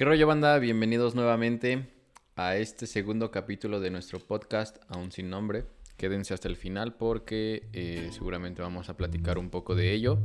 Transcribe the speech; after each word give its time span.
¿Qué 0.00 0.06
rollo 0.06 0.26
banda? 0.26 0.58
Bienvenidos 0.58 1.14
nuevamente 1.14 1.86
a 2.34 2.56
este 2.56 2.86
segundo 2.86 3.30
capítulo 3.30 3.80
de 3.80 3.90
nuestro 3.90 4.18
podcast, 4.18 4.78
aún 4.88 5.12
sin 5.12 5.28
nombre. 5.28 5.66
Quédense 5.98 6.32
hasta 6.32 6.48
el 6.48 6.56
final 6.56 6.94
porque 6.94 7.68
eh, 7.74 8.08
seguramente 8.10 8.62
vamos 8.62 8.88
a 8.88 8.96
platicar 8.96 9.36
un 9.36 9.50
poco 9.50 9.74
de 9.74 9.92
ello. 9.92 10.18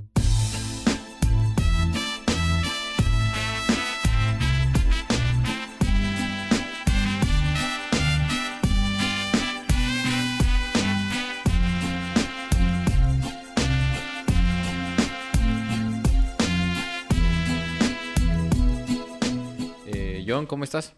¿Cómo 20.56 20.64
estás? 20.64 20.94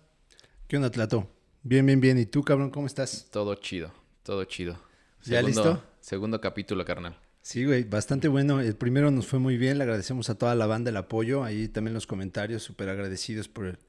¿Qué 0.67 0.75
onda, 0.77 0.91
Tlato? 0.91 1.27
Bien, 1.63 1.83
bien, 1.83 1.99
bien. 1.99 2.19
¿Y 2.19 2.27
tú, 2.27 2.43
cabrón, 2.43 2.69
cómo 2.69 2.85
estás? 2.85 3.27
Todo 3.31 3.55
chido, 3.55 3.91
todo 4.21 4.45
chido. 4.45 4.77
¿Ya 5.23 5.41
listo? 5.41 5.83
Segundo 5.99 6.39
capítulo, 6.39 6.85
carnal. 6.85 7.17
Sí, 7.41 7.65
güey, 7.65 7.83
bastante 7.83 8.27
bueno. 8.27 8.61
El 8.61 8.75
primero 8.75 9.09
nos 9.09 9.25
fue 9.25 9.39
muy 9.39 9.57
bien. 9.57 9.79
Le 9.79 9.85
agradecemos 9.85 10.29
a 10.29 10.37
toda 10.37 10.53
la 10.53 10.67
banda 10.67 10.91
el 10.91 10.97
apoyo. 10.97 11.43
Ahí 11.43 11.69
también 11.69 11.95
los 11.95 12.05
comentarios, 12.05 12.61
súper 12.61 12.87
agradecidos 12.89 13.47
por, 13.47 13.79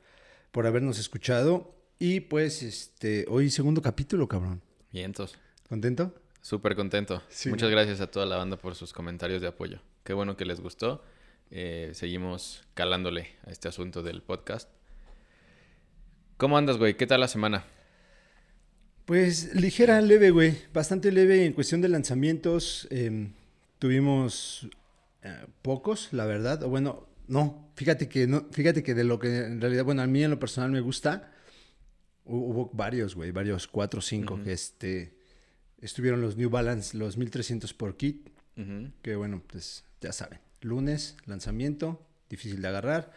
por 0.53 0.67
habernos 0.67 0.99
escuchado. 0.99 1.77
Y 1.99 2.21
pues, 2.21 2.63
este, 2.63 3.27
hoy 3.29 3.51
segundo 3.51 3.83
capítulo, 3.83 4.27
cabrón. 4.27 4.63
Vientos. 4.91 5.37
¿Contento? 5.69 6.15
Súper 6.41 6.77
contento. 6.77 7.23
Sí. 7.29 7.51
Muchas 7.51 7.69
gracias 7.69 8.01
a 8.01 8.11
toda 8.11 8.25
la 8.25 8.39
banda 8.39 8.57
por 8.57 8.75
sus 8.75 8.95
comentarios 8.95 9.43
de 9.43 9.49
apoyo. 9.49 9.81
Qué 10.03 10.15
bueno 10.15 10.35
que 10.35 10.47
les 10.47 10.63
gustó. 10.63 11.05
Eh, 11.51 11.91
seguimos 11.93 12.63
calándole 12.73 13.37
a 13.47 13.51
este 13.51 13.69
asunto 13.69 14.03
del 14.03 14.23
podcast. 14.23 14.78
¿Cómo 16.39 16.57
andas, 16.57 16.79
güey? 16.79 16.97
¿Qué 16.97 17.07
tal 17.07 17.21
la 17.21 17.29
semana? 17.29 17.65
Pues 19.05 19.55
ligera, 19.55 20.01
leve, 20.01 20.31
güey. 20.31 20.57
Bastante 20.73 21.11
leve 21.13 21.45
en 21.45 21.53
cuestión 21.53 21.81
de 21.81 21.89
lanzamientos. 21.89 22.87
eh, 22.91 23.29
tuvimos 23.79 24.69
eh, 25.23 25.47
pocos, 25.63 26.09
la 26.13 26.27
verdad. 26.27 26.63
O 26.63 26.69
bueno, 26.69 27.07
no. 27.27 27.69
Fíjate 27.75 28.09
que 28.09 28.27
no, 28.27 28.47
fíjate 28.51 28.83
que 28.83 28.95
de 28.95 29.05
lo 29.05 29.19
que 29.19 29.39
en 29.47 29.61
realidad, 29.61 29.85
bueno, 29.85 30.03
a 30.03 30.07
mí 30.07 30.23
en 30.23 30.31
lo 30.31 30.39
personal 30.39 30.71
me 30.71 30.81
gusta, 30.81 31.33
hu- 32.27 32.51
hubo 32.51 32.71
varios, 32.73 33.15
güey, 33.15 33.31
varios, 33.31 33.67
cuatro 33.69 33.99
o 33.99 34.03
cinco 34.03 34.41
que 34.43 34.53
este 34.53 35.15
estuvieron 35.81 36.21
los 36.21 36.37
New 36.37 36.51
Balance, 36.51 36.97
los 36.97 37.17
1300 37.17 37.73
por 37.75 37.97
kit, 37.97 38.29
que 39.03 39.15
bueno, 39.17 39.43
pues 39.47 39.85
ya 40.01 40.13
saben. 40.13 40.41
Lunes, 40.61 41.17
lanzamiento, 41.27 42.05
difícil 42.29 42.61
de 42.63 42.69
agarrar. 42.69 43.13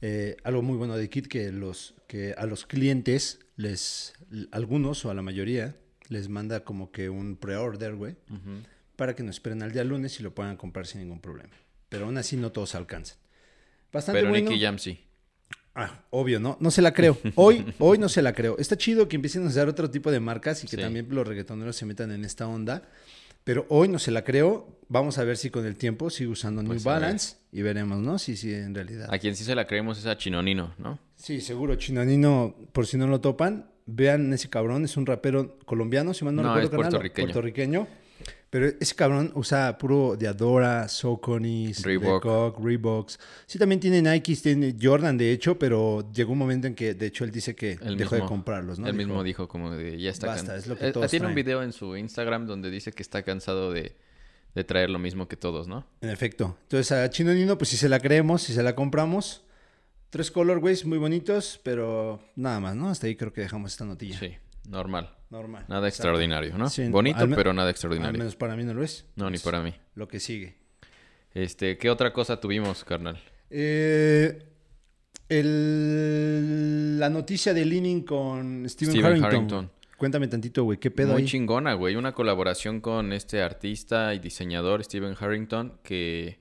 Eh, 0.00 0.36
algo 0.44 0.62
muy 0.62 0.76
bueno 0.76 0.96
de 0.96 1.08
Kit 1.10 1.26
que 1.26 1.50
los 1.50 1.94
que 2.06 2.34
a 2.38 2.46
los 2.46 2.66
clientes 2.66 3.40
les 3.56 4.12
algunos 4.52 5.04
o 5.04 5.10
a 5.10 5.14
la 5.14 5.22
mayoría 5.22 5.76
les 6.08 6.28
manda 6.28 6.64
como 6.64 6.90
que 6.92 7.10
un 7.10 7.36
pre-order, 7.36 7.94
güey, 7.96 8.16
para 8.96 9.14
que 9.14 9.22
no 9.22 9.30
esperen 9.30 9.62
al 9.62 9.72
día 9.72 9.84
lunes 9.84 10.18
y 10.20 10.22
lo 10.22 10.34
puedan 10.34 10.56
comprar 10.56 10.86
sin 10.86 11.00
ningún 11.00 11.20
problema. 11.20 11.50
Pero 11.88 12.06
aún 12.06 12.16
así 12.18 12.36
no 12.36 12.52
todos 12.52 12.74
alcanzan. 12.74 13.18
Bastante 13.92 14.20
Pero 14.20 14.30
bueno. 14.30 14.50
Nicky 14.50 14.62
Jam 14.62 14.78
sí. 14.78 15.00
Ah, 15.74 16.04
obvio, 16.10 16.40
¿no? 16.40 16.56
No 16.60 16.70
se 16.70 16.82
la 16.82 16.92
creo. 16.92 17.18
Hoy, 17.36 17.64
hoy 17.78 17.98
no 17.98 18.08
se 18.08 18.20
la 18.22 18.32
creo. 18.32 18.56
Está 18.58 18.76
chido 18.76 19.08
que 19.08 19.16
empiecen 19.16 19.44
a 19.44 19.48
usar 19.48 19.68
otro 19.68 19.90
tipo 19.90 20.10
de 20.10 20.18
marcas 20.20 20.64
y 20.64 20.66
que 20.66 20.76
Sí. 20.76 20.82
también 20.82 21.06
los 21.10 21.26
reggaetoneros 21.26 21.76
se 21.76 21.86
metan 21.86 22.10
en 22.10 22.24
esta 22.24 22.46
onda. 22.48 22.82
Pero 23.44 23.64
hoy 23.68 23.88
no 23.88 23.98
se 23.98 24.10
la 24.10 24.24
creo. 24.24 24.78
Vamos 24.88 25.18
a 25.18 25.24
ver 25.24 25.36
si 25.36 25.50
con 25.50 25.64
el 25.66 25.76
tiempo 25.76 26.10
sigue 26.10 26.30
usando 26.30 26.62
Pues, 26.64 26.84
New 26.84 26.92
ver. 26.92 27.00
Balance 27.02 27.36
y 27.52 27.62
veremos, 27.62 27.98
¿no? 27.98 28.18
Si 28.18 28.36
sí, 28.36 28.52
en 28.52 28.74
realidad. 28.74 29.08
A 29.12 29.18
quien 29.18 29.34
sí 29.36 29.44
se 29.44 29.54
la 29.54 29.66
creemos 29.66 29.98
es 29.98 30.06
a 30.06 30.16
Chinonino, 30.16 30.74
¿no? 30.78 30.98
Sí, 31.16 31.40
seguro. 31.40 31.76
Chinanino, 31.76 32.54
por 32.72 32.86
si 32.86 32.96
no 32.96 33.06
lo 33.06 33.20
topan, 33.20 33.70
vean 33.86 34.32
ese 34.32 34.48
cabrón. 34.50 34.84
Es 34.84 34.96
un 34.96 35.06
rapero 35.06 35.58
colombiano, 35.64 36.12
si 36.14 36.24
mal 36.24 36.34
no, 36.34 36.42
No, 36.42 36.48
recuerdo. 36.54 36.64
es 36.66 36.70
carnal, 36.70 36.86
o 36.86 36.90
puertorriqueño. 36.90 37.26
Puertorriqueño. 37.26 37.86
Pero 38.50 38.66
ese 38.80 38.94
cabrón 38.94 39.30
usa 39.34 39.76
puro 39.76 40.16
de 40.16 40.26
Adora, 40.26 40.88
Saucony's, 40.88 41.82
Reebok. 41.84 42.24
Reebok, 42.24 42.64
Reeboks. 42.64 43.18
Sí, 43.46 43.58
también 43.58 43.78
tiene 43.78 44.00
Nike, 44.00 44.36
tiene 44.36 44.74
Jordan, 44.80 45.18
de 45.18 45.32
hecho, 45.32 45.58
pero 45.58 46.10
llegó 46.12 46.32
un 46.32 46.38
momento 46.38 46.66
en 46.66 46.74
que, 46.74 46.94
de 46.94 47.06
hecho, 47.06 47.24
él 47.24 47.30
dice 47.30 47.54
que 47.54 47.78
Él 47.82 47.98
dejó 47.98 48.14
de 48.14 48.22
comprarlos, 48.22 48.78
¿no? 48.78 48.86
Él 48.86 48.96
Dijo, 48.96 49.06
mismo 49.06 49.22
dijo 49.22 49.48
como 49.48 49.70
de 49.72 50.00
ya 50.00 50.10
está 50.10 50.28
Basta, 50.28 50.46
can- 50.52 50.56
es 50.58 50.66
lo 50.66 50.78
que 50.78 50.88
Eh, 50.88 50.92
todos 50.92 51.10
Tiene 51.10 51.26
un 51.26 51.34
video 51.34 51.62
en 51.62 51.72
su 51.74 51.94
Instagram 51.94 52.46
donde 52.46 52.70
dice 52.70 52.92
que 52.92 53.02
está 53.02 53.22
cansado 53.22 53.70
de, 53.70 53.94
de 54.58 54.64
traer 54.64 54.90
lo 54.90 54.98
mismo 54.98 55.28
que 55.28 55.36
todos, 55.36 55.68
¿no? 55.68 55.86
En 56.00 56.10
efecto. 56.10 56.58
Entonces, 56.62 56.90
a 56.90 57.08
Chino 57.10 57.32
Nino, 57.32 57.56
pues 57.56 57.70
si 57.70 57.76
se 57.76 57.88
la 57.88 58.00
creemos, 58.00 58.42
si 58.42 58.52
se 58.52 58.62
la 58.64 58.74
compramos. 58.74 59.44
Tres 60.10 60.32
colorways 60.32 60.84
muy 60.84 60.98
bonitos, 60.98 61.60
pero 61.62 62.20
nada 62.34 62.58
más, 62.58 62.74
¿no? 62.74 62.88
Hasta 62.88 63.06
ahí 63.06 63.14
creo 63.14 63.32
que 63.32 63.40
dejamos 63.42 63.70
esta 63.70 63.84
notilla. 63.84 64.18
Sí, 64.18 64.34
normal. 64.68 65.14
Normal. 65.30 65.64
Nada 65.68 65.86
Exacto. 65.86 66.08
extraordinario, 66.08 66.58
¿no? 66.58 66.68
Sí, 66.70 66.88
Bonito, 66.88 67.20
al 67.20 67.34
pero 67.36 67.52
nada 67.52 67.68
Al 67.68 67.72
extraordinario. 67.72 68.18
menos 68.18 68.34
para 68.34 68.56
mí 68.56 68.64
no 68.64 68.74
lo 68.74 68.82
es. 68.82 69.04
No, 69.14 69.26
ni 69.26 69.36
Pues, 69.36 69.42
para 69.42 69.62
mí. 69.62 69.72
Lo 69.94 70.08
que 70.08 70.18
sigue. 70.18 70.56
Este, 71.34 71.78
¿qué 71.78 71.88
otra 71.88 72.12
cosa 72.12 72.40
tuvimos, 72.40 72.82
carnal? 72.82 73.20
Eh, 73.50 74.42
el- 75.28 76.98
la 76.98 77.10
noticia 77.10 77.54
de 77.54 77.64
Leaning 77.64 78.02
con 78.02 78.68
Steven, 78.68 78.92
Steven 78.92 79.06
Harrington. 79.06 79.30
Harrington. 79.34 79.70
Cuéntame 79.98 80.28
tantito, 80.28 80.62
güey. 80.64 80.78
¿Qué 80.78 80.90
pedo 80.90 81.12
Muy 81.12 81.22
ahí? 81.22 81.28
chingona, 81.28 81.74
güey. 81.74 81.96
Una 81.96 82.12
colaboración 82.12 82.80
con 82.80 83.12
este 83.12 83.42
artista 83.42 84.14
y 84.14 84.20
diseñador 84.20 84.82
Steven 84.84 85.14
Harrington 85.18 85.78
que 85.82 86.38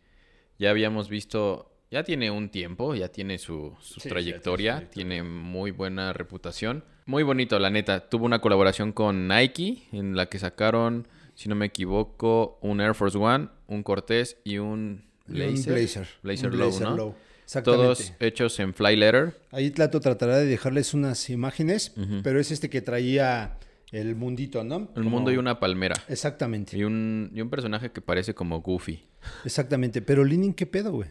ya 0.59 0.69
habíamos 0.69 1.09
visto, 1.09 1.71
ya 1.91 2.03
tiene 2.03 2.29
un 2.31 2.49
tiempo, 2.49 2.93
ya 2.93 3.09
tiene 3.09 3.39
su, 3.39 3.75
su 3.81 3.99
Sí, 3.99 4.09
trayectoria, 4.09 4.75
tiene 4.75 4.85
su 4.87 4.91
tiene 4.93 5.23
muy 5.23 5.71
buena 5.71 6.13
reputación. 6.13 6.83
Muy 7.07 7.23
bonito, 7.23 7.57
la 7.57 7.69
neta. 7.71 8.09
Tuvo 8.09 8.25
una 8.25 8.39
colaboración 8.39 8.91
con 8.91 9.27
Nike 9.27 9.83
en 9.91 10.15
la 10.15 10.27
que 10.27 10.37
sacaron, 10.37 11.07
si 11.33 11.49
no 11.49 11.55
me 11.55 11.65
equivoco, 11.65 12.59
un 12.61 12.79
Air 12.79 12.93
Force 12.93 13.17
One, 13.17 13.49
un 13.67 13.81
Cortés 13.81 14.37
y 14.43 14.59
un 14.59 15.05
Un 15.27 15.33
Blazer. 15.33 15.73
Blazer. 15.73 16.07
Blazer 16.21 16.51
Un 16.51 16.57
Low, 16.59 16.67
Blazer 16.69 16.87
¿no? 16.89 16.95
Low. 16.95 17.15
Todos 17.63 18.13
hechos 18.19 18.59
en 18.59 18.73
Fly 18.73 18.95
Leather. 18.95 19.35
Ahí 19.51 19.71
Tlato 19.71 19.99
tratará 19.99 20.37
de 20.37 20.45
dejarles 20.45 20.93
unas 20.93 21.29
imágenes, 21.29 21.93
pero 22.23 22.39
es 22.39 22.51
este 22.51 22.69
que 22.69 22.81
traía 22.81 23.57
el 23.91 24.15
mundito, 24.15 24.63
¿no? 24.65 24.89
El 24.95 25.03
Como- 25.03 25.09
mundo 25.11 25.31
y 25.31 25.37
una 25.37 25.59
palmera. 25.59 25.95
Exactamente. 26.09 26.77
Y 26.77 26.83
un, 26.83 27.31
y 27.33 27.39
un 27.41 27.49
personaje 27.49 27.91
que 27.91 28.01
parece 28.01 28.33
como 28.33 28.61
Goofy. 28.61 29.05
Exactamente. 29.45 30.01
Pero 30.01 30.25
Leaning, 30.25 30.53
¿qué 30.53 30.65
pedo, 30.65 30.91
güey? 30.91 31.09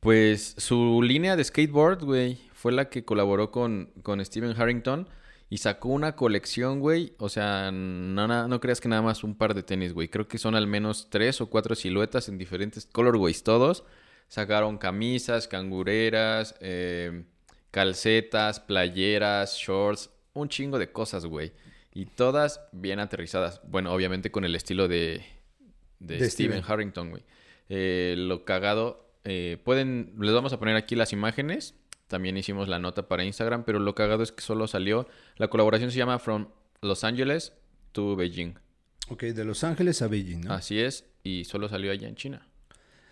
Pues 0.00 0.54
su 0.58 1.00
línea 1.02 1.36
de 1.36 1.44
skateboard, 1.44 2.02
güey, 2.04 2.38
fue 2.52 2.72
la 2.72 2.88
que 2.88 3.04
colaboró 3.04 3.50
con, 3.50 3.90
con 4.02 4.24
Steven 4.24 4.54
Harrington 4.60 5.08
y 5.48 5.58
sacó 5.58 5.90
una 5.90 6.16
colección, 6.16 6.80
güey. 6.80 7.12
O 7.18 7.28
sea, 7.28 7.70
no, 7.72 8.26
na- 8.26 8.48
no 8.48 8.58
creas 8.60 8.80
que 8.80 8.88
nada 8.88 9.02
más 9.02 9.22
un 9.22 9.36
par 9.36 9.54
de 9.54 9.62
tenis, 9.62 9.92
güey. 9.92 10.08
Creo 10.08 10.26
que 10.26 10.38
son 10.38 10.54
al 10.56 10.66
menos 10.66 11.08
tres 11.10 11.40
o 11.40 11.50
cuatro 11.50 11.74
siluetas 11.74 12.28
en 12.28 12.38
diferentes 12.38 12.86
colorways 12.90 13.44
todos. 13.44 13.84
Sacaron 14.32 14.78
camisas, 14.78 15.46
cangureras, 15.46 16.54
eh, 16.60 17.24
calcetas, 17.70 18.60
playeras, 18.60 19.58
shorts, 19.58 20.08
un 20.32 20.48
chingo 20.48 20.78
de 20.78 20.90
cosas, 20.90 21.26
güey. 21.26 21.52
Y 21.92 22.06
todas 22.06 22.62
bien 22.72 22.98
aterrizadas. 22.98 23.60
Bueno, 23.68 23.92
obviamente 23.92 24.30
con 24.30 24.46
el 24.46 24.56
estilo 24.56 24.88
de, 24.88 25.22
de, 25.98 26.16
De 26.16 26.30
Steven 26.30 26.62
Steven. 26.62 26.64
Harrington, 26.66 27.10
güey. 27.10 27.24
Eh, 27.68 28.14
lo 28.16 28.46
cagado, 28.46 29.06
eh, 29.24 29.58
pueden, 29.64 30.14
les 30.18 30.32
vamos 30.32 30.54
a 30.54 30.58
poner 30.58 30.76
aquí 30.76 30.96
las 30.96 31.12
imágenes. 31.12 31.74
También 32.06 32.34
hicimos 32.38 32.68
la 32.68 32.78
nota 32.78 33.08
para 33.08 33.24
Instagram, 33.24 33.64
pero 33.64 33.80
lo 33.80 33.94
cagado 33.94 34.22
es 34.22 34.32
que 34.32 34.40
solo 34.40 34.66
salió. 34.66 35.06
La 35.36 35.48
colaboración 35.48 35.90
se 35.90 35.98
llama 35.98 36.18
From 36.18 36.48
Los 36.80 37.04
Angeles 37.04 37.52
to 37.92 38.16
Beijing. 38.16 38.54
Ok, 39.10 39.24
de 39.24 39.44
Los 39.44 39.62
Ángeles 39.62 40.00
a 40.00 40.08
Beijing, 40.08 40.40
¿no? 40.40 40.54
Así 40.54 40.80
es, 40.80 41.04
y 41.22 41.44
solo 41.44 41.68
salió 41.68 41.92
allá 41.92 42.08
en 42.08 42.14
China. 42.14 42.48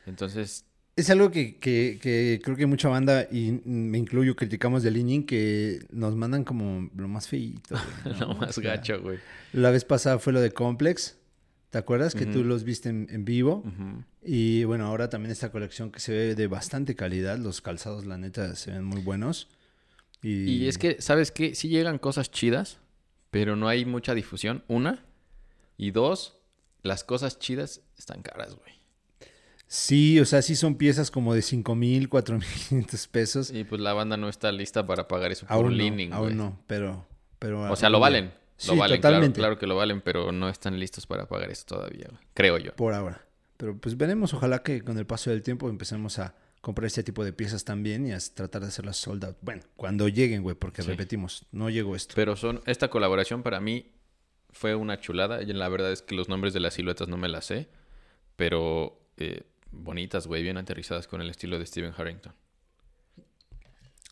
Entonces, 0.06 0.64
Es 1.00 1.10
algo 1.10 1.30
que, 1.30 1.56
que- 1.56 1.98
que 2.00 2.40
creo 2.42 2.56
que 2.56 2.66
mucha 2.66 2.88
banda, 2.88 3.26
y 3.30 3.60
me 3.64 3.98
incluyo, 3.98 4.36
criticamos 4.36 4.82
de 4.82 4.90
Leaning, 4.90 5.24
que 5.24 5.84
nos 5.90 6.14
mandan 6.16 6.44
como 6.44 6.90
lo 6.96 7.08
más 7.08 7.26
feíto. 7.28 7.76
güey, 8.04 8.14
¿no? 8.20 8.26
lo 8.28 8.34
más 8.34 8.56
O 8.56 8.60
sea, 8.60 8.76
gacho, 8.76 9.00
güey. 9.00 9.18
La 9.52 9.70
vez 9.70 9.84
pasada 9.84 10.18
fue 10.18 10.32
lo 10.32 10.40
de 10.40 10.50
Complex. 10.52 11.16
¿Te 11.70 11.78
acuerdas? 11.78 12.14
Que 12.16 12.26
tú 12.26 12.42
los 12.42 12.64
viste 12.64 12.88
en, 12.88 13.06
en 13.10 13.24
vivo. 13.24 13.62
Y 14.24 14.64
bueno, 14.64 14.86
ahora 14.86 15.08
también 15.08 15.30
esta 15.30 15.52
colección 15.52 15.92
que 15.92 16.00
se 16.00 16.12
ve 16.12 16.34
de 16.34 16.46
bastante 16.48 16.96
calidad. 16.96 17.38
Los 17.38 17.60
calzados, 17.60 18.06
la 18.06 18.18
neta, 18.18 18.56
se 18.56 18.72
ven 18.72 18.82
muy 18.84 19.00
buenos. 19.00 19.48
Y, 20.20 20.46
Y 20.46 20.66
es 20.68 20.78
que, 20.78 21.00
¿sabes 21.00 21.30
qué? 21.30 21.54
Sí 21.54 21.68
llegan 21.68 21.98
cosas 21.98 22.30
chidas, 22.32 22.78
pero 23.30 23.54
no 23.54 23.68
hay 23.68 23.84
mucha 23.86 24.14
difusión. 24.14 24.64
Una. 24.66 25.04
Y 25.78 25.92
dos, 25.92 26.40
las 26.82 27.04
cosas 27.04 27.38
chidas 27.38 27.82
están 27.96 28.22
caras, 28.22 28.56
güey. 28.56 28.74
Sí, 29.72 30.18
o 30.18 30.24
sea, 30.24 30.42
sí 30.42 30.56
son 30.56 30.74
piezas 30.74 31.12
como 31.12 31.32
de 31.32 31.42
5 31.42 31.76
mil, 31.76 32.08
4 32.08 32.38
mil 32.38 32.48
500 32.68 33.06
pesos. 33.06 33.50
Y 33.52 33.62
pues 33.62 33.80
la 33.80 33.92
banda 33.92 34.16
no 34.16 34.28
está 34.28 34.50
lista 34.50 34.84
para 34.84 35.06
pagar 35.06 35.30
eso 35.30 35.46
por 35.46 35.54
Aún 35.54 35.66
no, 35.66 35.70
leaning, 35.76 36.12
aún 36.12 36.36
no, 36.36 36.58
pero... 36.66 37.06
pero 37.38 37.70
O 37.70 37.76
sea, 37.76 37.88
lo 37.88 38.00
valen. 38.00 38.26
Lo 38.26 38.32
Sí, 38.56 38.76
valen, 38.76 39.00
claro, 39.00 39.14
totalmente. 39.14 39.38
claro 39.38 39.58
que 39.58 39.66
lo 39.68 39.76
valen, 39.76 40.00
pero 40.00 40.32
no 40.32 40.48
están 40.48 40.78
listos 40.80 41.06
para 41.06 41.28
pagar 41.28 41.50
eso 41.52 41.64
todavía, 41.66 42.08
creo 42.34 42.58
yo. 42.58 42.74
Por 42.74 42.94
ahora. 42.94 43.24
Pero 43.56 43.76
pues 43.78 43.96
veremos, 43.96 44.34
ojalá 44.34 44.62
que 44.64 44.82
con 44.82 44.98
el 44.98 45.06
paso 45.06 45.30
del 45.30 45.42
tiempo 45.42 45.68
empecemos 45.70 46.18
a 46.18 46.34
comprar 46.60 46.86
este 46.86 47.04
tipo 47.04 47.24
de 47.24 47.32
piezas 47.32 47.64
también 47.64 48.06
y 48.08 48.12
a 48.12 48.18
tratar 48.34 48.62
de 48.62 48.68
hacerlas 48.68 48.96
sold 48.96 49.24
out. 49.24 49.36
Bueno, 49.40 49.62
cuando 49.76 50.08
lleguen, 50.08 50.42
güey, 50.42 50.56
porque 50.56 50.82
Sí. 50.82 50.88
repetimos, 50.90 51.46
no 51.52 51.70
llegó 51.70 51.94
esto. 51.94 52.14
Pero 52.16 52.34
son, 52.34 52.60
esta 52.66 52.88
colaboración 52.90 53.44
para 53.44 53.60
mí 53.60 53.92
fue 54.50 54.74
una 54.74 54.98
chulada. 54.98 55.40
Y 55.42 55.46
la 55.52 55.68
verdad 55.68 55.92
es 55.92 56.02
que 56.02 56.16
los 56.16 56.28
nombres 56.28 56.52
de 56.52 56.58
las 56.60 56.74
siluetas 56.74 57.06
no 57.08 57.16
me 57.16 57.28
las 57.28 57.44
sé. 57.46 57.68
Pero 58.36 59.00
eh, 59.16 59.42
bonitas, 59.72 60.26
güey, 60.26 60.42
bien 60.42 60.56
aterrizadas 60.56 61.06
con 61.06 61.20
el 61.20 61.30
estilo 61.30 61.58
de 61.58 61.66
Steven 61.66 61.92
Harrington. 61.96 62.32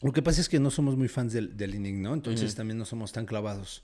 Lo 0.03 0.13
que 0.13 0.23
pasa 0.23 0.41
es 0.41 0.49
que 0.49 0.61
no 0.61 0.71
somos 0.71 0.97
muy 0.97 1.09
fans 1.09 1.33
del, 1.33 1.57
del 1.57 1.75
Inning, 1.75 2.03
¿no? 2.03 2.15
Entonces 2.15 2.55
también 2.55 2.79
no 2.79 2.85
somos 2.85 3.13
tan 3.13 3.27
clavados. 3.27 3.83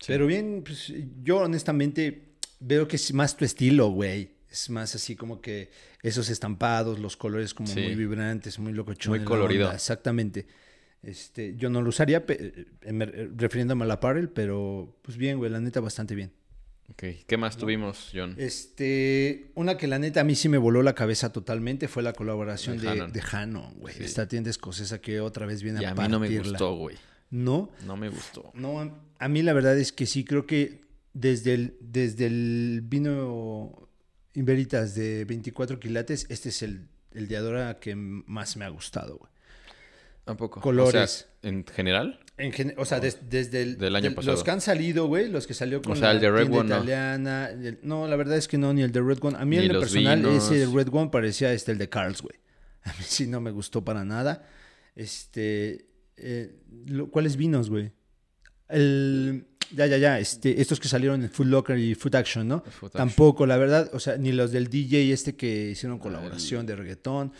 Sí. 0.00 0.06
Pero 0.08 0.26
bien, 0.26 0.62
pues, 0.64 0.92
yo 1.22 1.38
honestamente 1.38 2.34
veo 2.58 2.88
que 2.88 2.96
es 2.96 3.12
más 3.12 3.36
tu 3.36 3.44
estilo, 3.44 3.88
güey. 3.90 4.34
Es 4.50 4.70
más 4.70 4.94
así 4.94 5.14
como 5.16 5.40
que 5.40 5.70
esos 6.02 6.30
estampados, 6.30 6.98
los 6.98 7.16
colores 7.16 7.54
como 7.54 7.68
Sí. 7.68 7.80
muy 7.80 7.94
vibrantes, 7.94 8.58
muy 8.58 8.72
locochones. 8.72 9.20
Muy 9.20 9.26
colorido. 9.26 9.70
Exactamente. 9.70 10.46
Este, 11.02 11.54
yo 11.56 11.70
no 11.70 11.82
lo 11.82 11.90
usaría 11.90 12.24
eh, 12.28 12.66
eh, 12.82 13.30
refiriéndome 13.36 13.84
al 13.84 13.90
apparel, 13.92 14.28
pero 14.30 14.96
pues 15.02 15.16
bien, 15.16 15.38
güey, 15.38 15.50
la 15.50 15.60
neta 15.60 15.78
bastante 15.80 16.14
bien. 16.16 16.32
Ok, 16.90 17.02
¿Qué 17.26 17.36
más 17.36 17.56
tuvimos, 17.56 18.10
John? 18.14 18.34
Este, 18.38 19.50
una 19.54 19.76
que 19.76 19.86
la 19.86 19.98
neta 19.98 20.20
a 20.20 20.24
mí 20.24 20.34
sí 20.34 20.48
me 20.48 20.56
voló 20.58 20.82
la 20.82 20.94
cabeza 20.94 21.32
totalmente 21.32 21.88
fue 21.88 22.02
la 22.02 22.12
colaboración 22.12 22.78
De 22.78 23.08
de, 23.12 23.22
Hanon. 23.32 23.74
güey. 23.78 23.94
Sí. 23.94 24.04
Esta 24.04 24.28
tienda 24.28 24.50
escocesa 24.50 25.00
que 25.00 25.20
otra 25.20 25.46
vez 25.46 25.62
viene 25.62 25.82
y 25.82 25.84
a 25.84 25.90
a 25.90 25.94
mí 25.94 26.08
no 26.08 26.20
me 26.20 26.38
gustó, 26.38 26.74
güey. 26.76 26.96
No, 27.30 27.70
No 27.84 27.96
me 27.96 28.08
gustó. 28.08 28.50
no, 28.54 28.80
a- 28.80 28.94
a 29.18 29.28
mí 29.28 29.42
la 29.42 29.52
verdad 29.52 29.76
es 29.78 29.92
que 29.92 30.06
sí, 30.06 30.24
creo 30.24 30.46
que 30.46 30.80
desde 31.12 31.54
el, 31.54 31.76
desde 31.80 32.26
el 32.26 32.82
vino 32.84 33.88
Inveritas 34.34 34.94
de 34.94 35.24
24 35.24 35.80
quilates, 35.80 36.26
este 36.28 36.50
es 36.50 36.62
el, 36.62 36.86
el 37.12 37.26
de 37.26 37.36
Adora 37.38 37.78
que 37.80 37.94
más 37.96 38.56
me 38.58 38.64
ha 38.66 38.68
gustado, 38.68 39.16
güey. 39.16 39.30
Tampoco. 40.24 40.60
Colores. 40.60 40.94
O 40.94 41.40
sea, 41.42 41.50
en 41.50 41.64
general, 41.66 42.20
En 42.38 42.74
o 42.76 42.84
sea, 42.84 43.00
des- 43.00 43.18
desde 43.30 43.62
el, 43.62 43.78
Del 43.78 43.96
año 43.96 44.10
de- 44.10 44.16
pasado. 44.16 44.32
los 44.34 44.44
que 44.44 44.50
han 44.50 44.60
salido, 44.60 45.06
güey, 45.06 45.30
los 45.30 45.46
que 45.46 45.54
salió 45.54 45.80
con 45.80 45.96
sea, 45.96 46.08
la 46.08 46.12
el 46.12 46.20
de 46.20 46.30
Red 46.30 46.40
tienda 46.42 46.58
One, 46.58 46.68
no. 46.68 46.74
italiana. 46.76 47.48
el- 47.50 47.78
no. 47.82 48.06
la 48.06 48.16
verdad 48.16 48.36
es 48.36 48.46
que 48.46 48.58
no, 48.58 48.74
ni 48.74 48.82
el 48.82 48.92
de 48.92 49.00
Red 49.00 49.18
One. 49.22 49.36
A 49.38 49.44
mí 49.46 49.56
Ni 49.56 49.64
en 49.66 49.72
lo 49.72 49.80
personal, 49.80 50.18
vinos. 50.18 50.44
ese 50.44 50.58
de 50.58 50.66
Red 50.66 50.88
One 50.92 51.08
parecía 51.10 51.52
este, 51.54 51.72
el 51.72 51.78
de 51.78 51.88
Carl's, 51.88 52.20
güey. 52.20 52.36
A 52.84 52.90
mí 52.90 53.04
sí 53.06 53.26
no 53.26 53.40
me 53.40 53.50
gustó 53.50 53.84
para 53.84 54.04
nada. 54.04 54.46
Este, 54.94 55.86
eh, 56.16 56.60
lo- 56.86 57.10
¿cuáles 57.10 57.36
vinos, 57.36 57.70
güey? 57.70 57.92
El, 58.68 59.46
ya, 59.74 59.86
ya, 59.86 59.96
ya, 59.96 60.18
este, 60.18 60.60
estos 60.60 60.78
que 60.80 60.88
salieron 60.88 61.22
en 61.22 61.30
Food 61.30 61.46
Locker 61.46 61.78
y 61.78 61.94
Food 61.94 62.16
Action, 62.16 62.46
¿no? 62.48 62.60
Food 62.60 62.88
Action. 62.88 62.90
Tampoco, 63.08 63.46
la 63.46 63.56
verdad, 63.56 63.90
o 63.94 64.00
sea, 64.00 64.16
ni 64.18 64.32
los 64.32 64.52
del 64.52 64.68
DJ 64.68 65.12
este 65.12 65.36
que 65.36 65.70
hicieron 65.70 65.98
colaboración 65.98 66.66
de 66.66 66.76
reggaetón. 66.76 67.32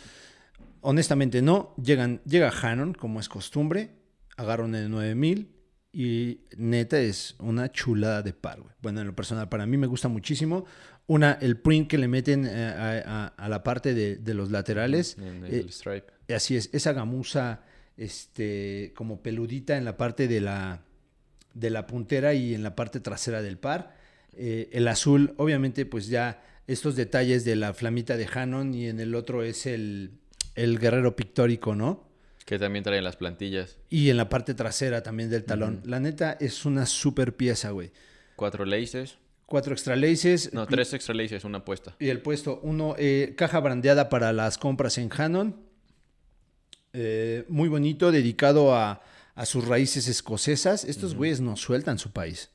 Honestamente 0.81 1.41
no, 1.41 1.75
llegan, 1.81 2.21
llega 2.25 2.49
Hanon, 2.61 2.93
como 2.93 3.19
es 3.19 3.27
costumbre, 3.29 3.91
agarran 4.37 4.73
el 4.75 4.89
9000 4.89 5.51
y 5.91 6.41
neta 6.57 6.99
es 6.99 7.35
una 7.39 7.71
chulada 7.71 8.21
de 8.21 8.33
par, 8.33 8.61
güey. 8.61 8.73
Bueno, 8.81 9.01
en 9.01 9.07
lo 9.07 9.15
personal, 9.15 9.49
para 9.49 9.65
mí 9.65 9.77
me 9.77 9.87
gusta 9.87 10.07
muchísimo. 10.07 10.65
Una, 11.07 11.33
el 11.41 11.57
print 11.57 11.89
que 11.89 11.97
le 11.97 12.07
meten 12.07 12.45
eh, 12.45 12.49
a, 12.65 13.01
a- 13.05 13.27
a 13.27 13.49
la 13.49 13.63
parte 13.63 13.93
de, 13.93 14.17
de 14.17 14.33
los 14.33 14.51
laterales. 14.51 15.17
en 15.17 15.43
el 15.45 15.53
eh, 15.53 15.65
stripe. 15.69 16.07
Así 16.33 16.55
es, 16.55 16.69
esa 16.73 16.93
gamuza 16.93 17.61
este, 17.95 18.93
como 18.95 19.21
peludita 19.21 19.77
en 19.77 19.85
la 19.85 19.97
parte 19.97 20.27
de 20.27 20.41
la, 20.41 20.83
de 21.53 21.69
la 21.69 21.87
puntera 21.87 22.33
y 22.33 22.53
en 22.53 22.63
la 22.63 22.75
parte 22.75 22.99
trasera 22.99 23.41
del 23.41 23.57
par. 23.57 23.95
Eh, 24.33 24.69
el 24.73 24.87
azul, 24.87 25.33
obviamente, 25.37 25.85
pues 25.85 26.07
ya 26.07 26.43
estos 26.67 26.95
detalles 26.95 27.43
de 27.45 27.55
la 27.55 27.73
flamita 27.73 28.17
de 28.17 28.27
Hanon 28.31 28.73
y 28.73 28.87
en 28.87 28.99
el 28.99 29.15
otro 29.15 29.41
es 29.43 29.65
el, 29.65 30.11
el 30.55 30.77
guerrero 30.79 31.15
pictórico, 31.15 31.75
¿no? 31.75 32.06
Que 32.47 32.57
también 32.57 32.83
traen 32.83 33.03
las 33.03 33.17
plantillas. 33.17 33.77
Y 33.89 34.09
en 34.09 34.15
la 34.15 34.29
parte 34.29 34.53
trasera 34.53 35.03
también 35.03 35.29
del 35.29 35.43
talón. 35.43 35.81
La 35.83 35.99
neta 35.99 36.37
es 36.39 36.63
una 36.65 36.85
super 36.85 37.35
pieza, 37.35 37.71
güey. 37.71 37.91
Cuatro 38.37 38.63
laces. 38.63 39.17
Cuatro 39.45 39.73
extra 39.73 39.97
laces. 39.97 40.53
No, 40.53 40.65
tres 40.65 40.93
extra 40.93 41.13
laces, 41.13 41.43
una 41.43 41.65
puesta. 41.65 41.95
Y 41.99 42.07
el 42.07 42.21
puesto 42.21 42.61
uno, 42.63 42.95
eh, 42.97 43.33
caja 43.37 43.59
brandeada 43.59 44.07
para 44.07 44.31
las 44.31 44.57
compras 44.57 44.97
en 44.97 45.09
Hanon. 45.11 45.57
Eh, 46.93 47.43
muy 47.49 47.67
bonito, 47.69 48.11
dedicado 48.13 48.73
a, 48.73 49.01
a 49.35 49.45
sus 49.45 49.67
raíces 49.67 50.07
escocesas. 50.07 50.85
Estos 50.85 51.15
güeyes 51.15 51.41
no 51.41 51.57
sueltan 51.57 51.99
su 51.99 52.11
país. 52.11 52.49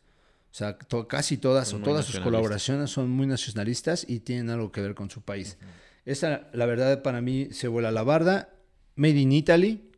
O 0.51 0.55
sea, 0.55 0.79
to- 0.79 1.07
casi 1.07 1.37
todas 1.37 1.69
Son 1.69 1.83
o 1.83 1.85
todas 1.85 2.07
sus 2.07 2.19
colaboraciones 2.21 2.91
son 2.91 3.11
muy 3.11 3.27
nacionalistas 3.27 4.05
y 4.09 4.21
tienen 4.21 4.49
algo 4.51 4.73
que 4.73 4.81
ver 4.81 4.95
con 4.95 5.11
su 5.11 5.21
país. 5.23 5.59
Esa, 6.05 6.49
la 6.55 6.67
verdad, 6.67 7.03
para 7.03 7.21
mí 7.21 7.49
se 7.53 7.69
vuela 7.69 7.91
la 7.91 8.03
barda. 8.03 8.49
Made 8.97 9.19
in 9.19 9.33
Italy, 9.33 9.91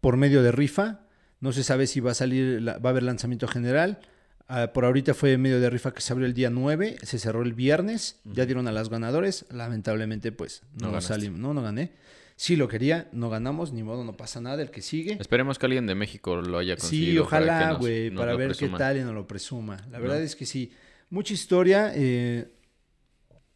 por 0.00 0.16
medio 0.16 0.42
de 0.42 0.52
rifa. 0.52 1.00
No 1.40 1.52
se 1.52 1.62
sabe 1.62 1.86
si 1.86 2.00
va 2.00 2.12
a 2.12 2.14
salir, 2.14 2.60
la- 2.62 2.78
va 2.78 2.90
a 2.90 2.92
haber 2.92 3.02
lanzamiento 3.02 3.46
general. 3.48 4.00
Ah, 4.48 4.72
por 4.74 4.84
ahorita 4.84 5.14
fue 5.14 5.38
medio 5.38 5.58
de 5.60 5.70
rifa 5.70 5.92
que 5.94 6.00
se 6.02 6.12
abrió 6.12 6.26
el 6.26 6.34
día 6.34 6.50
9, 6.50 6.96
se 7.02 7.18
cerró 7.18 7.42
el 7.42 7.54
viernes, 7.54 8.20
ya 8.24 8.44
dieron 8.44 8.68
a 8.68 8.72
las 8.72 8.90
ganadores. 8.90 9.46
Lamentablemente, 9.50 10.32
pues 10.32 10.62
No 10.80 10.90
no, 10.92 11.00
salimos, 11.00 11.38
no, 11.40 11.54
no 11.54 11.62
gané. 11.62 11.92
Sí 12.36 12.56
lo 12.56 12.66
quería, 12.68 13.08
no 13.12 13.30
ganamos, 13.30 13.72
ni 13.72 13.82
modo, 13.82 14.04
no 14.04 14.16
pasa 14.16 14.40
nada, 14.40 14.60
el 14.60 14.70
que 14.70 14.82
sigue. 14.82 15.16
Esperemos 15.20 15.58
que 15.58 15.66
alguien 15.66 15.86
de 15.86 15.94
México 15.94 16.36
lo 16.42 16.58
haya 16.58 16.74
Sí, 16.74 16.80
conseguido. 16.80 17.12
que 17.22 17.26
ojalá, 17.28 17.72
güey, 17.74 18.10
para 18.10 18.34
ver 18.34 18.48
presuman. 18.48 18.72
qué 18.72 18.78
tal 18.78 18.96
y 18.98 19.00
nos 19.02 19.14
lo 19.14 19.26
presuma. 19.26 19.76
La 19.90 19.98
verdad 20.00 20.18
No. 20.18 20.24
es 20.24 20.34
que 20.36 20.44
sí. 20.44 20.72
Mucha 21.10 21.32
historia. 21.32 21.92
eh, 21.94 22.48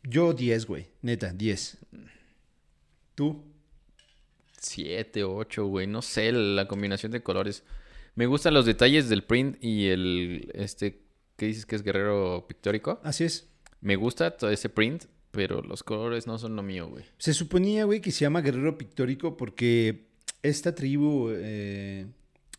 yo 0.04 0.32
10, 0.32 0.64
güey. 0.66 0.86
Neta, 1.02 1.32
10. 1.32 1.76
¿Tú? 3.14 3.44
Siete, 4.60 5.24
ocho, 5.24 5.66
güey. 5.66 5.86
No 5.86 6.02
sé, 6.02 6.32
la 6.32 6.66
combinación 6.68 7.12
de 7.12 7.22
colores. 7.22 7.62
Me 8.14 8.26
gustan 8.26 8.54
los 8.54 8.66
detalles 8.66 9.08
del 9.08 9.24
print 9.24 9.62
y 9.62 9.88
el, 9.88 10.50
este, 10.54 11.02
¿qué 11.36 11.46
dices 11.46 11.66
que 11.66 11.76
es 11.76 11.82
guerrero 11.82 12.46
pictórico? 12.48 13.00
Así 13.04 13.24
es. 13.24 13.48
Me 13.80 13.96
gusta 13.96 14.32
todo 14.32 14.50
ese 14.50 14.68
print, 14.68 15.04
pero 15.30 15.62
los 15.62 15.84
colores 15.84 16.26
no 16.26 16.38
son 16.38 16.56
lo 16.56 16.62
mío, 16.62 16.88
güey. 16.88 17.04
Se 17.18 17.32
suponía, 17.32 17.84
güey, 17.84 18.00
que 18.00 18.10
se 18.10 18.20
llama 18.24 18.40
guerrero 18.40 18.76
pictórico 18.76 19.36
porque 19.36 20.08
esta 20.42 20.74
tribu 20.74 21.30
eh, 21.30 22.06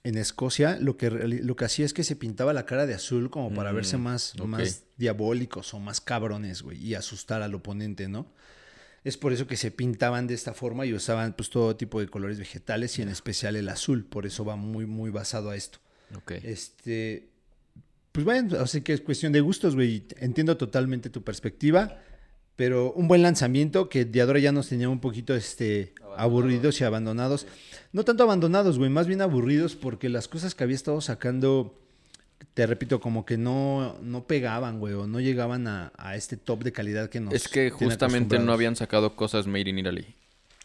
en 0.03 0.17
Escocia 0.17 0.77
lo 0.79 0.95
que, 0.95 1.09
lo 1.09 1.55
que 1.55 1.65
hacía 1.65 1.85
es 1.85 1.93
que 1.93 2.03
se 2.03 2.15
pintaba 2.15 2.53
la 2.53 2.65
cara 2.65 2.85
de 2.85 2.93
azul 2.93 3.29
como 3.29 3.53
para 3.53 3.71
Mm, 3.71 3.75
verse 3.75 3.97
más, 3.97 4.33
más 4.45 4.85
diabólicos 4.97 5.73
o 5.73 5.79
más 5.79 5.99
cabrones, 5.99 6.61
güey, 6.61 6.81
y 6.81 6.95
asustar 6.95 7.41
al 7.41 7.53
oponente, 7.53 8.07
¿no? 8.07 8.31
Es 9.03 9.17
por 9.17 9.31
eso 9.33 9.47
que 9.47 9.55
se 9.57 9.71
pintaban 9.71 10.27
de 10.27 10.33
esta 10.33 10.53
forma 10.53 10.85
y 10.85 10.93
usaban 10.93 11.33
pues 11.33 11.49
todo 11.49 11.75
tipo 11.75 11.99
de 11.99 12.07
colores 12.07 12.37
vegetales 12.37 12.97
y 12.99 13.01
en 13.01 13.09
especial 13.09 13.55
el 13.55 13.69
azul, 13.69 14.05
por 14.05 14.25
eso 14.25 14.43
va 14.45 14.55
muy, 14.55 14.85
muy 14.85 15.09
basado 15.09 15.49
a 15.51 15.55
esto. 15.55 15.79
Ok. 16.15 16.31
Este, 16.43 17.29
pues 18.11 18.25
bueno, 18.25 18.57
así 18.59 18.81
que 18.81 18.93
es 18.93 19.01
cuestión 19.01 19.31
de 19.31 19.41
gustos, 19.41 19.75
güey. 19.75 20.05
Entiendo 20.17 20.57
totalmente 20.57 21.09
tu 21.09 21.23
perspectiva, 21.23 21.99
pero 22.55 22.91
un 22.91 23.07
buen 23.07 23.21
lanzamiento 23.21 23.87
que 23.87 24.03
de 24.03 24.21
ahora 24.21 24.39
ya 24.39 24.51
nos 24.51 24.67
tenía 24.67 24.89
un 24.89 24.99
poquito 24.99 25.33
este, 25.35 25.93
Abandonados. 25.95 26.19
aburridos 26.23 26.81
y 26.81 26.83
abandonados. 26.83 27.47
No 27.93 28.03
tanto 28.03 28.23
abandonados, 28.23 28.77
güey, 28.77 28.89
más 28.89 29.07
bien 29.07 29.21
aburridos 29.21 29.75
porque 29.75 30.09
las 30.09 30.27
cosas 30.27 30.55
que 30.55 30.63
había 30.65 30.75
estado 30.75 30.99
sacando, 30.99 31.79
te 32.53 32.65
repito, 32.65 32.99
como 32.99 33.25
que 33.25 33.37
no, 33.37 33.97
no 34.01 34.25
pegaban, 34.27 34.79
güey, 34.79 34.93
o 34.93 35.07
no 35.07 35.19
llegaban 35.19 35.67
a, 35.67 35.91
a 35.97 36.15
este 36.15 36.37
top 36.37 36.63
de 36.63 36.71
calidad 36.71 37.09
que 37.09 37.19
nos 37.19 37.33
es 37.33 37.47
que 37.47 37.69
justamente 37.69 38.39
no 38.39 38.51
habían 38.53 38.75
sacado 38.75 39.15
cosas 39.15 39.47
made 39.47 39.69
in 39.69 39.79
Italy. 39.79 40.15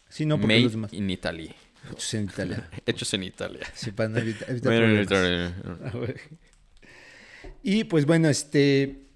Sí, 0.09 0.25
no, 0.25 0.35
porque 0.37 0.47
made 0.53 0.61
los 0.63 0.71
demás... 0.73 0.93
in 0.93 1.09
Italy. 1.09 1.53
Hechos 1.91 2.13
en 2.15 2.23
Italia. 2.25 2.69
Hechos 2.85 3.13
en 3.13 3.23
Italia. 3.23 3.61
Sí, 3.73 3.91
para 3.91 4.09
no 4.09 4.17
evita- 4.19 4.45
evitar 4.49 4.73
Made 4.73 4.99
in 5.01 5.05
problemas. 5.05 5.53
Italy. 5.93 6.13
Y 7.63 7.83
pues 7.85 8.05
bueno, 8.05 8.29
este 8.29 9.07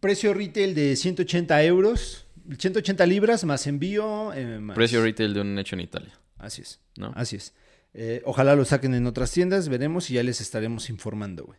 precio 0.00 0.32
retail 0.34 0.74
de 0.74 0.96
180 0.96 1.62
euros, 1.64 2.26
180 2.58 3.06
libras 3.06 3.44
más 3.44 3.66
envío. 3.66 4.32
eh, 4.32 4.58
más- 4.60 4.74
Precio 4.74 5.02
retail 5.02 5.34
de 5.34 5.40
un 5.40 5.58
hecho 5.58 5.76
en 5.76 5.80
Italia, 5.80 6.12
Así 6.38 6.62
es, 6.62 6.80
¿no? 6.96 7.12
así 7.14 7.36
es. 7.36 7.54
Eh, 7.94 8.22
ojalá 8.24 8.56
lo 8.56 8.64
saquen 8.64 8.94
en 8.94 9.06
otras 9.06 9.30
tiendas, 9.32 9.68
veremos 9.68 10.10
y 10.10 10.14
ya 10.14 10.22
les 10.22 10.40
estaremos 10.40 10.90
informando, 10.90 11.44
güey. 11.44 11.58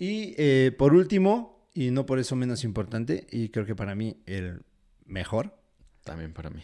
Y 0.00 0.34
eh, 0.38 0.72
por 0.76 0.94
último, 0.94 1.68
y 1.74 1.90
no 1.92 2.06
por 2.06 2.18
eso 2.18 2.34
menos 2.34 2.64
importante, 2.64 3.26
y 3.30 3.50
creo 3.50 3.66
que 3.66 3.76
para 3.76 3.94
mí 3.94 4.16
el 4.26 4.62
mejor, 5.06 5.54
También 6.04 6.32
para 6.32 6.48
mí. 6.50 6.62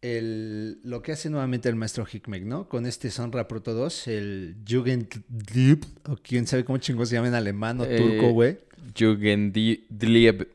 el, 0.00 0.80
lo 0.82 1.02
que 1.02 1.12
hace 1.12 1.28
nuevamente 1.28 1.68
el 1.68 1.76
maestro 1.76 2.06
Hickmek, 2.10 2.44
¿no? 2.44 2.66
Con 2.68 2.86
este 2.86 3.10
Sonra 3.10 3.46
Proto 3.46 3.74
2, 3.74 4.08
el 4.08 4.56
Jugendlieb, 4.66 5.84
o 6.06 6.16
quién 6.16 6.46
sabe 6.46 6.64
cómo 6.64 6.78
chingo 6.78 7.04
se 7.04 7.14
llama 7.16 7.28
en 7.28 7.34
alemán 7.34 7.78
o 7.80 7.84
Eh, 7.84 7.96
turco, 7.98 8.32
güey. 8.32 8.58
Jugendlieb. 8.98 10.48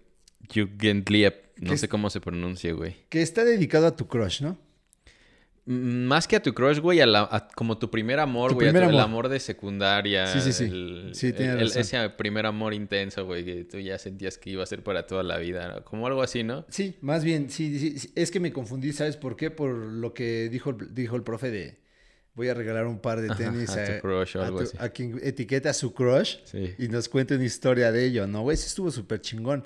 Jugendlieb. 0.53 1.33
No 1.61 1.71
¿Qué 1.71 1.77
sé 1.77 1.87
cómo 1.87 2.09
se 2.09 2.19
pronuncia, 2.19 2.73
güey. 2.73 2.95
Que 3.09 3.21
está 3.21 3.43
dedicado 3.45 3.85
a 3.87 3.95
tu 3.95 4.07
crush, 4.07 4.41
¿no? 4.41 4.57
Mm, 5.65 6.03
Más 6.07 6.27
que 6.27 6.35
a 6.35 6.41
tu 6.43 6.53
crush, 6.53 6.79
güey, 6.79 6.99
a 6.99 7.05
la- 7.05 7.21
a 7.31 7.47
como 7.47 7.77
tu 7.77 7.89
primer 7.89 8.19
amor, 8.19 8.49
Tu 8.51 8.55
güey. 8.55 8.67
a 8.67 8.71
tu- 8.71 8.77
El 8.79 8.83
amor. 8.85 9.01
amor 9.01 9.29
de 9.29 9.39
secundaria. 9.39 10.27
Sí, 10.27 10.41
sí, 10.41 10.51
sí. 10.51 10.63
el- 10.65 11.11
Sí, 11.13 11.31
tienes 11.31 11.55
el- 11.55 11.61
el- 11.61 11.67
razón. 11.67 11.81
Ese 11.81 12.09
primer 12.09 12.45
amor 12.45 12.73
intenso, 12.73 13.25
güey, 13.25 13.45
que 13.45 13.63
tú 13.63 13.79
ya 13.79 13.97
sentías 13.97 14.37
que 14.37 14.49
iba 14.49 14.61
a 14.63 14.65
ser 14.65 14.83
para 14.83 15.07
toda 15.07 15.23
la 15.23 15.37
vida. 15.37 15.69
¿no? 15.73 15.83
Como 15.85 16.05
algo 16.07 16.21
así, 16.21 16.43
¿no? 16.43 16.65
Sí, 16.69 16.97
más 17.01 17.23
bien, 17.23 17.49
sí, 17.49 17.79
sí, 17.79 17.97
sí, 17.99 18.11
es 18.15 18.29
que 18.29 18.39
me 18.41 18.51
confundí, 18.51 18.91
¿sabes 18.91 19.15
por 19.15 19.37
qué? 19.37 19.51
Por 19.51 19.73
lo 19.73 20.13
que 20.13 20.49
dijo, 20.49 20.73
dijo 20.73 21.15
el 21.15 21.23
profe 21.23 21.49
de 21.49 21.81
voy 22.35 22.49
a 22.49 22.53
regalar 22.55 22.85
un 22.87 22.99
par 22.99 23.21
de 23.21 23.29
Ajá, 23.29 23.37
tenis 23.37 23.69
a 23.69 23.85
tu 23.85 24.01
crush 24.01 24.35
o 24.37 24.41
a 24.41 24.47
algo 24.47 24.57
tu- 24.59 24.63
así. 24.65 24.77
a 24.79 24.89
quien 24.89 25.19
etiqueta 25.23 25.69
a 25.69 25.73
su 25.73 25.93
crush 25.93 26.37
Sí. 26.45 26.73
y 26.79 26.87
nos 26.89 27.07
cuente 27.07 27.35
una 27.35 27.45
historia 27.45 27.91
de 27.91 28.03
ello, 28.05 28.27
¿no? 28.27 28.41
Güey, 28.41 28.55
Ese 28.55 28.67
estuvo 28.67 28.91
súper 28.91 29.21
chingón. 29.21 29.63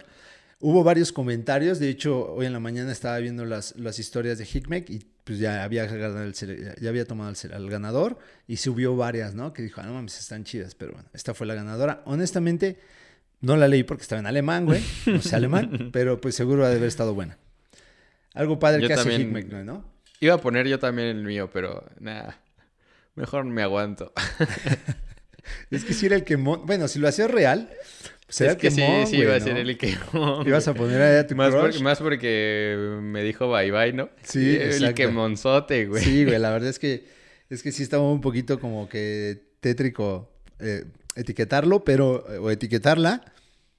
Hubo 0.60 0.84
varios 0.84 1.12
comentarios, 1.12 1.80
de 1.80 1.90
hecho, 1.90 2.34
hoy 2.34 2.46
en 2.46 2.54
la 2.54 2.60
mañana 2.60 2.92
estaba 2.92 3.18
viendo 3.20 3.46
las, 3.46 3.76
las 3.78 4.00
historias 4.00 4.38
de 4.38 4.44
Hickmek 4.52 4.90
y 4.90 5.06
pues 5.28 5.40
ya 5.40 5.64
había, 5.66 5.86
ganado 5.86 6.24
el 6.24 6.34
ya 6.80 6.90
había 6.90 7.06
tomado 7.06 7.34
el, 7.44 7.54
al 7.54 7.70
ganador 7.70 8.18
y 8.48 8.56
subió 8.58 8.96
varias, 8.96 9.36
¿no? 9.36 9.52
Que 9.52 9.62
dijo, 9.62 9.82
ah, 9.82 9.86
no 9.86 9.94
mames, 9.94 10.18
están 10.18 10.46
chidas, 10.46 10.74
pero 10.74 10.94
bueno, 10.94 11.10
esta 11.14 11.34
fue 11.34 11.46
la 11.46 11.54
ganadora. 11.54 12.02
Honestamente, 12.06 12.80
no 13.42 13.58
la 13.58 13.68
leí 13.68 13.84
porque 13.84 14.04
estaba 14.04 14.22
en 14.22 14.26
alemán, 14.26 14.66
güey, 14.66 14.82
no 15.06 15.22
sé 15.22 15.36
alemán, 15.36 15.90
pero 15.94 16.22
pues 16.22 16.34
seguro 16.36 16.66
ha 16.66 16.70
de 16.70 16.78
haber 16.78 16.88
estado 16.88 17.14
buena. 17.14 17.38
Algo 18.34 18.58
padre 18.58 18.82
Yo 18.84 18.88
que 18.88 18.94
hace 18.94 19.04
también- 19.04 19.22
Hickmek, 19.24 19.66
¿no? 19.66 19.84
Iba 20.22 20.36
a 20.36 20.42
poner 20.42 20.66
yo 20.68 20.80
también 20.80 21.10
el 21.10 21.24
mío, 21.24 21.50
pero 21.52 21.86
nada. 22.00 22.40
Mejor 23.16 23.44
me 23.44 23.62
aguanto. 23.62 24.14
Es 25.72 25.86
que 25.86 25.94
si 25.94 26.08
era 26.08 26.16
el 26.18 26.24
que... 26.24 26.36
Bueno, 26.36 26.88
si 26.88 27.00
lo 27.00 27.08
hacías 27.08 27.32
real, 27.32 27.70
pues 28.28 28.42
es 28.42 28.56
que 28.58 28.72
sí, 28.72 28.82
quemón, 28.82 29.08
sí, 29.08 29.18
iba 29.18 29.36
a 29.36 29.40
ser 29.40 29.58
el 29.58 29.78
que. 29.78 29.96
Ibas 30.46 30.68
a 30.68 30.74
poner 30.74 31.02
ahí 31.02 31.18
a 31.18 31.26
tu 31.26 31.36
más, 31.36 31.50
crush. 31.50 31.62
porque, 31.64 31.80
más 31.84 32.00
porque 32.00 32.98
me 33.02 33.24
dijo 33.24 33.50
bye 33.52 33.72
bye, 33.72 33.94
¿no? 33.94 34.10
Sí, 34.22 34.56
El 34.56 34.62
exacto. 34.74 34.96
que 34.96 35.08
monzote, 35.08 35.86
güey. 35.88 36.04
Sí, 36.04 36.26
güey, 36.26 36.38
la 36.38 36.52
verdad 36.52 36.70
es 36.70 36.78
que 36.80 37.06
es 37.50 37.64
que 37.64 37.72
sí 37.72 37.84
estaba 37.84 38.04
un 38.12 38.22
poquito 38.22 38.60
como 38.60 38.90
que 38.90 39.42
tétrico 39.62 40.30
eh, 40.60 40.84
etiquetarlo, 41.16 41.84
pero 41.84 42.26
o 42.42 42.52
etiquetarla, 42.52 43.24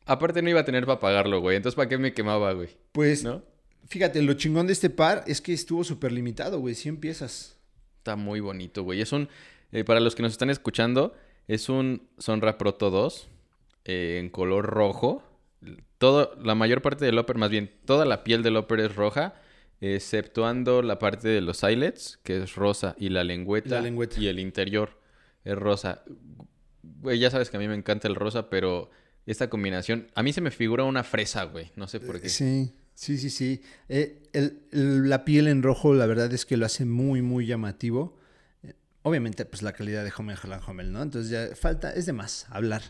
Aparte 0.07 0.41
no 0.41 0.49
iba 0.49 0.61
a 0.61 0.65
tener 0.65 0.87
para 0.87 1.01
pagarlo, 1.01 1.41
güey. 1.43 1.59
Entonces, 1.59 1.77
¿para 1.77 1.87
qué 1.91 1.99
me 1.99 2.15
quemaba, 2.15 2.55
güey? 2.55 2.71
pues 2.93 3.25
¿No? 3.25 3.43
fíjate, 3.89 4.23
lo 4.23 4.33
chingón 4.35 4.67
de 4.67 4.73
este 4.73 4.89
par 4.89 5.23
es 5.27 5.43
que 5.43 5.53
estuvo 5.53 5.85
súper 5.85 6.13
limitado, 6.13 6.59
güey, 6.61 6.75
100 6.75 6.97
piezas. 6.97 7.59
Está 7.99 8.17
muy 8.17 8.41
bonito, 8.41 8.83
güey. 8.85 9.03
Es 9.03 9.13
un... 9.13 9.29
eh, 9.71 9.85
para 9.85 10.01
los 10.01 10.15
que 10.15 10.23
nos 10.23 10.33
están 10.33 10.49
escuchando, 10.49 11.15
es 11.47 11.69
un 11.69 12.09
Sonra 12.17 12.57
Proto 12.57 12.91
2 12.91 13.29
eh, 13.89 14.19
en 14.21 14.31
color 14.31 14.65
rojo. 14.67 15.25
Todo, 15.99 16.33
la 16.41 16.55
mayor 16.55 16.81
parte 16.83 17.05
del 17.05 17.19
upper, 17.19 17.37
más 17.39 17.51
bien, 17.51 17.73
toda 17.85 18.05
la 18.05 18.23
piel 18.23 18.45
del 18.45 18.57
upper 18.57 18.79
es 18.79 18.95
roja, 18.95 19.35
exceptuando 19.81 20.83
la 20.83 20.99
parte 21.01 21.27
de 21.29 21.41
los 21.41 21.63
eyelets, 21.65 22.19
que 22.23 22.43
es 22.43 22.55
rosa, 22.55 22.95
y 22.99 23.09
la 23.09 23.25
lengüeta, 23.25 23.77
La 23.77 23.81
lengüeta. 23.81 24.21
y 24.21 24.29
el 24.29 24.39
interior 24.39 24.91
es 25.45 25.57
rosa. 25.57 26.03
Güey, 26.83 27.19
ya 27.19 27.31
sabes 27.31 27.51
que 27.51 27.57
a 27.57 27.61
mí 27.61 27.67
me 27.69 27.75
encanta 27.75 28.07
el 28.09 28.15
rosa, 28.15 28.49
pero 28.51 28.91
esta 29.27 29.51
combinación, 29.51 30.07
a 30.15 30.23
mí 30.23 30.33
se 30.33 30.41
me 30.41 30.51
figura 30.51 30.85
una 30.85 31.03
fresa, 31.03 31.45
güey. 31.45 31.71
No 31.77 31.89
sé 31.89 31.99
por 32.01 32.21
qué. 32.21 32.29
Sí, 32.29 32.75
sí, 32.95 33.19
sí, 33.19 33.31
sí. 33.31 33.63
Eh, 33.89 34.23
el- 34.33 34.63
el- 34.73 35.09
la 35.09 35.25
piel 35.25 35.49
en 35.49 35.63
rojo, 35.63 35.95
la 35.95 36.07
verdad 36.07 36.33
es 36.33 36.47
que 36.47 36.57
lo 36.57 36.67
hace 36.67 36.85
muy, 36.85 37.23
muy 37.23 37.47
llamativo. 37.47 38.17
Eh, 38.63 38.75
Obviamente, 39.03 39.45
pues 39.45 39.63
la 39.63 39.73
calidad 39.73 40.05
de 40.05 40.11
Haaland, 40.17 40.63
Hummel, 40.69 40.93
¿no? 40.93 41.03
Entonces 41.03 41.31
ya 41.31 41.55
falta, 41.57 41.93
es 41.93 42.07
de 42.07 42.13
más 42.13 42.47
hablar 42.51 42.83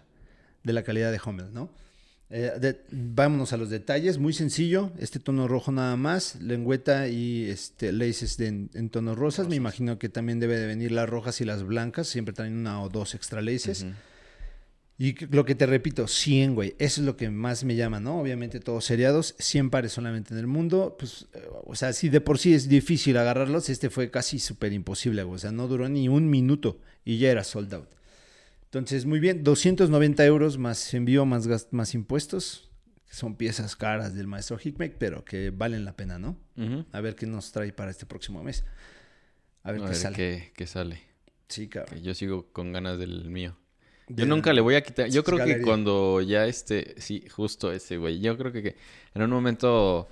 de 0.69 0.73
la 0.75 0.85
calidad 0.85 1.11
de 1.11 1.19
Hummel, 1.25 1.53
¿no? 1.53 1.71
Eh, 2.31 2.53
de- 2.61 2.81
vámonos 2.93 3.53
a 3.55 3.57
los 3.57 3.71
detalles, 3.71 4.19
muy 4.19 4.35
sencillo, 4.35 4.93
este 4.99 5.19
tono 5.19 5.49
rojo 5.49 5.73
nada 5.73 5.97
más, 5.97 6.37
lengüeta 6.43 7.09
y 7.09 7.47
este, 7.49 7.91
laces 7.91 8.37
de- 8.37 8.47
en, 8.49 8.71
en 8.75 8.91
tonos 8.91 9.17
rosas. 9.17 9.49
me 9.49 9.57
imagino 9.57 9.99
que 9.99 10.09
también 10.11 10.39
debe 10.39 10.59
de 10.59 10.67
venir 10.67 10.93
las 10.93 11.09
rojas 11.09 11.41
y 11.41 11.47
las 11.47 11.63
blancas, 11.65 12.07
siempre 12.07 12.35
traen 12.35 12.55
una 12.59 12.83
o 12.83 12.89
dos 12.91 13.15
extra 13.15 13.41
laces. 13.41 13.87
Y 15.01 15.15
lo 15.27 15.45
que 15.45 15.55
te 15.55 15.65
repito, 15.65 16.09
100, 16.09 16.57
güey. 16.57 16.75
Eso 16.81 17.01
es 17.01 17.07
lo 17.07 17.17
que 17.17 17.31
más 17.31 17.63
me 17.63 17.77
llama, 17.77 18.01
¿no? 18.01 18.21
Obviamente 18.21 18.59
todos 18.59 18.85
seriados, 18.85 19.37
100 19.39 19.71
pares 19.71 19.93
solamente 19.93 20.35
en 20.35 20.41
el 20.41 20.49
mundo. 20.49 20.97
Pues, 20.99 21.29
eh, 21.35 21.43
o 21.67 21.77
sea, 21.77 21.93
si 21.93 22.09
de 22.09 22.21
por 22.21 22.39
sí 22.39 22.53
es 22.53 22.69
difícil 22.69 23.17
agarrarlos, 23.17 23.69
este 23.71 23.91
fue 23.91 24.11
casi 24.11 24.41
súper 24.41 24.73
imposible, 24.73 25.23
güey. 25.23 25.37
O 25.37 25.39
sea, 25.39 25.53
no 25.53 25.69
duró 25.69 25.89
ni 25.89 26.09
un 26.09 26.29
minuto 26.29 26.81
y 27.05 27.19
ya 27.19 27.31
era 27.31 27.45
sold 27.45 27.73
out. 27.75 27.89
Entonces, 28.69 29.07
muy 29.07 29.19
bien, 29.19 29.43
290 29.45 30.25
euros 30.27 30.59
más 30.59 30.93
envío, 30.95 31.25
más, 31.25 31.47
gas- 31.47 31.69
más 31.71 31.95
impuestos. 31.95 32.71
Son 33.11 33.37
piezas 33.37 33.75
caras 33.77 34.15
del 34.15 34.27
maestro 34.27 34.59
Hickmek, 34.63 34.99
pero 34.99 35.25
que 35.25 35.51
valen 35.51 35.85
la 35.87 35.97
pena, 35.97 36.19
¿no? 36.19 36.37
A 36.93 37.01
ver 37.01 37.15
qué 37.15 37.27
nos 37.27 37.53
trae 37.53 37.73
para 37.73 37.91
este 37.91 38.05
próximo 38.05 38.43
mes. 38.43 38.65
A 39.63 39.73
ver 39.73 39.81
A 39.81 39.85
qué 39.85 39.91
ver 39.91 39.97
sale. 39.99 40.17
qué, 40.17 40.53
qué 40.55 40.67
sale. 40.67 41.01
Sí, 41.49 41.69
cabrón. 41.69 41.95
Que 41.97 42.03
yo 42.03 42.15
sigo 42.15 42.53
con 42.53 42.73
ganas 42.73 42.99
del 42.99 43.31
mío. 43.31 43.57
Yo 44.09 44.27
nunca 44.27 44.53
le 44.53 44.61
voy 44.61 44.75
a 44.75 44.83
quitar. 44.83 45.09
Yo 45.09 45.25
creo 45.25 45.43
que 45.45 45.63
cuando 45.63 46.21
ya 46.21 46.47
este. 46.47 47.01
Sí, 47.01 47.27
justo 47.31 47.73
ese, 47.73 47.97
güey. 47.97 48.21
Yo 48.21 48.37
creo 48.37 48.53
que, 48.53 48.63
que 48.63 48.77
en 49.15 49.23
un 49.23 49.31
momento 49.31 50.09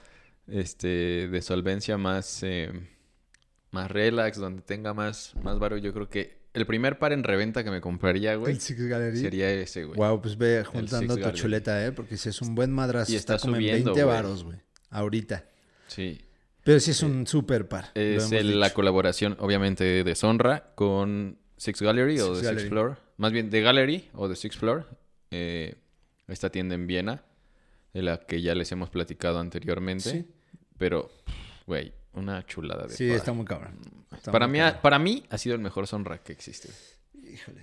este, 0.47 1.29
de 1.29 1.43
solvencia 1.43 1.99
más. 1.99 2.43
eh, 2.43 2.71
más 3.73 3.91
relax, 3.91 4.39
donde 4.39 4.63
tenga 4.63 4.95
más, 4.95 5.35
más 5.43 5.59
varo, 5.59 5.77
yo 5.77 5.93
creo 5.93 6.09
que 6.09 6.39
el 6.57 6.67
primer 6.67 6.99
par 6.99 7.13
en 7.13 7.23
reventa 7.25 7.63
que 7.63 7.71
me 7.71 7.81
compraría, 7.81 8.35
güey, 8.37 8.55
El 8.55 8.61
Six 8.61 8.81
Gallery. 8.87 9.19
sería 9.19 9.51
ese, 9.51 9.85
güey. 9.85 9.97
Wow, 9.97 10.21
pues 10.21 10.37
ve 10.37 10.65
juntando 10.65 11.15
tu 11.15 11.21
Gallery. 11.21 11.39
chuleta, 11.39 11.87
¿eh? 11.87 11.93
Porque 11.93 12.17
si 12.17 12.29
es 12.29 12.41
un 12.43 12.55
buen 12.55 12.73
madrazo, 12.73 13.13
Y 13.13 13.17
está, 13.17 13.35
está 13.37 13.43
como 13.47 13.57
subiendo, 13.57 13.77
en 13.79 13.85
20 13.95 14.03
güey. 14.05 14.15
varos, 14.17 14.45
güey. 14.45 14.59
Ahorita. 14.91 15.45
Sí. 15.87 16.21
Pero 16.65 16.81
sí 16.81 16.91
es 16.91 17.03
un 17.03 17.27
super 17.27 17.69
par. 17.69 17.91
Es 17.95 18.33
el- 18.33 18.59
la 18.59 18.75
colaboración, 18.75 19.37
obviamente, 19.39 20.03
de 20.03 20.15
Sonra 20.15 20.73
con 20.75 21.39
Six 21.57 21.81
Gallery 21.83 22.19
o 22.21 22.35
de. 22.35 22.49
Six 22.49 22.69
Floor. 22.69 22.99
Más 23.19 23.33
bien, 23.33 23.51
de 23.51 23.61
Gallery 23.63 24.09
o 24.15 24.29
de 24.29 24.37
Six 24.37 24.57
Floor. 24.57 24.87
Eh, 25.31 25.77
esta 26.29 26.51
tienda 26.51 26.75
en 26.75 26.87
Viena, 26.87 27.25
de 27.95 28.03
la 28.03 28.19
que 28.19 28.43
ya 28.43 28.55
les 28.55 28.73
hemos 28.73 28.91
platicado 28.91 29.39
anteriormente. 29.39 30.11
Sí. 30.11 30.27
Pero, 30.77 31.11
güey, 31.67 31.93
una 32.17 32.45
chulada 32.47 32.87
de 32.87 32.95
Sí, 32.95 33.11
está 33.11 33.33
muy 33.33 33.45
cabrón. 33.45 33.79
Está 34.15 34.33
Para 34.33 34.47
muy 34.47 34.55
mí, 34.55 34.59
cabrón. 34.65 34.81
para 34.83 34.99
mí 34.99 35.25
ha 35.31 35.39
sido 35.39 35.55
el 35.55 35.61
mejor 35.61 35.87
Sonra 35.87 36.19
que 36.19 36.33
existe. 36.33 36.69
Híjole. 37.15 37.61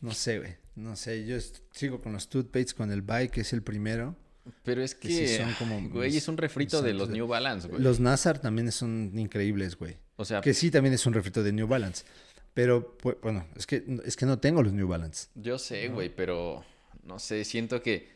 No 0.00 0.12
sé, 0.12 0.38
güey. 0.38 0.56
No 0.74 0.96
sé. 0.96 1.24
Yo 1.26 1.36
sigo 1.72 2.00
con 2.00 2.12
los 2.12 2.28
toothpastes, 2.28 2.74
con 2.74 2.90
el 2.90 3.02
Bike, 3.02 3.30
que 3.32 3.40
es 3.42 3.52
el 3.52 3.62
primero. 3.62 4.16
Pero 4.64 4.82
es 4.82 4.94
Que 4.96 5.08
que, 5.08 5.28
sí 5.28 5.36
son 5.36 5.52
como 5.54 5.80
güey, 5.88 6.10
mis- 6.10 6.16
es 6.22 6.28
un 6.28 6.36
refrito 6.36 6.82
de 6.82 6.92
los 6.94 7.08
New 7.08 7.26
Balance, 7.28 7.68
güey. 7.68 7.80
Los 7.80 8.00
Nazar 8.00 8.40
también 8.40 8.72
son 8.72 9.12
increíbles, 9.16 9.76
güey. 9.76 9.96
O 10.16 10.24
sea, 10.24 10.40
Que 10.40 10.52
sí, 10.54 10.70
también 10.70 10.92
es 10.94 11.06
un 11.06 11.12
refrito 11.12 11.42
de 11.44 11.52
New 11.52 11.68
Balance. 11.68 12.04
Pero, 12.52 12.96
pues, 12.98 13.16
bueno, 13.22 13.46
es 13.56 13.66
que, 13.66 13.84
es 14.04 14.16
que 14.16 14.26
no 14.26 14.38
tengo 14.40 14.62
los 14.62 14.72
New 14.72 14.88
Balance. 14.88 15.28
yo 15.36 15.58
sé, 15.58 15.88
güey, 15.88 16.14
pero 16.14 16.64
no 17.04 17.18
sé, 17.20 17.44
siento 17.44 17.80
que 17.82 18.10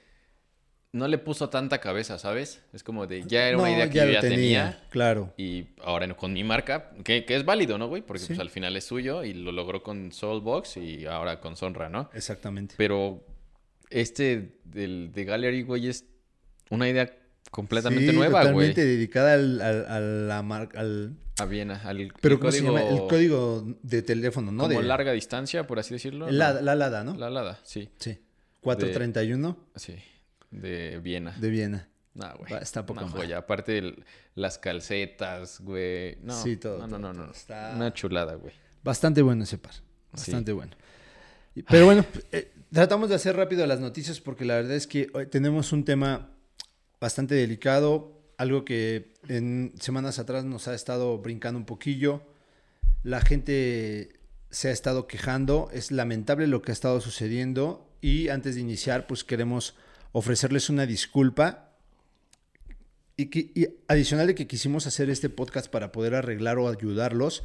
no 0.96 1.06
le 1.08 1.18
puso 1.18 1.48
tanta 1.50 1.78
cabeza, 1.78 2.18
¿sabes? 2.18 2.62
Es 2.72 2.82
como 2.82 3.06
de, 3.06 3.22
ya 3.26 3.46
era 3.48 3.58
una 3.58 3.68
No, 3.68 3.74
idea 3.76 3.90
que 3.90 3.98
yo 3.98 4.06
ya 4.10 4.20
tenía. 4.20 4.82
Claro. 4.90 5.32
Y 5.36 5.66
ahora 5.84 6.12
con 6.16 6.32
mi 6.32 6.42
marca, 6.42 6.90
que, 7.04 7.24
que 7.24 7.36
es 7.36 7.44
válido, 7.44 7.78
¿no, 7.78 7.86
güey? 7.88 8.02
Porque 8.02 8.20
Sí. 8.22 8.26
pues 8.28 8.38
al 8.40 8.50
final 8.50 8.76
es 8.76 8.84
suyo 8.84 9.22
y 9.24 9.34
lo 9.34 9.52
logró 9.52 9.82
con 9.82 10.10
Soulbox 10.12 10.76
y 10.78 11.06
ahora 11.06 11.40
con 11.40 11.56
Sonra, 11.56 11.88
¿no? 11.88 12.10
Exactamente. 12.14 12.74
Pero 12.78 13.24
este 13.90 14.58
del 14.64 15.12
de 15.12 15.24
Gallery, 15.24 15.62
güey, 15.62 15.88
es 15.88 16.04
una 16.70 16.88
idea 16.88 17.10
completamente 17.50 18.10
Sí, 18.10 18.16
nueva, 18.16 18.40
güey. 18.40 18.72
Totalmente 18.72 18.84
dedicada 18.84 19.34
al, 19.34 19.60
al- 19.60 19.86
a 19.86 20.00
la 20.00 20.42
marca, 20.42 20.80
al... 20.80 21.16
A 21.38 21.44
Viena, 21.44 21.82
al 21.84 22.12
Pero 22.22 22.36
el 22.36 22.40
¿cómo 22.40 22.50
se 22.50 22.62
llama? 22.62 22.82
El 22.82 23.06
código 23.08 23.62
de 23.82 24.00
teléfono, 24.00 24.50
¿no? 24.52 24.62
como 24.64 24.80
de, 24.80 24.86
larga 24.86 25.12
distancia, 25.12 25.66
por 25.66 25.78
así 25.78 25.92
decirlo. 25.92 26.30
La, 26.30 26.54
¿no? 26.54 26.60
la 26.62 26.74
LADA, 26.74 27.04
¿no? 27.04 27.14
La 27.14 27.28
Lada, 27.28 27.60
sí. 27.62 27.90
Sí. 27.98 28.18
431 28.62 29.56
Sí, 29.76 29.94
de 30.50 30.98
Viena. 31.00 31.32
de 31.32 31.50
Viena. 31.50 31.88
No, 32.14 32.34
güey. 32.38 32.54
Está 32.62 32.86
poca 32.86 33.00
Una 33.02 33.10
madre. 33.10 33.22
joya. 33.26 33.38
Aparte, 33.38 33.76
el- 33.78 34.04
las 34.34 34.58
calcetas, 34.58 35.60
güey. 35.60 36.16
No, 36.22 36.32
Sí, 36.42 36.56
todo, 36.56 36.78
No, 36.78 36.86
no, 36.86 36.90
todo, 36.90 36.98
no, 37.00 37.12
no. 37.12 37.22
todo. 37.24 37.32
Está- 37.32 37.72
Una 37.76 37.92
chulada, 37.92 38.34
güey. 38.36 38.54
Bastante 38.82 39.20
bueno 39.22 39.44
ese 39.44 39.58
par. 39.58 39.74
Bastante 40.12 40.52
bueno. 40.52 40.72
Pero 41.68 41.84
bueno, 41.86 42.04
eh, 42.32 42.52
tratamos 42.72 43.08
de 43.08 43.14
hacer 43.16 43.36
rápido 43.36 43.66
las 43.66 43.80
noticias 43.80 44.20
porque 44.20 44.44
la 44.44 44.54
verdad 44.56 44.72
es 44.76 44.86
que 44.86 45.08
hoy 45.14 45.26
tenemos 45.26 45.72
un 45.72 45.84
tema 45.84 46.30
bastante 47.00 47.34
delicado, 47.34 48.22
algo 48.38 48.64
que 48.64 49.14
en 49.28 49.72
semanas 49.80 50.18
atrás 50.18 50.44
nos 50.44 50.68
ha 50.68 50.74
estado 50.74 51.18
brincando 51.18 51.58
un 51.58 51.66
poquillo. 51.66 52.22
La 53.02 53.20
gente 53.20 54.20
se 54.50 54.68
ha 54.68 54.72
estado 54.72 55.06
quejando, 55.06 55.68
es 55.72 55.90
lamentable 55.90 56.46
lo 56.46 56.62
que 56.62 56.72
ha 56.72 56.74
estado 56.74 57.00
sucediendo 57.00 57.90
y 58.00 58.28
antes 58.28 58.54
de 58.54 58.60
iniciar 58.62 59.06
pues 59.06 59.24
queremos 59.24 59.74
ofrecerles 60.12 60.70
una 60.70 60.86
disculpa 60.86 61.72
y, 63.16 63.26
que- 63.26 63.78
adicional 63.88 64.26
de 64.26 64.34
que 64.34 64.46
quisimos 64.46 64.86
hacer 64.86 65.10
este 65.10 65.28
podcast 65.28 65.70
para 65.70 65.92
poder 65.92 66.14
arreglar 66.14 66.58
o 66.58 66.68
ayudarlos, 66.68 67.44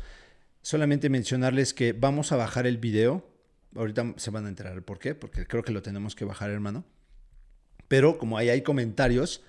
solamente 0.62 1.10
mencionarles 1.10 1.74
que 1.74 1.94
vamos 1.94 2.32
a 2.32 2.36
bajar 2.36 2.68
el 2.68 2.78
video. 2.78 3.28
Ahorita 3.76 4.14
se 4.18 4.32
van 4.32 4.46
a 4.46 4.50
enterar 4.50 4.82
por 4.84 5.00
qué, 5.00 5.16
porque 5.16 5.46
creo 5.48 5.64
que 5.64 5.72
lo 5.72 5.82
tenemos 5.82 6.16
que 6.16 6.26
bajar, 6.26 6.50
hermano. 6.50 6.84
Pero 7.88 8.18
como 8.18 8.38
ahí 8.38 8.50
hay 8.50 8.62
comentarios, 8.62 9.44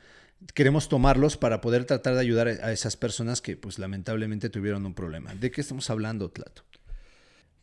queremos 0.55 0.89
tomarlos 0.89 1.37
para 1.37 1.61
poder 1.61 1.85
tratar 1.85 2.15
de 2.15 2.21
ayudar 2.21 2.49
a 2.49 2.73
esas 2.73 2.97
personas 2.97 3.41
que 3.41 3.57
pues 3.57 3.79
lamentablemente 3.79 4.49
tuvieron 4.49 4.87
un 4.87 4.95
problema. 4.95 5.35
¿De 5.35 5.51
qué 5.51 5.61
estamos 5.61 5.91
hablando, 5.91 6.31
Tlato? 6.31 6.63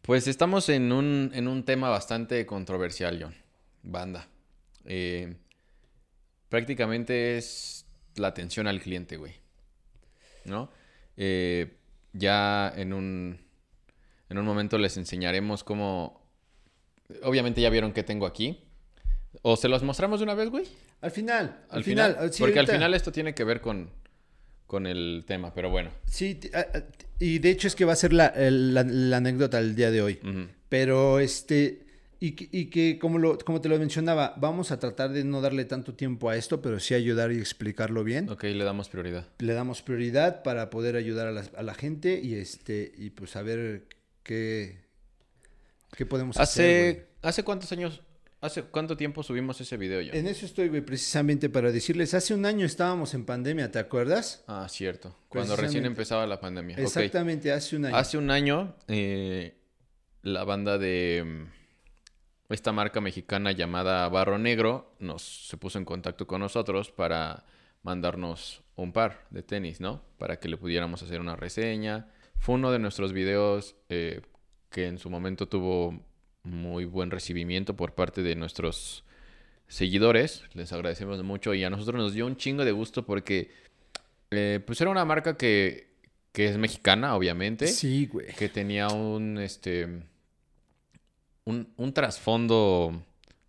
Pues 0.02 0.28
estamos 0.28 0.70
en 0.70 0.92
un, 0.92 1.32
en 1.34 1.48
un 1.48 1.64
tema 1.64 1.90
bastante 1.90 2.46
controversial, 2.46 3.20
John. 3.22 3.36
Banda. 3.84 4.28
Eh, 4.90 5.36
prácticamente 6.50 7.38
es 7.38 7.86
la 8.16 8.28
atención 8.28 8.68
al 8.68 8.82
cliente, 8.82 9.16
güey. 9.16 9.34
¿No? 10.44 10.72
Eh, 11.16 11.78
ya 12.12 12.74
en 12.76 12.92
un, 12.92 13.40
en 14.30 14.38
un 14.38 14.46
momento 14.46 14.78
les 14.78 14.98
enseñaremos 14.98 15.64
cómo... 15.64 16.28
Obviamente 17.24 17.62
ya 17.62 17.70
vieron 17.70 17.94
qué 17.94 18.04
tengo 18.04 18.26
aquí. 18.26 18.66
¿O 19.44 19.56
se 19.56 19.70
los 19.70 19.84
mostramos 19.84 20.20
de 20.20 20.24
una 20.24 20.34
vez, 20.34 20.50
güey? 20.50 20.66
Al 21.02 21.12
final. 21.12 21.66
Al, 21.70 21.84
final. 21.84 22.32
porque 22.40 22.60
al 22.60 22.68
final 22.68 22.94
esto 22.94 23.12
tiene 23.12 23.34
que 23.34 23.44
ver 23.44 23.62
con, 23.62 23.92
con 24.66 24.88
el 24.88 25.24
tema, 25.28 25.54
pero 25.54 25.70
bueno. 25.70 25.92
Sí, 26.06 26.40
y 27.20 27.40
de 27.40 27.50
hecho 27.52 27.68
es 27.68 27.76
que 27.76 27.86
va 27.86 27.94
a 27.94 27.96
ser 27.96 28.12
la, 28.12 28.34
anécdota 29.16 29.58
del 29.58 29.76
día 29.76 29.92
de 29.92 30.02
hoy. 30.02 30.20
Pero 30.68 31.20
este, 31.20 31.89
y 32.22 32.66
que, 32.66 33.00
como, 33.00 33.18
lo, 33.18 33.38
como 33.38 33.62
te 33.62 33.70
lo 33.70 33.80
mencionaba, 33.80 34.34
vamos 34.38 34.72
a 34.72 34.80
tratar 34.80 35.12
de 35.12 35.24
no 35.24 35.40
darle 35.40 35.64
tanto 35.64 35.94
tiempo 35.94 36.30
a 36.30 36.36
esto, 36.36 36.62
pero 36.62 36.80
sí 36.80 36.94
ayudar 36.94 37.32
y 37.32 37.38
explicarlo 37.38 38.04
bien. 38.04 38.30
Ok, 38.30 38.44
le 38.44 38.64
damos 38.64 38.90
prioridad. 38.90 39.28
Le 39.40 39.54
damos 39.54 39.82
prioridad 39.82 40.44
para 40.44 40.70
poder 40.70 40.98
ayudar 40.98 41.28
a 41.28 41.32
la, 41.32 41.46
a 41.56 41.64
la 41.64 41.74
gente 41.74 42.20
y 42.22 42.36
este 42.36 42.92
y 42.98 43.12
pues 43.12 43.32
saber 43.32 43.88
qué, 44.24 44.80
qué 45.96 46.06
podemos 46.06 46.38
hacer. 46.38 47.08
¿Hace 47.22 47.44
cuántos 47.44 47.72
años 47.72 48.02
¿Hace 48.42 48.64
cuánto 48.64 48.96
tiempo 48.96 49.22
subimos 49.22 49.60
ese 49.60 49.76
video 49.76 50.00
ya? 50.00 50.14
En 50.14 50.26
eso 50.26 50.46
estoy, 50.46 50.70
güey, 50.70 50.80
precisamente 50.80 51.50
para 51.50 51.74
decirles. 51.74 52.14
Hace 52.14 52.34
un 52.34 52.46
año 52.46 52.66
estábamos 52.66 53.14
en 53.14 53.26
pandemia, 53.26 53.70
¿te 53.70 53.80
acuerdas? 53.80 54.46
Ah, 54.48 54.66
cierto. 54.70 55.14
Cuando 55.28 55.58
recién 55.58 55.86
empezaba 55.86 56.26
la 56.26 56.40
pandemia. 56.40 56.78
Exactamente, 56.78 57.52
hace 57.52 57.76
un 57.76 57.86
año. 57.86 57.98
Hace 57.98 58.18
un 58.18 58.32
año, 58.32 58.76
eh, 58.88 59.56
la 60.22 60.46
banda 60.46 60.78
de 60.78 61.22
mm, 61.26 61.59
esta 62.50 62.72
marca 62.72 63.00
mexicana 63.00 63.52
llamada 63.52 64.08
Barro 64.10 64.38
Negro 64.38 64.96
nos 65.00 65.48
se 65.48 65.58
puso 65.58 65.78
en 65.78 65.86
contacto 65.86 66.28
con 66.28 66.42
nosotros 66.42 66.92
para 66.92 67.46
mandarnos 67.84 68.64
un 68.76 68.92
par 68.92 69.26
de 69.30 69.44
tenis, 69.44 69.80
¿no? 69.80 70.02
Para 70.18 70.40
que 70.40 70.50
le 70.50 70.58
pudiéramos 70.58 71.04
hacer 71.04 71.22
una 71.22 71.36
reseña. 71.36 72.08
Fue 72.40 72.56
uno 72.56 72.72
de 72.72 72.80
nuestros 72.80 73.14
videos 73.14 73.76
eh, 73.90 74.22
que 74.70 74.88
en 74.88 74.98
su 74.98 75.10
momento 75.10 75.48
tuvo 75.48 76.02
muy 76.44 76.86
buen 76.86 77.12
recibimiento 77.12 77.76
por 77.76 77.94
parte 77.94 78.24
de 78.24 78.36
nuestros 78.36 79.04
seguidores. 79.68 80.44
Les 80.54 80.74
agradecemos 80.74 81.24
mucho 81.24 81.54
y 81.54 81.64
a 81.64 81.70
nosotros 81.70 81.96
nos 81.96 82.14
dio 82.14 82.26
un 82.26 82.38
chingo 82.38 82.66
de 82.66 82.72
gusto 82.72 83.06
porque 83.06 83.52
eh, 84.32 84.60
pues 84.66 84.82
era 84.82 84.90
una 84.90 85.06
marca 85.06 85.38
que, 85.38 85.94
que 86.32 86.48
es 86.48 86.58
mexicana, 86.58 87.16
obviamente. 87.16 87.68
Sí, 87.68 88.08
güey. 88.08 88.28
Que 88.28 88.50
tenía 88.50 88.88
un, 88.88 89.38
este, 89.38 90.04
un, 91.50 91.74
un 91.78 91.94
trasfondo 91.94 93.04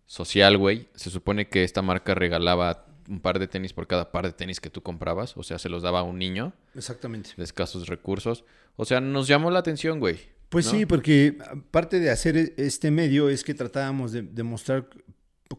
social, 0.05 0.57
güey. 0.57 0.87
Se 0.95 1.09
supone 1.09 1.47
que 1.47 1.63
esta 1.63 1.81
marca 1.81 2.13
regalaba 2.13 2.85
un 3.07 3.19
par 3.19 3.39
de 3.39 3.47
tenis 3.47 3.73
por 3.73 3.87
cada 3.87 4.11
par 4.11 4.25
de 4.25 4.33
tenis 4.33 4.59
que 4.59 4.69
tú 4.69 4.81
comprabas. 4.81 5.37
O 5.37 5.43
sea, 5.43 5.59
se 5.59 5.69
los 5.69 5.83
daba 5.83 5.99
a 5.99 6.03
un 6.03 6.17
niño. 6.17 6.53
Exactamente. 6.75 7.31
De 7.37 7.43
escasos 7.43 7.87
recursos. 7.87 8.43
O 8.75 8.85
sea, 8.85 9.01
nos 9.01 9.27
llamó 9.27 9.51
la 9.51 9.59
atención, 9.59 9.99
güey. 9.99 10.19
Pues 10.49 10.65
sí, 10.65 10.85
porque 10.85 11.37
parte 11.71 11.99
de 11.99 12.09
hacer 12.09 12.35
e-, 12.35 12.53
este 12.57 12.91
medio 12.91 13.29
es 13.29 13.43
que 13.43 13.53
tratábamos 13.53 14.11
de, 14.11 14.43
mostrar 14.43 14.89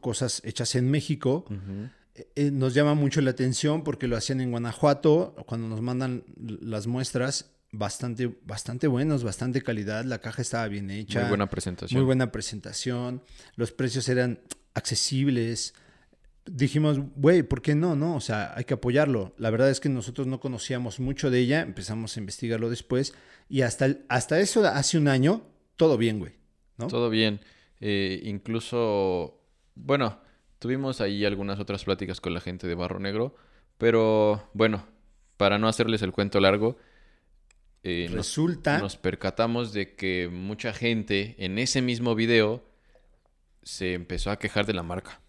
cosas 0.01 0.43
hechas 0.45 0.75
en 0.75 0.91
México. 0.91 1.47
Eh, 2.15 2.29
eh, 2.37 2.51
nos 2.51 2.75
llama 2.75 2.95
mucho 2.95 3.23
la 3.23 3.31
atención 3.31 3.85
porque 3.85 4.07
lo 4.07 4.19
hacían 4.19 4.43
en 4.43 4.51
Guanajuato, 4.51 5.35
cuando 5.47 5.69
nos 5.69 5.81
mandan 5.81 6.25
las 6.37 6.87
muestras, 6.87 7.52
bastante, 7.73 8.31
bastante 8.45 8.87
buenos, 8.87 9.25
bastante 9.25 9.63
calidad, 9.63 10.05
la 10.05 10.19
caja 10.19 10.43
estaba 10.43 10.69
bien 10.69 10.91
hecha. 10.91 11.21
Muy 11.21 11.31
buena 11.31 11.51
presentación. 11.51 11.99
Muy 11.99 12.07
buena 12.07 12.31
presentación, 12.31 13.23
los 13.57 13.73
precios 13.73 14.09
eran 14.09 14.41
accesibles. 14.75 15.75
Dijimos, 16.45 16.99
güey, 17.17 17.43
¿por 17.43 17.63
qué 17.63 17.75
no? 17.75 17.97
No, 17.97 18.17
o 18.17 18.21
sea, 18.21 18.53
hay 18.57 18.65
que 18.65 18.75
apoyarlo. 18.75 19.35
La 19.39 19.51
verdad 19.51 19.71
es 19.71 19.81
que 19.81 19.89
nosotros 19.89 20.27
no 20.27 20.39
conocíamos 20.39 21.01
mucho 21.01 21.31
de 21.31 21.41
ella, 21.41 21.63
empezamos 21.63 22.17
a 22.17 22.21
investigarlo 22.21 22.69
después 22.69 23.15
y 23.49 23.63
hasta, 23.63 23.97
hasta 24.09 24.39
eso, 24.41 24.67
hace 24.67 24.99
un 24.99 25.09
año, 25.09 25.43
todo 25.77 25.97
bien, 25.97 26.19
güey. 26.19 26.33
¿no? 26.77 26.89
Todo 26.89 27.11
bien. 27.11 27.41
Eh, 27.81 28.21
incluso, 28.25 29.41
bueno, 29.75 30.21
tuvimos 30.59 31.01
ahí 31.01 31.25
algunas 31.25 31.59
otras 31.59 31.85
pláticas 31.85 32.21
con 32.21 32.35
la 32.35 32.41
gente 32.41 32.67
de 32.67 32.75
Barro 32.75 33.01
Negro, 33.01 33.35
pero 33.79 34.51
bueno, 34.53 34.87
para 35.37 35.59
no 35.59 35.69
hacerles 35.69 36.03
el 36.03 36.13
cuento 36.13 36.39
largo, 36.39 36.77
eh, 37.83 38.09
resulta... 38.13 38.79
Nos, 38.79 38.97
percatamos 38.97 39.73
de 39.73 39.95
que 39.95 40.29
mucha 40.33 40.73
gente 40.73 41.35
en 41.39 41.59
ese 41.59 41.83
mismo 41.83 42.15
video 42.15 42.65
se 43.63 43.95
empezó 43.95 44.31
a 44.31 44.39
quejar 44.39 44.67
de 44.67 44.75
la 44.75 44.83
marca, 44.83 45.21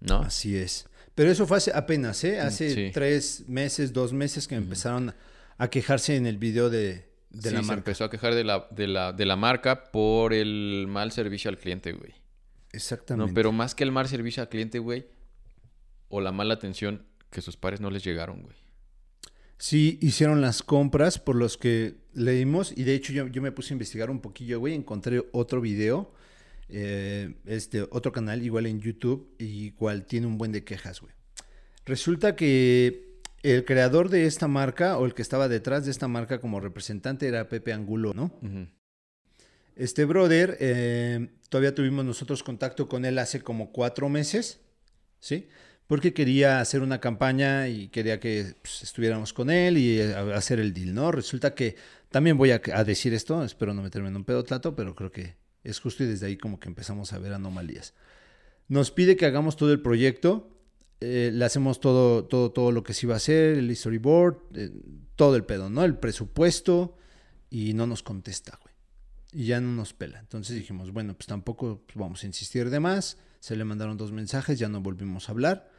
¿no? 0.00 0.20
Así 0.20 0.56
es. 0.56 0.86
Pero 1.14 1.30
eso 1.30 1.46
fue 1.46 1.56
hace 1.56 1.72
apenas, 1.74 2.22
¿eh? 2.24 2.40
Hace 2.40 2.90
tres 2.92 3.44
meses, 3.48 3.92
dos 3.92 4.12
meses 4.12 4.46
que 4.46 4.54
empezaron 4.54 5.14
a 5.56 5.68
quejarse 5.68 6.16
en 6.16 6.26
el 6.26 6.36
video 6.36 6.68
de, 6.68 7.08
de 7.30 7.50
sí, 7.50 7.64
se 7.64 7.72
empezó 7.72 8.04
a 8.04 8.10
quejar 8.10 8.34
de 8.34 8.44
la, 8.44 8.68
de, 8.70 8.86
la, 8.86 9.12
de 9.12 9.24
la 9.24 9.36
marca 9.36 9.90
por 9.90 10.34
el 10.34 10.86
mal 10.88 11.12
servicio 11.12 11.48
al 11.48 11.58
cliente, 11.58 11.92
güey. 11.92 12.14
Exactamente. 12.72 13.30
No, 13.30 13.34
pero 13.34 13.52
más 13.52 13.74
que 13.74 13.84
el 13.84 13.92
mal 13.92 14.08
servicio 14.08 14.42
al 14.42 14.50
cliente, 14.50 14.78
güey, 14.78 15.06
o 16.08 16.20
la 16.20 16.32
mala 16.32 16.54
atención, 16.54 17.06
que 17.30 17.40
sus 17.40 17.56
pares 17.56 17.80
no 17.80 17.90
les 17.90 18.04
llegaron, 18.04 18.42
güey. 18.42 18.56
Sí, 19.58 19.98
hicieron 20.02 20.40
las 20.40 20.62
compras 20.62 21.18
por 21.18 21.36
los 21.36 21.56
que 21.56 21.96
leímos 22.12 22.72
y 22.76 22.84
de 22.84 22.94
hecho 22.94 23.12
yo, 23.12 23.26
yo 23.28 23.40
me 23.40 23.52
puse 23.52 23.72
a 23.72 23.76
investigar 23.76 24.10
un 24.10 24.20
poquillo, 24.20 24.60
güey, 24.60 24.74
encontré 24.74 25.24
otro 25.32 25.60
video, 25.60 26.12
eh, 26.68 27.34
este, 27.46 27.82
otro 27.82 28.12
canal 28.12 28.42
igual 28.42 28.66
en 28.66 28.80
YouTube, 28.80 29.34
igual 29.38 30.04
tiene 30.04 30.26
un 30.26 30.36
buen 30.36 30.52
de 30.52 30.64
quejas, 30.64 31.00
güey. 31.00 31.14
Resulta 31.86 32.36
que 32.36 33.20
el 33.42 33.64
creador 33.64 34.10
de 34.10 34.26
esta 34.26 34.48
marca 34.48 34.98
o 34.98 35.06
el 35.06 35.14
que 35.14 35.22
estaba 35.22 35.48
detrás 35.48 35.84
de 35.84 35.90
esta 35.90 36.08
marca 36.08 36.40
como 36.40 36.60
representante 36.60 37.28
era 37.28 37.48
Pepe 37.48 37.72
Angulo, 37.72 38.12
¿no? 38.12 38.32
Este 39.76 40.04
brother, 40.04 40.56
eh, 40.58 41.28
todavía 41.48 41.74
tuvimos 41.74 42.04
nosotros 42.04 42.42
contacto 42.42 42.88
con 42.88 43.04
él 43.04 43.18
hace 43.18 43.42
como 43.42 43.72
cuatro 43.72 44.08
meses, 44.08 44.60
¿sí? 45.20 45.48
Porque 45.86 46.12
quería 46.12 46.60
hacer 46.60 46.82
una 46.82 47.00
campaña 47.00 47.68
y 47.68 47.88
quería 47.88 48.18
que 48.18 48.54
pues, 48.60 48.82
estuviéramos 48.82 49.32
con 49.32 49.50
él 49.50 49.78
y 49.78 50.00
eh, 50.00 50.14
hacer 50.34 50.58
el 50.58 50.74
deal, 50.74 50.94
¿no? 50.94 51.12
Resulta 51.12 51.54
que 51.54 51.76
también 52.10 52.36
voy 52.38 52.50
a, 52.50 52.58
decir 52.84 53.14
esto, 53.14 53.44
espero 53.44 53.74
no 53.74 53.82
meterme 53.82 54.08
en 54.08 54.16
un 54.16 54.24
pedo 54.24 54.42
trato, 54.42 54.74
pero 54.74 54.94
creo 54.94 55.12
que 55.12 55.36
es 55.64 55.80
justo 55.80 56.02
y 56.02 56.06
desde 56.06 56.26
ahí 56.26 56.36
como 56.36 56.58
que 56.58 56.68
empezamos 56.68 57.12
a 57.12 57.18
ver 57.18 57.32
anomalías. 57.32 57.94
Nos 58.68 58.90
pide 58.90 59.16
que 59.16 59.26
hagamos 59.26 59.56
todo 59.56 59.72
el 59.72 59.80
proyecto, 59.80 60.50
eh, 61.00 61.30
le 61.32 61.44
hacemos 61.44 61.78
todo, 61.78 62.24
todo, 62.24 62.50
todo 62.52 62.72
lo 62.72 62.82
que 62.82 62.94
se 62.94 63.06
iba 63.06 63.14
a 63.14 63.18
hacer, 63.18 63.58
el 63.58 63.74
storyboard, 63.76 64.38
eh, 64.54 64.70
todo 65.14 65.36
el 65.36 65.44
pedo, 65.44 65.68
¿no? 65.70 65.84
El 65.84 65.98
presupuesto 65.98 66.96
y 67.50 67.74
no 67.74 67.86
nos 67.86 68.02
contesta, 68.02 68.58
güey. 68.62 68.74
Y 69.32 69.46
ya 69.46 69.60
no 69.60 69.72
nos 69.72 69.92
pela. 69.92 70.18
Entonces 70.18 70.56
dijimos, 70.56 70.92
bueno, 70.92 71.14
pues 71.14 71.26
tampoco 71.26 71.82
pues, 71.86 71.96
vamos 71.96 72.22
a 72.22 72.26
insistir 72.26 72.70
de 72.70 72.80
más. 72.80 73.18
Se 73.40 73.56
le 73.56 73.64
mandaron 73.64 73.96
dos 73.96 74.12
mensajes, 74.12 74.58
ya 74.58 74.68
no 74.68 74.80
volvimos 74.80 75.28
a 75.28 75.32
hablar. 75.32 75.70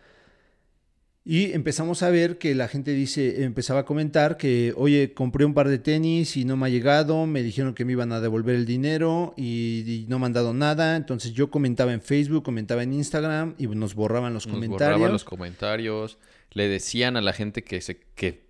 Y 1.29 1.51
empezamos 1.51 2.03
a 2.03 2.09
ver 2.09 2.37
que 2.37 2.55
la 2.55 2.69
gente 2.69 2.91
dice, 2.91 3.43
empezaba 3.43 3.81
a 3.81 3.85
comentar 3.85 4.37
que, 4.37 4.73
oye, 4.77 5.13
compré 5.13 5.43
un 5.43 5.53
par 5.53 5.67
de 5.67 5.77
tenis 5.77 6.37
y 6.37 6.45
no 6.45 6.55
me 6.55 6.67
ha 6.67 6.69
llegado, 6.69 7.25
me 7.25 7.43
dijeron 7.43 7.73
que 7.73 7.83
me 7.83 7.91
iban 7.91 8.13
a 8.13 8.21
devolver 8.21 8.55
el 8.55 8.65
dinero 8.65 9.33
y, 9.35 10.05
no 10.07 10.19
me 10.19 10.27
han 10.27 10.31
dado 10.31 10.53
nada. 10.53 10.95
Entonces 10.95 11.33
yo 11.33 11.51
comentaba 11.51 11.91
en 11.91 12.01
Facebook, 12.01 12.43
comentaba 12.43 12.81
en 12.81 12.93
Instagram 12.93 13.55
y 13.57 13.67
nos 13.67 13.93
borraban 13.93 14.33
los 14.33 14.47
comentarios. 14.47 14.99
Borraban 14.99 15.11
los 15.11 15.25
comentarios, 15.25 16.17
le 16.53 16.69
decían 16.69 17.17
a 17.17 17.21
la 17.21 17.33
gente 17.33 17.61
que 17.61 17.81
se 17.81 17.97
que 18.15 18.47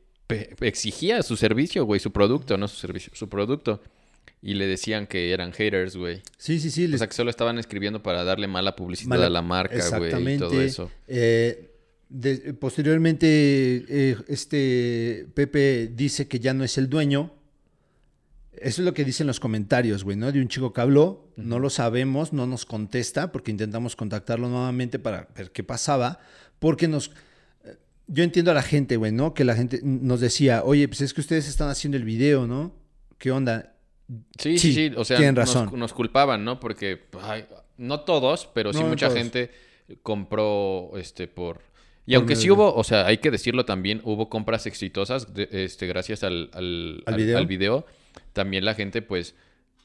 exigía 0.59 1.23
su 1.23 1.35
servicio, 1.35 1.83
güey, 1.83 1.99
su 1.99 2.11
producto, 2.11 2.59
no 2.59 2.67
su 2.67 2.75
servicio, 2.75 3.11
su 3.15 3.27
producto. 3.27 3.81
Y 4.39 4.53
le 4.53 4.67
decían 4.67 5.07
que 5.07 5.31
eran 5.31 5.51
haters, 5.51 5.97
güey. 5.97 6.21
Sí, 6.37 6.59
sí, 6.59 6.69
sí. 6.69 6.93
O 6.93 6.97
sea, 6.99 7.07
que 7.07 7.13
solo 7.13 7.31
estaban 7.31 7.57
escribiendo 7.57 8.03
para 8.03 8.23
darle 8.23 8.45
mala 8.45 8.75
publicidad 8.75 9.23
a 9.23 9.31
la 9.31 9.41
marca, 9.41 9.97
güey, 9.97 10.35
y 10.35 10.37
todo 10.37 10.61
eso. 10.61 10.91
Eh, 11.07 11.73
posteriormente, 12.59 13.27
eh, 13.27 14.17
este 14.27 15.27
Pepe 15.33 15.91
dice 15.93 16.27
que 16.27 16.39
ya 16.39 16.53
no 16.53 16.63
es 16.63 16.77
el 16.77 16.89
dueño. 16.89 17.33
Eso 18.53 18.81
es 18.81 18.85
lo 18.85 18.93
que 18.93 19.05
dicen 19.05 19.27
los 19.27 19.39
comentarios, 19.39 20.03
güey, 20.03 20.17
¿no? 20.17 20.31
De 20.31 20.41
un 20.41 20.47
chico 20.47 20.73
que 20.73 20.81
habló, 20.81 21.29
no 21.35 21.59
lo 21.59 21.69
sabemos, 21.69 22.33
no 22.33 22.47
nos 22.47 22.65
contesta, 22.65 23.31
porque 23.31 23.51
intentamos 23.51 23.95
contactarlo 23.95 24.49
nuevamente 24.49 24.97
para 24.97 25.27
ver 25.35 25.51
qué 25.51 25.63
pasaba, 25.63 26.19
porque 26.57 26.87
nos... 26.87 27.11
Eh, 27.65 27.75
yo 28.07 28.23
entiendo 28.23 28.49
a 28.49 28.55
la 28.55 28.63
gente, 28.63 28.97
güey, 28.97 29.11
¿no? 29.11 29.35
Que 29.35 29.43
la 29.43 29.53
gente 29.53 29.79
nos 29.83 30.21
decía, 30.21 30.63
oye, 30.63 30.87
pues 30.87 31.01
es 31.01 31.13
que 31.13 31.21
ustedes 31.21 31.47
están 31.47 31.69
haciendo 31.69 31.97
el 31.97 32.03
video, 32.03 32.47
¿no? 32.47 32.73
¿Qué 33.19 33.29
onda? 33.29 33.75
Sí, 34.39 34.57
sí, 34.57 34.73
sí, 34.73 34.91
o 34.95 35.05
sea, 35.05 35.17
tienen 35.17 35.35
razón. 35.35 35.69
Nos, 35.77 35.93
culpaban, 35.93 36.43
¿no? 36.43 36.59
Porque, 36.59 37.05
no 37.77 37.99
todos, 38.01 38.49
pero 38.53 38.73
sí 38.73 38.83
mucha 38.83 39.11
gente 39.11 39.51
compró 40.01 40.91
este 40.97 41.27
por 41.27 41.66
Y 42.07 42.15
aunque 42.15 42.37
sí 42.37 42.49
hubo, 42.49 42.73
o 42.73 42.83
sea, 42.85 43.05
hay 43.05 43.17
que 43.17 43.29
decirlo 43.29 43.65
también, 43.65 44.01
hubo 44.05 44.29
compras 44.29 44.65
exitosas 44.65 45.27
este, 45.35 45.87
gracias 45.87 46.23
al, 46.23 46.49
al, 46.53 47.03
al, 47.05 47.45
video? 47.47 47.85
También 48.31 48.63
la 48.63 48.75
gente, 48.75 49.01
pues, 49.01 49.35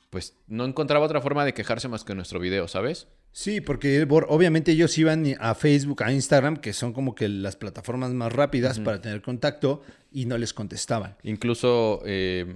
pues, 0.08 0.36
no 0.46 0.64
encontraba 0.64 1.04
otra 1.04 1.20
forma 1.20 1.44
de 1.44 1.52
quejarse 1.52 1.88
más 1.88 2.04
que 2.04 2.14
nuestro 2.14 2.38
video, 2.38 2.68
¿sabes? 2.68 3.08
Sí, 3.32 3.60
porque 3.60 4.06
obviamente 4.08 4.70
ellos 4.70 4.96
iban 4.98 5.24
a 5.40 5.54
Facebook, 5.56 6.04
a 6.04 6.12
Instagram, 6.12 6.58
que 6.58 6.72
son 6.72 6.92
como 6.92 7.16
que 7.16 7.28
las 7.28 7.56
plataformas 7.56 8.12
más 8.12 8.32
rápidas 8.32 8.78
para 8.78 9.00
tener 9.00 9.20
contacto, 9.20 9.82
y 10.12 10.26
no 10.26 10.38
les 10.38 10.54
contestaban. 10.54 11.16
Incluso 11.24 12.02
eh, 12.06 12.54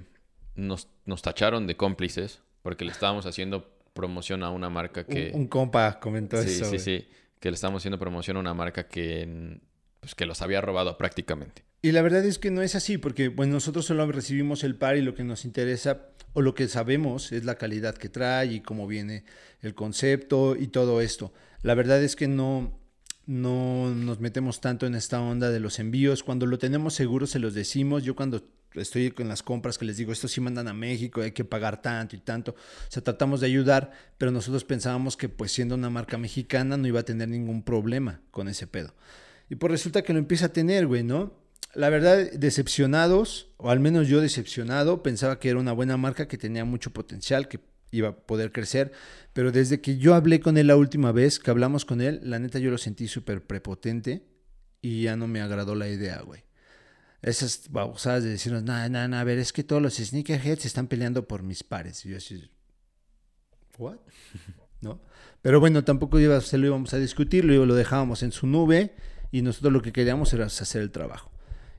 nos, 0.55 0.87
nos 1.07 1.22
tacharon 1.22 1.66
de 1.66 1.76
cómplices 1.76 2.40
porque 2.62 2.85
le 2.85 2.92
estábamos 2.92 3.26
haciendo 3.26 3.68
promoción 3.94 4.44
a 4.44 4.50
una 4.50 4.70
marca 4.70 5.05
que... 5.05 5.33
Un, 5.35 5.48
compa 5.48 5.98
comentó 5.98 6.40
sí, 6.42 6.50
eso. 6.50 6.66
Sí, 6.66 6.79
sí, 6.79 7.00
sí. 7.00 7.09
Que 7.40 7.51
le 7.51 7.55
estábamos 7.55 7.83
haciendo 7.83 7.99
promoción 7.99 8.37
a 8.37 8.40
una 8.40 8.55
marca 8.55 8.88
que, 8.88 9.59
pues, 10.01 10.14
que 10.14 10.27
los 10.27 10.42
había 10.42 10.61
robado 10.61 10.96
prácticamente. 10.96 11.64
Y 11.83 11.92
la 11.92 12.03
verdad 12.03 12.25
es 12.25 12.38
que 12.38 12.51
no 12.51 12.62
es 12.62 12.75
así, 12.75 12.99
porque 12.99 13.31
nosotros 13.31 13.85
solo 13.85 14.11
recibimos 14.11 14.64
el 14.64 14.77
par 14.77 14.96
y 14.96 15.03
lo 15.03 15.14
que 15.14 15.25
nos 15.25 15.44
interesa 15.44 16.09
o 16.33 16.42
lo 16.42 16.55
que 16.55 16.68
sabemos 16.68 17.33
es 17.33 17.44
la 17.44 17.57
calidad 17.57 17.94
que 17.94 18.09
trae 18.09 18.46
y 18.55 18.61
cómo 18.61 18.87
viene 18.87 19.25
el 19.61 19.75
concepto 19.75 20.57
y 20.57 20.68
todo 20.68 21.01
esto. 21.01 21.33
La 21.62 21.75
verdad 21.75 22.03
es 22.03 22.16
que 22.16 22.29
no, 22.29 22.79
no 23.27 23.94
nos 23.94 24.20
metemos 24.20 24.61
tanto 24.61 24.87
en 24.87 24.94
esta 24.94 25.20
onda 25.20 25.51
de 25.51 25.61
los 25.61 25.79
envíos. 25.79 26.22
Cuando 26.22 26.46
lo 26.46 26.59
tenemos 26.59 26.94
seguro 26.94 27.27
se 27.27 27.38
los 27.38 27.55
decimos. 27.55 28.05
Yo 28.05 28.14
cuando 28.14 28.42
estoy 28.77 29.11
con 29.11 29.29
las 29.29 29.43
compras 29.43 29.79
que 29.79 29.85
les 29.85 29.97
digo, 29.97 30.12
esto 30.12 30.29
sí 30.29 30.41
mandan 30.41 30.69
a 30.69 30.75
México, 30.75 31.21
hay 31.21 31.33
que 31.33 31.45
pagar 31.45 31.83
tanto 31.83 32.17
y 32.17 32.21
tanto. 32.21 32.53
O 32.53 32.91
sea, 32.91 33.03
tratamos 33.03 33.41
de 33.41 33.47
ayudar, 33.47 33.93
pero 34.19 34.31
nosotros 34.31 34.65
pensábamos 34.65 35.17
que 35.17 35.29
pues 35.29 35.53
siendo 35.53 35.75
una 35.75 35.91
marca 35.91 36.19
mexicana 36.19 36.77
no 36.77 36.87
iba 36.87 37.01
a 37.01 37.05
tener 37.05 37.29
ningún 37.29 37.62
problema 37.62 38.21
con 38.31 38.49
ese 38.49 38.67
pedo. 38.67 38.95
Y 39.49 39.57
pues 39.57 39.71
resulta 39.71 40.03
que 40.03 40.12
lo 40.12 40.19
empieza 40.19 40.47
a 40.47 40.53
tener, 40.53 40.87
güey, 40.87 41.03
¿no? 41.03 41.35
La 41.75 41.91
verdad, 41.91 42.31
decepcionados, 42.33 43.51
o 43.59 43.71
al 43.71 43.81
menos 43.81 44.09
yo 44.09 44.21
decepcionado, 44.21 45.03
pensaba 45.03 45.39
que 45.39 45.51
era 45.51 45.59
una 45.59 45.73
buena 45.73 45.97
marca, 45.97 46.27
que 46.27 46.39
tenía 46.39 46.65
mucho 46.65 46.93
potencial, 46.93 47.49
que 47.49 47.61
iba 47.91 48.09
a 48.09 48.17
poder 48.17 48.51
crecer, 48.51 48.93
pero 49.33 49.53
desde 49.53 49.81
que 49.81 49.99
yo 49.99 50.15
hablé 50.15 50.41
con 50.41 50.57
él 50.59 50.69
la 50.69 50.77
última 50.77 51.12
vez, 51.12 51.39
que 51.39 51.51
hablamos 51.51 51.85
con 51.85 52.01
él, 52.01 52.21
la 52.23 52.39
neta 52.39 52.59
yo 52.59 52.71
lo 52.71 52.79
sentí 52.79 53.09
súper 53.09 53.43
prepotente 53.43 54.27
y 54.81 55.03
ya 55.03 55.17
no 55.17 55.29
me 55.29 55.41
agradó 55.41 55.75
la 55.75 55.89
idea, 55.89 56.21
güey 56.23 56.45
esas 57.27 57.71
babosadas 57.71 58.23
de 58.23 58.31
decirnos, 58.31 58.62
nada, 58.62 58.89
nada, 58.89 59.09
nada, 59.09 59.21
a 59.21 59.25
ver, 59.25 59.39
es 59.39 59.53
que 59.53 59.65
todos 59.65 59.83
los 59.83 59.97
sneakerheads 59.97 60.65
están 60.65 60.87
peleando 60.87 61.27
por 61.27 61.43
mis 61.43 61.65
pares. 61.65 62.07
Y 62.07 62.11
yo 62.11 62.17
así, 62.17 62.51
¿what? 63.79 63.97
¿No? 64.81 65.01
Pero 65.43 65.61
bueno, 65.61 65.85
tampoco 65.85 66.21
iba, 66.21 66.41
se 66.41 66.57
lo 66.57 66.67
íbamos 66.67 66.95
a 66.95 66.99
discutir, 66.99 67.45
lo, 67.45 67.67
lo 67.67 67.75
dejábamos 67.75 68.23
en 68.23 68.33
su 68.33 68.47
nube 68.47 68.95
y 69.33 69.43
nosotros 69.43 69.73
lo 69.73 69.83
que 69.83 69.93
queríamos 69.93 70.33
era 70.33 70.47
hacer 70.47 70.83
el 70.83 70.91
trabajo. 70.91 71.31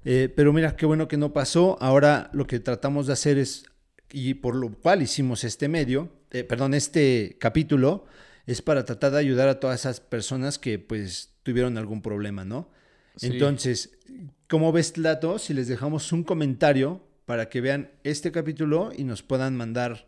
Eh, 0.03 0.31
pero 0.33 0.53
mira, 0.53 0.75
qué 0.75 0.85
bueno 0.85 1.07
que 1.07 1.17
no 1.17 1.33
pasó. 1.33 1.77
Ahora 1.81 2.29
lo 2.33 2.45
que 2.45 2.59
tratamos 2.59 3.07
de 3.07 3.13
hacer 3.13 3.37
es, 3.37 3.65
y 4.11 4.35
por 4.35 4.55
lo 4.55 4.71
cual 4.71 5.01
hicimos 5.01 5.43
este 5.43 5.67
medio, 5.67 6.11
eh, 6.31 6.43
perdón, 6.43 6.73
este 6.73 7.37
capítulo, 7.39 8.05
es 8.45 8.61
para 8.61 8.85
tratar 8.85 9.11
de 9.11 9.19
ayudar 9.19 9.47
a 9.47 9.59
todas 9.59 9.81
esas 9.81 9.99
personas 9.99 10.59
que 10.59 10.79
pues 10.79 11.33
tuvieron 11.43 11.77
algún 11.77 12.01
problema, 12.01 12.45
¿no? 12.45 12.69
Entonces, 13.21 13.96
¿cómo 14.47 14.71
ves, 14.71 14.93
Tlato, 14.93 15.39
si 15.39 15.53
les 15.53 15.67
dejamos 15.67 16.11
un 16.11 16.23
comentario 16.23 17.01
para 17.25 17.49
que 17.49 17.61
vean 17.61 17.91
este 18.03 18.31
capítulo 18.31 18.91
y 18.95 19.03
nos 19.03 19.21
puedan 19.21 19.55
mandar 19.55 20.07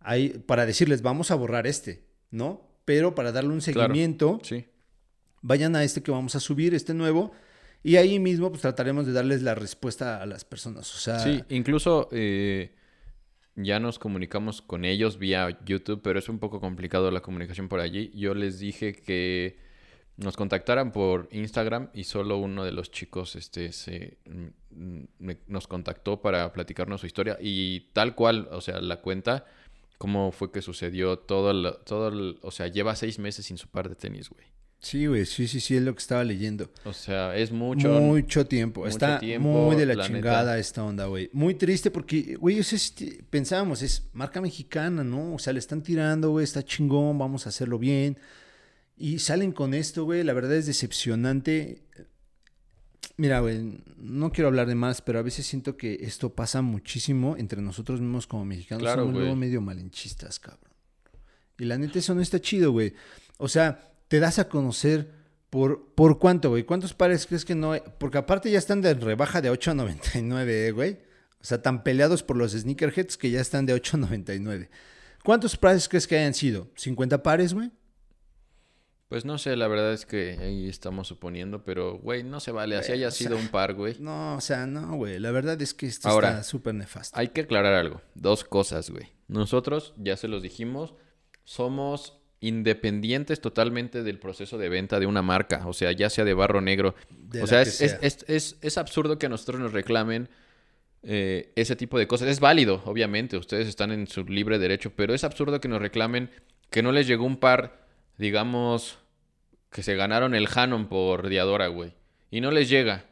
ahí 0.00 0.30
para 0.46 0.66
decirles, 0.66 1.02
vamos 1.02 1.30
a 1.30 1.34
borrar 1.34 1.66
este, 1.66 2.02
¿no? 2.30 2.62
Pero 2.84 3.14
para 3.14 3.32
darle 3.32 3.50
un 3.50 3.60
seguimiento, 3.60 4.40
vayan 5.42 5.76
a 5.76 5.84
este 5.84 6.02
que 6.02 6.10
vamos 6.10 6.34
a 6.34 6.40
subir, 6.40 6.74
este 6.74 6.94
nuevo, 6.94 7.32
y 7.82 7.96
ahí 7.96 8.18
mismo 8.18 8.50
pues 8.50 8.62
trataremos 8.62 9.06
de 9.06 9.12
darles 9.12 9.42
la 9.42 9.54
respuesta 9.54 10.22
a 10.22 10.26
las 10.26 10.44
personas. 10.44 10.94
O 10.94 10.98
sea, 10.98 11.20
sí, 11.20 11.42
incluso 11.48 12.08
eh, 12.12 12.74
ya 13.56 13.80
nos 13.80 13.98
comunicamos 13.98 14.62
con 14.62 14.84
ellos 14.84 15.18
vía 15.18 15.58
YouTube, 15.64 16.00
pero 16.02 16.18
es 16.18 16.28
un 16.28 16.38
poco 16.38 16.60
complicado 16.60 17.10
la 17.10 17.20
comunicación 17.20 17.68
por 17.68 17.80
allí. 17.80 18.10
Yo 18.14 18.34
les 18.34 18.58
dije 18.58 18.92
que 18.92 19.58
nos 20.18 20.36
contactaran 20.36 20.92
por 20.92 21.28
Instagram 21.30 21.90
y 21.94 22.04
solo 22.04 22.38
uno 22.38 22.64
de 22.64 22.72
los 22.72 22.90
chicos 22.90 23.36
este, 23.36 23.72
se, 23.72 24.18
mm, 24.26 25.32
nos 25.46 25.66
contactó 25.68 26.20
para 26.20 26.52
platicarnos 26.52 27.00
su 27.00 27.06
historia 27.06 27.38
y 27.40 27.88
tal 27.92 28.14
cual, 28.14 28.48
o 28.50 28.60
sea, 28.60 28.80
la 28.80 29.00
cuenta, 29.00 29.46
cómo 29.96 30.32
fue 30.32 30.50
que 30.50 30.60
sucedió 30.60 31.20
todo, 31.20 31.74
todo 31.74 32.36
o 32.42 32.50
sea, 32.50 32.66
lleva 32.66 32.96
seis 32.96 33.18
meses 33.18 33.46
sin 33.46 33.58
su 33.58 33.68
par 33.68 33.88
de 33.88 33.94
tenis, 33.94 34.28
güey. 34.28 34.44
Sí, 34.80 35.06
güey, 35.06 35.26
sí, 35.26 35.48
sí, 35.48 35.58
sí, 35.58 35.76
es 35.76 35.82
lo 35.82 35.92
que 35.92 35.98
estaba 35.98 36.22
leyendo. 36.22 36.70
O 36.84 36.92
sea, 36.92 37.36
es 37.36 37.50
mucho. 37.50 37.88
Mucho 38.00 38.46
tiempo. 38.46 38.86
Está 38.86 39.20
muy 39.40 39.74
de 39.74 39.86
la, 39.86 40.06
chingada 40.06 40.56
esta 40.56 40.84
onda, 40.84 41.06
güey. 41.06 41.30
Muy 41.32 41.54
triste 41.54 41.90
porque, 41.90 42.36
güey, 42.36 42.60
pensábamos, 43.28 43.82
es 43.82 44.04
marca 44.12 44.40
mexicana, 44.40 45.02
¿no? 45.02 45.34
O 45.34 45.38
sea, 45.40 45.52
le 45.52 45.58
están 45.58 45.82
tirando, 45.82 46.30
güey, 46.30 46.44
está 46.44 46.64
chingón, 46.64 47.18
vamos 47.18 47.46
a 47.46 47.48
hacerlo 47.48 47.76
bien. 47.76 48.18
Y 48.98 49.20
salen 49.20 49.52
con 49.52 49.74
esto, 49.74 50.04
güey. 50.04 50.24
La 50.24 50.32
verdad 50.32 50.54
es 50.54 50.66
decepcionante. 50.66 51.82
Mira, 53.16 53.40
güey, 53.40 53.82
no 53.96 54.30
quiero 54.32 54.48
hablar 54.48 54.66
de 54.68 54.74
más, 54.74 55.02
pero 55.02 55.18
a 55.18 55.22
veces 55.22 55.46
siento 55.46 55.76
que 55.76 55.98
esto 56.02 56.34
pasa 56.34 56.62
muchísimo 56.62 57.36
entre 57.36 57.60
nosotros 57.62 58.00
mismos 58.00 58.26
como 58.26 58.44
mexicanos. 58.44 58.82
Claro, 58.82 59.02
Somos 59.02 59.20
luego 59.20 59.36
medio 59.36 59.60
malinchistas, 59.60 60.38
cabrón. 60.38 60.72
Y 61.58 61.64
la 61.64 61.78
neta, 61.78 61.98
eso 61.98 62.14
no 62.14 62.20
está 62.20 62.40
chido, 62.40 62.72
güey. 62.72 62.94
O 63.38 63.48
sea, 63.48 63.92
te 64.08 64.20
das 64.20 64.38
a 64.38 64.48
conocer 64.48 65.10
por, 65.50 65.92
por 65.94 66.18
cuánto, 66.18 66.50
güey. 66.50 66.64
¿Cuántos 66.64 66.94
pares 66.94 67.26
crees 67.26 67.44
que 67.44 67.54
no 67.54 67.72
hay? 67.72 67.82
Porque 67.98 68.18
aparte 68.18 68.50
ya 68.50 68.58
están 68.58 68.80
de 68.82 68.94
rebaja 68.94 69.40
de 69.40 69.50
8.99, 69.50 70.48
eh, 70.48 70.70
güey. 70.72 70.98
O 71.40 71.44
sea, 71.44 71.62
tan 71.62 71.82
peleados 71.84 72.22
por 72.22 72.36
los 72.36 72.52
sneakerheads 72.52 73.16
que 73.16 73.30
ya 73.30 73.40
están 73.40 73.66
de 73.66 73.74
8.99. 73.74 74.68
¿Cuántos 75.24 75.56
pares 75.56 75.88
crees 75.88 76.06
que 76.06 76.16
hayan 76.16 76.34
sido? 76.34 76.68
¿50 76.74 77.22
pares, 77.22 77.54
güey? 77.54 77.70
Pues 79.08 79.24
no 79.24 79.38
sé, 79.38 79.56
la 79.56 79.68
verdad 79.68 79.94
es 79.94 80.04
que 80.04 80.36
ahí 80.38 80.68
estamos 80.68 81.08
suponiendo, 81.08 81.64
pero, 81.64 81.98
güey, 81.98 82.22
no 82.22 82.40
se 82.40 82.52
vale. 82.52 82.76
Así 82.76 82.92
haya 82.92 83.10
sido 83.10 83.38
un 83.38 83.48
par, 83.48 83.72
güey. 83.72 83.96
No, 83.98 84.36
o 84.36 84.40
sea, 84.42 84.66
no, 84.66 84.96
güey. 84.96 85.18
La 85.18 85.30
verdad 85.30 85.60
es 85.62 85.72
que 85.72 85.86
esto 85.86 86.10
está 86.10 86.42
súper 86.42 86.74
nefasto. 86.74 87.18
Hay 87.18 87.28
que 87.28 87.42
aclarar 87.42 87.72
algo. 87.72 88.02
Dos 88.14 88.44
cosas, 88.44 88.90
güey. 88.90 89.06
Nosotros, 89.26 89.94
ya 89.96 90.18
se 90.18 90.28
los 90.28 90.42
dijimos, 90.42 90.94
somos 91.44 92.18
independientes 92.40 93.40
totalmente 93.40 94.02
del 94.02 94.18
proceso 94.18 94.58
de 94.58 94.68
venta 94.68 95.00
de 95.00 95.06
una 95.06 95.22
marca. 95.22 95.66
O 95.66 95.72
sea, 95.72 95.90
ya 95.92 96.10
sea 96.10 96.26
de 96.26 96.34
barro 96.34 96.60
negro. 96.60 96.94
o 97.42 97.46
sea 97.46 97.62
es, 97.62 97.80
Es, 97.80 98.24
es, 98.28 98.58
es, 98.60 98.78
absurdo 98.78 99.18
que 99.18 99.24
a 99.24 99.30
nosotros 99.30 99.58
nos 99.58 99.72
reclamen 99.72 100.28
eh, 101.02 101.54
ese 101.56 101.76
tipo 101.76 101.98
de 101.98 102.06
cosas. 102.06 102.28
Es 102.28 102.40
válido, 102.40 102.82
obviamente. 102.84 103.38
Ustedes 103.38 103.68
están 103.68 103.90
en 103.90 104.06
su 104.06 104.24
libre 104.24 104.58
derecho, 104.58 104.92
pero 104.94 105.14
es 105.14 105.24
absurdo 105.24 105.62
que 105.62 105.68
nos 105.68 105.80
reclamen 105.80 106.30
que 106.68 106.82
no 106.82 106.92
les 106.92 107.06
llegó 107.06 107.24
un 107.24 107.38
par 107.38 107.87
digamos, 108.18 108.98
que 109.70 109.82
se 109.82 109.96
ganaron 109.96 110.34
el 110.34 110.48
Hanon 110.52 110.88
por 110.88 111.28
Diadora, 111.28 111.68
güey. 111.68 111.94
Y 112.30 112.40
no 112.40 112.50
les 112.50 112.68
llega. 112.68 113.04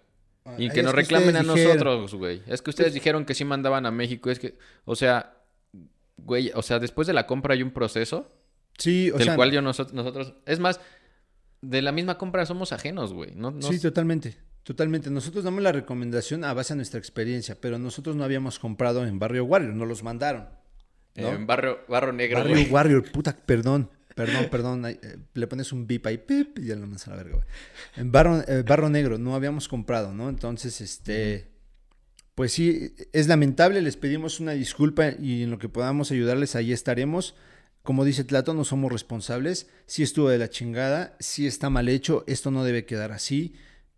Ah, 0.44 0.54
y 0.58 0.70
que 0.70 0.82
nos 0.82 0.94
reclamen 0.94 1.36
a 1.36 1.42
nosotros, 1.42 2.14
güey. 2.14 2.42
Es 2.46 2.62
que 2.62 2.70
ustedes 2.70 2.94
dijeron 2.94 3.24
que 3.24 3.34
sí 3.34 3.44
mandaban 3.44 3.86
a 3.86 3.90
México. 3.90 4.30
Es 4.30 4.38
que, 4.38 4.58
o 4.84 4.94
sea, 4.94 5.34
güey, 6.16 6.52
o 6.54 6.62
sea, 6.62 6.78
después 6.78 7.06
de 7.06 7.12
la 7.12 7.26
compra 7.26 7.54
hay 7.54 7.62
un 7.62 7.70
proceso. 7.70 8.30
Sí, 8.78 9.10
o 9.10 9.16
del 9.16 9.34
cual 9.34 9.50
yo 9.52 9.62
nosotros, 9.62 10.34
Es 10.44 10.60
más, 10.60 10.80
de 11.62 11.82
la 11.82 11.92
misma 11.92 12.18
compra 12.18 12.44
somos 12.44 12.72
ajenos, 12.72 13.12
güey. 13.12 13.32
Sí, 13.60 13.80
totalmente. 13.80 14.36
Totalmente. 14.62 15.10
Nosotros 15.10 15.44
damos 15.44 15.62
la 15.62 15.72
recomendación 15.72 16.44
a 16.44 16.52
base 16.52 16.74
de 16.74 16.78
nuestra 16.78 16.98
experiencia, 16.98 17.56
pero 17.60 17.78
nosotros 17.78 18.16
no 18.16 18.24
habíamos 18.24 18.58
comprado 18.58 19.06
en 19.06 19.18
Barrio 19.18 19.44
Warrior, 19.44 19.74
no 19.74 19.86
los 19.86 20.02
mandaron. 20.02 20.48
En 21.14 21.46
Barrio, 21.46 21.78
Barrio 21.88 22.12
Negro, 22.12 22.40
Barrio 22.40 22.66
Warrior, 22.70 23.12
puta, 23.12 23.34
perdón. 23.34 23.88
Perdón, 24.16 24.48
perdón, 24.50 24.86
eh, 24.86 24.98
le 25.34 25.46
pones 25.46 25.72
un 25.72 25.86
bip 25.86 26.06
ahí, 26.06 26.16
pip, 26.16 26.58
y 26.58 26.68
ya 26.68 26.74
lo 26.74 26.80
mandas 26.80 27.06
a 27.06 27.10
la 27.10 27.16
verga, 27.16 27.34
güey. 27.34 27.46
En 27.96 28.10
barro, 28.10 28.42
eh, 28.48 28.62
barro 28.62 28.88
negro, 28.88 29.18
no 29.18 29.34
habíamos 29.34 29.68
comprado, 29.68 30.14
¿no? 30.14 30.30
Entonces, 30.30 30.80
este, 30.80 31.50
pues 32.34 32.50
sí, 32.52 32.94
es 33.12 33.28
lamentable, 33.28 33.82
les 33.82 33.98
pedimos 33.98 34.40
una 34.40 34.52
disculpa 34.52 35.10
y 35.20 35.42
en 35.42 35.50
lo 35.50 35.58
que 35.58 35.68
podamos 35.68 36.12
ayudarles, 36.12 36.56
ahí 36.56 36.72
estaremos. 36.72 37.34
Como 37.82 38.06
dice 38.06 38.24
Tlato, 38.24 38.54
no 38.54 38.64
somos 38.64 38.90
responsables. 38.90 39.68
Si 39.84 40.02
estuvo 40.02 40.30
de 40.30 40.38
la 40.38 40.48
chingada, 40.48 41.14
si 41.20 41.46
está 41.46 41.68
mal 41.68 41.86
hecho, 41.86 42.24
esto 42.26 42.50
no 42.50 42.64
debe 42.64 42.86
quedar 42.86 43.12
así. 43.12 43.52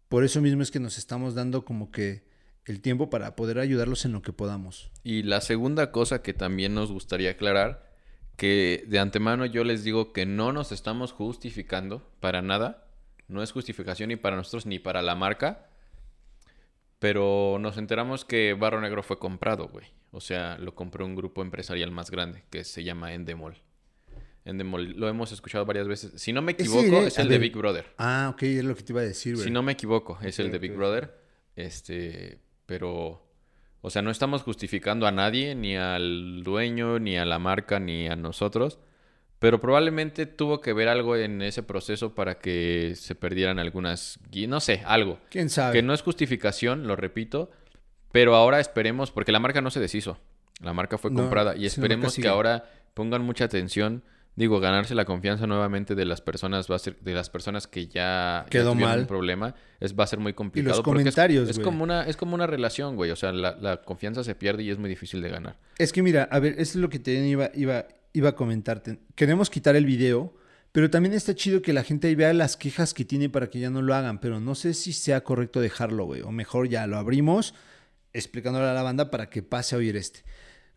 Por 0.09 0.25
eso 0.25 0.41
mismo 0.41 0.63
es 0.63 0.73
que 0.73 0.81
nos 0.81 0.99
estamos 0.99 1.37
dando 1.37 1.65
como 1.65 1.93
que 1.93 2.27
el 2.65 2.81
tiempo 2.81 3.09
para 3.09 3.37
poder 3.37 3.61
ayudarlos 3.61 4.05
en 4.05 4.11
lo 4.11 4.23
que 4.23 4.33
podamos. 4.33 4.91
Y 5.05 5.23
la 5.23 5.41
segunda 5.41 5.93
cosa 5.93 6.23
que 6.23 6.35
también 6.35 6.75
nos 6.75 6.91
gustaría 6.91 7.31
aclarar 7.31 7.88
que 8.39 8.85
de 8.87 9.01
antemano 9.01 9.47
yo 9.47 9.65
les 9.65 9.83
digo 9.83 10.13
que 10.13 10.25
no 10.25 10.53
nos 10.53 10.71
estamos 10.71 11.11
justificando 11.11 12.09
para 12.21 12.41
nada. 12.41 12.87
No 13.27 13.43
es 13.43 13.51
justificación 13.51 14.11
ni 14.11 14.17
para 14.17 14.37
nosotros 14.37 14.65
ni 14.65 14.79
para 14.79 15.03
la 15.03 15.17
marca. 15.17 15.67
Pero 17.01 17.59
nos 17.61 17.77
enteramos 17.79 18.25
que 18.25 18.55
Barro 18.55 18.81
Negro 18.81 19.03
fue 19.03 19.19
comprado, 19.19 19.69
güey. 19.69 19.87
O 20.13 20.21
sea, 20.21 20.57
lo 20.57 20.77
compró 20.77 21.05
un 21.05 21.17
grupo 21.17 21.43
empresarial 21.43 21.91
más 21.91 22.13
grande 22.13 22.45
que 22.49 22.63
se 22.63 22.85
llama 22.85 23.13
Endemol. 23.13 23.57
Endemol 24.45 24.93
lo 24.93 25.09
hemos 25.09 25.33
escuchado 25.33 25.67
varias 25.67 25.89
veces. 25.89 26.13
Si 26.15 26.33
no 26.33 26.41
me 26.41 26.53
equivoco, 26.53 27.03
es 27.03 27.19
el 27.19 27.29
de. 27.29 27.39
Big 27.39 27.57
Brother. 27.57 27.87
Ah, 27.99 28.31
ok, 28.33 28.45
es 28.45 28.65
lo 28.65 28.77
que 28.77 28.85
te 28.85 28.93
iba 28.93 29.01
a 29.01 29.05
decir, 29.05 29.35
güey. 29.35 29.45
Si 29.45 29.51
no 29.51 29.65
me 29.65 29.73
equivoco, 29.73 30.17
es 30.23 30.39
el 30.39 30.53
de 30.53 30.59
Big. 30.59 30.77
Brother. 30.77 31.13
Este, 31.57 32.39
pero, 32.67 33.28
o 33.81 33.91
sea, 33.91 34.03
no 34.03 34.11
estamos 34.11 34.43
justificando 34.43 35.07
a 35.07 35.13
nadie, 35.13 35.55
ni 35.55 35.77
al 35.77 36.43
dueño, 36.43 36.99
ni 36.99 37.17
a 37.17 37.25
la 37.25 37.39
marca, 37.39 37.79
ni 37.79 38.09
a 38.09 38.17
nosotros. 38.17 38.79
Pero 39.39 39.61
probablemente 39.61 40.27
tuvo 40.27 40.61
que 40.61 40.73
ver 40.73 40.89
algo 40.89 41.15
en 41.15 41.43
ese 41.43 41.63
proceso 41.63 42.15
para 42.15 42.41
que 42.41 42.95
se 42.97 43.15
perdieran 43.15 43.61
algunas, 43.61 44.19
no 44.49 44.59
sé, 44.59 44.83
algo. 44.85 45.21
¿Quién 45.31 45.49
sabe? 45.49 45.75
Que 45.75 45.83
no 45.83 45.95
es 45.95 46.03
justificación, 46.03 46.89
lo 46.89 46.97
repito, 46.97 47.51
pero 48.11 48.35
ahora 48.35 48.59
esperemos, 48.59 49.13
porque 49.13 49.31
la 49.31 49.39
marca 49.39 49.61
no 49.61 49.71
se 49.71 49.79
deshizo, 49.79 50.19
la 50.61 50.73
marca 50.73 50.99
fue 50.99 51.13
No, 51.13 51.21
comprada 51.21 51.57
y 51.57 51.67
esperemos 51.67 52.17
que 52.17 52.27
ahora 52.27 52.69
pongan 52.95 53.23
mucha 53.23 53.45
atención, 53.45 54.03
digo, 54.39 54.61
ganarse 54.61 54.95
la 54.95 55.05
confianza 55.05 55.47
nuevamente 55.47 55.95
de 55.95 56.05
las 56.05 56.21
personas 56.21 56.71
va 56.71 56.77
a 56.77 56.79
ser 56.79 56.97
de 57.01 57.13
las 57.13 57.29
personas 57.29 57.67
que 57.67 57.87
ya, 57.89 58.45
ya 58.45 58.47
Quedó 58.49 58.73
tuvieron 58.73 58.91
mal. 58.93 59.01
un 59.01 59.07
problema, 59.07 59.55
es 59.81 59.95
va 59.99 60.05
a 60.05 60.07
ser 60.07 60.19
muy 60.21 60.33
complicado 60.33 60.83
porque 60.83 61.01
es- 61.01 61.05
comentarios, 61.05 61.49
es, 61.51 61.59
como 61.59 61.83
una 61.85 62.05
es 62.07 62.17
como 62.17 62.35
una 62.35 62.47
relación, 62.47 62.97
güey, 62.97 63.11
o 63.11 63.17
sea, 63.17 63.33
la, 63.33 63.57
la 63.61 63.83
confianza 63.83 64.23
se 64.25 64.35
pierde 64.35 64.63
y 64.63 64.71
es 64.71 64.79
muy 64.79 64.89
difícil 64.89 65.21
de 65.21 65.29
ganar. 65.29 65.59
Es 65.77 65.93
que 65.93 66.03
mira, 66.03 66.29
a 66.31 66.39
ver, 66.39 66.53
esto 66.53 66.79
es 66.79 66.83
lo 66.83 66.89
que 66.89 66.99
te 66.99 67.13
iba, 67.27 67.51
iba, 67.55 67.87
iba 68.13 68.29
a 68.31 68.35
comentarte. 68.37 68.99
Queremos 69.15 69.51
quitar 69.51 69.77
el 69.77 69.85
video, 69.85 70.35
pero 70.73 70.89
también 70.91 71.15
está 71.15 71.35
chido 71.35 71.61
que 71.61 71.73
la 71.73 71.83
gente 71.83 72.09
ahí 72.09 72.15
vea 72.15 72.33
las 72.33 72.57
quejas 72.57 72.95
que 72.95 73.05
tiene 73.05 73.29
para 73.29 73.49
que 73.51 73.59
ya 73.59 73.71
no 73.71 73.83
lo 73.83 73.95
hagan, 73.95 74.21
pero 74.21 74.39
no 74.41 74.55
sé 74.55 74.73
si 74.75 74.93
sea 74.93 75.23
correcto 75.25 75.61
dejarlo, 75.61 76.05
güey, 76.05 76.23
o 76.23 76.31
mejor 76.31 76.69
ya 76.69 76.87
lo 76.87 76.97
abrimos 76.99 77.55
explicándole 78.13 78.67
a 78.67 78.73
la 78.75 78.83
banda 78.83 79.11
para 79.11 79.29
que 79.31 79.43
pase 79.43 79.75
a 79.75 79.79
oír 79.79 79.97
este. 79.97 80.21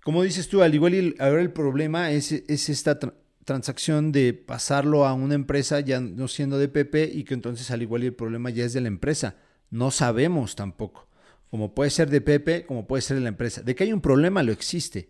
Como 0.04 0.24
dices 0.24 0.50
tú, 0.50 0.64
al 0.64 0.74
igual 0.74 0.96
y 0.96 0.98
el- 0.98 1.16
ahora 1.20 1.42
el 1.42 1.52
problema 1.52 2.10
es, 2.12 2.32
es 2.32 2.70
esta 2.70 2.98
transacción 3.46 4.12
de 4.12 4.34
pasarlo 4.34 5.06
a 5.06 5.14
una 5.14 5.36
empresa 5.36 5.80
ya 5.80 6.00
no 6.00 6.28
siendo 6.28 6.58
de 6.58 6.68
Pepe 6.68 7.10
y 7.12 7.24
que 7.24 7.34
entonces 7.34 7.72
al 7.72 7.82
igual 7.82 8.04
y 8.04 8.08
el 8.08 8.14
problema 8.14 8.50
ya 8.50 8.66
es 8.66 8.74
de 8.74 8.82
la 8.82 8.88
empresa. 8.88 9.36
No 9.70 9.92
sabemos 9.92 10.56
tampoco. 10.56 11.08
Como 11.50 11.74
puede 11.74 11.90
ser 11.90 12.10
de 12.10 12.22
Pepe, 12.22 12.66
como 12.66 12.88
puede 12.88 13.02
ser 13.02 13.18
de 13.18 13.24
la 13.24 13.30
empresa. 13.30 13.62
De 13.62 13.76
que 13.76 13.84
hay 13.84 13.94
un 13.94 14.02
problema, 14.02 14.44
lo 14.44 14.52
existe, 14.52 15.10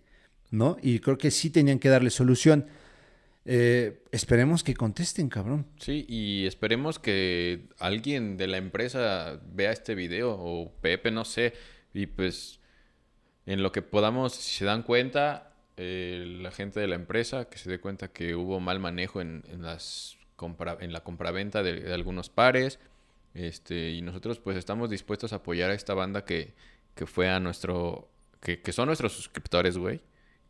¿no? 0.50 0.78
Y 0.82 1.00
creo 1.00 1.18
que 1.18 1.30
sí 1.30 1.50
tenían 1.50 1.80
que 1.80 1.90
darle 1.90 2.10
solución. 2.10 2.68
Eh, 3.46 4.04
esperemos 4.12 4.64
que 4.64 4.76
contesten, 4.76 5.30
cabrón. 5.30 5.68
Sí, 5.80 6.06
y 6.08 6.46
esperemos 6.46 7.00
que 7.00 7.70
alguien 7.80 8.38
de 8.38 8.48
la 8.48 8.58
empresa 8.58 9.40
vea 9.52 9.72
este 9.72 9.96
video 9.96 10.36
o 10.40 10.72
Pepe, 10.82 11.12
no 11.12 11.26
sé, 11.26 11.54
y 11.94 12.06
pues 12.06 12.60
en 13.46 13.64
lo 13.64 13.72
que 13.72 13.82
podamos, 13.82 14.34
si 14.34 14.60
se 14.60 14.66
dan 14.66 14.84
cuenta, 14.84 15.51
eh, 15.78 16.38
la 16.42 16.52
gente 16.52 16.80
de 16.80 16.88
la 16.88 16.96
empresa 16.96 17.46
que 17.50 17.58
se 17.58 17.70
dé 17.70 17.80
cuenta 17.80 18.10
que 18.10 18.36
hubo 18.36 18.60
mal 18.60 18.80
manejo 18.80 19.22
en, 19.22 19.44
en 19.48 19.64
las 19.64 20.18
compra, 20.36 20.78
en 20.82 20.92
la 20.92 21.02
compraventa 21.02 21.64
de, 21.64 21.94
algunos 21.94 22.30
pares, 22.30 22.80
este, 23.34 23.92
y 23.92 24.02
nosotros 24.02 24.40
pues 24.40 24.58
estamos 24.58 24.90
dispuestos 24.90 25.34
a 25.34 25.38
apoyar 25.38 25.72
a 25.72 25.74
esta 25.74 25.94
banda 25.94 26.26
que, 26.26 26.54
que 26.96 27.06
fue 27.06 27.30
a 27.30 27.40
nuestro, 27.40 28.10
que, 28.42 28.62
que 28.62 28.74
son 28.74 28.88
nuestros 28.88 29.14
suscriptores, 29.14 29.78
güey, 29.78 30.02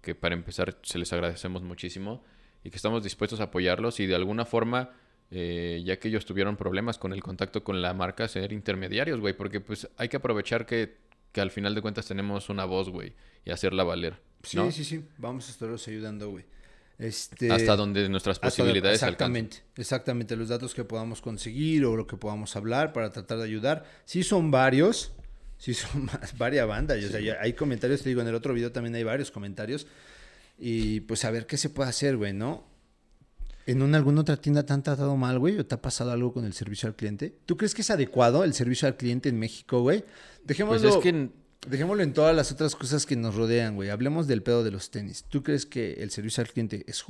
que 0.01 0.15
para 0.15 0.33
empezar 0.33 0.77
se 0.81 0.97
les 0.97 1.11
agradecemos 1.13 1.61
muchísimo 1.61 2.23
y 2.63 2.69
que 2.69 2.77
estamos 2.77 3.03
dispuestos 3.03 3.39
a 3.41 3.45
apoyarlos 3.45 3.99
y 3.99 4.07
de 4.07 4.15
alguna 4.15 4.45
forma, 4.45 4.91
eh, 5.29 5.81
ya 5.85 5.99
que 5.99 6.07
ellos 6.07 6.25
tuvieron 6.25 6.55
problemas 6.57 6.97
con 6.97 7.13
el 7.13 7.21
contacto 7.21 7.63
con 7.63 7.81
la 7.81 7.93
marca, 7.93 8.27
ser 8.27 8.53
intermediarios, 8.53 9.19
güey, 9.19 9.35
porque 9.35 9.59
pues 9.59 9.89
hay 9.97 10.09
que 10.09 10.17
aprovechar 10.17 10.65
que, 10.65 10.97
que 11.31 11.41
al 11.41 11.51
final 11.51 11.75
de 11.75 11.81
cuentas 11.81 12.07
tenemos 12.07 12.49
una 12.49 12.65
voz, 12.65 12.89
güey, 12.89 13.13
y 13.45 13.51
hacerla 13.51 13.83
valer. 13.83 14.30
Sí, 14.43 14.57
¿no? 14.57 14.71
sí, 14.71 14.83
sí. 14.83 15.03
Vamos 15.17 15.47
a 15.47 15.51
estarlos 15.51 15.87
ayudando, 15.87 16.29
güey. 16.29 16.45
Este, 17.01 17.51
Hasta 17.51 17.75
donde 17.75 18.07
nuestras 18.09 18.37
posibilidades. 18.37 19.01
Exactamente, 19.01 19.63
exactamente. 19.75 20.35
Los 20.35 20.49
datos 20.49 20.75
que 20.75 20.83
podamos 20.83 21.19
conseguir 21.19 21.83
o 21.85 21.95
lo 21.95 22.05
que 22.05 22.15
podamos 22.15 22.55
hablar 22.55 22.93
para 22.93 23.11
tratar 23.11 23.39
de 23.39 23.45
ayudar. 23.45 23.85
Sí 24.05 24.21
son 24.21 24.51
varios, 24.51 25.11
sí 25.57 25.73
son 25.73 26.05
más, 26.05 26.37
varias 26.37 26.67
bandas. 26.67 27.03
O 27.03 27.09
sea, 27.09 27.41
hay 27.41 27.53
comentarios, 27.53 28.03
te 28.03 28.09
digo, 28.09 28.21
en 28.21 28.27
el 28.27 28.35
otro 28.35 28.53
video 28.53 28.71
también 28.71 28.93
hay 28.93 29.03
varios 29.03 29.31
comentarios. 29.31 29.87
Y 30.59 30.99
pues 31.01 31.25
a 31.25 31.31
ver 31.31 31.47
qué 31.47 31.57
se 31.57 31.69
puede 31.69 31.89
hacer, 31.89 32.17
güey, 32.17 32.33
¿no? 32.33 32.69
¿En 33.65 33.81
una, 33.81 33.97
alguna 33.97 34.21
otra 34.21 34.37
tienda 34.37 34.63
te 34.63 34.73
han 34.73 34.83
tratado 34.83 35.15
mal, 35.17 35.39
güey? 35.39 35.57
¿O 35.57 35.65
te 35.65 35.73
ha 35.73 35.81
pasado 35.81 36.11
algo 36.11 36.33
con 36.33 36.45
el 36.45 36.53
servicio 36.53 36.87
al 36.87 36.95
cliente? 36.95 37.35
¿Tú 37.45 37.57
crees 37.57 37.73
que 37.73 37.81
es 37.81 37.89
adecuado 37.89 38.43
el 38.43 38.53
servicio 38.53 38.87
al 38.87 38.95
cliente 38.95 39.29
en 39.29 39.39
México, 39.39 39.81
güey? 39.81 40.03
Dejémoslo, 40.43 40.81
Pues 40.81 40.95
es 40.95 41.01
que 41.01 41.29
dejémoslo 41.67 42.03
en 42.03 42.13
todas 42.13 42.35
las 42.35 42.51
otras 42.51 42.75
cosas 42.75 43.05
que 43.05 43.15
nos 43.15 43.35
rodean, 43.35 43.75
güey. 43.75 43.89
Hablemos 43.89 44.27
del 44.27 44.41
pedo 44.43 44.63
de 44.63 44.71
los 44.71 44.89
tenis. 44.91 45.25
¿Tú 45.29 45.43
crees 45.43 45.65
que 45.65 45.93
el 45.93 46.11
servicio 46.11 46.41
al 46.41 46.49
cliente 46.49 46.83
es 46.87 47.03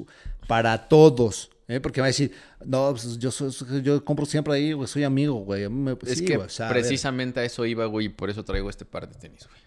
para 0.47 0.87
todos? 0.89 1.51
¿eh? 1.67 1.79
Porque 1.79 2.01
va 2.01 2.07
a 2.07 2.09
decir, 2.09 2.31
no, 2.65 2.89
pues 2.91 3.17
yo, 3.17 3.31
soy- 3.31 3.81
yo 3.81 4.03
compro 4.03 4.25
siempre 4.25 4.53
ahí, 4.53 4.73
güey, 4.73 4.87
soy 4.87 5.03
amigo, 5.03 5.35
güey. 5.35 5.67
Me- 5.69 5.97
es 6.05 6.17
sí, 6.19 6.25
que 6.25 6.35
güey, 6.35 6.47
o 6.47 6.49
sea, 6.49 6.69
a 6.69 6.73
ver. 6.73 6.81
precisamente 6.81 7.39
a 7.39 7.43
eso 7.45 7.65
iba, 7.65 7.85
güey, 7.85 8.07
y 8.07 8.09
por 8.09 8.29
eso 8.29 8.43
traigo 8.43 8.69
este 8.69 8.85
par 8.85 9.07
de 9.09 9.15
tenis, 9.17 9.47
güey. 9.47 9.61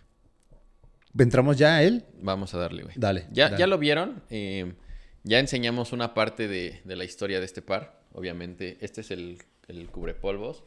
¿Entramos 1.19 1.57
ya 1.57 1.77
a 1.77 1.83
él? 1.83 2.05
Vamos 2.21 2.55
a 2.55 2.59
darle, 2.59 2.83
güey. 2.83 2.95
Dale, 2.99 3.27
Ya, 3.31 3.45
dale. 3.45 3.59
ya 3.59 3.67
lo 3.67 3.79
vieron. 3.79 4.23
eh, 4.31 4.75
ya 5.23 5.39
enseñamos 5.39 5.93
una 5.93 6.13
parte 6.13 6.49
de, 6.49 6.81
de 6.85 6.97
la 6.97 7.05
historia 7.05 7.39
de 7.39 7.47
este 7.47 7.63
par. 7.63 8.03
Obviamente, 8.13 8.77
este 8.83 9.01
es 9.01 9.11
el, 9.11 9.39
el 9.69 9.87
cubrepolvos. 9.89 10.65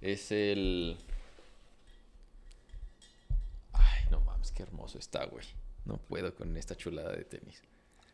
Es 0.00 0.30
el. 0.30 0.96
Qué 4.58 4.64
hermoso 4.64 4.98
está, 4.98 5.24
güey. 5.26 5.44
No 5.84 5.98
puedo 5.98 6.34
con 6.34 6.56
esta 6.56 6.76
chulada 6.76 7.12
de 7.12 7.22
tenis. 7.22 7.62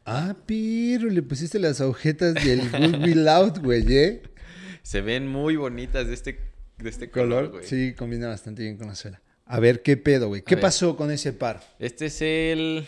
Ah, 0.04 0.37
pero 0.44 1.09
le 1.09 1.22
pusiste 1.22 1.59
las 1.59 1.80
agujetas 1.80 2.35
del 2.35 2.70
Good 2.70 3.02
Will 3.02 3.26
Out, 3.26 3.59
güey, 3.61 3.85
¿eh? 3.90 4.22
Se 4.83 5.00
ven 5.00 5.26
muy 5.26 5.57
bonitas 5.57 6.07
de 6.07 6.12
este, 6.12 6.38
de 6.76 6.90
este 6.90 7.11
color, 7.11 7.48
güey. 7.48 7.64
sí, 7.64 7.94
combina 7.94 8.28
bastante 8.28 8.62
bien 8.62 8.76
con 8.76 8.88
la 8.88 8.94
suela. 8.94 9.22
A 9.46 9.59
ver, 9.59 9.80
¿qué 9.80 9.96
pedo, 9.96 10.28
güey? 10.28 10.42
¿Qué 10.42 10.59
pasó 10.59 10.96
con 10.96 11.11
ese 11.11 11.33
par? 11.33 11.62
Este 11.78 12.07
es 12.07 12.20
el. 12.20 12.87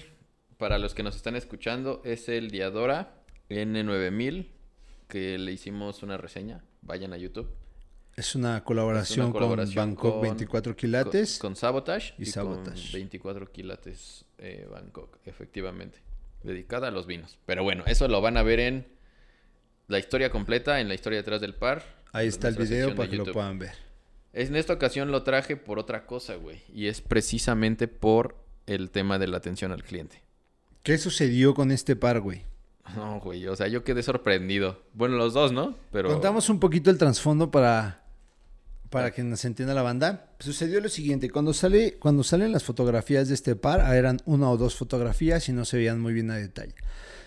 Para 0.58 0.78
los 0.78 0.92
que 0.94 1.02
nos 1.02 1.16
están 1.16 1.34
escuchando, 1.34 2.02
es 2.04 2.28
el 2.28 2.50
Diadora 2.50 3.22
N9000. 3.48 4.48
Que 5.08 5.38
le 5.38 5.52
hicimos 5.52 6.02
una 6.02 6.18
reseña. 6.18 6.62
Vayan 6.82 7.14
a 7.14 7.16
YouTube. 7.16 7.48
Es 8.16 8.35
una 8.35 8.64
colaboración, 8.64 9.20
Es 9.20 9.24
una 9.26 9.33
colaboración 9.35 9.74
con 9.74 9.87
Bangkok 10.11 10.12
con- 10.14 10.22
24 10.22 10.74
quilates. 10.76 11.38
Con, 11.38 11.50
con 11.50 11.57
Sabotage 11.57 12.14
y 12.18 12.22
y, 12.22 12.26
Sabotage. 12.26 12.83
con 12.85 12.92
24 12.92 13.52
quilates 13.52 14.24
eh, 14.38 14.66
Bangkok, 14.70 15.18
efectivamente. 15.26 15.98
Dedicada 16.42 16.88
a 16.88 16.90
los 16.90 17.07
vinos. 17.07 17.38
Pero 17.44 17.62
bueno, 17.62 17.85
eso 17.87 18.09
lo 18.09 18.22
van 18.22 18.38
a 18.38 18.42
ver 18.42 18.61
en 18.61 18.87
la 19.88 19.98
historia 19.98 20.31
completa, 20.31 20.81
en 20.81 20.88
la 20.88 20.94
historia 20.94 21.18
detrás 21.18 21.42
del 21.42 21.55
par. 21.55 21.83
Ahí 22.12 22.26
está 22.29 22.48
el 22.48 22.57
video 22.57 22.94
para 22.94 23.11
que 23.11 23.16
lo 23.16 23.26
puedan 23.33 23.59
ver. 23.59 23.72
En 24.33 24.57
esta 24.57 24.72
ocasión 24.72 25.11
lo 25.11 25.22
traje 25.22 25.57
por 25.57 25.79
otra 25.79 26.07
cosa, 26.07 26.37
güey. 26.37 26.62
Y 26.72 26.87
es 26.87 27.02
precisamente 27.02 27.87
por 27.87 28.37
el 28.66 28.90
tema 28.90 29.18
de 29.18 29.26
la 29.26 29.37
atención 29.37 29.72
al 29.72 29.83
cliente. 29.83 30.22
¿Qué 30.83 30.96
sucedió 30.96 31.52
con 31.55 31.70
este 31.70 31.96
par, 31.96 32.20
güey? 32.20 32.42
No, 32.94 33.20
güey, 33.20 33.46
o 33.48 33.57
sea, 33.57 33.66
yo 33.68 33.85
quedé 33.85 34.02
sorprendido. 34.02 34.81
Bueno, 34.94 35.16
los 35.16 35.35
dos, 35.35 35.52
¿no? 35.52 35.76
Pero 35.92 36.09
Contamos 36.09 36.48
un 36.48 36.61
poquito 36.61 36.90
el 36.90 36.98
trasfondo 36.98 37.50
para, 37.50 38.05
para 38.96 39.11
que 39.11 39.22
nos 39.22 39.44
entienda 39.44 39.74
la 39.74 39.82
banda. 39.82 40.30
Sucedió 40.38 40.80
lo 40.80 40.88
siguiente, 40.88 41.28
cuando, 41.28 41.52
sale, 41.52 41.98
cuando 41.98 42.24
salen 42.24 42.50
las 42.50 42.64
fotografías 42.64 43.28
de 43.28 43.35
este 43.35 43.54
par, 43.54 43.82
ah, 43.82 43.94
eran 43.94 44.22
una 44.24 44.48
o 44.48 44.56
dos 44.56 44.74
fotografías 44.74 45.50
y 45.50 45.52
no 45.52 45.66
se 45.66 45.76
veían 45.76 46.00
muy 46.00 46.14
bien 46.14 46.30
a 46.30 46.37
detalle. 46.37 46.74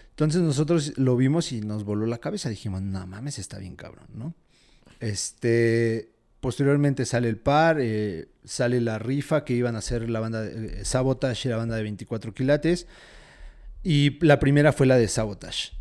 Entonces 0.09 0.41
nosotros 0.41 0.97
lo 0.97 1.15
vimos 1.15 1.51
y 1.51 1.61
nos 1.61 1.83
voló 1.83 2.07
la 2.07 2.17
cabeza. 2.17 2.49
Dijimos, 2.49 2.81
no 2.81 3.05
mames, 3.05 3.37
está 3.37 3.59
bien 3.59 3.75
cabrón, 3.75 4.07
¿no? 4.15 4.33
Este, 4.99 6.09
posteriormente 6.39 7.05
sale 7.05 7.29
el 7.29 7.37
par, 7.37 7.77
eh, 7.79 8.29
sale 8.43 8.81
la 8.81 8.97
rifa 8.97 9.45
que 9.45 9.53
iban 9.53 9.75
a 9.75 9.79
hacer 9.79 10.09
la 10.09 10.19
banda 10.19 10.41
de, 10.41 10.81
eh, 10.81 10.85
Sabotage 10.85 11.49
y 11.49 11.51
la 11.51 11.57
banda 11.57 11.75
de 11.75 11.83
24 11.83 12.33
quilates. 12.33 12.87
Y 13.83 14.17
la 14.25 14.39
primera 14.39 14.73
fue 14.73 14.87
la 14.87 14.97
de 14.97 15.07
Sabotage. 15.07 15.73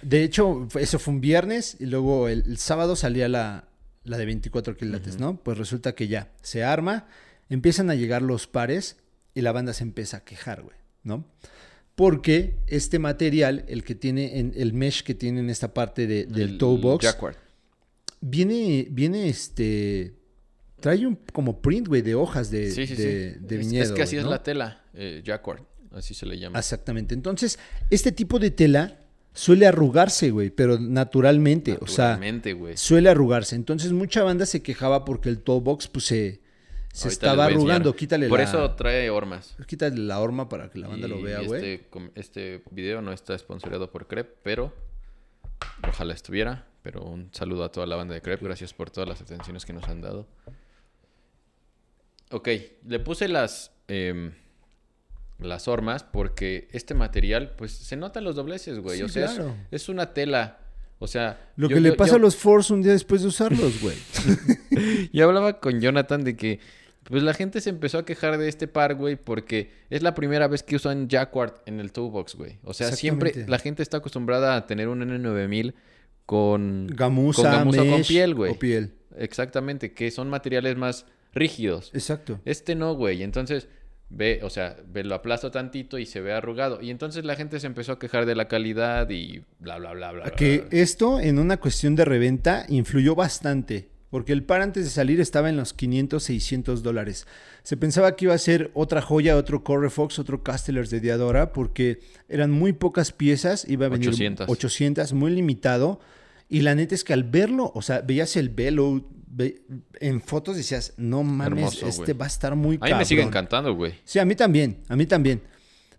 De 0.00 0.22
hecho, 0.22 0.68
eso 0.78 1.00
fue 1.00 1.14
un 1.14 1.20
viernes 1.20 1.76
y 1.80 1.86
luego 1.86 2.28
el, 2.28 2.44
el 2.46 2.58
sábado 2.58 2.94
salía 2.94 3.28
la, 3.28 3.67
la 4.08 4.18
de 4.18 4.26
24 4.26 4.76
quilates, 4.76 5.18
¿no? 5.18 5.36
Pues 5.42 5.58
resulta 5.58 5.94
que 5.94 6.08
ya 6.08 6.32
se 6.42 6.64
arma, 6.64 7.06
empiezan 7.48 7.90
a 7.90 7.94
llegar 7.94 8.22
los 8.22 8.46
pares 8.46 8.96
y 9.34 9.40
la 9.42 9.52
banda 9.52 9.72
se 9.72 9.82
empieza 9.84 10.18
a 10.18 10.24
quejar, 10.24 10.62
güey, 10.62 10.76
¿no? 11.04 11.26
Porque 11.94 12.58
este 12.68 12.98
material, 12.98 13.64
el 13.68 13.82
que 13.84 13.94
tiene, 13.94 14.38
en, 14.38 14.52
el 14.56 14.72
mesh 14.72 15.02
que 15.02 15.14
tiene 15.14 15.40
en 15.40 15.50
esta 15.50 15.74
parte 15.74 16.06
de- 16.06 16.26
del 16.26 16.50
el 16.50 16.58
toe 16.58 16.78
box, 16.80 17.16
viene, 18.20 18.86
viene 18.90 19.28
este, 19.28 20.14
trae 20.80 21.06
un 21.06 21.16
como 21.32 21.60
print, 21.60 21.88
güey, 21.88 22.02
de 22.02 22.14
hojas 22.14 22.50
de, 22.50 22.70
Sí, 22.70 22.86
sí, 22.86 22.94
de, 22.94 23.34
sí. 23.34 23.38
de 23.40 23.56
viñedo. 23.56 23.84
es, 23.84 23.92
que 23.92 24.02
así 24.02 24.16
es 24.16 24.24
¿no? 24.24 24.30
la 24.30 24.42
tela, 24.42 24.84
eh, 24.94 25.22
Jacquard. 25.24 25.62
Así 25.92 26.14
se 26.14 26.26
le 26.26 26.38
llama. 26.38 26.58
Exactamente. 26.58 27.14
Entonces, 27.14 27.58
este 27.90 28.12
tipo 28.12 28.38
de 28.38 28.50
tela 28.50 29.00
suele 29.38 29.66
arrugarse, 29.66 30.30
güey, 30.30 30.50
pero 30.50 30.78
naturalmente, 30.78 31.78
o 31.80 31.86
sea, 31.86 32.10
Naturalmente, 32.10 32.52
güey. 32.54 32.76
suele 32.76 33.08
arrugarse. 33.08 33.54
Entonces, 33.54 33.92
mucha 33.92 34.22
banda 34.24 34.46
se 34.46 34.62
quejaba 34.62 35.04
porque 35.04 35.28
el 35.28 35.38
toe 35.40 35.60
box, 35.60 35.86
pues, 35.88 36.06
se, 36.06 36.40
se 36.92 37.08
estaba 37.08 37.44
arrugando. 37.44 37.94
Quítale 37.94 38.28
Por 38.28 38.40
la, 38.40 38.44
eso 38.44 38.70
trae 38.72 39.10
hormas. 39.10 39.56
quítale 39.66 39.96
la 39.96 40.20
horma 40.20 40.48
para 40.48 40.70
que 40.70 40.78
la 40.78 40.88
banda 40.88 41.06
lo 41.06 41.22
vea, 41.22 41.40
güey. 41.42 41.74
Este, 41.74 41.88
este 42.16 42.62
video 42.70 43.00
no 43.00 43.12
está 43.12 43.38
sponsoreado 43.38 43.90
por 43.90 44.06
Crep, 44.08 44.36
pero 44.42 44.72
Ojalá 45.88 46.14
estuviera, 46.14 46.66
pero 46.82 47.02
un 47.02 47.30
saludo 47.32 47.64
a 47.64 47.70
toda 47.70 47.86
la 47.86 47.96
banda 47.96 48.14
de 48.14 48.20
Crep. 48.22 48.42
Gracias 48.42 48.74
por 48.74 48.90
todas 48.90 49.08
las 49.08 49.20
atenciones 49.20 49.64
que 49.64 49.72
nos 49.72 49.84
han 49.88 50.00
dado. 50.00 50.26
Ok, 52.30 52.48
le 52.86 52.98
puse 52.98 53.28
las, 53.28 53.70
em, 53.86 54.32
las 55.38 55.68
hormas 55.68 56.02
porque 56.02 56.68
este 56.72 56.94
material, 56.94 57.52
pues 57.56 57.72
se 57.72 57.96
notan 57.96 58.24
los 58.24 58.34
dobleces, 58.36 58.80
güey. 58.80 58.98
Sí, 58.98 59.02
o 59.04 59.08
sea, 59.08 59.26
es- 59.26 59.32
claro. 59.34 59.54
es, 59.70 59.88
una 59.88 60.12
tela. 60.12 60.58
O 60.98 61.06
sea, 61.06 61.38
Lo 61.56 61.68
yo- 61.68 61.76
que 61.76 61.80
le 61.80 61.90
yo- 61.90 61.96
pasa 61.96 62.12
yo- 62.12 62.16
a 62.16 62.20
los 62.20 62.34
Force 62.36 62.72
un 62.72 62.82
día 62.82 62.92
después 62.92 63.22
de 63.22 63.28
usarlos, 63.28 63.80
güey. 63.80 63.96
Yo 65.12 65.24
hablaba 65.26 65.60
con 65.60 65.80
Jonathan 65.80 66.22
de 66.24 66.36
que 66.36 66.60
pues 67.04 67.22
la 67.22 67.32
gente 67.32 67.60
se 67.62 67.70
empezó 67.70 67.98
a 67.98 68.04
quejar 68.04 68.36
de 68.36 68.48
este 68.48 68.68
par, 68.68 68.94
güey, 68.94 69.16
porque 69.16 69.70
es 69.88 70.02
la 70.02 70.14
primera 70.14 70.46
vez 70.46 70.62
que 70.62 70.76
usan 70.76 71.08
Jacquard 71.08 71.54
en 71.66 71.80
el 71.80 71.90
toe 71.92 72.10
box, 72.10 72.34
güey. 72.34 72.58
O 72.64 72.74
sea, 72.74 72.92
siempre 72.92 73.32
la 73.48 73.58
gente 73.58 73.82
está 73.82 73.96
acostumbrada 73.98 74.56
a 74.56 74.66
tener 74.66 74.88
un 74.88 75.00
N9000 75.00 75.72
con 76.26 76.86
Gamuza, 76.88 77.42
con 77.42 77.50
gamuza 77.50 77.86
con 77.86 78.02
piel, 78.02 78.34
güey. 78.34 78.52
O 78.52 78.58
piel. 78.58 78.92
Exactamente, 79.16 79.92
que 79.94 80.10
son 80.10 80.28
materiales 80.28 80.76
más 80.76 81.06
rígidos. 81.32 81.90
Exacto. 81.94 82.40
Este 82.44 82.74
no, 82.74 82.94
güey. 82.94 83.22
Entonces, 83.22 83.68
ve, 84.10 84.40
o 84.42 84.50
sea, 84.50 84.76
ve, 84.90 85.04
lo 85.04 85.14
aplasto 85.14 85.50
tantito 85.50 85.98
y 85.98 86.06
se 86.06 86.20
ve 86.20 86.32
arrugado. 86.32 86.80
Y 86.80 86.90
entonces 86.90 87.24
la 87.24 87.36
gente 87.36 87.60
se 87.60 87.66
empezó 87.66 87.92
a 87.92 87.98
quejar 87.98 88.26
de 88.26 88.34
la 88.34 88.48
calidad 88.48 89.08
y 89.10 89.42
bla, 89.58 89.78
bla, 89.78 89.92
bla, 89.92 90.12
bla. 90.12 90.30
Que 90.30 90.58
bla. 90.60 90.68
esto 90.70 91.20
en 91.20 91.38
una 91.38 91.58
cuestión 91.58 91.94
de 91.96 92.04
reventa 92.04 92.64
influyó 92.68 93.14
bastante, 93.14 93.88
porque 94.10 94.32
el 94.32 94.42
par 94.42 94.62
antes 94.62 94.84
de 94.84 94.90
salir 94.90 95.20
estaba 95.20 95.50
en 95.50 95.56
los 95.56 95.74
500, 95.74 96.22
600 96.22 96.82
dólares. 96.82 97.26
Se 97.62 97.76
pensaba 97.76 98.16
que 98.16 98.24
iba 98.24 98.34
a 98.34 98.38
ser 98.38 98.70
otra 98.72 99.02
joya, 99.02 99.36
otro 99.36 99.62
Corre 99.62 99.90
Fox, 99.90 100.18
otro 100.18 100.42
Castellers 100.42 100.88
de 100.88 101.00
Diadora, 101.00 101.52
porque 101.52 102.00
eran 102.28 102.50
muy 102.50 102.72
pocas 102.72 103.12
piezas, 103.12 103.68
iba 103.68 103.86
a 103.86 103.88
venir 103.90 104.08
800. 104.08 104.48
800, 104.48 105.12
muy 105.12 105.32
limitado. 105.32 106.00
Y 106.48 106.62
la 106.62 106.74
neta 106.74 106.94
es 106.94 107.04
que 107.04 107.12
al 107.12 107.24
verlo, 107.24 107.70
o 107.74 107.82
sea, 107.82 108.00
veías 108.00 108.34
el 108.36 108.48
velo, 108.48 109.04
ve- 109.17 109.17
en 110.00 110.20
fotos 110.20 110.56
decías, 110.56 110.94
no 110.96 111.22
mames, 111.22 111.46
Hermoso, 111.58 111.86
este 111.88 112.04
güey. 112.04 112.18
va 112.18 112.24
a 112.24 112.28
estar 112.28 112.56
muy 112.56 112.78
A 112.80 112.86
mí 112.86 112.94
me 112.94 113.04
sigue 113.04 113.20
cabrón". 113.22 113.28
encantando, 113.32 113.74
güey. 113.74 113.94
Sí, 114.04 114.18
a 114.18 114.24
mí 114.24 114.34
también, 114.34 114.78
a 114.88 114.96
mí 114.96 115.06
también. 115.06 115.42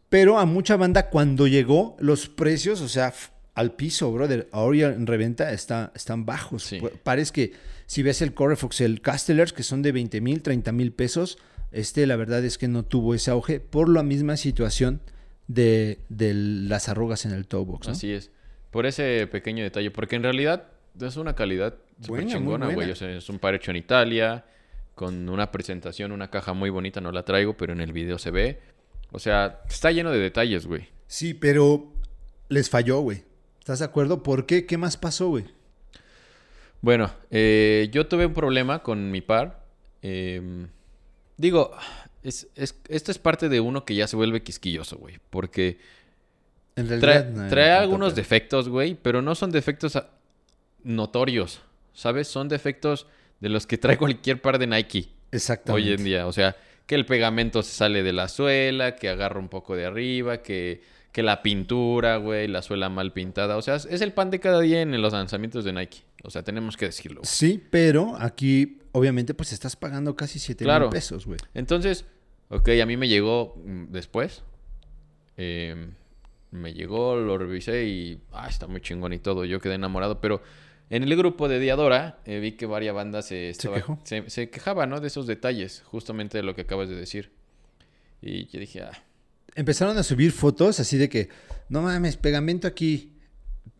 Pero 0.09 0.39
a 0.39 0.45
mucha 0.45 0.75
banda 0.75 1.09
cuando 1.09 1.45
llegó, 1.47 1.95
los 1.99 2.27
precios, 2.27 2.81
o 2.81 2.87
sea, 2.89 3.13
al 3.53 3.73
piso, 3.73 4.11
brother. 4.11 4.47
Ahora 4.51 4.87
en 4.87 5.05
reventa 5.05 5.51
está, 5.51 5.91
están 5.95 6.25
bajos. 6.25 6.63
Sí. 6.63 6.79
Parece 7.03 7.31
que 7.31 7.53
si 7.85 8.01
ves 8.03 8.21
el 8.21 8.33
Correfox, 8.33 8.81
el 8.81 9.01
Castellers, 9.01 9.53
que 9.53 9.63
son 9.63 9.81
de 9.81 9.91
20 9.91 10.21
mil, 10.21 10.41
30 10.41 10.71
mil 10.71 10.91
pesos, 10.93 11.37
este 11.71 12.07
la 12.07 12.15
verdad 12.15 12.43
es 12.43 12.57
que 12.57 12.67
no 12.67 12.83
tuvo 12.83 13.13
ese 13.13 13.29
auge 13.31 13.59
por 13.59 13.89
la 13.89 14.01
misma 14.01 14.37
situación 14.37 15.01
de, 15.47 15.99
de 16.09 16.33
las 16.33 16.89
arrugas 16.89 17.25
en 17.25 17.31
el 17.31 17.45
toe 17.47 17.65
box, 17.65 17.87
¿no? 17.87 17.93
Así 17.93 18.11
es. 18.11 18.31
Por 18.71 18.85
ese 18.85 19.27
pequeño 19.27 19.63
detalle. 19.63 19.91
Porque 19.91 20.15
en 20.15 20.23
realidad 20.23 20.67
es 20.99 21.17
una 21.17 21.35
calidad 21.35 21.75
súper 22.01 22.25
chingona, 22.27 22.65
güey. 22.65 22.75
buena. 22.75 22.93
O 22.93 22.95
sea, 22.95 23.09
es 23.09 23.29
un 23.29 23.39
par 23.39 23.55
hecho 23.55 23.71
en 23.71 23.77
Italia. 23.77 24.45
Con 24.95 25.29
una 25.29 25.49
presentación, 25.51 26.11
una 26.11 26.29
caja 26.29 26.53
muy 26.53 26.69
bonita. 26.69 26.99
No 27.01 27.11
la 27.11 27.23
traigo, 27.23 27.55
pero 27.55 27.73
en 27.73 27.81
el 27.81 27.93
video 27.93 28.17
se 28.19 28.31
ve. 28.31 28.59
O 29.11 29.19
sea, 29.19 29.61
está 29.69 29.91
lleno 29.91 30.11
de 30.11 30.19
detalles, 30.19 30.65
güey. 30.67 30.89
Sí, 31.07 31.33
pero 31.33 31.93
les 32.49 32.69
falló, 32.69 32.99
güey. 32.99 33.23
¿Estás 33.59 33.79
de 33.79 33.85
acuerdo? 33.85 34.23
¿Por 34.23 34.45
qué? 34.45 34.65
¿Qué 34.65 34.77
más 34.77 34.97
pasó, 34.97 35.29
güey? 35.29 35.45
Bueno, 36.81 37.11
eh, 37.29 37.89
yo 37.91 38.07
tuve 38.07 38.25
un 38.25 38.33
problema 38.33 38.83
con 38.83 39.11
mi 39.11 39.21
par. 39.21 39.63
Eh, 40.01 40.67
digo, 41.37 41.71
es, 42.23 42.47
es- 42.55 42.79
esto 42.87 43.11
es 43.11 43.17
parte 43.19 43.49
de 43.49 43.59
uno 43.59 43.85
que 43.85 43.95
ya 43.95 44.07
se 44.07 44.15
vuelve 44.15 44.43
quisquilloso, 44.43 44.97
güey. 44.97 45.19
Porque 45.29 45.79
En 46.75 46.87
trae, 46.87 46.99
realidad, 46.99 47.29
no, 47.31 47.49
trae 47.49 47.65
no 47.69 47.71
tanto, 47.75 47.83
algunos 47.83 48.15
defectos, 48.15 48.69
güey, 48.69 48.95
pero 48.95 49.21
no 49.21 49.35
son 49.35 49.51
defectos 49.51 49.97
notorios, 50.83 51.61
¿sabes? 51.93 52.27
Son 52.27 52.47
defectos 52.49 53.07
de 53.39 53.49
los 53.49 53.65
que 53.67 53.77
trae 53.77 53.97
cualquier 53.97 54.41
par 54.41 54.59
de 54.59 54.67
Nike 54.67 55.09
Exactamente. 55.31 55.89
hoy 55.89 55.93
en 55.95 56.03
día. 56.03 56.27
O 56.27 56.31
sea, 56.33 56.55
que 56.85 56.95
el 56.95 57.05
pegamento 57.05 57.61
se 57.63 57.71
sale 57.71 58.03
de 58.03 58.13
la 58.13 58.27
suela, 58.27 58.95
que 58.95 59.09
agarra 59.09 59.39
un 59.39 59.49
poco 59.49 59.75
de 59.75 59.85
arriba, 59.85 60.41
que, 60.41 60.81
que 61.11 61.23
la 61.23 61.41
pintura, 61.41 62.17
güey, 62.17 62.47
la 62.47 62.61
suela 62.61 62.89
mal 62.89 63.13
pintada. 63.13 63.57
O 63.57 63.61
sea, 63.61 63.75
es 63.75 64.01
el 64.01 64.11
pan 64.13 64.29
de 64.31 64.39
cada 64.39 64.59
día 64.61 64.81
en 64.81 64.99
los 65.01 65.13
lanzamientos 65.13 65.63
de 65.63 65.73
Nike. 65.73 65.99
O 66.23 66.29
sea, 66.29 66.43
tenemos 66.43 66.75
que 66.77 66.85
decirlo. 66.85 67.21
güey. 67.21 67.29
Sí, 67.31 67.63
pero 67.69 68.15
aquí, 68.19 68.79
obviamente, 68.91 69.33
pues 69.33 69.53
estás 69.53 69.75
pagando 69.75 70.15
casi 70.15 70.39
7 70.39 70.65
Claro. 70.65 70.85
mil 70.87 70.93
pesos, 70.93 71.25
güey. 71.25 71.39
Entonces, 71.53 72.05
ok, 72.49 72.69
a 72.81 72.85
mí 72.85 72.97
me 72.97 73.07
llegó 73.07 73.55
mm, 73.63 73.85
después. 73.91 74.43
Eh, 75.37 75.89
me 76.51 76.73
llegó, 76.73 77.15
lo 77.15 77.37
revisé 77.37 77.85
y 77.85 78.19
ah, 78.33 78.47
está 78.49 78.67
muy 78.67 78.81
chingón 78.81 79.13
y 79.13 79.19
todo. 79.19 79.45
Yo 79.45 79.61
quedé 79.61 79.75
enamorado, 79.75 80.19
pero 80.19 80.41
en 80.89 81.03
el 81.03 81.15
grupo 81.15 81.47
de 81.47 81.59
Diadora 81.59 82.19
eh, 82.25 82.39
vi 82.39 82.53
que 82.53 82.65
varias 82.65 82.95
bandas 82.95 83.27
se, 83.27 83.49
estaba- 83.49 83.75
quejó? 83.75 83.99
se, 84.03 84.29
se 84.29 84.49
quejaban, 84.49 84.89
¿no? 84.89 84.99
De 84.99 85.07
esos 85.07 85.27
detalles, 85.27 85.83
justamente 85.85 86.37
de 86.37 86.43
lo 86.43 86.55
que 86.55 86.61
acabas 86.61 86.89
de 86.89 86.95
decir. 86.95 87.31
Y 88.21 88.47
yo 88.47 88.59
dije, 88.59 88.81
ah, 88.81 88.91
Empezaron 89.55 89.97
a 89.97 90.03
subir 90.03 90.31
fotos 90.31 90.79
así 90.79 90.97
de 90.97 91.09
que, 91.09 91.29
no 91.69 91.81
mames, 91.81 92.15
pegamento 92.17 92.67
aquí. 92.67 93.13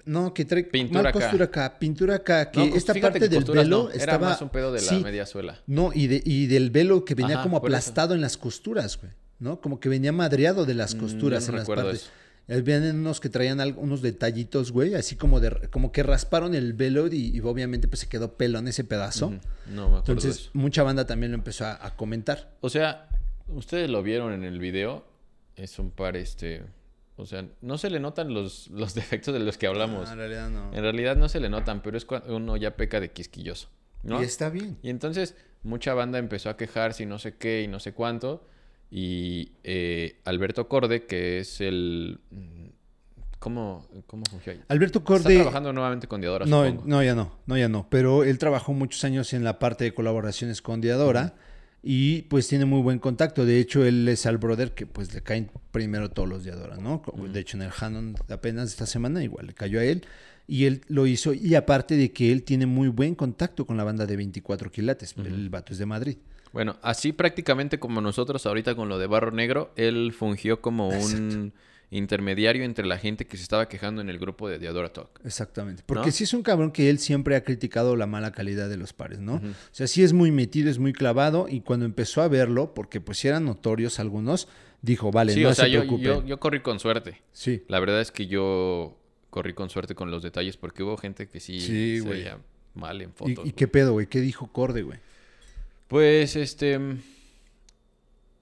No, 0.05 0.33
que 0.33 0.43
trae 0.43 0.63
Pintura 0.63 1.03
mal 1.03 1.07
acá. 1.09 1.19
costura 1.19 1.45
acá, 1.45 1.77
pintura 1.79 2.15
acá, 2.15 2.49
que 2.51 2.59
no, 2.59 2.75
esta 2.75 2.93
parte 2.95 3.19
que 3.19 3.27
del 3.29 3.43
velo 3.43 3.83
no, 3.83 3.89
estaba... 3.91 4.03
Era 4.17 4.19
más 4.19 4.41
un 4.41 4.49
pedo 4.49 4.71
de 4.71 4.81
la 4.81 4.87
Sí, 4.87 4.99
media 5.03 5.25
suela. 5.27 5.61
No, 5.67 5.91
y, 5.93 6.07
de, 6.07 6.21
y 6.25 6.47
del 6.47 6.71
velo 6.71 7.05
que 7.05 7.13
venía 7.15 7.35
Ajá, 7.35 7.43
como 7.43 7.57
eso. 7.57 7.65
aplastado 7.65 8.15
en 8.15 8.21
las 8.21 8.35
costuras, 8.37 8.97
güey. 8.99 9.11
¿No? 9.37 9.61
Como 9.61 9.79
que 9.79 9.87
venía 9.87 10.11
madreado 10.11 10.65
de 10.65 10.73
las 10.73 10.95
Mm, 10.95 10.99
costuras 10.99 11.47
no 11.47 11.53
en 11.53 11.59
las 11.59 11.67
partes. 11.67 12.01
eso. 12.01 12.09
Eh, 12.49 12.61
Vienen 12.61 12.97
unos 12.99 13.19
que 13.19 13.29
traían 13.29 13.59
unos 13.77 14.01
detallitos, 14.01 14.71
güey, 14.71 14.95
así 14.95 15.15
como 15.15 15.39
de 15.39 15.69
como 15.69 15.91
que 15.91 16.01
rasparon 16.03 16.55
el 16.55 16.73
velo 16.73 17.07
y, 17.07 17.27
y 17.35 17.39
obviamente 17.41 17.87
pues 17.87 17.99
se 18.01 18.09
quedó 18.09 18.33
pelo 18.37 18.57
en 18.59 18.67
ese 18.67 18.83
pedazo. 18.83 19.29
No 19.29 19.35
me 19.35 19.39
acuerdo 19.43 19.91
de 19.91 19.97
Entonces, 19.99 20.35
eso. 20.39 20.49
mucha 20.53 20.81
banda 20.83 21.05
también 21.05 21.31
lo 21.31 21.37
empezó 21.37 21.65
a, 21.65 21.85
a 21.85 21.95
comentar. 21.95 22.51
O 22.61 22.69
sea, 22.69 23.07
ustedes 23.47 23.89
lo 23.89 24.01
vieron 24.03 24.33
en 24.33 24.43
el 24.43 24.59
video. 24.59 25.05
Es 25.55 25.77
un 25.77 25.91
par, 25.91 26.17
este. 26.17 26.63
O 27.17 27.25
sea, 27.25 27.45
no 27.61 27.77
se 27.77 27.89
le 27.89 27.99
notan 27.99 28.33
los, 28.33 28.67
los 28.69 28.93
defectos 28.95 29.33
de 29.33 29.41
los 29.41 29.57
que 29.57 29.67
hablamos. 29.67 30.07
No, 30.07 30.13
en 30.13 30.17
realidad 30.17 30.49
no. 30.49 30.73
En 30.73 30.81
realidad 30.81 31.15
no 31.17 31.29
se 31.29 31.39
le 31.39 31.49
notan, 31.49 31.81
pero 31.83 31.97
es 31.97 32.05
cuando 32.05 32.35
uno 32.35 32.57
ya 32.57 32.75
peca 32.75 32.99
de 32.99 33.11
quisquilloso. 33.11 33.67
¿no? 34.01 34.21
Y 34.21 34.25
está 34.25 34.49
bien. 34.49 34.77
Y 34.81 34.89
entonces 34.89 35.35
mucha 35.61 35.93
banda 35.93 36.17
empezó 36.17 36.49
a 36.49 36.55
quejarse 36.57 37.03
y 37.03 37.05
no 37.05 37.19
sé 37.19 37.35
qué 37.35 37.61
y 37.61 37.67
no 37.67 37.79
sé 37.79 37.93
cuánto. 37.93 38.47
Y 38.91 39.51
eh, 39.63 40.19
Alberto 40.25 40.67
Corde, 40.67 41.05
que 41.05 41.39
es 41.39 41.61
el... 41.61 42.19
mm, 42.31 42.65
¿Cómo, 43.39 43.87
cómo 44.07 44.23
ahí? 44.47 44.59
Alberto 44.67 44.99
Está 44.99 45.07
Corde. 45.07 45.35
trabajando 45.35 45.71
nuevamente 45.71 46.07
con 46.07 46.19
Diadora, 46.19 46.45
No, 46.45 46.65
supongo. 46.65 46.83
no, 46.87 47.03
ya 47.03 47.15
no, 47.15 47.31
no, 47.45 47.57
ya 47.57 47.69
no. 47.69 47.87
Pero 47.89 48.23
él 48.25 48.37
trabajó 48.37 48.73
muchos 48.73 49.03
años 49.05 49.31
en 49.33 49.43
la 49.45 49.59
parte 49.59 49.85
de 49.85 49.93
colaboraciones 49.93 50.61
con 50.61 50.81
Diadora 50.81 51.35
y 51.81 52.23
pues 52.23 52.49
tiene 52.49 52.65
muy 52.65 52.81
buen 52.81 52.99
contacto. 52.99 53.45
De 53.45 53.59
hecho, 53.59 53.85
él 53.85 54.07
es 54.09 54.25
al 54.25 54.39
brother 54.39 54.73
que 54.73 54.85
pues 54.87 55.13
le 55.13 55.21
caen 55.21 55.49
primero 55.71 56.09
todos 56.11 56.27
los 56.27 56.43
Diadora, 56.43 56.75
¿no? 56.77 57.01
De 57.31 57.39
hecho, 57.39 57.55
en 57.55 57.63
el 57.63 57.71
Hanon 57.79 58.15
apenas 58.27 58.71
esta 58.71 58.85
semana 58.85 59.23
igual 59.23 59.47
le 59.47 59.53
cayó 59.53 59.79
a 59.79 59.85
él 59.85 60.03
y 60.45 60.65
él 60.65 60.81
lo 60.89 61.07
hizo. 61.07 61.33
Y 61.33 61.55
aparte 61.55 61.95
de 61.95 62.11
que 62.11 62.33
él 62.33 62.43
tiene 62.43 62.65
muy 62.65 62.89
buen 62.89 63.15
contacto 63.15 63.65
con 63.65 63.77
la 63.77 63.85
banda 63.85 64.05
de 64.05 64.17
24 64.17 64.69
quilates. 64.69 65.15
El 65.17 65.49
vato 65.49 65.71
es 65.71 65.79
de 65.79 65.85
Madrid. 65.85 66.17
Bueno, 66.53 66.77
así 66.81 67.11
prácticamente 67.13 67.79
como 67.79 68.01
nosotros 68.01 68.45
ahorita 68.45 68.75
con 68.75 68.89
lo 68.89 68.97
de 68.97 69.07
Barro 69.07 69.31
Negro, 69.31 69.71
él 69.75 70.13
fungió 70.17 70.61
como 70.61 70.89
un 70.89 71.53
intermediario 71.91 72.63
entre 72.63 72.85
la 72.85 72.97
gente 72.97 73.25
que 73.25 73.35
se 73.37 73.43
estaba 73.43 73.67
quejando 73.67 74.01
en 74.01 74.09
el 74.09 74.19
grupo 74.19 74.47
de 74.47 74.59
Diadora 74.59 74.93
Talk. 74.93 75.19
Exactamente. 75.25 75.83
Porque 75.85 76.07
¿No? 76.07 76.11
sí 76.11 76.23
es 76.23 76.33
un 76.33 76.43
cabrón 76.43 76.71
que 76.71 76.89
él 76.89 76.99
siempre 76.99 77.35
ha 77.35 77.43
criticado 77.43 77.95
la 77.95 78.05
mala 78.05 78.31
calidad 78.31 78.69
de 78.69 78.77
los 78.77 78.93
pares, 78.93 79.19
¿no? 79.19 79.35
O 79.35 79.41
sea, 79.71 79.87
sí 79.87 80.03
es 80.03 80.13
muy 80.13 80.31
metido, 80.31 80.69
es 80.69 80.77
muy 80.77 80.93
clavado 80.93 81.47
y 81.49 81.61
cuando 81.61 81.85
empezó 81.85 82.21
a 82.21 82.27
verlo, 82.27 82.73
porque 82.75 83.01
pues 83.01 83.23
eran 83.25 83.45
notorios 83.45 83.99
algunos, 83.99 84.47
dijo, 84.83 85.11
vale, 85.11 85.33
sí, 85.33 85.41
no 85.41 85.49
o 85.49 85.53
sea, 85.55 85.65
se 85.65 85.71
yo, 85.71 85.79
preocupe. 85.81 86.03
yo, 86.03 86.25
yo 86.25 86.39
corrí 86.39 86.59
con 86.61 86.79
suerte. 86.79 87.21
Sí. 87.31 87.63
La 87.67 87.79
verdad 87.79 88.01
es 88.01 88.11
que 88.11 88.27
yo 88.27 88.95
corrí 89.31 89.53
con 89.53 89.69
suerte 89.71 89.95
con 89.95 90.11
los 90.11 90.21
detalles 90.23 90.57
porque 90.57 90.83
hubo 90.83 90.95
gente 90.97 91.27
que 91.27 91.39
sí, 91.39 91.59
Sí, 91.59 91.99
se 92.01 92.07
veía 92.07 92.37
mal 92.75 93.01
en 93.01 93.09
¿Y, 93.09 93.13
fotos. 93.13 93.31
y 93.31 93.35
güey. 93.35 93.51
qué 93.53 93.67
pedo, 93.67 93.93
güey? 93.93 94.05
¿Qué 94.07 94.21
dijo 94.21 94.51
Corde, 94.51 94.83
güey? 94.83 94.99
Pues 95.89 96.35
este 96.37 96.79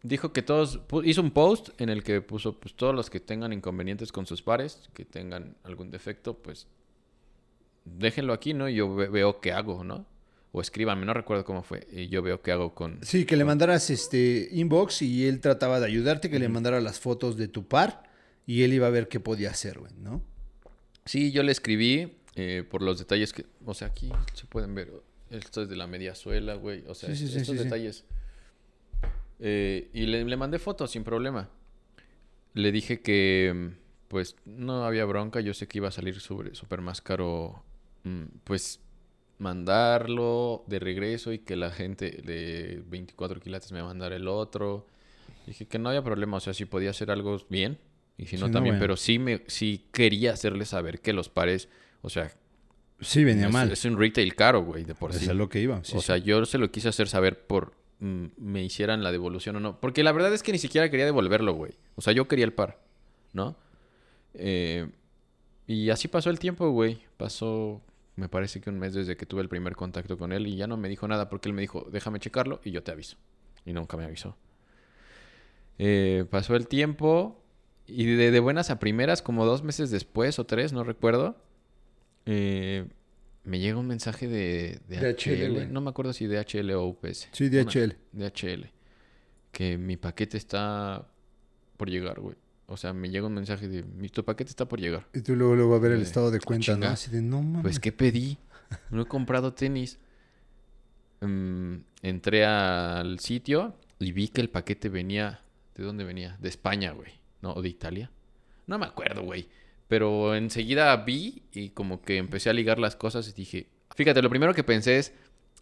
dijo 0.03 0.31
que 0.33 0.41
todos 0.41 0.79
hizo 1.03 1.21
un 1.21 1.31
post 1.31 1.69
en 1.81 1.89
el 1.89 2.03
que 2.03 2.21
puso 2.21 2.59
pues 2.59 2.75
todos 2.75 2.93
los 2.93 3.09
que 3.09 3.19
tengan 3.19 3.51
inconvenientes 3.53 4.11
con 4.11 4.25
sus 4.25 4.41
pares, 4.43 4.89
que 4.93 5.05
tengan 5.05 5.55
algún 5.63 5.89
defecto, 5.89 6.35
pues 6.37 6.67
déjenlo 7.85 8.33
aquí, 8.33 8.53
¿no? 8.53 8.69
Y 8.69 8.75
yo 8.75 8.93
ve- 8.93 9.07
veo 9.09 9.39
qué 9.41 9.51
hago, 9.53 9.83
¿no? 9.83 10.05
O 10.51 10.61
escríbanme, 10.61 11.05
no 11.05 11.13
recuerdo 11.13 11.43
cómo 11.45 11.63
fue. 11.63 11.87
Y 11.91 12.07
yo 12.09 12.21
veo 12.21 12.41
qué 12.41 12.51
hago 12.51 12.73
con 12.75 12.99
Sí, 13.03 13.25
que 13.25 13.35
le 13.37 13.45
mandaras 13.45 13.89
este 13.89 14.49
inbox 14.51 15.01
y 15.01 15.25
él 15.27 15.39
trataba 15.39 15.79
de 15.79 15.85
ayudarte, 15.87 16.29
que 16.29 16.39
le 16.39 16.49
mandara 16.49 16.79
las 16.81 16.99
fotos 16.99 17.37
de 17.37 17.47
tu 17.47 17.65
par 17.65 18.03
y 18.45 18.63
él 18.63 18.73
iba 18.73 18.87
a 18.87 18.91
ver 18.91 19.07
qué 19.07 19.19
podía 19.19 19.51
hacer, 19.51 19.79
güey, 19.79 19.91
¿no? 19.97 20.21
Sí, 21.05 21.31
yo 21.31 21.43
le 21.43 21.51
escribí 21.53 22.13
eh, 22.35 22.63
por 22.69 22.81
los 22.81 22.99
detalles 22.99 23.31
que, 23.33 23.45
o 23.65 23.73
sea, 23.73 23.87
aquí 23.87 24.11
se 24.33 24.45
pueden 24.45 24.75
ver. 24.75 24.91
Esto 25.29 25.63
es 25.63 25.69
de 25.69 25.75
la 25.75 25.87
media 25.87 26.15
suela, 26.15 26.55
güey. 26.55 26.83
O 26.87 26.95
sea, 26.95 27.13
Sí, 27.15 27.25
estos 27.25 27.57
sí, 27.57 27.63
detalles. 27.63 28.05
Eh, 29.39 29.89
y 29.93 30.05
le, 30.05 30.23
le 30.23 30.37
mandé 30.37 30.59
fotos 30.59 30.91
sin 30.91 31.03
problema. 31.03 31.49
Le 32.53 32.71
dije 32.71 33.01
que, 33.01 33.71
pues 34.07 34.35
no 34.45 34.85
había 34.85 35.05
bronca. 35.05 35.41
Yo 35.41 35.53
sé 35.53 35.67
que 35.67 35.77
iba 35.79 35.89
a 35.89 35.91
salir 35.91 36.19
súper 36.19 36.81
más 36.81 37.01
caro, 37.01 37.63
mm, 38.03 38.23
pues 38.43 38.79
mandarlo 39.39 40.63
de 40.67 40.79
regreso 40.79 41.31
y 41.31 41.39
que 41.39 41.55
la 41.55 41.69
gente 41.71 42.09
de 42.23 42.83
24 42.87 43.39
quilates 43.39 43.71
me 43.71 43.83
mandara 43.83 44.15
el 44.15 44.27
otro. 44.27 44.87
Dije 45.45 45.65
que 45.65 45.79
no 45.79 45.89
había 45.89 46.03
problema, 46.03 46.37
o 46.37 46.39
sea, 46.39 46.53
si 46.53 46.65
podía 46.65 46.89
hacer 46.89 47.11
algo 47.11 47.37
bien 47.49 47.77
y 48.17 48.25
si 48.25 48.37
no 48.37 48.49
también, 48.49 48.75
bueno. 48.75 48.79
pero 48.83 48.97
sí 48.97 49.19
me 49.19 49.43
sí 49.47 49.85
quería 49.91 50.33
hacerle 50.33 50.65
saber 50.65 50.99
que 51.01 51.13
los 51.13 51.29
pares, 51.29 51.69
o 52.01 52.09
sea, 52.09 52.31
Sí, 52.99 53.23
venía 53.23 53.47
es, 53.47 53.53
mal. 53.53 53.71
es 53.71 53.85
un 53.85 53.97
retail 53.97 54.35
caro, 54.35 54.63
güey, 54.63 54.83
de 54.83 54.95
por 54.95 55.11
Eso 55.11 55.19
sí. 55.19 55.25
es 55.29 55.35
lo 55.35 55.49
que 55.49 55.59
iba. 55.61 55.83
sí, 55.83 55.95
o 55.95 55.99
sí. 56.01 56.07
sea, 56.07 56.17
yo 56.17 56.45
se 56.45 56.57
lo 56.57 56.71
quise 56.71 56.89
hacer 56.89 57.07
saber 57.07 57.45
por 57.45 57.73
mm, 57.99 58.25
me 58.37 58.63
hicieran 58.63 59.03
la 59.03 59.11
devolución 59.11 59.55
o 59.57 59.59
no. 59.59 59.79
Porque 59.79 60.03
la 60.03 60.11
verdad 60.11 60.33
es 60.33 60.41
que 60.43 60.51
ni 60.51 60.57
siquiera 60.57 60.89
quería 60.89 61.05
devolverlo, 61.05 61.53
güey. 61.53 61.73
O 61.95 62.01
sea, 62.01 62.13
yo 62.13 62.27
quería 62.27 62.45
el 62.45 62.53
par, 62.53 62.79
¿no? 63.33 63.55
Eh, 64.33 64.89
y 65.67 65.89
así 65.89 66.07
pasó 66.07 66.29
el 66.29 66.39
tiempo, 66.39 66.69
güey. 66.71 66.99
Pasó, 67.17 67.81
me 68.15 68.29
parece 68.29 68.61
que 68.61 68.69
un 68.69 68.79
mes 68.79 68.93
desde 68.93 69.15
que 69.15 69.25
tuve 69.25 69.41
el 69.41 69.49
primer 69.49 69.75
contacto 69.75 70.17
con 70.17 70.31
él 70.31 70.47
y 70.47 70.55
ya 70.55 70.65
no 70.67 70.77
me 70.77 70.89
dijo 70.89 71.07
nada 71.07 71.29
porque 71.29 71.49
él 71.49 71.53
me 71.53 71.61
dijo, 71.61 71.87
déjame 71.91 72.19
checarlo 72.19 72.61
y 72.63 72.71
yo 72.71 72.81
te 72.83 72.91
aviso. 72.91 73.17
Y 73.65 73.73
nunca 73.73 73.97
me 73.97 74.05
avisó. 74.05 74.37
Eh, 75.77 76.25
pasó 76.29 76.55
el 76.55 76.67
tiempo 76.67 77.43
y 77.85 78.05
de, 78.05 78.31
de 78.31 78.39
buenas 78.39 78.69
a 78.71 78.79
primeras, 78.79 79.21
como 79.21 79.45
dos 79.45 79.61
meses 79.63 79.91
después 79.91 80.39
o 80.39 80.45
tres, 80.45 80.73
no 80.73 80.83
recuerdo, 80.83 81.37
eh, 82.27 82.85
me 83.45 83.59
llega 83.59 83.77
un 83.77 83.87
mensaje 83.87 84.27
de, 84.27 84.81
de 84.89 84.97
DHL, 84.97 85.69
HL, 85.69 85.73
no 85.73 85.79
me 85.79 85.89
acuerdo 85.89 86.11
si 86.11 86.27
DHL 86.27 86.69
o 86.71 86.85
UPS. 86.87 87.29
Sí, 87.31 87.45
Una- 87.45 87.63
DHL. 87.63 87.95
DHL. 88.11 88.71
Que 89.53 89.77
mi 89.77 89.95
paquete 89.95 90.37
está 90.37 91.07
por 91.77 91.89
llegar, 91.89 92.19
güey. 92.19 92.35
O 92.65 92.75
sea, 92.75 92.91
me 92.91 93.09
llega 93.09 93.27
un 93.27 93.33
mensaje 93.33 93.69
de, 93.69 93.83
mi 93.83 94.09
tu 94.09 94.25
paquete 94.25 94.49
está 94.49 94.67
por 94.67 94.81
llegar. 94.81 95.07
Y 95.13 95.21
tú 95.21 95.37
luego, 95.37 95.55
luego 95.55 95.75
a 95.75 95.79
ver 95.79 95.93
el 95.93 96.01
estado 96.01 96.29
de 96.29 96.39
ah, 96.39 96.45
cuenta, 96.45 96.75
¿no? 96.75 96.87
Así 96.87 97.09
de, 97.09 97.21
no 97.21 97.41
mames. 97.41 97.61
Pues, 97.61 97.79
¿qué 97.79 97.93
pedí? 97.93 98.37
No 98.89 99.01
he 99.01 99.05
comprado 99.05 99.53
tenis. 99.53 99.97
Mm, 101.21 101.77
entré 102.01 102.45
al 102.45 103.19
sitio 103.19 103.77
y 103.99 104.11
vi 104.11 104.27
que 104.27 104.41
el 104.41 104.49
paquete 104.49 104.89
venía... 104.89 105.39
¿De 105.73 105.83
dónde 105.83 106.03
venía? 106.03 106.35
De 106.41 106.49
España, 106.49 106.91
güey. 106.91 107.13
¿No? 107.41 107.53
¿O 107.53 107.61
de 107.61 107.69
Italia? 107.69 108.11
No 108.65 108.77
me 108.77 108.85
acuerdo, 108.85 109.21
güey. 109.21 109.47
Pero 109.87 110.35
enseguida 110.35 110.95
vi 110.97 111.43
y 111.53 111.69
como 111.69 112.01
que 112.01 112.17
empecé 112.17 112.49
a 112.49 112.53
ligar 112.53 112.79
las 112.79 112.95
cosas 112.95 113.27
y 113.29 113.33
dije... 113.33 113.67
Fíjate, 113.95 114.21
lo 114.21 114.29
primero 114.29 114.53
que 114.53 114.63
pensé 114.63 114.97
es... 114.99 115.13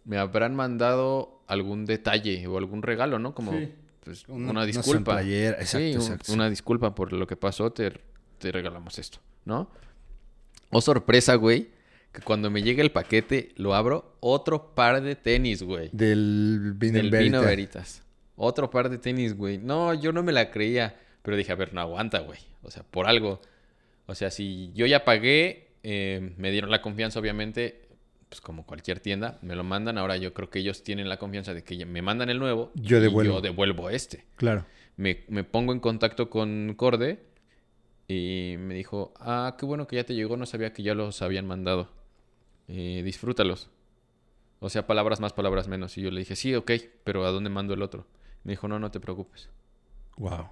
Me 0.04 0.18
habrán 0.18 0.54
mandado 0.54 1.42
algún 1.48 1.84
detalle 1.84 2.46
o 2.46 2.58
algún 2.58 2.82
regalo, 2.82 3.18
¿no? 3.18 3.34
Como 3.34 3.52
Sí. 3.52 3.72
pues, 4.04 4.28
Una- 4.28 4.50
una, 4.50 4.64
disculpa. 4.66 5.14
playera, 5.14 5.56
exacto, 5.60 5.78
Sí, 5.78 5.94
un- 5.96 6.00
exacto. 6.02 6.32
una 6.32 6.48
disculpa 6.50 6.94
por 6.94 7.12
lo 7.12 7.26
que 7.26 7.36
pasó. 7.36 7.72
Te, 7.72 7.92
te 8.38 8.52
regalamos 8.52 8.98
esto, 9.00 9.18
¿no? 9.44 9.68
Oh, 10.70 10.80
sorpresa, 10.80 11.34
güey. 11.36 11.70
Que 12.12 12.20
cuando 12.22 12.50
me 12.50 12.62
llega 12.62 12.82
el 12.82 12.92
paquete, 12.92 13.52
lo 13.56 13.74
abro. 13.74 14.16
Otro 14.20 14.74
par 14.74 15.02
de 15.02 15.16
tenis, 15.16 15.62
güey. 15.62 15.90
Del 15.92 16.72
vino 16.76 16.92
Del 16.94 17.10
Vino 17.10 17.40
Verita. 17.40 17.40
Veritas. 17.40 18.02
Otro 18.36 18.70
par 18.70 18.88
de 18.90 18.98
tenis, 18.98 19.36
güey. 19.36 19.58
No, 19.58 19.92
yo 19.92 20.12
no 20.12 20.22
me 20.22 20.32
la 20.32 20.50
creía. 20.50 20.96
Pero 21.22 21.36
dije, 21.36 21.50
a 21.52 21.56
ver, 21.56 21.74
no 21.74 21.80
aguanta, 21.80 22.20
güey. 22.20 22.38
O 22.62 22.70
sea, 22.70 22.84
por 22.84 23.06
algo. 23.08 23.40
O 24.06 24.14
sea, 24.14 24.30
si 24.30 24.72
yo 24.74 24.86
ya 24.86 25.04
pagué, 25.04 25.74
eh, 25.82 26.34
me 26.36 26.50
dieron 26.50 26.70
la 26.70 26.82
confianza, 26.82 27.18
obviamente. 27.18 27.82
Pues 28.28 28.40
como 28.40 28.66
cualquier 28.66 28.98
tienda, 28.98 29.38
me 29.42 29.54
lo 29.54 29.62
mandan. 29.62 29.98
Ahora 29.98 30.16
yo 30.16 30.34
creo 30.34 30.50
que 30.50 30.58
ellos 30.58 30.82
tienen 30.82 31.08
la 31.08 31.16
confianza 31.16 31.54
de 31.54 31.62
que 31.62 31.86
me 31.86 32.02
mandan 32.02 32.28
el 32.28 32.38
nuevo. 32.40 32.72
Yo 32.74 32.98
y 32.98 33.00
devuelvo. 33.00 33.34
yo 33.34 33.40
devuelvo 33.40 33.88
este 33.88 34.24
Claro. 34.34 34.66
me, 34.96 35.24
me 35.28 35.44
pongo 35.44 35.72
en 35.72 35.78
contacto 35.78 36.28
con 36.28 36.74
Corde 36.76 37.20
y 38.08 38.56
me 38.58 38.74
dijo, 38.74 39.12
ah, 39.18 39.54
qué 39.58 39.64
bueno 39.64 39.86
que 39.86 39.96
ya 39.96 40.04
te 40.04 40.14
llegó, 40.14 40.36
no 40.36 40.46
sabía 40.46 40.72
que 40.72 40.82
ya 40.82 40.94
los 40.94 41.22
habían 41.22 41.46
mandado. 41.46 41.90
Eh, 42.68 43.02
disfrútalos. 43.04 43.70
O 44.58 44.70
sea, 44.70 44.86
palabras 44.86 45.20
más, 45.20 45.32
palabras 45.32 45.68
menos. 45.68 45.96
Y 45.98 46.02
yo 46.02 46.10
le 46.10 46.20
dije, 46.20 46.34
sí, 46.34 46.54
ok, 46.54 46.72
pero 47.04 47.24
¿a 47.26 47.30
dónde 47.30 47.50
mando 47.50 47.74
el 47.74 47.82
otro? 47.82 48.06
Me 48.42 48.52
dijo, 48.52 48.68
no, 48.68 48.78
no 48.78 48.90
te 48.90 49.00
preocupes. 49.00 49.50
Wow. 50.16 50.48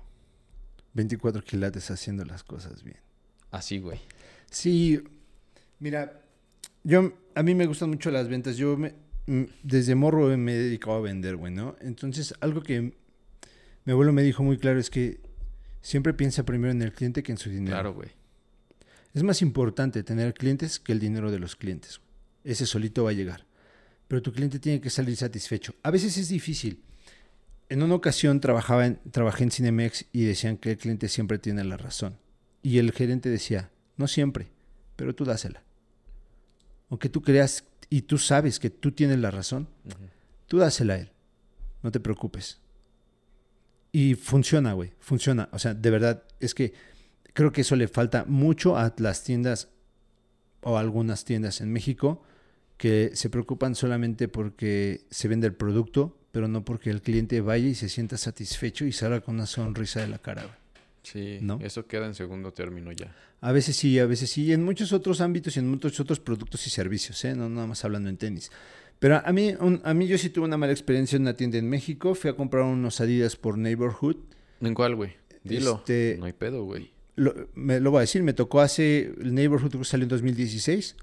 24 0.92 1.42
quilates 1.42 1.90
haciendo 1.90 2.24
las 2.24 2.44
cosas 2.44 2.82
bien. 2.84 2.98
Así, 3.54 3.78
güey. 3.78 4.00
Sí, 4.50 5.00
mira, 5.78 6.20
yo 6.82 7.12
a 7.34 7.42
mí 7.42 7.54
me 7.54 7.66
gustan 7.66 7.90
mucho 7.90 8.10
las 8.10 8.28
ventas. 8.28 8.56
Yo 8.56 8.76
me- 8.76 8.94
desde 9.62 9.94
morro 9.94 10.36
me 10.36 10.52
he 10.54 10.58
dedicado 10.58 10.96
a 10.96 11.00
vender, 11.00 11.36
güey, 11.36 11.52
¿no? 11.52 11.76
Entonces, 11.80 12.34
algo 12.40 12.62
que 12.62 12.92
mi 13.84 13.92
abuelo 13.92 14.12
me 14.12 14.22
dijo 14.22 14.42
muy 14.42 14.58
claro 14.58 14.78
es 14.80 14.90
que 14.90 15.20
siempre 15.82 16.12
piensa 16.14 16.44
primero 16.44 16.72
en 16.72 16.82
el 16.82 16.92
cliente 16.92 17.22
que 17.22 17.32
en 17.32 17.38
su 17.38 17.48
dinero. 17.48 17.74
Claro, 17.76 17.94
güey. 17.94 18.08
Es 19.14 19.22
más 19.22 19.40
importante 19.42 20.02
tener 20.02 20.34
clientes 20.34 20.80
que 20.80 20.92
el 20.92 20.98
dinero 20.98 21.30
de 21.30 21.38
los 21.38 21.54
clientes. 21.56 22.00
Ese 22.42 22.66
solito 22.66 23.04
va 23.04 23.10
a 23.10 23.14
llegar. 23.14 23.46
Pero 24.08 24.20
tu 24.20 24.32
cliente 24.32 24.58
tiene 24.58 24.80
que 24.80 24.90
salir 24.90 25.16
satisfecho. 25.16 25.74
A 25.84 25.90
veces 25.90 26.18
es 26.18 26.28
difícil. 26.28 26.82
En 27.68 27.82
una 27.82 27.94
ocasión 27.94 28.40
trabajaba 28.40 28.86
en, 28.86 28.98
trabajé 29.12 29.44
en 29.44 29.50
Cinemex 29.52 30.06
y 30.12 30.24
decían 30.24 30.56
que 30.58 30.72
el 30.72 30.76
cliente 30.78 31.08
siempre 31.08 31.38
tiene 31.38 31.64
la 31.64 31.76
razón. 31.76 32.18
Y 32.64 32.78
el 32.78 32.92
gerente 32.92 33.28
decía, 33.28 33.70
no 33.98 34.08
siempre, 34.08 34.48
pero 34.96 35.14
tú 35.14 35.26
dásela. 35.26 35.62
Aunque 36.88 37.10
tú 37.10 37.20
creas 37.20 37.64
y 37.90 38.02
tú 38.02 38.16
sabes 38.16 38.58
que 38.58 38.70
tú 38.70 38.90
tienes 38.90 39.18
la 39.18 39.30
razón, 39.30 39.68
tú 40.46 40.56
dásela 40.56 40.94
a 40.94 40.98
él. 40.98 41.10
No 41.82 41.92
te 41.92 42.00
preocupes. 42.00 42.62
Y 43.92 44.14
funciona, 44.14 44.72
güey. 44.72 44.94
Funciona. 44.98 45.50
O 45.52 45.58
sea, 45.58 45.74
de 45.74 45.90
verdad, 45.90 46.24
es 46.40 46.54
que 46.54 46.72
creo 47.34 47.52
que 47.52 47.60
eso 47.60 47.76
le 47.76 47.86
falta 47.86 48.24
mucho 48.24 48.78
a 48.78 48.94
las 48.96 49.22
tiendas 49.22 49.68
o 50.62 50.78
a 50.78 50.80
algunas 50.80 51.26
tiendas 51.26 51.60
en 51.60 51.70
México 51.70 52.22
que 52.78 53.10
se 53.12 53.28
preocupan 53.28 53.74
solamente 53.74 54.26
porque 54.26 55.04
se 55.10 55.28
vende 55.28 55.46
el 55.46 55.54
producto, 55.54 56.16
pero 56.32 56.48
no 56.48 56.64
porque 56.64 56.88
el 56.88 57.02
cliente 57.02 57.42
vaya 57.42 57.68
y 57.68 57.74
se 57.74 57.90
sienta 57.90 58.16
satisfecho 58.16 58.86
y 58.86 58.92
salga 58.92 59.20
con 59.20 59.34
una 59.34 59.44
sonrisa 59.44 60.00
de 60.00 60.08
la 60.08 60.18
cara. 60.18 60.58
Sí, 61.04 61.38
¿No? 61.42 61.60
eso 61.62 61.86
queda 61.86 62.06
en 62.06 62.14
segundo 62.14 62.52
término 62.52 62.90
ya. 62.90 63.14
A 63.40 63.52
veces 63.52 63.76
sí, 63.76 63.98
a 64.00 64.06
veces 64.06 64.30
sí. 64.30 64.44
Y 64.46 64.52
en 64.52 64.64
muchos 64.64 64.92
otros 64.92 65.20
ámbitos 65.20 65.54
y 65.56 65.60
en 65.60 65.68
muchos 65.68 66.00
otros 66.00 66.18
productos 66.18 66.66
y 66.66 66.70
servicios, 66.70 67.24
¿eh? 67.24 67.36
No 67.36 67.48
nada 67.48 67.66
más 67.68 67.84
hablando 67.84 68.08
en 68.08 68.16
tenis. 68.16 68.50
Pero 68.98 69.20
a 69.24 69.32
mí, 69.32 69.54
un- 69.60 69.80
a 69.84 69.92
mí 69.94 70.06
yo 70.06 70.16
sí 70.18 70.30
tuve 70.30 70.46
una 70.46 70.56
mala 70.56 70.72
experiencia 70.72 71.16
en 71.16 71.22
una 71.22 71.34
tienda 71.34 71.58
en 71.58 71.68
México. 71.68 72.14
Fui 72.14 72.30
a 72.30 72.34
comprar 72.36 72.64
unos 72.64 73.00
Adidas 73.00 73.36
por 73.36 73.58
Neighborhood. 73.58 74.16
¿En 74.60 74.72
cuál, 74.74 74.96
güey? 74.96 75.12
Dilo. 75.44 75.76
Este- 75.80 76.16
No 76.18 76.24
hay 76.24 76.32
pedo, 76.32 76.64
güey. 76.64 76.90
Lo, 77.16 77.34
me, 77.54 77.78
lo 77.80 77.90
voy 77.90 77.98
a 77.98 78.00
decir, 78.00 78.22
me 78.22 78.32
tocó 78.32 78.60
hace... 78.60 79.12
El 79.20 79.34
Neighborhood 79.34 79.84
salió 79.84 80.04
en 80.04 80.08
2016. 80.08 80.96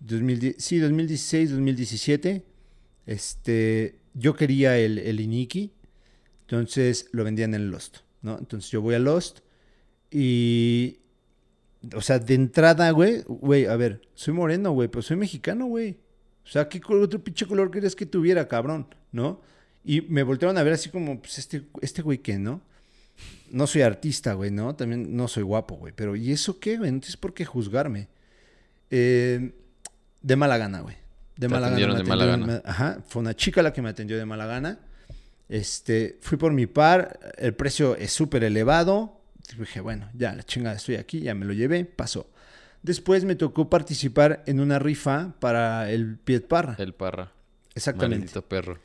2010, 0.00 0.56
sí, 0.58 0.78
2016, 0.78 1.50
2017. 1.50 2.42
Este, 3.06 3.98
yo 4.14 4.34
quería 4.34 4.78
el, 4.78 4.98
el 4.98 5.20
Iniki. 5.20 5.72
Entonces 6.42 7.08
lo 7.12 7.24
vendían 7.24 7.54
en 7.54 7.70
Lost, 7.70 7.98
¿no? 8.22 8.38
Entonces 8.38 8.70
yo 8.70 8.80
voy 8.80 8.94
a 8.94 8.98
Lost 8.98 9.40
y... 10.10 10.98
O 11.96 12.00
sea, 12.00 12.20
de 12.20 12.34
entrada, 12.34 12.90
güey, 12.92 13.24
güey, 13.26 13.66
a 13.66 13.74
ver, 13.74 14.02
soy 14.14 14.32
moreno, 14.32 14.70
güey, 14.70 14.88
pero 14.88 15.02
soy 15.02 15.16
mexicano, 15.16 15.66
güey. 15.66 15.96
O 16.44 16.48
sea, 16.48 16.68
¿qué 16.68 16.80
otro 16.88 17.22
pinche 17.22 17.44
color 17.44 17.72
querías 17.72 17.96
que 17.96 18.06
tuviera, 18.06 18.46
cabrón? 18.46 18.86
¿No? 19.10 19.40
Y 19.84 20.02
me 20.02 20.22
voltearon 20.22 20.56
a 20.58 20.62
ver 20.62 20.74
así 20.74 20.90
como, 20.90 21.20
pues, 21.20 21.38
este, 21.38 21.64
este 21.80 22.02
güey, 22.02 22.18
¿qué, 22.18 22.38
no? 22.38 22.60
No 23.50 23.66
soy 23.66 23.82
artista, 23.82 24.34
güey, 24.34 24.50
¿no? 24.50 24.74
También 24.74 25.16
no 25.16 25.28
soy 25.28 25.42
guapo, 25.42 25.76
güey. 25.76 25.92
Pero 25.94 26.16
¿y 26.16 26.30
eso 26.30 26.58
qué, 26.58 26.78
güey? 26.78 26.90
No 26.90 27.00
tienes 27.00 27.16
por 27.16 27.34
qué 27.34 27.44
juzgarme. 27.44 28.08
Eh, 28.90 29.52
de 30.22 30.36
mala 30.36 30.56
gana, 30.56 30.80
güey. 30.80 30.96
De 31.36 31.48
mala 31.48 31.70
gana. 31.70 31.94
de 31.94 32.04
mala 32.04 32.26
gana. 32.26 32.62
Ajá. 32.64 33.02
Fue 33.08 33.20
una 33.20 33.34
chica 33.34 33.62
la 33.62 33.72
que 33.72 33.82
me 33.82 33.88
atendió 33.88 34.16
de 34.16 34.24
mala 34.24 34.46
gana. 34.46 34.80
Este, 35.48 36.18
fui 36.20 36.38
por 36.38 36.52
mi 36.52 36.66
par. 36.66 37.18
El 37.38 37.54
precio 37.54 37.96
es 37.96 38.12
súper 38.12 38.44
elevado. 38.44 39.20
Dije, 39.58 39.80
bueno, 39.80 40.08
ya, 40.14 40.34
la 40.34 40.42
chingada, 40.42 40.76
estoy 40.76 40.96
aquí. 40.96 41.20
Ya 41.20 41.34
me 41.34 41.44
lo 41.44 41.52
llevé. 41.52 41.84
Pasó. 41.84 42.26
Después 42.82 43.24
me 43.24 43.36
tocó 43.36 43.70
participar 43.70 44.42
en 44.46 44.60
una 44.60 44.78
rifa 44.78 45.34
para 45.38 45.90
el 45.90 46.16
Piet 46.16 46.48
Parra. 46.48 46.74
El 46.78 46.94
parra. 46.94 47.32
Exactamente. 47.74 48.18
Maldito 48.18 48.42
perro. 48.42 48.78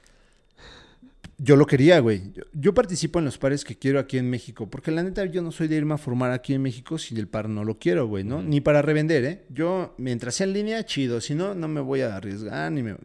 Yo 1.40 1.56
lo 1.56 1.66
quería, 1.66 2.00
güey. 2.00 2.32
Yo, 2.34 2.44
yo 2.54 2.74
participo 2.74 3.20
en 3.20 3.26
los 3.26 3.38
pares 3.38 3.64
que 3.64 3.76
quiero 3.76 4.00
aquí 4.00 4.18
en 4.18 4.30
México. 4.30 4.70
Porque 4.70 4.92
la 4.92 5.04
neta, 5.04 5.26
yo 5.26 5.42
no 5.42 5.52
soy 5.52 5.68
de 5.68 5.76
irme 5.76 5.96
a 5.96 5.98
formar 5.98 6.32
aquí 6.32 6.54
en 6.54 6.62
México 6.62 6.98
si 6.98 7.16
el 7.16 7.28
par 7.28 7.50
no 7.50 7.64
lo 7.64 7.80
quiero, 7.80 8.08
güey, 8.08 8.24
¿no? 8.24 8.42
Ni 8.42 8.62
para 8.62 8.82
revender, 8.82 9.24
¿eh? 9.26 9.46
Yo, 9.50 9.96
mientras 9.98 10.36
sea 10.36 10.48
en 10.48 10.54
línea, 10.54 10.86
chido. 10.86 11.22
Si 11.22 11.34
no, 11.34 11.54
no 11.54 11.68
me 11.68 11.82
voy 11.82 12.02
a 12.02 12.16
arriesgar 12.16 12.72
ni 12.72 12.84
me... 12.84 12.96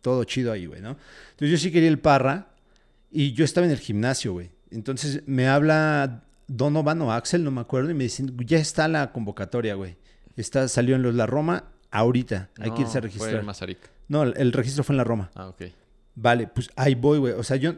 Todo 0.00 0.22
chido 0.24 0.52
ahí, 0.52 0.66
güey, 0.66 0.80
¿no? 0.80 0.96
Entonces 1.30 1.50
yo 1.50 1.56
sí 1.58 1.72
quería 1.72 1.88
el 1.88 1.98
parra 1.98 2.55
y 3.10 3.32
yo 3.32 3.44
estaba 3.44 3.66
en 3.66 3.72
el 3.72 3.78
gimnasio, 3.78 4.32
güey. 4.32 4.50
Entonces 4.70 5.22
me 5.26 5.48
habla 5.48 6.24
Donovan 6.48 7.00
o 7.02 7.12
Axel, 7.12 7.44
no 7.44 7.50
me 7.50 7.60
acuerdo, 7.60 7.90
y 7.90 7.94
me 7.94 8.04
dicen, 8.04 8.36
ya 8.46 8.58
está 8.58 8.88
la 8.88 9.12
convocatoria, 9.12 9.74
güey. 9.74 9.96
Está, 10.36 10.68
salió 10.68 10.96
en 10.96 11.02
los 11.02 11.14
La 11.14 11.26
Roma 11.26 11.72
ahorita. 11.90 12.50
Hay 12.58 12.72
que 12.72 12.82
irse 12.82 12.98
a 12.98 13.00
No, 13.00 13.08
Fue 13.08 13.08
registrar. 13.08 13.34
en 13.40 13.46
Mazarik. 13.46 13.78
No, 14.08 14.22
el- 14.22 14.34
el 14.36 14.52
registro 14.52 14.84
fue 14.84 14.92
en 14.94 14.98
la 14.98 15.04
Roma. 15.04 15.30
Ah, 15.34 15.48
ok. 15.48 15.62
Vale, 16.14 16.46
pues 16.48 16.68
ahí 16.76 16.94
voy, 16.94 17.18
güey. 17.18 17.32
O 17.34 17.42
sea, 17.42 17.56
yo 17.56 17.74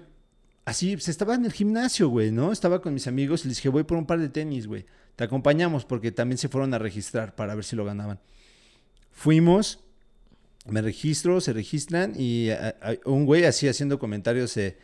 así, 0.65 0.97
pues 0.97 1.09
estaba 1.09 1.35
en 1.35 1.45
el 1.45 1.53
gimnasio, 1.53 2.09
güey, 2.09 2.31
¿no? 2.31 2.53
Estaba 2.53 2.83
con 2.83 2.93
mis 2.95 3.07
amigos 3.07 3.45
y 3.45 3.49
les 3.49 3.57
dije, 3.59 3.69
voy 3.69 3.85
por 3.85 3.97
un 3.97 4.07
par 4.07 4.19
de 4.19 4.29
tenis, 4.29 4.67
güey. 4.67 4.87
Te 5.17 5.25
acompañamos 5.25 5.85
porque 5.85 6.13
también 6.13 6.39
se 6.39 6.49
fueron 6.49 6.73
a 6.75 6.79
registrar 6.79 7.35
para 7.35 7.55
ver 7.55 7.65
si 7.65 7.75
lo 7.77 7.85
ganaban. 7.85 8.21
Fuimos, 9.11 9.81
me 10.67 10.83
registro, 10.83 11.41
se 11.41 11.53
registran 11.53 12.13
y 12.17 12.51
a- 12.51 12.77
a- 12.83 13.09
un 13.09 13.25
güey 13.25 13.45
así 13.45 13.69
haciendo 13.69 13.99
comentarios 13.99 14.57
eh, 14.57 14.77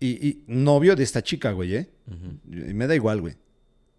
y, 0.00 0.28
y 0.28 0.44
novio 0.46 0.96
de 0.96 1.02
esta 1.02 1.22
chica, 1.22 1.52
güey, 1.52 1.76
¿eh? 1.76 1.90
Y 2.50 2.74
me 2.74 2.86
da 2.86 2.94
igual, 2.94 3.20
güey. 3.20 3.34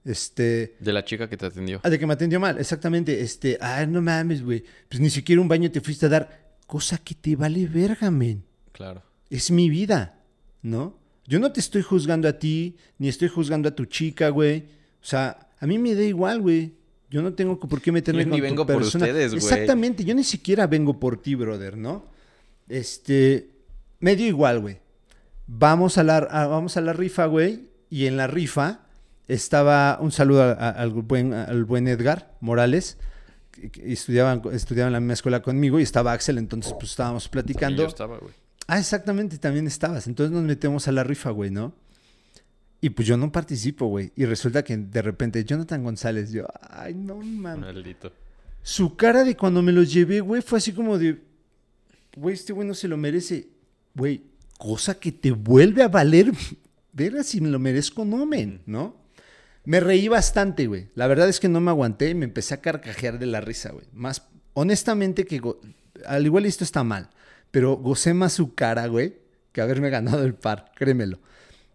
Este... 0.04 0.76
De 0.80 0.94
la 0.94 1.04
chica 1.04 1.28
que 1.28 1.36
te 1.36 1.48
atendió. 1.48 1.82
Ah, 1.84 1.90
de 1.90 1.98
que 1.98 2.06
me 2.06 2.14
atendió 2.14 2.40
mal, 2.40 2.60
exactamente. 2.60 3.22
Este, 3.22 3.58
ah, 3.60 3.86
no 3.88 4.02
mames, 4.02 4.44
güey. 4.44 4.64
Pues 4.88 5.00
ni 5.00 5.10
siquiera 5.10 5.42
un 5.42 5.48
baño 5.48 5.72
te 5.72 5.82
fuiste 5.82 6.06
a 6.06 6.10
dar. 6.10 6.46
Cosa 6.68 6.98
que 6.98 7.16
te 7.16 7.36
vale 7.36 7.68
verga, 7.68 8.12
men. 8.12 8.44
Claro. 8.72 9.04
Es 9.30 9.52
mi 9.52 9.70
vida, 9.70 10.20
¿no? 10.62 11.00
Yo 11.28 11.40
no 11.40 11.52
te 11.52 11.60
estoy 11.60 11.82
juzgando 11.82 12.28
a 12.28 12.38
ti, 12.38 12.78
ni 13.00 13.08
estoy 13.08 13.30
juzgando 13.30 13.70
a 13.70 13.76
tu 13.76 13.86
chica, 13.86 14.30
güey. 14.30 14.66
O 15.02 15.06
sea, 15.06 15.50
a 15.60 15.68
mí 15.68 15.80
me 15.80 15.96
da 15.96 16.04
igual, 16.04 16.42
güey. 16.42 16.74
Yo 17.10 17.22
no 17.22 17.34
tengo 17.34 17.60
por 17.60 17.82
qué 17.82 17.92
meterme 17.92 18.24
Yo 18.24 18.30
con 18.30 18.40
ni 18.40 18.42
tu 18.42 18.44
vengo 18.44 18.66
por 18.66 18.78
persona. 18.78 19.06
ustedes, 19.06 19.32
güey. 19.32 19.44
Exactamente, 19.44 20.04
yo 20.04 20.14
ni 20.14 20.24
siquiera 20.24 20.68
vengo 20.68 21.00
por 21.00 21.22
ti, 21.22 21.36
brother, 21.36 21.78
¿no? 21.78 22.06
Este, 22.68 23.50
me 24.00 24.16
dio 24.16 24.28
igual, 24.28 24.60
güey. 24.60 24.78
Vamos 25.48 25.98
a 25.98 26.04
la, 26.04 26.18
a- 26.18 26.48
vamos 26.48 26.78
a 26.78 26.82
la 26.82 26.94
rifa, 26.94 27.26
güey. 27.26 27.70
Y 27.90 28.08
en 28.08 28.18
la 28.18 28.28
rifa 28.28 28.82
estaba 29.28 29.98
un 30.02 30.12
saludo 30.12 30.44
a- 30.44 30.52
a- 30.54 30.70
al, 30.72 30.90
buen, 30.92 31.34
al 31.34 31.64
buen 31.66 31.88
Edgar 31.88 32.36
Morales. 32.42 32.98
que- 33.52 33.72
Estudiaban, 33.94 34.42
estudiaba 34.52 34.88
en 34.88 34.94
la 34.94 35.00
misma 35.00 35.14
escuela 35.14 35.42
conmigo 35.42 35.80
y 35.80 35.84
estaba 35.84 36.12
Axel, 36.12 36.38
entonces 36.38 36.74
pues 36.74 36.92
estábamos 36.92 37.30
platicando. 37.30 37.84
yo 37.84 37.88
estaba, 37.88 38.18
güey. 38.18 38.34
Ah, 38.68 38.80
exactamente, 38.80 39.38
también 39.38 39.66
estabas. 39.68 40.08
Entonces 40.08 40.34
nos 40.34 40.44
metemos 40.44 40.88
a 40.88 40.92
la 40.92 41.04
rifa, 41.06 41.30
güey, 41.30 41.52
¿no? 41.52 41.74
Y 42.82 42.90
pues 42.90 43.08
yo 43.08 43.16
no 43.16 43.32
participo, 43.32 43.86
güey. 43.88 44.12
Y 44.16 44.26
resulta 44.26 44.64
que 44.64 44.76
de 44.76 45.02
repente 45.02 45.44
Jonathan 45.46 45.84
González, 45.84 46.32
yo, 46.32 46.46
ay, 46.70 46.94
no 46.96 47.16
mames. 47.18 47.74
Maldito. 47.74 48.12
Su 48.62 48.96
cara 48.98 49.24
de 49.24 49.38
cuando 49.38 49.62
me 49.62 49.72
los 49.72 49.94
llevé, 49.94 50.20
güey, 50.20 50.42
fue 50.42 50.58
así 50.58 50.74
como 50.74 50.98
de, 50.98 51.22
güey, 52.18 52.36
este 52.36 52.52
güey 52.52 52.68
no 52.68 52.74
se 52.74 52.88
lo 52.88 52.98
merece. 52.98 53.48
Güey, 53.94 54.22
cosa 54.58 55.00
que 55.00 55.12
te 55.12 55.32
vuelve 55.32 55.84
a 55.84 55.88
valer, 55.88 56.32
ver 56.94 57.24
si 57.24 57.42
me 57.42 57.50
lo 57.50 57.60
merezco 57.60 58.04
o 58.04 58.06
no, 58.06 58.26
men, 58.26 58.62
¿no? 58.66 58.96
Me 59.66 59.80
reí 59.80 60.08
bastante, 60.08 60.68
güey. 60.68 60.90
La 60.96 61.08
verdad 61.08 61.28
es 61.28 61.40
que 61.40 61.50
no 61.50 61.60
me 61.60 61.72
aguanté 61.72 62.10
y 62.10 62.16
me 62.16 62.26
empecé 62.26 62.54
a 62.54 62.62
carcajear 62.62 63.18
de 63.20 63.26
la 63.26 63.42
risa, 63.42 63.72
güey. 63.72 63.86
Más, 63.94 64.24
honestamente 64.54 65.26
que, 65.26 65.42
al 66.06 66.26
igual 66.26 66.46
esto 66.46 66.64
está 66.64 66.84
mal, 66.84 67.10
pero 67.52 67.76
gocé 67.76 68.14
más 68.14 68.34
su 68.34 68.54
cara, 68.54 68.88
güey, 68.88 69.16
que 69.52 69.62
haberme 69.62 69.90
ganado 69.90 70.24
el 70.24 70.36
par, 70.36 70.72
créemelo. 70.76 71.20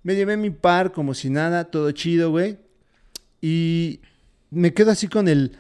Me 0.03 0.15
llevé 0.15 0.37
mi 0.37 0.51
par 0.51 0.93
como 0.93 1.15
si 1.15 1.31
nada, 1.31 1.65
todo 1.65 1.91
chido, 1.91 2.31
güey. 2.31 2.59
Y 3.43 4.01
me 4.51 4.73
quedo 4.73 4.93
así 4.93 5.09
con 5.09 5.29
el, 5.29 5.57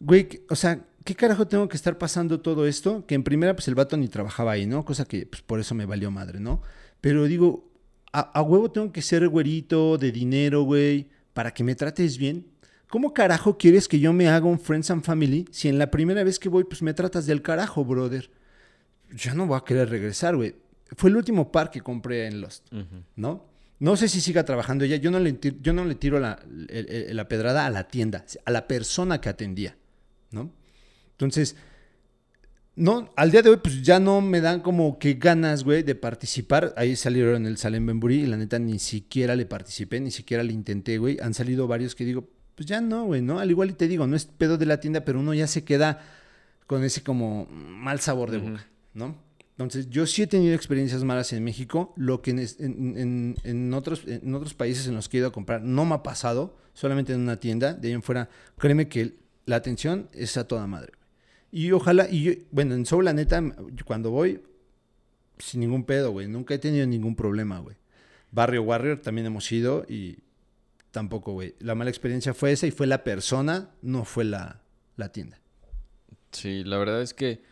güey, 0.00 0.42
o 0.48 0.56
sea, 0.56 0.84
¿qué 1.08 1.14
carajo 1.14 1.48
tengo 1.48 1.66
que 1.70 1.76
estar 1.78 1.96
pasando 1.96 2.42
todo 2.42 2.66
esto? 2.66 3.06
Que 3.06 3.14
en 3.14 3.22
primera, 3.22 3.56
pues 3.56 3.66
el 3.66 3.74
vato 3.74 3.96
ni 3.96 4.08
trabajaba 4.08 4.52
ahí, 4.52 4.66
¿no? 4.66 4.84
Cosa 4.84 5.06
que, 5.06 5.24
pues 5.24 5.40
por 5.40 5.58
eso 5.58 5.74
me 5.74 5.86
valió 5.86 6.10
madre, 6.10 6.38
¿no? 6.38 6.60
Pero 7.00 7.24
digo, 7.24 7.72
a, 8.12 8.20
a 8.20 8.42
huevo 8.42 8.70
tengo 8.70 8.92
que 8.92 9.00
ser 9.00 9.26
güerito, 9.26 9.96
de 9.96 10.12
dinero, 10.12 10.64
güey, 10.64 11.08
para 11.32 11.54
que 11.54 11.64
me 11.64 11.74
trates 11.74 12.18
bien. 12.18 12.48
¿Cómo 12.90 13.14
carajo 13.14 13.56
quieres 13.56 13.88
que 13.88 14.00
yo 14.00 14.12
me 14.12 14.28
haga 14.28 14.44
un 14.44 14.60
Friends 14.60 14.90
and 14.90 15.02
Family 15.02 15.46
si 15.50 15.68
en 15.68 15.78
la 15.78 15.90
primera 15.90 16.22
vez 16.24 16.38
que 16.38 16.50
voy, 16.50 16.64
pues 16.64 16.82
me 16.82 16.92
tratas 16.92 17.24
del 17.24 17.40
carajo, 17.40 17.86
brother? 17.86 18.30
Ya 19.16 19.32
no 19.32 19.46
voy 19.46 19.56
a 19.56 19.64
querer 19.64 19.88
regresar, 19.88 20.36
güey. 20.36 20.56
Fue 20.94 21.08
el 21.08 21.16
último 21.16 21.50
par 21.50 21.70
que 21.70 21.80
compré 21.80 22.26
en 22.26 22.42
Lost. 22.42 22.70
¿no? 23.16 23.46
No 23.78 23.96
sé 23.96 24.08
si 24.08 24.20
siga 24.20 24.44
trabajando 24.44 24.84
ella. 24.84 24.96
Yo 24.96 25.10
no 25.10 25.20
le, 25.20 25.38
yo 25.62 25.72
no 25.72 25.86
le 25.86 25.94
tiro 25.94 26.20
la 26.20 27.28
pedrada 27.30 27.64
a 27.64 27.70
la 27.70 27.88
tienda, 27.88 28.26
a 28.44 28.50
la 28.50 28.68
persona 28.68 29.22
que 29.22 29.30
atendía, 29.30 29.74
¿no? 30.32 30.57
Entonces, 31.18 31.56
no, 32.76 33.10
al 33.16 33.32
día 33.32 33.42
de 33.42 33.50
hoy, 33.50 33.56
pues 33.60 33.82
ya 33.82 33.98
no 33.98 34.20
me 34.20 34.40
dan 34.40 34.60
como 34.60 35.00
que 35.00 35.14
ganas, 35.14 35.64
güey, 35.64 35.82
de 35.82 35.96
participar. 35.96 36.74
Ahí 36.76 36.94
salieron 36.94 37.44
el 37.46 37.56
Salem 37.56 37.84
Benbury 37.86 38.20
y 38.20 38.26
la 38.26 38.36
neta 38.36 38.60
ni 38.60 38.78
siquiera 38.78 39.34
le 39.34 39.46
participé, 39.46 39.98
ni 39.98 40.12
siquiera 40.12 40.44
le 40.44 40.52
intenté, 40.52 40.98
güey. 40.98 41.18
Han 41.20 41.34
salido 41.34 41.66
varios 41.66 41.96
que 41.96 42.04
digo, 42.04 42.28
pues 42.54 42.66
ya 42.68 42.80
no, 42.80 43.04
güey, 43.04 43.20
¿no? 43.20 43.40
Al 43.40 43.50
igual 43.50 43.70
y 43.70 43.72
te 43.72 43.88
digo, 43.88 44.06
no 44.06 44.14
es 44.14 44.26
pedo 44.26 44.58
de 44.58 44.66
la 44.66 44.78
tienda, 44.78 45.04
pero 45.04 45.18
uno 45.18 45.34
ya 45.34 45.48
se 45.48 45.64
queda 45.64 46.00
con 46.68 46.84
ese 46.84 47.02
como 47.02 47.46
mal 47.46 47.98
sabor 47.98 48.30
de 48.30 48.38
boca, 48.38 48.66
¿no? 48.94 49.16
Entonces, 49.52 49.90
yo 49.90 50.06
sí 50.06 50.22
he 50.22 50.28
tenido 50.28 50.54
experiencias 50.54 51.02
malas 51.02 51.32
en 51.32 51.42
México, 51.42 51.92
lo 51.96 52.22
que 52.22 52.30
en- 52.30 52.38
en- 52.60 53.36
en 53.42 53.74
otros, 53.74 54.02
en 54.06 54.32
otros 54.36 54.54
países 54.54 54.86
en 54.86 54.94
los 54.94 55.08
que 55.08 55.16
he 55.16 55.20
ido 55.20 55.28
a 55.28 55.32
comprar 55.32 55.62
no 55.62 55.84
me 55.84 55.96
ha 55.96 56.02
pasado, 56.04 56.56
solamente 56.74 57.12
en 57.12 57.20
una 57.22 57.40
tienda, 57.40 57.74
de 57.74 57.88
ahí 57.88 57.94
en 57.94 58.04
fuera, 58.04 58.28
créeme 58.56 58.86
que 58.88 59.16
la 59.46 59.56
atención 59.56 60.08
es 60.12 60.36
a 60.36 60.46
toda 60.46 60.68
madre. 60.68 60.92
Y 61.50 61.72
ojalá, 61.72 62.08
y 62.10 62.22
yo, 62.22 62.32
bueno, 62.50 62.74
en 62.74 62.84
Soul, 62.84 63.06
la 63.06 63.12
neta, 63.12 63.42
cuando 63.84 64.10
voy, 64.10 64.42
sin 65.38 65.60
ningún 65.60 65.84
pedo, 65.84 66.10
güey, 66.10 66.28
nunca 66.28 66.54
he 66.54 66.58
tenido 66.58 66.86
ningún 66.86 67.16
problema, 67.16 67.58
güey. 67.58 67.76
Barrio 68.30 68.62
Warrior 68.62 69.00
también 69.00 69.26
hemos 69.26 69.50
ido 69.50 69.86
y 69.88 70.18
tampoco, 70.90 71.32
güey. 71.32 71.54
La 71.60 71.74
mala 71.74 71.90
experiencia 71.90 72.34
fue 72.34 72.52
esa 72.52 72.66
y 72.66 72.70
fue 72.70 72.86
la 72.86 73.04
persona, 73.04 73.70
no 73.82 74.04
fue 74.04 74.24
la, 74.24 74.60
la 74.96 75.10
tienda. 75.10 75.40
Sí, 76.32 76.64
la 76.64 76.76
verdad 76.76 77.00
es 77.00 77.14
que 77.14 77.42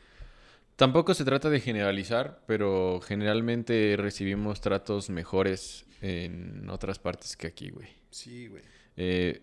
tampoco 0.76 1.14
se 1.14 1.24
trata 1.24 1.48
de 1.48 1.60
generalizar, 1.60 2.42
pero 2.46 3.00
generalmente 3.00 3.94
recibimos 3.96 4.60
tratos 4.60 5.08
mejores 5.08 5.86
en 6.02 6.68
otras 6.68 6.98
partes 6.98 7.36
que 7.36 7.46
aquí, 7.46 7.70
güey. 7.70 7.88
Sí, 8.10 8.48
güey. 8.48 8.62
Eh, 8.96 9.42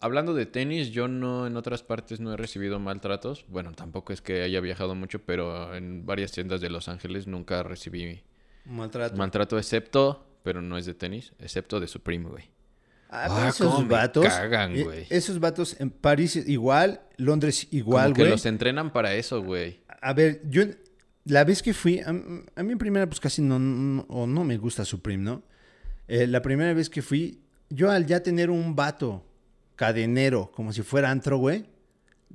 hablando 0.00 0.34
de 0.34 0.46
tenis, 0.46 0.90
yo 0.90 1.08
no 1.08 1.46
en 1.46 1.56
otras 1.56 1.82
partes 1.82 2.20
no 2.20 2.32
he 2.32 2.36
recibido 2.36 2.78
maltratos. 2.78 3.44
Bueno, 3.48 3.72
tampoco 3.72 4.12
es 4.12 4.20
que 4.20 4.42
haya 4.42 4.60
viajado 4.60 4.94
mucho, 4.94 5.20
pero 5.20 5.74
en 5.74 6.06
varias 6.06 6.32
tiendas 6.32 6.60
de 6.60 6.70
Los 6.70 6.88
Ángeles 6.88 7.26
nunca 7.26 7.62
recibí 7.62 8.22
Maltrato. 8.64 9.16
maltrato, 9.16 9.58
excepto, 9.58 10.26
pero 10.42 10.60
no 10.62 10.76
es 10.78 10.86
de 10.86 10.94
tenis, 10.94 11.32
excepto 11.38 11.80
de 11.80 11.86
Supreme, 11.88 12.28
güey. 12.28 12.44
Ah, 13.12 13.26
Ah, 13.28 13.48
esos 13.48 13.66
cómo 13.74 13.82
me 13.82 13.88
vatos. 13.88 14.24
cagan, 14.26 14.76
eh, 14.76 14.84
güey. 14.84 15.06
esos 15.10 15.40
vatos 15.40 15.80
en 15.80 15.90
París 15.90 16.36
igual, 16.36 17.00
Londres 17.16 17.66
igual, 17.72 18.04
Como 18.06 18.14
que 18.14 18.22
güey. 18.22 18.30
los 18.32 18.46
entrenan 18.46 18.92
para 18.92 19.14
eso, 19.14 19.42
güey. 19.42 19.80
A 20.00 20.12
ver, 20.12 20.42
yo 20.48 20.62
la 21.24 21.42
vez 21.44 21.60
que 21.62 21.74
fui, 21.74 21.98
a, 22.00 22.08
a 22.10 22.62
mí 22.62 22.72
en 22.72 22.78
primera 22.78 23.06
pues 23.08 23.18
casi 23.18 23.42
no, 23.42 23.58
no, 23.58 24.02
o 24.08 24.26
no 24.28 24.44
me 24.44 24.56
gusta 24.58 24.84
Supreme, 24.84 25.22
¿no? 25.24 25.42
Eh, 26.06 26.26
la 26.28 26.40
primera 26.40 26.72
vez 26.72 26.88
que 26.88 27.02
fui, 27.02 27.40
yo 27.70 27.90
al 27.90 28.06
ya 28.06 28.22
tener 28.22 28.50
un 28.50 28.76
vato 28.76 29.24
cadenero, 29.76 30.50
como 30.54 30.72
si 30.72 30.82
fuera 30.82 31.10
antro, 31.10 31.38
güey, 31.38 31.64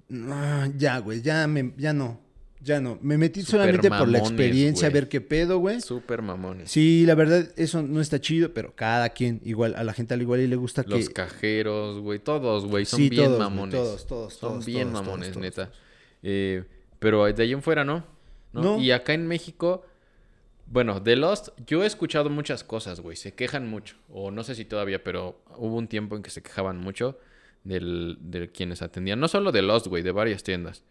no, 0.08 0.66
ya, 0.78 1.00
güey, 1.00 1.22
ya, 1.22 1.48
me, 1.48 1.74
ya 1.78 1.94
no, 1.94 2.20
ya 2.62 2.80
no. 2.80 2.98
Me 3.02 3.18
metí 3.18 3.44
solamente 3.44 3.90
por 3.90 4.08
la 4.08 4.20
experiencia, 4.20 4.88
a 4.88 4.92
ver 4.92 5.08
qué 5.08 5.22
pedo, 5.22 5.60
güey. 5.60 5.82
Súper 5.82 6.22
mamones. 6.22 6.72
Sí, 6.72 7.06
la 7.06 7.16
verdad, 7.16 7.48
eso 7.56 7.82
no 7.82 8.02
está 8.02 8.20
chido, 8.20 8.54
pero 8.54 8.76
cada 8.76 9.10
quien, 9.10 9.42
igual, 9.44 9.76
a 9.76 9.84
la 9.84 9.94
gente 9.94 10.14
al 10.14 10.22
igual 10.22 10.42
y 10.42 10.48
le 10.48 10.56
gusta 10.56 10.84
que... 10.84 10.92
Los 10.92 11.10
cajeros, 11.10 12.00
güey, 12.00 12.20
todos, 12.20 12.66
güey, 12.66 12.86
son 12.86 13.00
Sí, 13.00 13.10
bien 13.10 13.26
todos, 13.26 13.40
mamones. 13.40 13.76
todos, 13.76 14.08
todos, 14.08 14.34
Son 14.34 14.50
todos, 14.54 14.66
bien 14.66 14.92
todos, 14.92 15.06
mamones, 15.06 15.30
todos, 15.30 15.42
neta. 15.42 15.72
Eh, 16.24 16.64
pero 17.00 17.26
de 17.32 17.44
ahí 17.44 17.52
en 17.52 17.62
fuera, 17.62 17.84
¿no? 17.84 18.04
¿no? 18.54 18.62
No. 18.62 18.80
Y 18.80 18.92
acá 18.92 19.14
en 19.14 19.28
México, 19.28 19.86
bueno, 20.68 21.00
de 21.00 21.16
Lost, 21.16 21.50
yo 21.66 21.84
he 21.84 21.88
escuchado 21.88 22.30
muchas 22.30 22.64
cosas, 22.64 23.00
güey. 23.00 23.16
Se 23.16 23.34
quejan 23.34 23.68
mucho. 23.68 23.96
O 24.10 24.32
no 24.32 24.44
sé 24.44 24.56
si 24.56 24.66
todavía, 24.66 25.04
pero 25.04 25.42
hubo 25.58 25.76
un 25.76 25.88
tiempo 25.88 26.16
en 26.16 26.24
que 26.24 26.30
se 26.30 26.42
quejaban 26.42 26.78
mucho 26.78 27.20
del, 27.64 28.18
de 28.22 28.52
quienes 28.52 28.82
atendían. 28.82 29.20
No 29.20 29.28
solo 29.28 29.52
de 29.52 29.62
Lost, 29.62 29.88
güey, 29.88 30.04
de 30.04 30.12
varias 30.12 30.44
tiendas. 30.44 30.84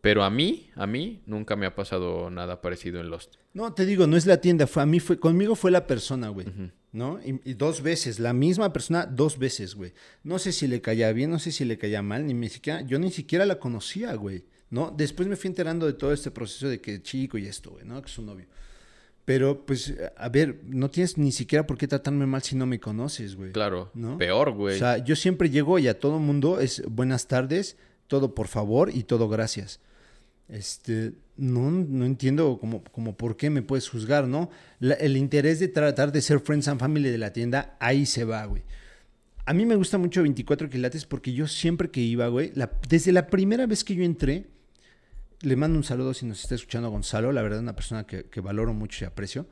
Pero 0.00 0.24
a 0.24 0.30
mí, 0.30 0.70
a 0.74 0.86
mí, 0.86 1.22
nunca 1.26 1.54
me 1.54 1.64
ha 1.64 1.76
pasado 1.76 2.28
nada 2.28 2.60
parecido 2.60 3.00
en 3.00 3.08
Lost. 3.08 3.36
No, 3.54 3.72
te 3.72 3.86
digo, 3.86 4.08
no 4.08 4.16
es 4.16 4.26
la 4.26 4.40
tienda, 4.40 4.66
fue 4.66 4.82
a 4.82 4.86
mí 4.86 4.98
fue 4.98 5.20
conmigo 5.20 5.54
fue 5.54 5.70
la 5.70 5.86
persona, 5.86 6.28
güey. 6.28 6.46
¿No? 6.90 7.20
Y, 7.24 7.40
y 7.44 7.54
dos 7.54 7.82
veces, 7.82 8.18
la 8.18 8.32
misma 8.32 8.72
persona 8.72 9.06
dos 9.06 9.38
veces, 9.38 9.76
güey. 9.76 9.92
No 10.24 10.40
sé 10.40 10.52
si 10.52 10.66
le 10.66 10.80
caía 10.80 11.12
bien, 11.12 11.30
no 11.30 11.38
sé 11.38 11.52
si 11.52 11.64
le 11.64 11.78
caía 11.78 12.02
mal, 12.02 12.26
ni 12.26 12.34
me 12.34 12.48
siquiera, 12.48 12.80
yo 12.80 12.98
ni 12.98 13.12
siquiera 13.12 13.46
la 13.46 13.60
conocía, 13.60 14.14
güey. 14.14 14.44
¿No? 14.70 14.90
Después 14.90 15.28
me 15.28 15.36
fui 15.36 15.48
enterando 15.48 15.86
de 15.86 15.92
todo 15.92 16.12
este 16.12 16.30
proceso 16.30 16.66
de 16.68 16.80
que 16.80 17.02
chico 17.02 17.38
y 17.38 17.46
esto, 17.46 17.70
güey, 17.72 17.84
¿no? 17.84 18.00
Que 18.00 18.06
es 18.06 18.14
su 18.14 18.22
novio. 18.22 18.46
Pero, 19.24 19.64
pues, 19.64 19.94
a 20.16 20.28
ver, 20.28 20.60
no 20.66 20.90
tienes 20.90 21.16
ni 21.16 21.30
siquiera 21.30 21.64
por 21.66 21.78
qué 21.78 21.86
tratarme 21.86 22.26
mal 22.26 22.42
si 22.42 22.56
no 22.56 22.66
me 22.66 22.80
conoces, 22.80 23.36
güey. 23.36 23.52
Claro, 23.52 23.90
¿No? 23.94 24.18
peor, 24.18 24.48
O 24.48 24.54
güey. 24.54 24.78
sea, 24.78 24.98
yo 24.98 25.14
siempre 25.14 25.48
llego 25.48 25.78
y 25.78 25.86
a 25.88 25.98
todo 25.98 26.18
mundo 26.18 26.58
es 26.58 26.82
buenas 26.88 27.28
tardes, 27.28 27.76
todo 28.08 28.34
por 28.34 28.48
favor 28.48 28.90
y 28.92 29.04
todo 29.04 29.28
gracias. 29.28 29.78
Este, 30.48 31.12
no, 31.36 31.70
no 31.70 32.04
entiendo 32.04 32.58
como, 32.60 32.82
como 32.84 33.16
por 33.16 33.36
qué 33.36 33.48
me 33.48 33.62
puedes 33.62 33.88
juzgar, 33.88 34.26
¿no? 34.26 34.50
La- 34.80 34.94
el 34.94 35.16
interés 35.16 35.60
de 35.60 35.68
tratar 35.68 36.10
de 36.12 36.20
ser 36.20 36.40
friends 36.40 36.68
and 36.68 36.80
family 36.80 37.08
de 37.08 37.18
la 37.18 37.32
tienda, 37.32 37.76
ahí 37.80 38.04
se 38.06 38.24
va, 38.24 38.44
güey. 38.46 38.62
A 39.46 39.54
mí 39.54 39.64
me 39.66 39.76
gusta 39.76 39.98
mucho 39.98 40.22
24 40.22 40.68
quilates 40.68 41.06
porque 41.06 41.32
yo 41.32 41.46
siempre 41.46 41.90
que 41.90 42.00
iba, 42.00 42.26
güey, 42.28 42.52
la- 42.54 42.70
desde 42.88 43.12
la 43.12 43.28
primera 43.28 43.66
vez 43.66 43.82
que 43.84 43.94
yo 43.94 44.02
entré, 44.04 44.46
le 45.42 45.56
mando 45.56 45.78
un 45.78 45.84
saludo 45.84 46.14
si 46.14 46.26
nos 46.26 46.40
está 46.40 46.54
escuchando 46.54 46.90
Gonzalo, 46.90 47.32
la 47.32 47.42
verdad 47.42 47.60
una 47.60 47.74
persona 47.74 48.04
que, 48.06 48.24
que 48.24 48.40
valoro 48.40 48.72
mucho 48.72 49.04
y 49.04 49.06
aprecio. 49.06 49.46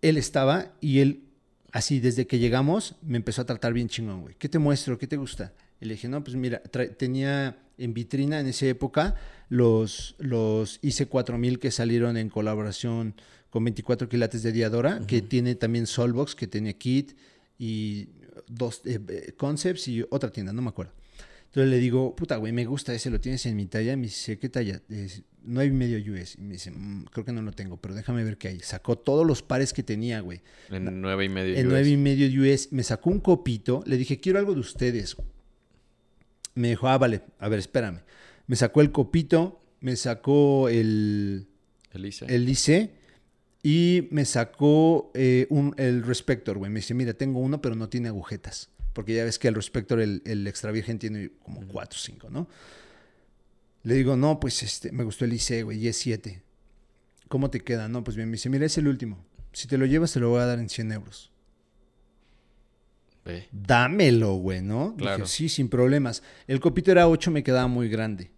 Él 0.00 0.16
estaba 0.16 0.72
y 0.80 1.00
él 1.00 1.24
así, 1.72 2.00
desde 2.00 2.26
que 2.26 2.38
llegamos, 2.38 2.96
me 3.02 3.16
empezó 3.16 3.42
a 3.42 3.46
tratar 3.46 3.72
bien 3.72 3.88
chingón, 3.88 4.22
güey. 4.22 4.34
¿Qué 4.38 4.48
te 4.48 4.58
muestro? 4.58 4.98
¿Qué 4.98 5.06
te 5.06 5.16
gusta? 5.16 5.52
Y 5.80 5.86
le 5.86 5.94
dije, 5.94 6.08
no, 6.08 6.22
pues 6.24 6.36
mira, 6.36 6.60
tenía 6.60 7.58
en 7.78 7.94
vitrina 7.94 8.40
en 8.40 8.46
esa 8.48 8.66
época 8.66 9.14
los, 9.48 10.16
los 10.18 10.80
IC4000 10.82 11.58
que 11.58 11.70
salieron 11.70 12.16
en 12.16 12.28
colaboración 12.28 13.14
con 13.50 13.64
24 13.64 14.08
quilates 14.08 14.42
de 14.42 14.52
Diadora, 14.52 15.00
que 15.06 15.22
tiene 15.22 15.54
también 15.54 15.86
Solbox, 15.86 16.34
que 16.34 16.46
tenía 16.46 16.72
Kit 16.74 17.16
y 17.58 18.08
dos 18.46 18.82
eh, 18.84 19.00
eh, 19.08 19.32
Concepts 19.36 19.88
y 19.88 20.04
otra 20.10 20.30
tienda, 20.30 20.52
no 20.52 20.62
me 20.62 20.68
acuerdo. 20.68 20.92
Entonces 21.58 21.76
le 21.76 21.80
digo, 21.80 22.14
puta, 22.14 22.36
güey, 22.36 22.52
me 22.52 22.66
gusta 22.66 22.94
ese, 22.94 23.10
lo 23.10 23.20
tienes 23.20 23.44
en 23.46 23.56
mi 23.56 23.66
talla. 23.66 23.96
Me 23.96 24.04
dice, 24.04 24.38
¿qué 24.38 24.48
talla? 24.48 24.80
Es 24.88 25.24
9 25.42 25.66
y 25.66 25.76
medio 25.76 26.12
US. 26.14 26.36
Y 26.38 26.42
me 26.42 26.52
dice, 26.52 26.70
"Mm, 26.70 27.06
creo 27.06 27.24
que 27.24 27.32
no 27.32 27.42
lo 27.42 27.50
tengo, 27.50 27.78
pero 27.78 27.96
déjame 27.96 28.22
ver 28.22 28.38
qué 28.38 28.46
hay. 28.46 28.60
Sacó 28.60 28.96
todos 28.96 29.26
los 29.26 29.42
pares 29.42 29.72
que 29.72 29.82
tenía, 29.82 30.20
güey. 30.20 30.40
En 30.70 31.00
nueve 31.00 31.24
y 31.24 31.28
medio. 31.28 31.56
En 31.56 31.66
US. 31.66 31.72
9 31.72 31.88
y 31.88 31.96
medio 31.96 32.42
US. 32.42 32.68
Me 32.70 32.84
sacó 32.84 33.10
un 33.10 33.18
copito. 33.18 33.82
Le 33.86 33.96
dije, 33.96 34.20
quiero 34.20 34.38
algo 34.38 34.54
de 34.54 34.60
ustedes. 34.60 35.16
Me 36.54 36.68
dijo, 36.68 36.86
ah, 36.86 36.96
vale, 36.96 37.22
a 37.40 37.48
ver, 37.48 37.58
espérame. 37.58 38.02
Me 38.46 38.54
sacó 38.54 38.80
el 38.80 38.92
copito, 38.92 39.60
me 39.80 39.96
sacó 39.96 40.68
el, 40.68 41.48
Elise. 41.92 42.24
el 42.28 42.48
IC 42.48 42.90
y 43.64 44.06
me 44.12 44.24
sacó 44.24 45.10
eh, 45.14 45.48
un, 45.50 45.74
el 45.76 46.04
Respector, 46.04 46.56
güey. 46.56 46.70
Me 46.70 46.78
dice, 46.78 46.94
mira, 46.94 47.14
tengo 47.14 47.40
uno, 47.40 47.60
pero 47.60 47.74
no 47.74 47.88
tiene 47.88 48.06
agujetas. 48.06 48.70
Porque 48.92 49.14
ya 49.14 49.24
ves 49.24 49.38
que 49.38 49.48
el 49.48 49.54
Respector, 49.54 50.00
el, 50.00 50.22
el 50.24 50.46
extra 50.46 50.72
virgen, 50.72 50.98
tiene 50.98 51.30
como 51.42 51.66
4 51.66 51.96
o 51.96 52.00
5, 52.00 52.30
¿no? 52.30 52.48
Le 53.82 53.94
digo, 53.94 54.16
no, 54.16 54.40
pues 54.40 54.62
este, 54.62 54.92
me 54.92 55.04
gustó 55.04 55.24
el 55.24 55.32
IC, 55.32 55.64
güey, 55.64 55.78
y 55.78 55.88
es 55.88 55.96
7. 55.98 56.42
¿Cómo 57.28 57.50
te 57.50 57.60
queda? 57.60 57.88
No, 57.88 58.02
pues 58.02 58.16
bien, 58.16 58.28
me 58.28 58.32
dice, 58.32 58.48
mira, 58.48 58.66
es 58.66 58.76
el 58.78 58.88
último. 58.88 59.24
Si 59.52 59.68
te 59.68 59.78
lo 59.78 59.86
llevas, 59.86 60.12
te 60.12 60.20
lo 60.20 60.30
voy 60.30 60.40
a 60.40 60.46
dar 60.46 60.58
en 60.58 60.68
100 60.68 60.92
euros. 60.92 61.30
Ve. 63.24 63.48
Dámelo, 63.52 64.34
güey, 64.34 64.62
¿no? 64.62 64.94
Claro. 64.96 65.18
Dije, 65.18 65.28
sí, 65.28 65.48
sin 65.48 65.68
problemas. 65.68 66.22
El 66.46 66.60
copito 66.60 66.90
era 66.90 67.08
8, 67.08 67.30
me 67.30 67.42
quedaba 67.42 67.68
muy 67.68 67.88
grande. 67.88 68.30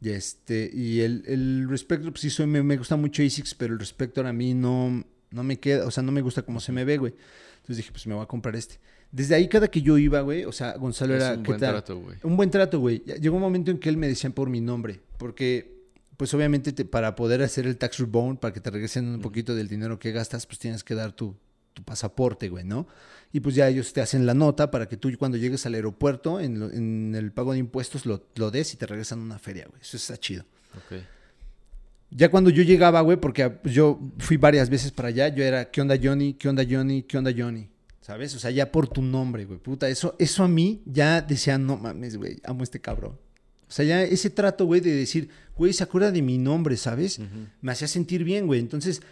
Y 0.00 0.10
este, 0.10 0.70
y 0.72 1.00
el, 1.00 1.24
el 1.26 1.68
Respector, 1.68 2.12
pues 2.12 2.20
sí, 2.20 2.30
soy, 2.30 2.46
me, 2.46 2.62
me 2.62 2.76
gusta 2.76 2.96
mucho 2.96 3.22
ASICS, 3.22 3.54
pero 3.54 3.72
el 3.72 3.80
Respector 3.80 4.26
a 4.26 4.32
mí 4.32 4.54
no, 4.54 5.04
no 5.30 5.42
me 5.42 5.58
queda, 5.58 5.86
o 5.86 5.90
sea, 5.90 6.02
no 6.02 6.12
me 6.12 6.20
gusta 6.20 6.42
cómo 6.42 6.60
se 6.60 6.72
me 6.72 6.84
ve, 6.84 6.98
güey. 6.98 7.14
Entonces 7.56 7.78
dije, 7.78 7.90
pues 7.90 8.06
me 8.06 8.14
voy 8.14 8.22
a 8.22 8.26
comprar 8.26 8.54
este. 8.54 8.78
Desde 9.10 9.34
ahí, 9.34 9.48
cada 9.48 9.68
que 9.68 9.80
yo 9.80 9.96
iba, 9.96 10.20
güey, 10.20 10.44
o 10.44 10.52
sea, 10.52 10.76
Gonzalo 10.76 11.14
Es 11.16 11.22
era. 11.22 11.34
un 11.34 11.42
¿qué 11.42 11.48
buen 11.48 11.60
tal? 11.60 11.70
trato, 11.72 11.98
güey. 11.98 12.16
Un 12.22 12.36
buen 12.36 12.50
trato, 12.50 12.78
güey. 12.80 13.02
Llegó 13.20 13.36
un 13.36 13.42
momento 13.42 13.70
en 13.70 13.78
que 13.78 13.88
él 13.88 13.96
me 13.96 14.06
decía 14.06 14.28
por 14.30 14.50
mi 14.50 14.60
nombre, 14.60 15.00
porque, 15.16 15.78
pues 16.18 16.34
obviamente, 16.34 16.72
te- 16.72 16.84
para 16.84 17.14
poder 17.16 17.42
hacer 17.42 17.66
el 17.66 17.78
tax 17.78 17.98
return, 17.98 18.36
para 18.36 18.52
que 18.52 18.60
te 18.60 18.70
regresen 18.70 19.06
un 19.08 19.20
poquito 19.20 19.54
del 19.54 19.66
dinero 19.68 19.98
que 19.98 20.12
gastas, 20.12 20.46
pues 20.46 20.58
tienes 20.58 20.84
que 20.84 20.94
dar 20.94 21.12
tu, 21.12 21.34
tu 21.72 21.82
pasaporte, 21.82 22.48
güey, 22.50 22.64
¿no? 22.64 22.86
Y 23.32 23.40
pues 23.40 23.54
ya 23.54 23.66
ellos 23.68 23.92
te 23.94 24.00
hacen 24.02 24.26
la 24.26 24.34
nota 24.34 24.70
para 24.70 24.88
que 24.88 24.96
tú 24.98 25.10
cuando 25.18 25.36
llegues 25.38 25.64
al 25.64 25.74
aeropuerto, 25.74 26.38
en, 26.40 26.60
lo- 26.60 26.70
en 26.70 27.14
el 27.16 27.32
pago 27.32 27.52
de 27.52 27.58
impuestos, 27.60 28.04
lo, 28.04 28.24
lo 28.36 28.50
des 28.50 28.74
y 28.74 28.76
te 28.76 28.86
regresan 28.86 29.20
una 29.20 29.38
feria, 29.38 29.66
güey. 29.70 29.80
Eso 29.80 29.96
está 29.96 30.18
chido. 30.18 30.44
Ok. 30.76 30.98
Ya 32.10 32.30
cuando 32.30 32.50
yo 32.50 32.62
llegaba, 32.62 33.00
güey, 33.02 33.18
porque 33.18 33.48
pues, 33.50 33.74
yo 33.74 33.98
fui 34.18 34.36
varias 34.38 34.70
veces 34.70 34.92
para 34.92 35.08
allá, 35.08 35.28
yo 35.28 35.44
era, 35.44 35.70
¿qué 35.70 35.80
onda 35.80 35.96
Johnny? 36.02 36.34
¿Qué 36.34 36.48
onda 36.48 36.64
Johnny? 36.68 37.02
¿Qué 37.02 37.18
onda 37.18 37.32
Johnny? 37.36 37.68
¿Sabes? 38.08 38.34
O 38.34 38.38
sea, 38.38 38.50
ya 38.50 38.72
por 38.72 38.88
tu 38.88 39.02
nombre, 39.02 39.44
güey, 39.44 39.58
puta. 39.58 39.86
Eso, 39.86 40.16
eso 40.18 40.42
a 40.42 40.48
mí 40.48 40.80
ya 40.86 41.20
decía, 41.20 41.58
no 41.58 41.76
mames, 41.76 42.16
güey, 42.16 42.40
amo 42.42 42.60
a 42.60 42.64
este 42.64 42.80
cabrón. 42.80 43.12
O 43.12 43.70
sea, 43.70 43.84
ya 43.84 44.02
ese 44.02 44.30
trato, 44.30 44.64
güey, 44.64 44.80
de 44.80 44.94
decir, 44.94 45.28
güey, 45.54 45.74
se 45.74 45.82
acuerda 45.84 46.10
de 46.10 46.22
mi 46.22 46.38
nombre, 46.38 46.78
¿sabes? 46.78 47.20
Me 47.60 47.70
hacía 47.70 47.86
sentir 47.86 48.24
bien, 48.24 48.46
güey. 48.46 48.60
Entonces, 48.60 49.02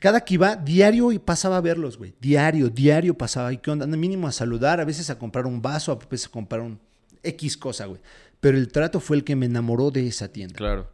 cada 0.00 0.22
que 0.22 0.32
iba, 0.32 0.56
diario 0.56 1.12
y 1.12 1.18
pasaba 1.18 1.58
a 1.58 1.60
verlos, 1.60 1.98
güey. 1.98 2.14
Diario, 2.18 2.70
diario 2.70 3.12
pasaba. 3.12 3.52
¿Y 3.52 3.58
qué 3.58 3.70
onda? 3.70 3.86
Mínimo 3.86 4.26
a 4.26 4.32
saludar, 4.32 4.80
a 4.80 4.86
veces 4.86 5.10
a 5.10 5.18
comprar 5.18 5.44
un 5.44 5.60
vaso, 5.60 5.92
a 5.92 5.96
veces 5.96 6.28
a 6.28 6.30
comprar 6.30 6.62
un 6.62 6.80
X 7.22 7.58
cosa, 7.58 7.84
güey. 7.84 8.00
Pero 8.40 8.56
el 8.56 8.68
trato 8.68 8.98
fue 8.98 9.18
el 9.18 9.24
que 9.24 9.36
me 9.36 9.44
enamoró 9.44 9.90
de 9.90 10.06
esa 10.06 10.32
tienda. 10.32 10.54
Claro. 10.54 10.90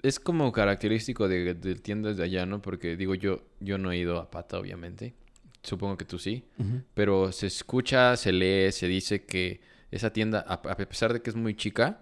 Es 0.00 0.20
como 0.20 0.52
característico 0.52 1.26
de, 1.26 1.54
de 1.54 1.74
tiendas 1.74 2.16
de 2.16 2.22
allá, 2.22 2.46
¿no? 2.46 2.62
Porque 2.62 2.96
digo, 2.96 3.16
yo, 3.16 3.42
yo 3.58 3.78
no 3.78 3.90
he 3.90 3.98
ido 3.98 4.18
a 4.18 4.30
pata, 4.30 4.60
obviamente. 4.60 5.14
Supongo 5.68 5.96
que 5.96 6.04
tú 6.04 6.18
sí. 6.18 6.44
Pero 6.94 7.30
se 7.32 7.46
escucha, 7.46 8.16
se 8.16 8.32
lee, 8.32 8.72
se 8.72 8.86
dice 8.88 9.24
que 9.24 9.60
esa 9.90 10.12
tienda, 10.12 10.44
a, 10.46 10.54
a 10.54 10.76
pesar 10.76 11.12
de 11.12 11.22
que 11.22 11.30
es 11.30 11.36
muy 11.36 11.54
chica, 11.54 12.00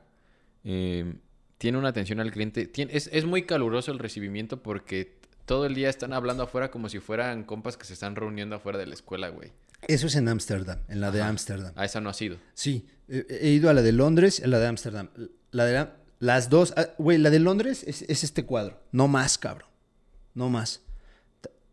eh, 0.65 1.15
tiene 1.59 1.79
una 1.79 1.89
atención 1.89 2.21
al 2.21 2.31
cliente. 2.33 2.67
Tiene- 2.67 2.97
es, 2.97 3.09
es 3.13 3.25
muy 3.25 3.43
caluroso 3.43 3.93
el 3.93 3.99
recibimiento 3.99 4.63
porque 4.63 5.17
todo 5.45 5.67
el 5.67 5.75
día 5.75 5.89
están 5.89 6.13
hablando 6.13 6.43
afuera 6.43 6.71
como 6.71 6.89
si 6.89 6.99
fueran 6.99 7.45
compas 7.45 7.77
que 7.77 7.85
se 7.85 7.93
están 7.95 8.17
reuniendo 8.17 8.57
afuera 8.57 8.79
de 8.79 8.87
la 8.87 8.95
escuela, 8.95 9.29
güey. 9.29 9.53
Eso 9.89 10.07
es 10.07 10.17
en 10.17 10.29
Ámsterdam, 10.29 10.79
en 10.89 11.01
la 11.01 11.11
de. 11.11 11.23
Ámsterdam. 11.23 11.73
A 11.77 11.85
esa 11.85 12.01
no 12.01 12.09
ha 12.09 12.15
sido. 12.15 12.39
Sí, 12.55 12.87
he, 13.09 13.49
ido 13.51 13.69
a 13.71 13.75
la 13.75 13.83
de 13.83 13.93
Londres, 13.93 14.41
a 14.43 14.47
la 14.49 14.59
de 14.59 14.67
Ámsterdam. 14.67 15.11
La 15.51 15.65
de 15.65 15.75
la- 15.75 15.97
las 16.19 16.49
dos, 16.51 16.73
ah, 16.77 16.89
güey, 16.99 17.19
la 17.19 17.31
de 17.31 17.39
Londres 17.41 17.85
es, 17.87 18.03
es 18.03 18.25
este 18.25 18.45
cuadro, 18.45 18.81
no 18.91 19.07
más, 19.07 19.37
cabrón, 19.39 19.69
no 20.35 20.49
más. 20.49 20.81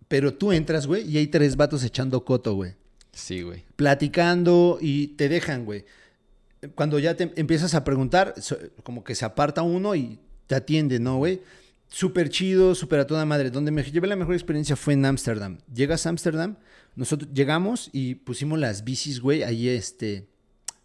Pero 0.08 0.34
tú 0.34 0.52
entras, 0.52 0.88
güey, 0.88 1.10
y 1.10 1.18
hay 1.18 1.28
tres 1.28 1.56
vatos 1.56 1.84
echando 1.84 2.24
coto, 2.26 2.54
güey, 2.56 2.74
Sí, 3.12 3.42
güey. 3.42 3.64
platicando 3.76 4.78
y 4.82 5.08
te 5.10 5.30
dejan, 5.30 5.66
güey. 5.66 5.86
Cuando 6.76 6.98
ya 7.00 7.16
te 7.16 7.32
empiezas 7.36 7.74
a 7.76 7.84
preguntar, 7.84 8.34
como 8.84 9.04
que 9.04 9.16
se 9.16 9.26
aparta 9.26 9.62
uno 9.64 9.96
y 9.96 10.20
te 10.48 10.56
atiende, 10.56 11.00
¿no, 11.00 11.18
güey? 11.18 11.42
Súper 11.90 12.30
chido, 12.30 12.74
súper 12.74 13.02
a 13.02 13.08
toda 13.08 13.26
madre. 13.26 13.52
Donde 13.52 13.72
me 13.72 13.84
llevé 13.84 14.08
la 14.08 14.16
mejor 14.16 14.34
experiencia 14.34 14.76
fue 14.76 14.94
en 14.94 15.06
Ámsterdam. 15.06 15.60
Llegas 15.74 16.06
a 16.06 16.10
Ámsterdam, 16.10 16.56
nosotros 16.96 17.30
llegamos 17.34 17.90
y 17.92 18.16
pusimos 18.16 18.60
las 18.60 18.84
bicis, 18.84 19.20
güey, 19.20 19.44
ahí 19.44 19.68
este, 19.70 20.28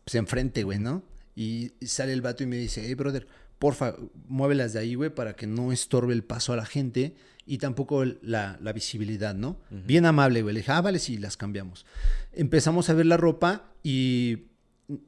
pues 0.04 0.14
enfrente, 0.16 0.64
güey, 0.64 0.78
¿no? 0.78 1.02
Y 1.36 1.70
sale 1.82 2.12
el 2.12 2.20
vato 2.22 2.42
y 2.42 2.46
me 2.46 2.56
dice, 2.56 2.82
hey, 2.84 2.94
brother, 2.94 3.26
porfa, 3.58 3.94
muévelas 4.26 4.72
de 4.72 4.80
ahí, 4.80 4.94
güey, 4.96 5.10
para 5.10 5.34
que 5.36 5.46
no 5.46 5.70
estorbe 5.72 6.12
el 6.12 6.24
paso 6.24 6.52
a 6.52 6.56
la 6.56 6.66
gente 6.66 7.14
y 7.48 7.58
tampoco 7.58 8.02
el- 8.02 8.18
la, 8.22 8.58
la 8.62 8.72
visibilidad, 8.72 9.34
¿no? 9.34 9.56
Bien 9.70 10.04
amable, 10.06 10.42
güey. 10.42 10.54
Le 10.54 10.60
dije, 10.60 10.70
ah, 10.72 10.80
vale, 10.82 10.98
sí, 10.98 11.16
las 11.18 11.36
cambiamos. 11.36 11.86
Empezamos 12.32 12.90
a 12.90 12.94
ver 12.94 13.06
la 13.06 13.16
ropa 13.16 13.72
y 13.82 14.44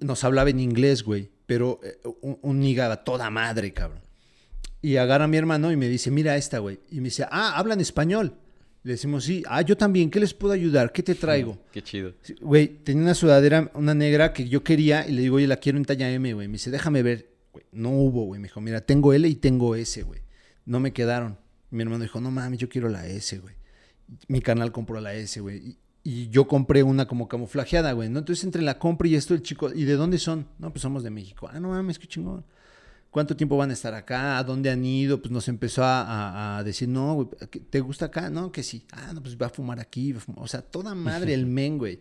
nos 0.00 0.24
hablaba 0.24 0.50
en 0.50 0.58
inglés, 0.60 1.02
güey, 1.04 1.30
pero 1.46 1.80
eh, 1.84 1.98
un, 2.22 2.38
un 2.42 2.76
toda 3.04 3.30
madre, 3.30 3.72
cabrón. 3.72 4.00
Y 4.82 4.96
agarra 4.96 5.24
a 5.24 5.28
mi 5.28 5.36
hermano 5.36 5.70
y 5.70 5.76
me 5.76 5.88
dice, 5.88 6.10
mira 6.10 6.36
esta, 6.36 6.58
güey. 6.58 6.80
Y 6.90 6.96
me 6.96 7.04
dice, 7.04 7.26
ah, 7.30 7.56
hablan 7.58 7.80
español. 7.80 8.34
Le 8.82 8.92
decimos, 8.92 9.24
sí, 9.24 9.42
ah, 9.46 9.60
yo 9.60 9.76
también, 9.76 10.10
¿qué 10.10 10.18
les 10.20 10.32
puedo 10.32 10.54
ayudar? 10.54 10.90
¿Qué 10.92 11.02
te 11.02 11.14
traigo? 11.14 11.58
Qué 11.72 11.82
chido. 11.82 12.14
Güey, 12.40 12.68
tenía 12.82 13.02
una 13.02 13.14
sudadera, 13.14 13.70
una 13.74 13.94
negra 13.94 14.32
que 14.32 14.48
yo 14.48 14.64
quería 14.64 15.06
y 15.06 15.12
le 15.12 15.20
digo, 15.22 15.36
oye, 15.36 15.46
la 15.46 15.58
quiero 15.58 15.76
en 15.76 15.84
talla 15.84 16.10
M, 16.10 16.32
güey. 16.32 16.48
Me 16.48 16.52
dice, 16.52 16.70
déjame 16.70 17.02
ver. 17.02 17.28
No 17.72 17.90
hubo, 17.90 18.24
güey. 18.24 18.40
Me 18.40 18.48
dijo, 18.48 18.62
mira, 18.62 18.80
tengo 18.80 19.12
L 19.12 19.28
y 19.28 19.34
tengo 19.34 19.74
S, 19.74 20.02
güey. 20.02 20.20
No 20.64 20.80
me 20.80 20.92
quedaron. 20.94 21.36
Mi 21.70 21.82
hermano 21.82 22.02
dijo, 22.02 22.20
no 22.20 22.30
mames, 22.30 22.58
yo 22.58 22.68
quiero 22.68 22.88
la 22.88 23.06
S, 23.06 23.38
güey. 23.38 23.54
Mi 24.28 24.40
canal 24.40 24.72
compró 24.72 25.00
la 25.00 25.14
S, 25.14 25.40
güey. 25.40 25.58
Y, 25.58 25.78
y 26.02 26.28
yo 26.30 26.48
compré 26.48 26.82
una 26.82 27.06
como 27.06 27.28
camuflajeada, 27.28 27.92
güey, 27.92 28.08
¿no? 28.08 28.18
Entonces, 28.20 28.44
entre 28.44 28.62
la 28.62 28.78
compra 28.78 29.06
y 29.08 29.14
esto, 29.14 29.34
el 29.34 29.42
chico, 29.42 29.72
¿y 29.72 29.84
de 29.84 29.94
dónde 29.94 30.18
son? 30.18 30.46
No, 30.58 30.70
pues 30.72 30.82
somos 30.82 31.02
de 31.04 31.10
México. 31.10 31.48
Ah, 31.52 31.60
no 31.60 31.68
mames, 31.68 31.98
qué 31.98 32.06
chingón. 32.06 32.44
¿Cuánto 33.10 33.36
tiempo 33.36 33.56
van 33.56 33.70
a 33.70 33.72
estar 33.72 33.92
acá? 33.94 34.38
¿A 34.38 34.44
dónde 34.44 34.70
han 34.70 34.84
ido? 34.84 35.20
Pues 35.20 35.30
nos 35.32 35.48
empezó 35.48 35.82
a, 35.84 36.02
a- 36.02 36.58
a 36.58 36.64
decir, 36.64 36.88
no, 36.88 37.14
güey, 37.14 37.28
¿qué- 37.50 37.60
¿te 37.60 37.80
gusta 37.80 38.06
acá? 38.06 38.30
No, 38.30 38.50
que 38.52 38.62
sí. 38.62 38.84
Ah, 38.92 39.12
no, 39.12 39.20
pues 39.22 39.36
va 39.36 39.46
a 39.46 39.50
fumar 39.50 39.80
aquí. 39.80 40.12
a 40.12 40.20
fumar. 40.20 40.42
O 40.44 40.48
sea, 40.48 40.62
toda 40.62 40.94
madre 40.94 41.34
el 41.34 41.46
men, 41.46 41.76
güey. 41.78 42.00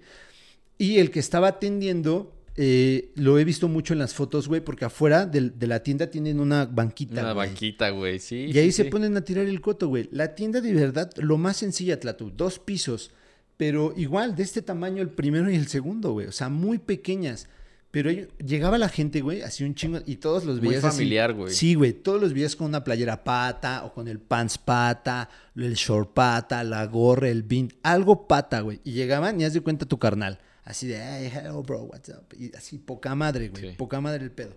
Y 0.78 0.98
el 1.00 1.12
que 1.12 1.20
estaba 1.20 1.48
atendiendo, 1.48 2.39
eh, 2.62 3.14
lo 3.16 3.40
he 3.40 3.46
visto 3.46 3.70
mucho 3.70 3.94
en 3.94 4.00
las 4.00 4.14
fotos, 4.14 4.50
güey, 4.50 4.60
porque 4.60 4.84
afuera 4.84 5.26
de, 5.26 5.54
la 5.66 5.82
tienda 5.82 6.08
tienen 6.08 6.42
una 6.42 6.66
banquita. 6.66 7.22
Una 7.22 7.32
banquita, 7.32 7.90
güey. 7.92 8.20
Sí. 8.20 8.48
Y 8.54 8.58
ahí 8.58 8.74
sí, 8.74 8.84
se 8.84 8.86
ponen 8.86 9.16
a 9.16 9.22
tirar 9.22 9.46
el 9.46 9.62
coto, 9.62 9.88
güey. 9.88 10.10
La 10.12 10.36
tienda 10.36 10.60
de 10.60 10.74
verdad, 10.74 11.10
lo 11.16 11.38
más 11.38 11.56
sencilla, 11.56 12.02
Tlatu, 12.02 12.34
dos 12.36 12.60
pisos, 12.60 13.12
pero 13.56 13.94
igual, 13.96 14.36
de 14.36 14.44
este 14.44 14.62
tamaño 14.62 15.02
el 15.02 15.08
primero 15.08 15.50
y 15.50 15.56
el 15.56 15.70
segundo, 15.70 16.12
güey. 16.12 16.28
O 16.28 16.34
sea, 16.34 16.50
muy 16.50 16.80
pequeñas. 16.80 17.48
Pero 17.92 18.12
llegaba 18.12 18.78
la 18.78 18.90
gente, 18.90 19.22
güey, 19.22 19.42
así 19.42 19.64
un 19.64 19.74
chingo, 19.74 20.00
y 20.06 20.18
todos 20.18 20.44
los 20.44 20.58
Muy 20.58 20.68
veías 20.68 20.84
así. 20.84 20.98
familiar, 20.98 21.34
güey. 21.34 21.54
Sí, 21.54 21.76
güey, 21.76 21.94
todos 21.94 22.20
los 22.20 22.34
veías 22.34 22.58
con 22.58 22.68
una 22.68 22.84
playera 22.84 23.24
pata, 23.24 23.86
o 23.86 23.94
con 23.94 24.10
el 24.10 24.20
pants 24.20 24.58
pata, 24.58 25.30
el 25.56 25.76
short 25.76 26.14
pata, 26.14 26.62
la 26.66 26.86
gorra, 26.88 27.30
el 27.30 27.44
bean, 27.44 27.70
algo 27.84 28.28
pata, 28.28 28.60
güey. 28.60 28.82
Y 28.84 28.92
llegaban 28.92 29.40
y 29.40 29.46
haz 29.46 29.54
de 29.54 29.62
cuenta 29.62 29.86
tu 29.86 29.98
carnal. 29.98 30.40
Así 30.70 30.86
de, 30.86 30.98
hey, 31.02 31.32
hello, 31.34 31.64
bro, 31.64 31.86
what's 31.86 32.10
up? 32.10 32.28
Y 32.38 32.56
así, 32.56 32.78
poca 32.78 33.16
madre, 33.16 33.50
güey, 33.50 33.72
Sí. 33.72 33.76
poca 33.76 34.00
madre 34.00 34.24
el 34.24 34.30
pedo. 34.32 34.56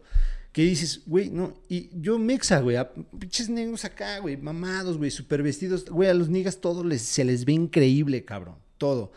Que 0.53 0.61
dices, 0.61 1.01
güey, 1.07 1.31
no, 1.31 1.55
y 1.71 1.89
yo 2.03 2.19
mexa, 2.19 2.61
güey, 2.61 2.77
a 2.77 2.93
pinches 2.93 3.49
negros 3.49 3.87
acá, 3.87 4.19
güey, 4.19 4.37
mamados, 4.37 4.99
güey, 4.99 5.11
súper 5.11 5.43
vestidos, 5.43 5.87
güey, 5.87 6.11
a 6.11 6.15
los 6.15 6.29
niggas 6.29 6.61
todo 6.61 6.85
les, 6.85 7.01
se 7.01 7.25
les 7.25 7.47
ve 7.47 7.55
increíble, 7.55 8.27
cabrón, 8.27 8.57
todo. 8.77 9.11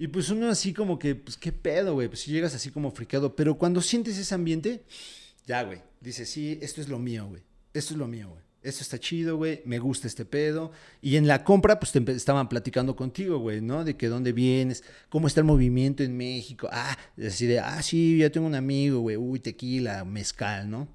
Y 0.00 0.08
pues 0.08 0.28
uno 0.28 0.50
así 0.50 0.72
como 0.74 0.98
que, 0.98 1.14
pues 1.14 1.36
qué 1.36 1.52
pedo, 1.52 1.94
güey, 1.94 2.08
pues 2.08 2.22
si 2.22 2.32
llegas 2.32 2.56
así 2.56 2.70
como 2.72 2.90
fricado, 2.90 3.36
pero 3.36 3.56
cuando 3.56 3.80
sientes 3.80 4.18
ese 4.18 4.34
ambiente, 4.34 4.82
ya, 5.46 5.62
güey, 5.62 5.80
dices, 6.00 6.28
sí, 6.28 6.58
esto 6.60 6.80
es 6.80 6.88
lo 6.88 6.98
mío, 6.98 7.28
güey, 7.28 7.42
esto 7.72 7.94
es 7.94 7.98
lo 7.98 8.08
mío, 8.08 8.30
güey, 8.30 8.42
esto 8.68 8.82
está 8.82 8.98
chido, 8.98 9.36
güey, 9.36 9.62
me 9.64 9.78
gusta 9.78 10.06
este 10.06 10.24
pedo. 10.24 10.72
Y 11.00 11.16
en 11.16 11.26
la 11.26 11.44
compra, 11.44 11.78
pues 11.80 11.92
te 11.92 11.98
estaban 12.12 12.48
platicando 12.48 12.96
contigo, 12.96 13.38
güey, 13.38 13.60
¿no? 13.60 13.84
De 13.84 13.96
que 13.96 14.08
dónde 14.08 14.32
vienes, 14.32 14.84
cómo 15.08 15.26
está 15.26 15.40
el 15.40 15.46
movimiento 15.46 16.02
en 16.02 16.16
México. 16.16 16.68
Ah, 16.72 16.96
así 17.24 17.46
de, 17.46 17.60
ah, 17.60 17.82
sí, 17.82 18.18
ya 18.18 18.30
tengo 18.30 18.46
un 18.46 18.54
amigo, 18.54 19.00
güey, 19.00 19.16
uy, 19.16 19.38
tequila, 19.40 20.04
mezcal, 20.04 20.68
¿no? 20.70 20.88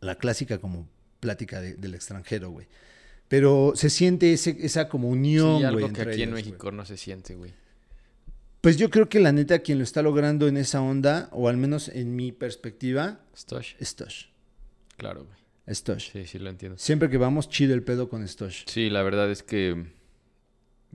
La 0.00 0.16
clásica 0.16 0.58
como 0.58 0.88
plática 1.20 1.60
de- 1.60 1.74
del 1.74 1.94
extranjero, 1.94 2.50
güey. 2.50 2.66
Pero 3.28 3.72
se 3.74 3.88
siente 3.90 4.32
ese, 4.34 4.56
esa 4.60 4.88
como 4.88 5.08
unión, 5.08 5.46
Sí, 5.58 5.62
güey. 5.62 5.64
algo 5.64 5.78
que 5.80 5.86
entre 5.86 6.12
aquí 6.12 6.22
en 6.22 6.30
güey. 6.30 6.44
México 6.44 6.70
no 6.70 6.84
se 6.84 6.96
siente, 6.96 7.34
güey. 7.34 7.52
Pues 8.60 8.76
yo 8.78 8.88
creo 8.90 9.08
que 9.08 9.20
la 9.20 9.32
neta 9.32 9.58
quien 9.58 9.78
lo 9.78 9.84
está 9.84 10.00
logrando 10.02 10.46
en 10.48 10.56
esa 10.56 10.80
onda, 10.80 11.28
o 11.32 11.48
al 11.48 11.56
menos 11.56 11.88
en 11.88 12.16
mi 12.16 12.32
perspectiva, 12.32 13.20
Stosh. 13.36 13.74
es 13.78 13.94
Tosh. 13.96 14.26
Claro, 14.96 15.24
güey. 15.24 15.38
Es 15.66 15.82
Tosh. 15.82 16.10
Sí, 16.12 16.26
sí 16.26 16.38
lo 16.38 16.50
entiendo. 16.50 16.76
Siempre 16.78 17.08
que 17.08 17.16
vamos, 17.16 17.48
chido 17.48 17.74
el 17.74 17.82
pedo 17.82 18.08
con 18.08 18.26
Stosh. 18.26 18.64
Sí, 18.66 18.90
la 18.90 19.02
verdad 19.02 19.30
es 19.30 19.42
que, 19.42 19.86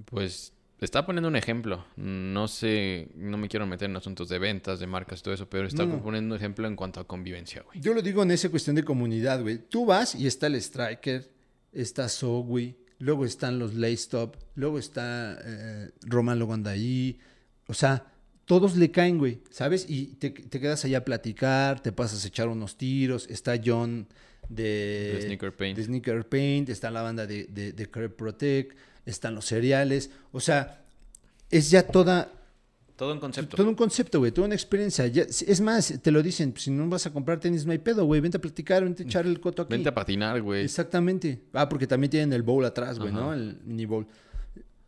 pues, 0.05 0.53
está 0.80 1.05
poniendo 1.05 1.28
un 1.28 1.36
ejemplo. 1.36 1.86
No 1.95 2.47
sé, 2.47 3.09
no 3.15 3.38
me 3.38 3.47
quiero 3.49 3.65
meter 3.65 3.89
en 3.89 3.95
asuntos 3.95 4.30
de 4.30 4.39
ventas, 4.39 4.80
de 4.80 4.88
marcas, 4.88 5.22
todo 5.24 5.34
eso, 5.34 5.49
pero 5.49 5.67
está 5.67 5.86
No, 5.86 5.97
no. 5.97 6.03
poniendo 6.03 6.36
un 6.36 6.39
ejemplo 6.39 6.67
en 6.67 6.76
cuanto 6.76 6.99
a 6.99 7.07
convivencia, 7.07 7.63
güey. 7.63 7.80
Yo 7.80 7.93
lo 7.93 8.01
digo 8.01 8.24
en 8.24 8.32
esa 8.32 8.49
cuestión 8.49 8.76
de 8.76 8.84
comunidad, 8.84 9.41
güey. 9.41 9.57
Tú 9.57 9.86
vas 9.86 10.13
y 10.15 10.28
está 10.28 10.47
el 10.47 10.55
Striker, 10.55 11.30
está 11.74 12.07
Sogui, 12.07 12.76
luego 12.99 13.26
están 13.26 13.57
los 13.59 13.74
Laystop, 13.74 14.36
luego 14.55 14.78
está 14.80 15.38
eh, 15.43 15.89
Román 16.01 16.38
luego 16.38 16.53
anda 16.53 16.72
ahí. 16.72 17.17
O 17.67 17.74
sea, 17.74 18.05
todos 18.45 18.76
le 18.78 18.91
caen, 18.91 19.17
güey, 19.17 19.41
¿sabes? 19.49 19.86
Y 19.89 20.15
te, 20.15 20.30
te 20.30 20.59
quedas 20.59 20.86
allá 20.86 20.99
a 20.99 21.05
platicar, 21.05 21.82
te 21.82 21.91
pasas 21.91 22.24
a 22.24 22.28
echar 22.28 22.47
unos 22.47 22.78
tiros. 22.78 23.28
Está 23.30 23.59
John 23.63 24.07
de, 24.50 25.14
De 25.16 25.22
Sneaker 25.22 25.56
Paint. 25.56 25.78
de 25.78 25.84
Sneaker 25.86 26.28
Paint, 26.28 26.70
está 26.70 26.91
la 26.91 27.02
banda 27.02 27.26
de, 27.26 27.45
de, 27.45 27.72
de 27.72 27.88
Protect, 27.88 28.76
están 29.06 29.36
los 29.36 29.45
cereales. 29.45 30.10
O 30.32 30.39
sea, 30.39 30.84
es 31.52 31.70
ya 31.72 31.84
toda, 31.88 32.32
Todo 32.95 33.14
un 33.14 33.20
concepto. 33.20 33.56
todo 33.56 33.70
un 33.70 33.76
concepto, 33.76 34.20
güey, 34.20 34.32
toda 34.32 34.45
una 34.47 34.56
experiencia. 34.56 35.08
Ya- 35.08 35.24
es 35.24 35.62
más, 35.62 35.93
te 36.02 36.12
lo 36.12 36.22
dicen, 36.22 36.54
si 36.58 36.70
no 36.72 36.88
vas 36.89 37.06
a 37.06 37.14
comprar 37.14 37.39
tenis, 37.39 37.66
no 37.66 37.72
hay 37.72 37.78
pedo, 37.78 38.06
güey. 38.06 38.20
Vente 38.22 38.38
a 38.38 38.41
platicar, 38.41 38.84
vente 38.84 39.04
a 39.04 39.06
echar 39.06 39.26
el 39.26 39.39
coto 39.39 39.62
aquí. 39.64 39.72
Vente 39.72 39.89
a 39.89 39.93
patinar, 39.93 40.41
güey. 40.41 40.64
Exactamente. 40.66 41.39
Ah, 41.54 41.70
porque 41.70 41.88
también 41.88 42.12
tienen 42.12 42.34
el 42.34 42.43
bowl 42.43 42.66
atrás, 42.66 43.00
güey, 43.00 43.12
¿no? 43.14 43.34
El 43.34 43.60
mini 43.66 43.86
bowl. 43.86 44.06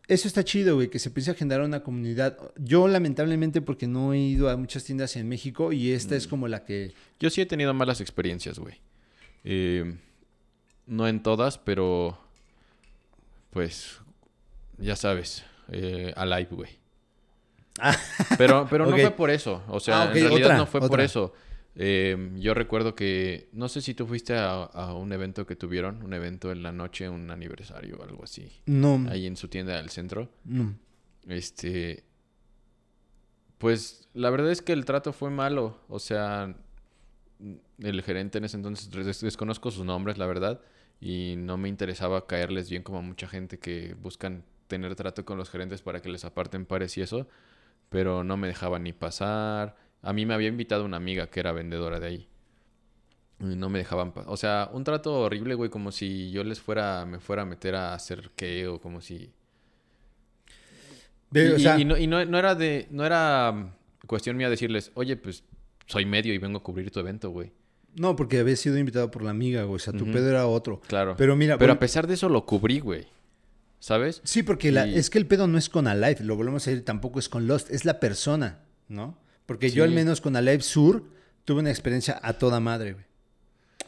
Eso 0.08 0.26
está 0.28 0.44
chido, 0.44 0.74
güey, 0.74 0.90
que 0.90 0.98
se 0.98 1.08
empiece 1.08 1.30
a 1.30 1.34
generar 1.34 1.62
una 1.64 1.82
comunidad. 1.82 2.36
Yo, 2.58 2.86
lamentablemente, 2.88 3.62
porque 3.62 3.86
no 3.86 4.12
he 4.12 4.18
ido 4.18 4.50
a 4.50 4.56
muchas 4.56 4.82
tiendas 4.84 5.14
en 5.16 5.28
México 5.28 5.72
y 5.72 5.92
esta 5.92 6.14
Mm. 6.16 6.18
es 6.18 6.26
como 6.26 6.48
la 6.48 6.64
que... 6.64 6.92
Yo 7.20 7.30
sí 7.30 7.40
he 7.40 7.46
tenido 7.46 7.72
malas 7.72 8.00
experiencias, 8.00 8.58
güey. 8.58 8.74
Eh, 9.44 9.96
no 10.86 11.08
en 11.08 11.22
todas, 11.22 11.58
pero 11.58 12.18
pues 13.50 14.00
ya 14.78 14.96
sabes, 14.96 15.44
eh, 15.68 16.12
Alive, 16.16 16.48
güey. 16.50 16.70
Pero, 18.38 18.66
pero 18.68 18.86
no 18.90 18.96
fue 18.96 19.10
por 19.10 19.30
eso. 19.30 19.62
O 19.68 19.80
sea, 19.80 20.02
Ah, 20.02 20.04
en 20.06 20.12
realidad 20.14 20.44
otra, 20.46 20.56
no 20.58 20.66
fue 20.66 20.80
por 20.86 21.00
eso. 21.00 21.32
Eh, 21.74 22.30
yo 22.36 22.52
recuerdo 22.52 22.94
que, 22.94 23.48
no 23.52 23.68
sé 23.68 23.80
si 23.80 23.94
tú 23.94 24.06
fuiste 24.06 24.34
a, 24.34 24.64
a 24.64 24.94
un 24.94 25.10
evento 25.12 25.46
que 25.46 25.56
tuvieron, 25.56 26.02
un 26.02 26.12
evento 26.12 26.52
en 26.52 26.62
la 26.62 26.70
noche, 26.72 27.08
un 27.08 27.30
aniversario 27.30 27.96
o 27.96 28.02
algo 28.02 28.24
así, 28.24 28.60
No, 28.66 29.06
ahí 29.08 29.26
en 29.26 29.36
su 29.36 29.48
tienda 29.48 29.76
del 29.76 29.90
centro. 29.90 30.28
no. 30.44 30.74
Este. 31.28 32.04
Pues 33.58 34.08
la 34.12 34.28
verdad 34.30 34.50
es 34.50 34.60
que 34.60 34.72
el 34.72 34.84
trato 34.84 35.12
fue 35.12 35.30
malo. 35.30 35.78
O 35.88 36.00
sea, 36.00 36.52
el 37.82 38.02
gerente 38.02 38.38
en 38.38 38.44
ese 38.44 38.56
entonces 38.56 38.90
des- 38.90 39.20
desconozco 39.20 39.70
sus 39.70 39.84
nombres, 39.84 40.18
la 40.18 40.26
verdad. 40.26 40.60
Y 41.00 41.34
no 41.36 41.56
me 41.56 41.68
interesaba 41.68 42.26
caerles 42.26 42.70
bien 42.70 42.82
como 42.82 42.98
a 42.98 43.02
mucha 43.02 43.26
gente 43.28 43.58
que 43.58 43.94
buscan 44.00 44.44
tener 44.68 44.94
trato 44.94 45.24
con 45.24 45.36
los 45.38 45.50
gerentes 45.50 45.82
para 45.82 46.00
que 46.00 46.08
les 46.08 46.24
aparten 46.24 46.64
pares 46.66 46.96
y 46.96 47.02
eso. 47.02 47.26
Pero 47.88 48.24
no 48.24 48.36
me 48.36 48.46
dejaban 48.48 48.84
ni 48.84 48.92
pasar. 48.92 49.76
A 50.02 50.12
mí 50.12 50.24
me 50.26 50.34
había 50.34 50.48
invitado 50.48 50.84
una 50.84 50.96
amiga 50.96 51.28
que 51.28 51.40
era 51.40 51.52
vendedora 51.52 52.00
de 52.00 52.06
ahí. 52.06 52.28
Y 53.40 53.56
no 53.56 53.68
me 53.68 53.78
dejaban 53.80 54.12
pasar. 54.12 54.32
O 54.32 54.36
sea, 54.36 54.70
un 54.72 54.84
trato 54.84 55.12
horrible, 55.20 55.54
güey, 55.54 55.68
como 55.70 55.90
si 55.92 56.30
yo 56.30 56.44
les 56.44 56.60
fuera, 56.60 57.04
me 57.06 57.18
fuera 57.18 57.42
a 57.42 57.46
meter 57.46 57.74
a 57.74 57.94
hacer 57.94 58.30
qué 58.36 58.68
o 58.68 58.80
como 58.80 59.00
si 59.00 59.32
y, 61.34 61.38
o 61.38 61.56
y- 61.56 61.60
sea, 61.60 61.78
y 61.78 61.84
no, 61.84 61.96
y 61.96 62.06
no- 62.06 62.24
no 62.24 62.38
era 62.38 62.54
de, 62.54 62.86
no 62.90 63.04
era 63.04 63.74
cuestión 64.06 64.36
mía 64.36 64.50
decirles, 64.50 64.92
oye, 64.94 65.16
pues 65.16 65.44
soy 65.86 66.04
medio 66.04 66.32
y 66.34 66.38
vengo 66.38 66.58
a 66.58 66.62
cubrir 66.62 66.90
tu 66.90 67.00
evento, 67.00 67.30
güey. 67.30 67.52
No, 67.96 68.16
porque 68.16 68.38
había 68.38 68.56
sido 68.56 68.78
invitado 68.78 69.10
por 69.10 69.22
la 69.22 69.30
amiga, 69.30 69.64
güey. 69.64 69.76
O 69.76 69.78
sea, 69.78 69.92
tu 69.92 70.04
pedo 70.10 70.28
era 70.30 70.46
otro. 70.46 70.80
Claro. 70.86 71.14
Pero 71.16 71.36
mira, 71.36 71.58
Pero 71.58 71.72
a 71.72 71.78
pesar 71.78 72.06
de 72.06 72.14
eso 72.14 72.28
lo 72.28 72.46
cubrí, 72.46 72.80
güey. 72.80 73.06
¿Sabes? 73.80 74.20
Sí, 74.24 74.42
porque 74.42 74.70
la- 74.70 74.86
es 74.86 75.10
que 75.10 75.18
el 75.18 75.26
pedo 75.26 75.46
no 75.48 75.58
es 75.58 75.68
con 75.68 75.86
Alive, 75.88 76.18
lo 76.20 76.36
volvemos 76.36 76.66
a 76.66 76.70
decir, 76.70 76.84
tampoco 76.84 77.18
es 77.18 77.28
con 77.28 77.46
Lost, 77.48 77.70
es 77.70 77.84
la 77.84 77.98
persona, 77.98 78.60
¿no? 78.88 79.18
Porque 79.46 79.70
yo 79.70 79.82
al 79.84 79.90
menos 79.90 80.20
con 80.20 80.36
Alive 80.36 80.62
Sur 80.62 81.02
tuve 81.44 81.60
una 81.60 81.70
experiencia 81.70 82.18
a 82.22 82.34
toda 82.34 82.60
madre, 82.60 82.92
güey. 82.92 83.04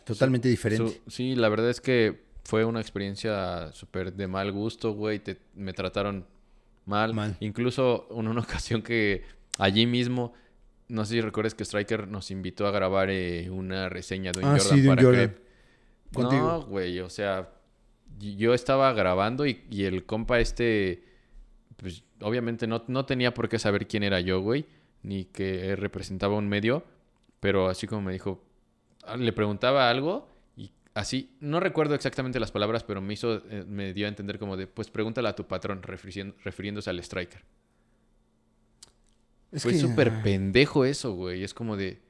Totalmente 0.04 0.48
diferente. 0.48 1.00
Su- 1.04 1.10
sí, 1.10 1.34
la 1.36 1.48
verdad 1.48 1.70
es 1.70 1.80
que 1.80 2.24
fue 2.44 2.64
una 2.64 2.80
experiencia 2.80 3.72
súper 3.72 4.12
de 4.12 4.26
mal 4.26 4.50
gusto, 4.52 4.92
güey. 4.92 5.20
te- 5.20 5.38
me 5.54 5.72
trataron 5.72 6.26
mal. 6.84 7.14
Mal. 7.14 7.36
Incluso 7.40 8.08
en 8.10 8.26
una 8.28 8.40
ocasión 8.80 8.82
que 8.82 9.22
allí 9.58 9.86
mismo, 9.86 10.34
no 10.94 11.04
sé 11.04 11.14
si 11.14 11.20
recuerdas 11.20 11.54
que 11.54 11.64
Striker 11.64 12.08
nos 12.08 12.30
invitó 12.30 12.66
a 12.66 12.70
grabar 12.70 13.10
eh, 13.10 13.50
una 13.50 13.88
reseña 13.88 14.32
de 14.32 14.40
un 14.40 14.46
Ah, 14.46 14.58
Jordan 14.58 14.76
sí, 14.76 14.80
de 14.80 14.88
un 14.88 14.96
para 14.96 15.06
Jordan. 15.06 15.34
Contigo. 16.12 16.42
No, 16.42 16.62
güey, 16.62 17.00
o 17.00 17.10
sea, 17.10 17.50
yo 18.18 18.54
estaba 18.54 18.92
grabando 18.92 19.44
y, 19.46 19.64
y 19.70 19.84
el 19.84 20.06
compa 20.06 20.38
este, 20.38 21.02
pues 21.76 22.04
obviamente 22.20 22.66
no, 22.66 22.84
no 22.86 23.04
tenía 23.04 23.34
por 23.34 23.48
qué 23.48 23.58
saber 23.58 23.88
quién 23.88 24.04
era 24.04 24.20
yo, 24.20 24.40
güey, 24.40 24.66
ni 25.02 25.24
que 25.24 25.74
representaba 25.76 26.36
un 26.36 26.48
medio, 26.48 26.84
pero 27.40 27.68
así 27.68 27.86
como 27.86 28.02
me 28.02 28.12
dijo, 28.12 28.44
ah, 29.02 29.16
le 29.16 29.32
preguntaba 29.32 29.90
algo 29.90 30.28
y 30.56 30.70
así, 30.94 31.36
no 31.40 31.58
recuerdo 31.58 31.96
exactamente 31.96 32.38
las 32.38 32.52
palabras, 32.52 32.84
pero 32.84 33.00
me 33.00 33.14
hizo, 33.14 33.42
eh, 33.50 33.64
me 33.66 33.92
dio 33.92 34.06
a 34.06 34.08
entender 34.08 34.38
como 34.38 34.56
de, 34.56 34.68
pues 34.68 34.90
pregúntale 34.90 35.28
a 35.28 35.34
tu 35.34 35.46
patrón, 35.46 35.82
refiriéndose 35.82 36.88
al 36.88 37.00
striker. 37.00 37.42
Es 39.54 39.62
Fue 39.62 39.72
que, 39.72 39.78
súper 39.78 40.08
ah, 40.08 40.20
pendejo 40.22 40.84
eso, 40.84 41.14
güey, 41.14 41.44
es 41.44 41.54
como 41.54 41.76
de... 41.76 42.00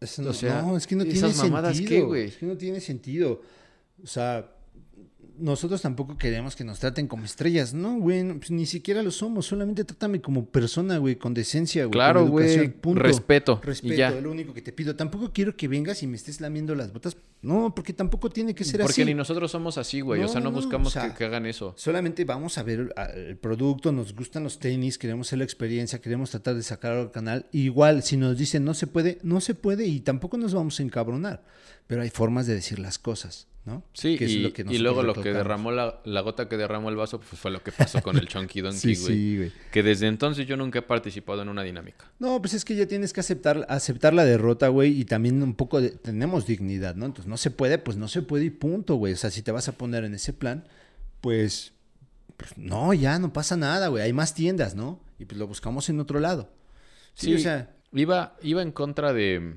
es- 0.00 0.18
no, 0.18 0.30
o 0.30 0.32
sea, 0.32 0.62
no, 0.62 0.76
es 0.76 0.86
que 0.86 0.96
no 0.96 1.04
tiene 1.04 1.18
¿esas 1.18 1.36
mamadas 1.36 1.76
sentido. 1.76 2.00
qué, 2.00 2.06
güey? 2.06 2.24
Es 2.28 2.36
que 2.36 2.46
no 2.46 2.56
tiene 2.56 2.80
sentido. 2.80 3.42
O 4.02 4.06
sea, 4.06 4.50
nosotros 5.40 5.82
tampoco 5.82 6.16
queremos 6.18 6.56
que 6.56 6.64
nos 6.64 6.78
traten 6.78 7.06
como 7.06 7.24
estrellas, 7.24 7.74
¿no, 7.74 7.98
güey? 7.98 8.22
Pues 8.34 8.50
ni 8.50 8.66
siquiera 8.66 9.02
lo 9.02 9.10
somos, 9.10 9.46
solamente 9.46 9.84
trátame 9.84 10.20
como 10.20 10.46
persona, 10.46 10.98
güey, 10.98 11.16
con 11.16 11.34
decencia, 11.34 11.84
güey. 11.84 11.92
Claro, 11.92 12.22
con 12.22 12.30
güey, 12.30 12.68
punto. 12.68 13.02
respeto, 13.02 13.60
Respeto, 13.62 13.94
y 13.94 13.96
ya. 13.96 14.10
es 14.10 14.22
lo 14.22 14.30
único 14.30 14.52
que 14.54 14.62
te 14.62 14.72
pido. 14.72 14.96
Tampoco 14.96 15.32
quiero 15.32 15.56
que 15.56 15.68
vengas 15.68 16.02
y 16.02 16.06
me 16.06 16.16
estés 16.16 16.40
lamiendo 16.40 16.74
las 16.74 16.92
botas. 16.92 17.16
No, 17.40 17.72
porque 17.74 17.92
tampoco 17.92 18.30
tiene 18.30 18.54
que 18.54 18.64
ser 18.64 18.80
Porque 18.80 19.02
así. 19.02 19.04
ni 19.04 19.14
nosotros 19.14 19.50
somos 19.50 19.78
así, 19.78 20.00
güey, 20.00 20.22
o 20.22 20.28
sea, 20.28 20.40
no 20.40 20.50
buscamos 20.50 20.88
o 20.88 20.90
sea, 20.90 21.10
que, 21.10 21.18
que 21.18 21.24
hagan 21.24 21.46
eso. 21.46 21.72
Solamente 21.76 22.24
vamos 22.24 22.58
a 22.58 22.64
ver 22.64 22.92
el 23.14 23.36
producto, 23.36 23.92
nos 23.92 24.14
gustan 24.14 24.42
los 24.42 24.58
tenis, 24.58 24.98
queremos 24.98 25.28
hacer 25.28 25.38
la 25.38 25.44
experiencia, 25.44 26.00
queremos 26.00 26.30
tratar 26.30 26.56
de 26.56 26.62
sacarlo 26.64 27.00
al 27.02 27.10
canal. 27.12 27.46
Igual, 27.52 28.02
si 28.02 28.16
nos 28.16 28.36
dicen 28.36 28.64
no 28.64 28.74
se 28.74 28.88
puede, 28.88 29.18
no 29.22 29.40
se 29.40 29.54
puede 29.54 29.86
y 29.86 30.00
tampoco 30.00 30.36
nos 30.36 30.52
vamos 30.52 30.80
a 30.80 30.82
encabronar. 30.82 31.44
Pero 31.86 32.02
hay 32.02 32.10
formas 32.10 32.46
de 32.46 32.54
decir 32.54 32.78
las 32.80 32.98
cosas, 32.98 33.46
¿no? 33.68 33.84
Sí, 33.92 34.16
Que 34.18 34.24
es 34.24 34.30
y, 34.32 34.38
lo 34.40 34.52
que 34.52 34.64
y 34.68 34.78
luego 34.78 35.02
lo 35.04 35.14
que 35.14 35.32
derramó 35.32 35.70
la, 35.70 36.00
la 36.04 36.20
gota 36.22 36.48
que 36.48 36.56
derramó 36.56 36.88
el 36.88 36.96
vaso, 36.96 37.20
pues 37.20 37.40
fue 37.40 37.50
lo 37.50 37.62
que 37.62 37.70
pasó 37.70 38.02
con 38.02 38.16
el 38.16 38.26
Chunky 38.28 38.62
Donkey, 38.62 38.94
Sí, 38.96 39.00
güey. 39.02 39.14
sí, 39.14 39.36
güey. 39.36 39.52
Que 39.70 39.82
desde 39.82 40.06
entonces 40.08 40.46
yo 40.46 40.56
nunca 40.56 40.80
he 40.80 40.82
participado 40.82 41.42
en 41.42 41.48
una 41.50 41.62
dinámica. 41.62 42.10
No, 42.18 42.40
pues 42.40 42.54
es 42.54 42.64
que 42.64 42.74
ya 42.74 42.86
tienes 42.86 43.12
que 43.12 43.20
aceptar, 43.20 43.66
aceptar 43.68 44.14
la 44.14 44.24
derrota, 44.24 44.68
güey, 44.68 44.98
y 45.00 45.04
también 45.04 45.42
un 45.42 45.54
poco 45.54 45.80
de, 45.80 45.90
tenemos 45.90 46.46
dignidad, 46.46 46.96
¿no? 46.96 47.06
Entonces 47.06 47.28
no 47.28 47.36
se 47.36 47.50
puede, 47.50 47.78
pues 47.78 47.96
no 47.96 48.08
se 48.08 48.22
puede 48.22 48.46
y 48.46 48.50
punto, 48.50 48.96
güey. 48.96 49.12
O 49.12 49.16
sea, 49.16 49.30
si 49.30 49.42
te 49.42 49.52
vas 49.52 49.68
a 49.68 49.72
poner 49.72 50.04
en 50.04 50.14
ese 50.14 50.32
plan, 50.32 50.66
pues, 51.20 51.72
pues, 52.36 52.56
no, 52.56 52.94
ya 52.94 53.18
no 53.18 53.32
pasa 53.32 53.56
nada, 53.56 53.88
güey. 53.88 54.02
Hay 54.02 54.12
más 54.12 54.34
tiendas, 54.34 54.74
¿no? 54.74 55.00
Y 55.18 55.24
pues 55.26 55.38
lo 55.38 55.46
buscamos 55.46 55.88
en 55.88 56.00
otro 56.00 56.18
lado. 56.20 56.50
Sí, 57.14 57.26
Sí, 57.26 57.34
o 57.34 57.38
sea, 57.38 57.74
Iba, 57.92 58.36
iba 58.42 58.62
en 58.62 58.70
contra 58.72 59.12
de. 59.12 59.56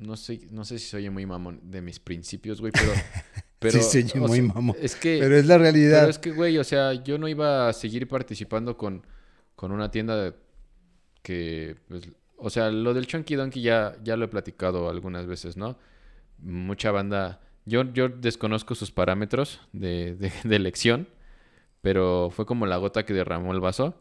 No 0.00 0.16
sé, 0.16 0.40
no 0.50 0.64
sé 0.64 0.78
si 0.78 0.88
soy 0.88 1.08
muy 1.10 1.26
mamón 1.26 1.60
de 1.70 1.80
mis 1.82 2.00
principios, 2.00 2.60
güey, 2.60 2.72
pero. 2.72 2.92
pero 3.58 3.78
Sí, 3.78 3.82
se 3.82 3.98
oye 4.16 4.18
o 4.24 4.28
muy 4.28 4.38
sea, 4.38 4.52
mamón. 4.54 4.76
Es 4.80 4.96
que. 4.96 5.18
pero 5.20 5.36
es 5.36 5.46
la 5.46 5.58
realidad. 5.58 6.00
Pero 6.00 6.10
es 6.10 6.18
que, 6.18 6.30
güey, 6.32 6.58
o 6.58 6.64
sea, 6.64 6.94
yo 6.94 7.18
no 7.18 7.28
iba 7.28 7.68
a 7.68 7.72
seguir 7.72 8.08
participando 8.08 8.76
con, 8.76 9.06
con 9.54 9.72
una 9.72 9.90
tienda 9.90 10.16
de- 10.16 10.34
que, 11.22 11.76
pues, 11.88 12.08
o 12.38 12.48
sea, 12.50 12.70
lo 12.70 12.94
del 12.94 13.06
Chunky 13.06 13.34
Donkey 13.34 13.62
ya, 13.62 13.96
ya 14.02 14.16
lo 14.16 14.24
he 14.24 14.28
platicado 14.28 14.88
algunas 14.88 15.26
veces, 15.26 15.56
¿no? 15.58 15.78
Mucha 16.38 16.90
banda, 16.90 17.40
yo, 17.66 17.84
yo 17.92 18.08
desconozco 18.08 18.74
sus 18.74 18.90
parámetros 18.90 19.60
de, 19.72 20.14
de, 20.16 20.32
de 20.44 20.56
elección, 20.56 21.08
pero 21.82 22.30
fue 22.34 22.46
como 22.46 22.64
la 22.66 22.78
gota 22.78 23.04
que 23.04 23.12
derramó 23.12 23.52
el 23.52 23.60
vaso, 23.60 23.94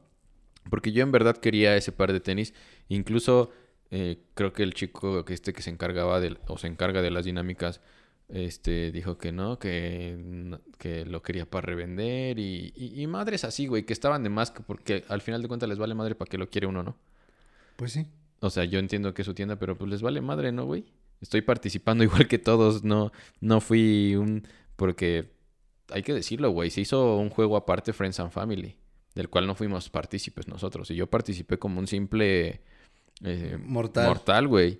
porque 0.69 0.93
yo 0.93 1.03
en 1.03 1.11
verdad 1.11 1.35
quería 1.35 1.75
ese 1.75 1.91
par 1.91 2.13
de 2.13 2.21
tenis, 2.21 2.53
incluso 2.87 3.51
eh, 3.91 4.23
creo 4.33 4.53
que 4.53 4.63
el 4.63 4.73
chico 4.73 5.25
que 5.25 5.33
este 5.33 5.53
que 5.53 5.61
se 5.61 5.69
encargaba 5.69 6.19
de, 6.19 6.37
o 6.47 6.57
se 6.57 6.67
encarga 6.67 7.01
de 7.01 7.11
las 7.11 7.25
dinámicas, 7.25 7.81
este, 8.29 8.91
dijo 8.91 9.17
que 9.17 9.31
no, 9.31 9.57
que, 9.59 10.57
que 10.77 11.05
lo 11.05 11.21
quería 11.23 11.49
para 11.49 11.65
revender 11.65 12.37
y, 12.39 12.73
y, 12.75 13.01
y 13.01 13.07
madres 13.07 13.43
así, 13.43 13.67
güey, 13.67 13.85
que 13.85 13.93
estaban 13.93 14.23
de 14.23 14.29
más 14.29 14.51
que 14.51 14.61
porque 14.61 15.03
al 15.09 15.21
final 15.21 15.41
de 15.41 15.47
cuentas 15.47 15.69
les 15.69 15.79
vale 15.79 15.95
madre 15.95 16.15
para 16.15 16.29
que 16.29 16.37
lo 16.37 16.49
quiere 16.49 16.67
uno, 16.67 16.83
¿no? 16.83 16.95
Pues 17.75 17.93
sí. 17.93 18.07
O 18.41 18.49
sea, 18.49 18.65
yo 18.65 18.79
entiendo 18.79 19.13
que 19.13 19.21
es 19.21 19.25
su 19.25 19.33
tienda, 19.33 19.57
pero 19.57 19.77
pues 19.77 19.89
les 19.89 20.01
vale 20.01 20.21
madre, 20.21 20.51
¿no, 20.51 20.65
güey? 20.65 20.85
Estoy 21.21 21.41
participando 21.41 22.03
igual 22.05 22.27
que 22.27 22.39
todos, 22.39 22.83
no, 22.83 23.11
no 23.41 23.61
fui 23.61 24.15
un... 24.15 24.47
Porque 24.75 25.31
hay 25.89 26.03
que 26.03 26.13
decirlo, 26.13 26.51
güey, 26.51 26.69
se 26.69 26.81
hizo 26.81 27.17
un 27.17 27.29
juego 27.29 27.57
aparte 27.57 27.93
Friends 27.93 28.19
and 28.19 28.31
Family, 28.31 28.77
del 29.15 29.29
cual 29.29 29.47
no 29.47 29.55
fuimos 29.55 29.89
partícipes 29.89 30.47
nosotros. 30.47 30.89
Y 30.91 30.95
yo 30.95 31.07
participé 31.07 31.57
como 31.57 31.79
un 31.79 31.87
simple... 31.87 32.61
eh, 33.23 33.57
Mortal. 33.63 34.07
Mortal, 34.07 34.47
güey. 34.47 34.79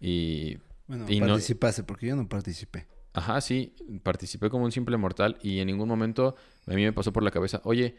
Y... 0.00 0.58
Bueno, 0.86 1.04
Y 1.08 1.20
no- 1.20 1.26
participaste 1.28 1.82
porque 1.84 2.06
yo 2.06 2.16
no 2.16 2.28
participé. 2.28 2.86
Ajá, 3.12 3.40
sí, 3.40 3.74
participé 4.02 4.48
como 4.48 4.64
un 4.64 4.72
simple 4.72 4.96
mortal 4.96 5.38
y 5.42 5.58
en 5.58 5.66
ningún 5.66 5.88
momento 5.88 6.36
a 6.66 6.70
mí 6.74 6.82
me 6.84 6.92
pasó 6.92 7.12
por 7.12 7.22
la 7.22 7.30
cabeza, 7.30 7.60
oye, 7.64 7.96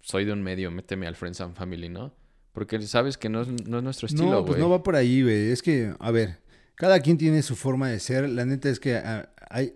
soy 0.00 0.24
de 0.24 0.32
un 0.32 0.42
medio, 0.42 0.70
méteme 0.70 1.06
al 1.06 1.16
Friends 1.16 1.40
and 1.40 1.54
Family, 1.56 1.88
¿no? 1.88 2.14
Porque 2.52 2.80
sabes 2.82 3.16
que 3.16 3.28
no 3.28 3.42
es, 3.42 3.48
no 3.66 3.78
es 3.78 3.84
nuestro 3.84 4.06
estilo, 4.06 4.24
no, 4.30 4.36
güey. 4.40 4.46
pues 4.48 4.58
no 4.58 4.68
va 4.68 4.82
por 4.82 4.96
ahí, 4.96 5.22
güey. 5.22 5.50
Es 5.50 5.62
que, 5.62 5.94
a 5.98 6.10
ver, 6.10 6.40
cada 6.74 7.00
quien 7.00 7.16
tiene 7.16 7.42
su 7.42 7.56
forma 7.56 7.88
de 7.88 8.00
ser. 8.00 8.28
La 8.28 8.44
neta 8.44 8.68
es 8.68 8.80
que 8.80 8.96
ah, 8.96 9.30
hay, 9.48 9.74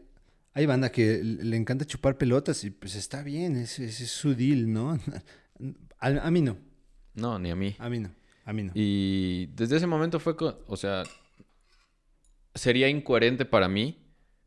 hay 0.52 0.66
banda 0.66 0.90
que 0.92 1.22
le 1.22 1.56
encanta 1.56 1.84
chupar 1.86 2.18
pelotas 2.18 2.62
y 2.64 2.70
pues 2.70 2.94
está 2.96 3.22
bien, 3.22 3.56
ese, 3.56 3.86
ese 3.86 4.04
es 4.04 4.10
su 4.10 4.34
deal, 4.34 4.70
¿no? 4.72 4.98
A, 6.00 6.08
a 6.08 6.30
mí 6.30 6.42
no, 6.42 6.58
No, 7.14 7.38
ni 7.38 7.50
a 7.50 7.56
mí. 7.56 7.74
a 7.78 7.88
mí 7.88 8.00
no, 8.00 8.10
a 8.44 8.52
mí 8.52 8.62
no. 8.64 8.72
Y 8.74 9.46
desde 9.54 9.76
ese 9.76 9.86
momento 9.86 10.20
fue, 10.20 10.34
o 10.66 10.76
sea, 10.76 11.02
sería 12.54 12.88
incoherente 12.88 13.44
para 13.44 13.68
mí 13.68 13.98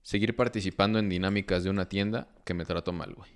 seguir 0.01 0.35
participando 0.35 0.99
en 0.99 1.09
dinámicas 1.09 1.63
de 1.63 1.69
una 1.69 1.89
tienda 1.89 2.29
que 2.45 2.53
me 2.53 2.65
trató 2.65 2.93
mal, 2.93 3.13
güey. 3.13 3.29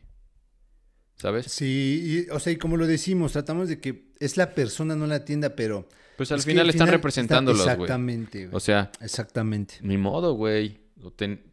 ¿Sabes? 1.16 1.48
Sí, 1.52 2.26
y, 2.28 2.32
o 2.32 2.40
sea, 2.40 2.54
y 2.54 2.56
como 2.58 2.78
lo 2.78 2.88
decimos, 2.88 3.34
tratamos 3.34 3.68
de 3.70 3.80
que 3.80 4.12
es 4.20 4.38
la 4.38 4.56
persona, 4.56 4.96
no 4.96 5.06
la 5.06 5.24
tienda, 5.26 5.56
pero... 5.56 5.88
Pues 6.18 6.32
al 6.32 6.40
es 6.40 6.46
que 6.46 6.52
final 6.52 6.70
están 6.70 6.88
está- 6.88 6.98
representándolos, 6.98 7.62
güey. 7.64 7.74
Exactamente, 7.74 8.46
güey. 8.46 8.56
O 8.56 8.60
sea, 8.60 8.92
exactamente. 9.02 9.76
ni 9.82 9.98
modo, 9.98 10.34
güey. 10.34 10.80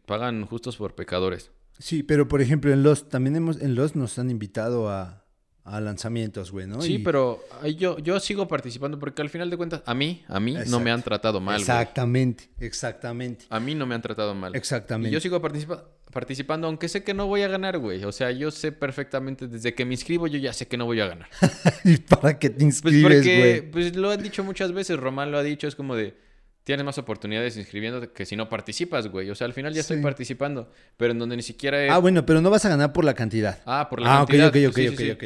Pagan 0.05 0.45
justos 0.45 0.77
por 0.77 0.95
pecadores. 0.95 1.51
Sí, 1.77 2.03
pero 2.03 2.27
por 2.27 2.41
ejemplo 2.41 2.71
en 2.71 2.83
Lost, 2.83 3.09
también 3.09 3.35
hemos, 3.35 3.61
en 3.61 3.75
Lost 3.75 3.95
nos 3.95 4.17
han 4.19 4.29
invitado 4.29 4.89
a, 4.89 5.25
a 5.69 5.79
lanzamientos, 5.81 6.51
güey, 6.51 6.67
¿no? 6.67 6.81
Sí, 6.81 6.95
Y- 6.95 6.99
pero 6.99 7.43
ahí 7.61 7.75
yo, 7.75 7.97
yo 7.99 8.19
sigo 8.19 8.47
participando 8.47 8.97
porque 8.99 9.21
al 9.21 9.29
final 9.29 9.49
de 9.49 9.57
cuentas, 9.57 9.81
a 9.85 9.93
mí, 9.93 10.23
a 10.27 10.39
mí 10.39 10.53
no 10.53 10.59
Exacto. 10.59 10.79
me 10.81 10.91
han 10.91 11.03
tratado 11.03 11.39
mal, 11.39 11.55
güey. 11.55 11.61
Exactamente, 11.61 12.49
exactamente. 12.59 13.45
A 13.49 13.59
mí 13.59 13.75
no 13.75 13.85
me 13.85 13.95
han 13.95 14.01
tratado 14.01 14.33
mal. 14.35 14.53
Y 14.53 14.57
Exactamente. 14.57 15.11
yo 15.13 15.19
sigo 15.19 15.41
participa- 15.41 15.83
participando, 16.11 16.67
aunque 16.67 16.87
sé 16.89 17.03
que 17.03 17.13
no 17.13 17.27
voy 17.27 17.43
a 17.43 17.47
ganar, 17.47 17.77
güey. 17.77 18.03
O 18.03 18.11
sea, 18.11 18.31
yo 18.31 18.49
sé 18.51 18.71
perfectamente, 18.71 19.47
desde 19.47 19.73
que 19.75 19.85
me 19.85 19.93
inscribo, 19.93 20.25
yo 20.27 20.39
ya 20.39 20.53
sé 20.53 20.67
que 20.67 20.75
no 20.77 20.85
voy 20.85 20.99
a 21.01 21.07
ganar. 21.07 21.29
¿Y 21.83 21.97
para 21.97 22.39
qué 22.39 22.49
te 22.49 22.55
Pues 22.55 22.63
inscribes, 22.65 23.01
porque, 23.17 23.37
güey? 23.37 23.71
pues 23.71 23.95
lo 23.95 24.09
han 24.09 24.21
dicho 24.23 24.43
muchas 24.43 24.71
veces, 24.71 24.97
Román 24.97 25.31
lo 25.31 25.37
ha 25.37 25.43
dicho, 25.43 25.67
es 25.67 25.75
como 25.75 25.95
de, 25.95 26.17
tienes 26.63 26.83
más 26.85 26.97
oportunidades 26.97 27.57
inscribiéndote 27.57 28.09
que 28.11 28.25
si 28.25 28.35
no 28.35 28.49
participas, 28.49 29.07
güey. 29.07 29.29
O 29.29 29.35
sea, 29.35 29.45
al 29.45 29.53
final 29.53 29.73
ya 29.73 29.81
estoy 29.81 29.97
Sí. 29.97 30.03
participando, 30.03 30.71
pero 30.97 31.11
en 31.13 31.19
donde 31.19 31.35
ni 31.35 31.41
siquiera 31.43 31.83
he... 31.83 31.89
Ah, 31.89 31.97
bueno, 31.99 32.25
pero 32.25 32.41
no 32.41 32.49
vas 32.49 32.65
a 32.65 32.69
ganar 32.69 32.91
por 32.93 33.05
la 33.05 33.13
cantidad. 33.13 33.59
Ah, 33.65 33.87
por 33.89 34.01
la 34.01 34.17
Ah, 34.17 34.23
ok, 34.23 34.29
cantidad. 34.29 34.47
ok, 34.49 34.55
ok, 34.69 34.75
Sí, 34.75 34.87
ok, 34.87 34.97
sí, 34.97 35.11
ok. 35.11 35.23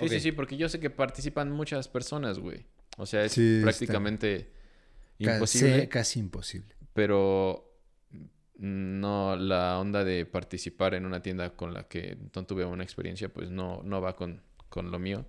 Sí, 0.00 0.08
sí, 0.08 0.20
sí, 0.20 0.32
porque 0.32 0.56
yo 0.56 0.68
sé 0.68 0.80
que 0.80 0.90
participan 0.90 1.50
muchas 1.50 1.88
personas, 1.88 2.38
güey. 2.38 2.66
O 2.96 3.06
sea, 3.06 3.24
es 3.24 3.32
Sí, 3.32 3.60
prácticamente 3.62 4.50
Ca- 5.22 5.34
imposible. 5.34 5.88
casi 5.88 6.18
imposible. 6.20 6.74
pero 6.92 7.66
no 8.56 9.36
la 9.36 9.78
onda 9.78 10.04
de 10.04 10.26
participar 10.26 10.94
en 10.94 11.06
una 11.06 11.22
tienda 11.22 11.50
con 11.56 11.72
la 11.72 11.84
que 11.88 12.18
no 12.34 12.44
tuve 12.44 12.64
una 12.66 12.84
experiencia, 12.84 13.28
pues 13.32 13.50
no, 13.50 13.80
no 13.84 14.00
va 14.02 14.16
con, 14.16 14.42
con 14.68 14.90
lo 14.90 14.98
mío. 14.98 15.24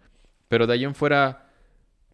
Pero 0.49 0.67
de 0.67 0.73
ahí 0.73 0.83
en 0.83 0.95
fuera, 0.95 1.49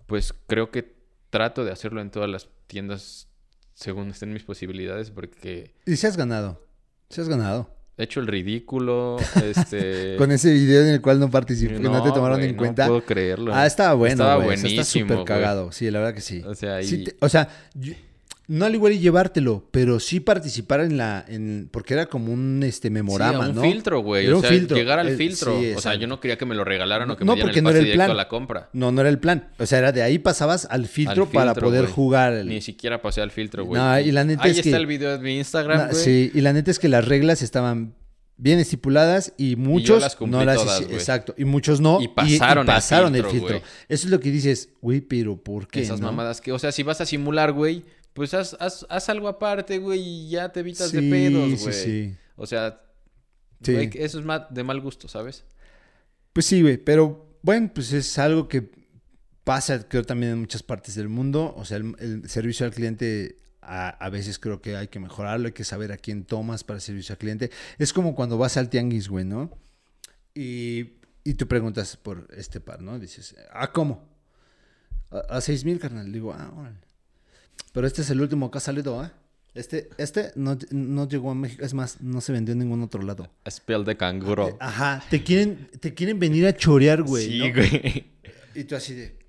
pues 0.05 0.33
creo 0.47 0.69
que 0.69 0.95
trato 1.31 1.65
de 1.65 1.71
hacerlo 1.71 2.01
en 2.01 2.11
todas 2.11 2.29
las 2.29 2.49
tiendas 2.67 3.29
según 3.73 4.09
estén 4.09 4.31
mis 4.31 4.43
posibilidades, 4.43 5.09
porque 5.11 5.73
Y 5.85 5.95
si 5.95 6.05
has 6.05 6.17
ganado. 6.17 6.67
Si 7.09 7.19
has 7.21 7.29
ganado. 7.29 7.75
He 7.97 8.03
hecho 8.03 8.19
el 8.19 8.27
ridículo, 8.27 9.17
este... 9.43 10.15
Con 10.17 10.31
ese 10.31 10.53
video 10.53 10.83
en 10.83 10.89
el 10.89 11.01
cual 11.01 11.19
no 11.19 11.29
participé, 11.31 11.73
que 11.75 11.79
no 11.79 12.03
te 12.03 12.11
tomaron 12.11 12.41
en 12.41 12.55
cuenta. 12.55 12.83
No 12.85 12.89
puedo 12.93 13.05
creerlo. 13.05 13.53
Ah, 13.53 13.65
estaba 13.65 13.93
bueno, 13.95 14.13
Estaba 14.13 14.35
o 14.35 14.39
sea, 14.39 14.45
buenísimo, 14.45 14.81
Está 14.81 14.83
súper 14.99 15.23
cagado. 15.25 15.71
Sí, 15.71 15.89
la 15.89 15.99
verdad 15.99 16.13
que 16.13 16.21
sí. 16.21 16.43
O 16.45 16.53
sea, 16.55 16.81
Sí 16.83 16.95
y- 17.01 17.03
te- 17.05 17.15
o 17.19 17.27
sea, 17.29 17.49
yo- 17.73 17.93
no 18.49 18.65
al 18.65 18.73
igual 18.73 18.93
y 18.93 18.99
llevártelo, 18.99 19.67
pero 19.71 19.99
sí 19.99 20.19
participar 20.21 20.79
en 20.81 20.95
la... 20.97 21.25
En, 21.27 21.67
porque 21.71 21.93
era 21.93 22.05
como 22.05 22.31
un 22.31 22.63
este 22.63 22.89
memorama, 22.89 23.43
Sí, 23.45 23.49
un 23.49 23.55
¿no? 23.57 23.61
filtro, 23.61 23.99
güey. 23.99 24.25
Era 24.25 24.35
O 24.35 24.37
un 24.39 24.43
filtro. 24.45 24.77
llegar 24.77 24.99
al 24.99 25.15
filtro. 25.17 25.59
sí, 25.59 25.73
o 25.75 25.81
sea, 25.81 25.95
yo 25.95 26.07
no 26.07 26.19
quería 26.21 26.37
que 26.37 26.45
me 26.45 26.55
lo 26.55 26.63
regalaran 26.63 27.11
o 27.11 27.17
que 27.17 27.25
No, 27.25 27.33
me 27.33 27.35
dieran 27.35 27.47
porque 27.49 27.59
el 27.59 27.63
no 27.65 27.69
era 27.71 27.79
el 27.79 27.83
directo 27.85 27.97
plan. 28.05 28.11
a 28.11 28.13
la 28.13 28.27
compra. 28.29 28.69
No, 28.71 28.91
no 28.93 29.01
era 29.01 29.09
el 29.09 29.19
plan. 29.19 29.49
O 29.59 29.65
sea, 29.65 29.79
era 29.79 29.91
de 29.91 30.01
ahí 30.01 30.17
pasabas 30.17 30.65
al 30.71 30.87
filtro, 30.87 31.23
Al 31.25 31.29
para 31.31 31.53
poder 31.55 31.87
jugar. 31.87 32.33
el- 32.33 32.47
Ni 32.47 32.61
siquiera 32.61 33.01
pasé 33.01 33.21
al 33.21 33.31
filtro, 33.31 33.65
güey. 33.65 33.81
No, 33.81 33.99
y 33.99 34.11
la 34.13 34.23
neta 34.23 34.43
Ahí 34.43 34.51
es 34.51 34.57
está 34.59 34.69
que- 34.71 34.75
el 34.77 34.85
video 34.87 35.11
de 35.11 35.19
mi 35.19 35.37
Instagram, 35.37 35.89
güey. 35.89 36.01
sí, 36.01 36.31
y 36.33 36.39
la 36.41 36.53
neta 36.53 36.71
es 36.71 36.79
que 36.79 36.87
las 36.87 37.05
reglas 37.05 37.41
estaban 37.41 37.95
bien 38.39 38.59
estipuladas 38.59 39.33
y 39.35 39.55
muchos 39.55 39.99
las 39.99 40.21
no 40.21 40.45
las 40.45 40.57
todas. 40.57 40.81
Exacto, 40.83 41.33
y 41.37 41.43
muchos 41.43 41.81
no. 41.81 41.99
Y 41.99 42.07
pasaron 42.07 42.61
el 42.61 42.73
pasaron 42.73 43.15
el 43.15 43.25
filtro. 43.25 43.57
Eso 43.89 44.05
es 44.07 44.11
lo 44.11 44.19
que 44.19 44.29
dices, 44.31 44.69
güey, 44.79 45.01
pero 45.01 45.35
¿por 45.35 45.67
qué? 45.67 45.81
Esas 45.81 45.99
no? 45.99 46.05
mamadas 46.07 46.39
que, 46.39 46.51
o 46.51 46.59
sea, 46.59 46.71
si 46.71 46.83
vas 46.83 47.01
a 47.01 47.05
simular, 47.07 47.51
güey, 47.51 47.83
pues 48.17 48.33
haz, 48.33 48.57
haz, 48.59 48.83
haz 48.89 49.09
algo 49.09 49.27
aparte, 49.27 49.77
güey, 49.77 49.99
y 50.01 50.29
ya 50.29 50.51
te 50.51 50.61
evitas 50.61 50.89
Sí, 50.89 50.97
de 50.99 51.11
pedos, 51.11 51.59
sí, 51.59 51.63
güey. 51.65 51.73
sí. 51.75 52.15
O 52.35 52.47
sea, 52.47 52.81
Sí. 53.61 53.73
güey, 53.73 53.91
eso 53.93 54.19
es 54.19 54.25
de 54.49 54.63
mal 54.63 54.81
gusto, 54.81 55.07
¿sabes? 55.07 55.45
Pues 56.33 56.47
sí, 56.47 56.63
güey, 56.63 56.77
pero 56.77 57.37
bueno, 57.43 57.69
pues 57.71 57.93
es 57.93 58.17
algo 58.17 58.47
que 58.47 58.71
pasa, 59.43 59.87
creo, 59.87 60.03
también 60.03 60.31
en 60.31 60.39
muchas 60.39 60.63
partes 60.63 60.95
del 60.95 61.09
mundo. 61.09 61.53
O 61.55 61.63
sea, 61.63 61.77
el, 61.77 61.95
el 61.99 62.27
servicio 62.27 62.65
al 62.65 62.73
cliente 62.73 63.37
a, 63.61 63.89
a 63.89 64.09
veces 64.09 64.39
creo 64.39 64.61
que 64.63 64.75
hay 64.75 64.87
que 64.87 64.99
mejorarlo, 64.99 65.45
hay 65.45 65.53
que 65.53 65.63
saber 65.63 65.91
a 65.91 65.97
quién 65.97 66.23
tomas 66.25 66.63
para 66.63 66.79
servicio 66.79 67.13
al 67.13 67.19
cliente. 67.19 67.51
Es 67.77 67.93
como 67.93 68.15
cuando 68.15 68.39
vas 68.39 68.57
al 68.57 68.69
tianguis, 68.71 69.09
güey, 69.09 69.25
¿no? 69.25 69.55
Y, 70.33 70.93
y 71.23 71.35
tú 71.35 71.47
preguntas 71.47 71.97
por 71.97 72.27
este 72.35 72.59
par, 72.61 72.81
¿no? 72.81 72.97
Dices, 72.97 73.35
¿ah, 73.53 73.71
cómo? 73.71 74.09
A, 75.11 75.37
a 75.37 75.41
seis 75.41 75.63
mil, 75.65 75.79
carnal. 75.79 76.11
Digo, 76.11 76.33
ah, 76.33 76.51
órale. 76.57 76.79
Pero 77.77 77.85
este 77.85 78.01
es 78.01 78.09
el 78.09 78.19
último 78.19 78.49
que 78.49 78.57
ha 78.57 78.61
salido, 78.61 79.05
¿eh? 79.05 79.11
Este, 79.53 79.87
este 79.99 80.31
no, 80.33 80.57
no 80.71 81.07
llegó 81.07 81.29
a 81.29 81.35
México, 81.35 81.63
es 81.63 81.75
más, 81.75 82.01
no 82.01 82.21
se 82.21 82.31
vendió 82.31 82.53
en 82.53 82.57
ningún 82.57 82.81
otro 82.81 83.03
lado. 83.03 83.29
Spell 83.47 83.85
de 83.85 83.95
canguro. 83.95 84.57
Ajá, 84.59 85.03
te 85.11 85.21
quieren, 85.21 85.69
te 85.79 85.93
quieren 85.93 86.17
venir 86.17 86.47
a 86.47 86.57
chorear, 86.57 87.03
güey. 87.03 87.27
sí, 87.27 87.37
¿no? 87.37 87.53
güey. 87.53 88.13
Y 88.55 88.63
tú 88.63 88.75
así 88.75 88.95
de, 88.95 89.19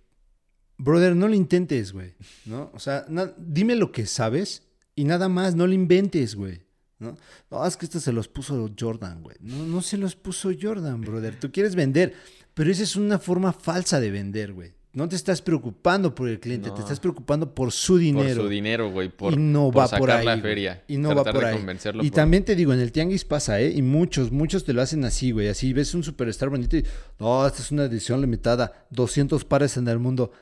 brother, 0.78 1.14
no 1.14 1.28
lo 1.28 1.34
intentes, 1.34 1.92
güey, 1.92 2.14
¿no? 2.46 2.70
O 2.72 2.78
sea, 2.78 3.04
dime 3.36 3.76
lo 3.76 3.92
que 3.92 4.06
sabes 4.06 4.62
y 4.94 5.04
nada 5.04 5.28
más, 5.28 5.54
no 5.54 5.66
lo 5.66 5.74
inventes, 5.74 6.34
güey, 6.34 6.62
¿no? 6.98 7.18
No, 7.50 7.66
es 7.66 7.76
que 7.76 7.84
esto 7.84 8.00
se 8.00 8.14
los 8.14 8.28
puso 8.28 8.70
Jordan, 8.80 9.22
güey. 9.22 9.36
No, 9.40 9.66
no 9.66 9.82
se 9.82 9.98
los 9.98 10.16
puso 10.16 10.52
Jordan, 10.58 11.02
brother. 11.02 11.38
Tú 11.38 11.52
quieres 11.52 11.74
vender, 11.74 12.14
pero 12.54 12.70
esa 12.70 12.84
es 12.84 12.96
una 12.96 13.18
forma 13.18 13.52
falsa 13.52 14.00
de 14.00 14.10
vender, 14.10 14.54
güey. 14.54 14.77
No 14.98 15.08
te 15.08 15.14
estás 15.14 15.40
preocupando 15.40 16.12
por 16.12 16.28
el 16.28 16.40
cliente, 16.40 16.72
te 16.72 16.80
estás 16.80 16.98
preocupando 16.98 17.54
por 17.54 17.70
su 17.70 17.92
Por 17.92 18.00
dinero. 18.00 18.42
su 18.42 18.48
dinero, 18.48 18.90
güey. 18.90 19.08
Por, 19.08 19.32
y 19.32 19.36
no 19.36 19.70
por 19.70 19.82
va 19.82 19.86
sacar 19.86 20.00
por 20.00 20.10
ahí. 20.10 20.26
la 20.26 20.38
feria. 20.38 20.82
Y 20.88 20.96
no 20.96 21.14
va 21.14 21.22
por 21.22 21.44
ahí. 21.44 21.56
Y 22.02 22.10
por- 22.10 22.10
también 22.10 22.44
te 22.44 22.56
digo, 22.56 22.72
en 22.74 22.80
el 22.80 22.90
tianguis 22.90 23.24
pasa, 23.24 23.60
¿eh? 23.60 23.70
Y 23.70 23.80
muchos, 23.82 24.32
muchos 24.32 24.64
te 24.64 24.72
lo 24.72 24.82
hacen 24.82 25.04
así, 25.04 25.30
güey. 25.30 25.46
Así 25.46 25.72
ves 25.72 25.94
un 25.94 26.02
superstar 26.02 26.48
bonito 26.48 26.76
y, 26.76 26.84
no, 27.20 27.46
esta 27.46 27.62
es 27.62 27.70
una 27.70 27.84
edición 27.84 28.20
limitada. 28.20 28.86
200 28.90 29.44
pares 29.44 29.76
en 29.76 29.86
el 29.86 30.00
mundo. 30.00 30.32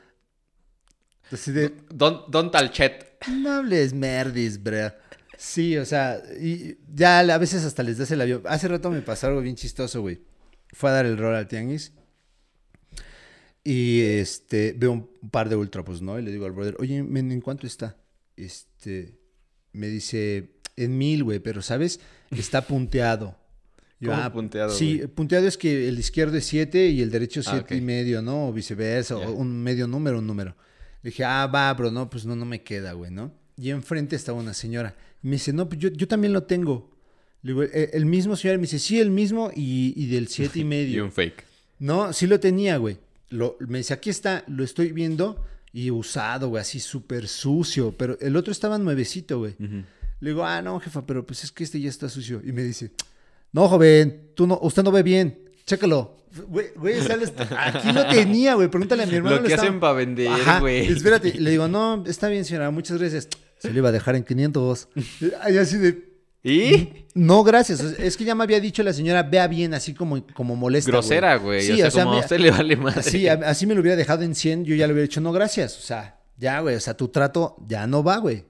Así 1.31 1.51
de, 1.51 1.73
Don, 1.93 2.21
don 2.29 2.49
Talchet. 2.49 3.17
no 3.29 3.51
hables 3.51 3.93
merdis, 3.93 4.63
bro. 4.63 4.91
Sí, 5.37 5.77
o 5.77 5.85
sea, 5.85 6.19
y 6.41 6.77
ya 6.91 7.19
a 7.19 7.37
veces 7.37 7.63
hasta 7.63 7.83
les 7.83 7.99
das 7.99 8.09
el 8.09 8.21
avión. 8.21 8.41
Hace 8.45 8.67
rato 8.67 8.89
me 8.89 9.01
pasó 9.01 9.27
algo 9.27 9.41
bien 9.41 9.55
chistoso, 9.55 10.01
güey. 10.01 10.21
Fue 10.73 10.89
a 10.89 10.93
dar 10.93 11.05
el 11.05 11.15
rol 11.17 11.35
al 11.35 11.47
tianguis. 11.47 11.93
Y 13.69 14.01
este, 14.01 14.73
veo 14.77 14.91
un 14.93 15.09
par 15.29 15.49
de 15.49 15.57
ultra, 15.57 15.83
pues, 15.83 16.01
¿no? 16.01 16.17
Y 16.17 16.21
le 16.21 16.31
digo 16.31 16.45
al 16.45 16.53
brother, 16.53 16.75
oye, 16.79 17.03
men, 17.03 17.31
¿en 17.33 17.41
cuánto 17.41 17.67
está? 17.67 17.97
Este, 18.37 19.19
me 19.73 19.87
dice, 19.89 20.51
en 20.77 20.97
mil, 20.97 21.23
güey, 21.25 21.39
pero, 21.39 21.61
¿sabes? 21.61 21.99
Está 22.31 22.61
punteado. 22.65 23.35
Yo, 23.99 24.11
¿Cómo 24.11 24.21
"Ah, 24.23 24.31
punteado, 24.31 24.69
Sí, 24.73 25.01
punteado 25.13 25.47
es 25.47 25.57
que 25.57 25.87
el 25.89 25.99
izquierdo 25.99 26.37
es 26.37 26.45
7 26.45 26.87
y 26.89 27.01
el 27.01 27.09
derecho 27.11 27.41
Ah, 27.45 27.49
7 27.55 27.75
y 27.75 27.81
medio, 27.81 28.21
¿no? 28.21 28.47
O 28.47 28.53
viceversa, 28.53 29.17
o 29.17 29.31
un 29.33 29.61
medio 29.61 29.85
número, 29.87 30.19
un 30.19 30.27
número. 30.27 30.55
Le 31.01 31.09
dije, 31.09 31.25
ah, 31.25 31.47
va, 31.47 31.73
bro, 31.73 31.91
no, 31.91 32.09
pues 32.09 32.25
no, 32.25 32.35
no 32.37 32.45
me 32.45 32.61
queda, 32.63 32.93
güey, 32.93 33.11
¿no? 33.11 33.33
Y 33.57 33.71
enfrente 33.71 34.15
estaba 34.15 34.37
una 34.39 34.53
señora. 34.53 34.95
Y 35.23 35.27
me 35.27 35.33
dice, 35.33 35.51
no, 35.51 35.67
pues 35.67 35.81
yo, 35.81 35.89
yo 35.89 36.07
también 36.07 36.31
lo 36.31 36.43
tengo. 36.43 36.91
Le 37.41 37.51
digo, 37.51 37.63
"¿El, 37.63 37.89
el 37.91 38.05
mismo 38.05 38.35
señor? 38.37 38.57
Me 38.57 38.61
dice, 38.61 38.79
sí, 38.79 38.99
el 38.99 39.09
mismo 39.11 39.51
y, 39.53 39.93
y 39.97 40.05
del 40.07 40.27
siete 40.27 40.59
y 40.59 40.61
Y 40.61 40.65
medio. 40.65 41.03
un 41.03 41.11
fake. 41.11 41.43
No, 41.79 42.13
sí 42.13 42.27
lo 42.27 42.39
tenía, 42.39 42.77
güey. 42.77 42.97
Lo, 43.29 43.57
me 43.59 43.79
dice, 43.79 43.93
aquí 43.93 44.09
está, 44.09 44.43
lo 44.47 44.63
estoy 44.63 44.91
viendo 44.91 45.43
y 45.73 45.91
usado, 45.91 46.49
güey, 46.49 46.61
así 46.61 46.79
súper 46.79 47.27
sucio. 47.27 47.93
Pero 47.97 48.17
el 48.19 48.35
otro 48.35 48.51
estaba 48.51 48.77
nuevecito, 48.77 49.39
güey. 49.39 49.55
Le 50.19 50.29
digo, 50.29 50.43
ah, 50.43 50.61
no, 50.61 50.79
jefa, 50.79 51.05
pero 51.05 51.25
pues 51.25 51.43
es 51.43 51.51
que 51.51 51.63
este 51.63 51.79
ya 51.79 51.89
está 51.89 52.09
sucio. 52.09 52.41
Y 52.43 52.51
me 52.51 52.63
dice, 52.63 52.91
no, 53.51 53.67
joven, 53.67 54.31
tú 54.35 54.47
no, 54.47 54.59
usted 54.61 54.83
no 54.83 54.91
ve 54.91 55.03
bien, 55.03 55.39
chécalo. 55.65 56.15
Güey, 56.47 56.67
güey, 56.75 57.01
sales, 57.01 57.33
aquí 57.57 57.91
lo 57.91 58.07
tenía, 58.07 58.55
güey, 58.55 58.69
pregúntale 58.69 59.03
a 59.03 59.05
mi 59.05 59.15
hermano. 59.15 59.37
Lo 59.37 59.43
que 59.43 59.53
hacen 59.53 59.79
para 59.79 59.93
vender, 59.93 60.27
Ajá, 60.27 60.59
güey. 60.59 60.87
Espérate, 60.87 61.33
le 61.39 61.51
digo, 61.51 61.67
no, 61.67 62.03
está 62.05 62.27
bien, 62.27 62.45
señora, 62.45 62.69
muchas 62.71 62.97
gracias. 62.97 63.27
Se 63.59 63.71
lo 63.71 63.77
iba 63.77 63.89
a 63.89 63.91
dejar 63.91 64.15
en 64.15 64.23
500. 64.23 64.89
Y 65.49 65.57
así 65.57 65.77
de, 65.77 66.16
¿Y? 66.43 67.05
no, 67.13 67.43
gracias. 67.43 67.81
Es 67.81 68.15
que 68.15 68.23
ya 68.23 68.35
me 68.35 68.43
había 68.43 68.59
dicho 68.59 68.81
la 68.83 68.93
señora, 68.93 69.23
vea 69.23 69.47
bien, 69.47 69.73
así 69.73 69.93
como, 69.93 70.25
como 70.33 70.55
molesta. 70.55 70.91
Grosera, 70.91 71.35
güey. 71.37 71.61
Sí, 71.61 71.73
o 71.73 71.77
sea, 71.77 71.87
o 71.87 71.91
sea, 71.91 72.03
como 72.03 72.15
me- 72.15 72.21
a 72.21 72.23
usted 72.23 72.39
le 72.39 72.51
vale 72.51 72.75
más. 72.77 73.05
Sí, 73.05 73.27
así 73.27 73.65
me 73.67 73.73
lo 73.75 73.81
hubiera 73.81 73.95
dejado 73.97 74.23
en 74.23 74.33
100, 74.35 74.63
yo 74.65 74.75
ya 74.75 74.87
le 74.87 74.93
hubiera 74.93 75.07
dicho, 75.07 75.19
no, 75.21 75.31
gracias. 75.31 75.77
O 75.77 75.81
sea, 75.81 76.19
ya, 76.37 76.59
güey, 76.61 76.75
o 76.75 76.79
sea, 76.79 76.95
tu 76.95 77.09
trato 77.09 77.57
ya 77.67 77.85
no 77.87 78.03
va, 78.03 78.17
güey. 78.17 78.45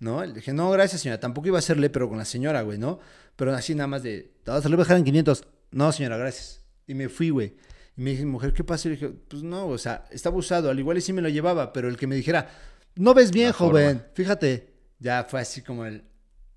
¿No? 0.00 0.24
Le 0.24 0.32
dije, 0.32 0.52
no, 0.52 0.70
gracias, 0.70 1.02
señora. 1.02 1.20
Tampoco 1.20 1.48
iba 1.48 1.58
a 1.58 1.60
hacerle, 1.60 1.88
pero 1.90 2.08
con 2.08 2.18
la 2.18 2.24
señora, 2.24 2.62
güey, 2.62 2.78
¿no? 2.78 2.98
Pero 3.36 3.54
así 3.54 3.74
nada 3.74 3.86
más 3.86 4.02
de, 4.02 4.32
lo 4.46 4.60
voy 4.60 4.72
a 4.74 4.76
dejar 4.78 4.96
en 4.96 5.04
500. 5.04 5.44
No, 5.70 5.92
señora, 5.92 6.16
gracias. 6.16 6.64
Y 6.86 6.94
me 6.94 7.08
fui, 7.08 7.30
güey. 7.30 7.54
Y 7.96 8.00
me 8.02 8.10
dije, 8.10 8.24
mujer, 8.26 8.52
¿qué 8.52 8.64
pasa? 8.64 8.88
Y 8.88 8.92
le 8.92 8.96
dije, 8.96 9.10
pues 9.28 9.42
no, 9.42 9.66
o 9.68 9.78
sea, 9.78 10.04
estaba 10.10 10.36
usado. 10.36 10.70
Al 10.70 10.78
igual 10.78 10.98
y 10.98 11.02
sí 11.02 11.12
me 11.12 11.22
lo 11.22 11.28
llevaba, 11.28 11.72
pero 11.72 11.88
el 11.88 11.96
que 11.96 12.06
me 12.06 12.16
dijera, 12.16 12.48
no 12.96 13.14
ves 13.14 13.30
bien, 13.30 13.48
La 13.48 13.52
joven. 13.52 13.96
forma. 13.98 14.10
Fíjate, 14.14 14.72
ya 14.98 15.24
fue 15.28 15.40
así 15.40 15.62
como 15.62 15.84
el 15.86 16.02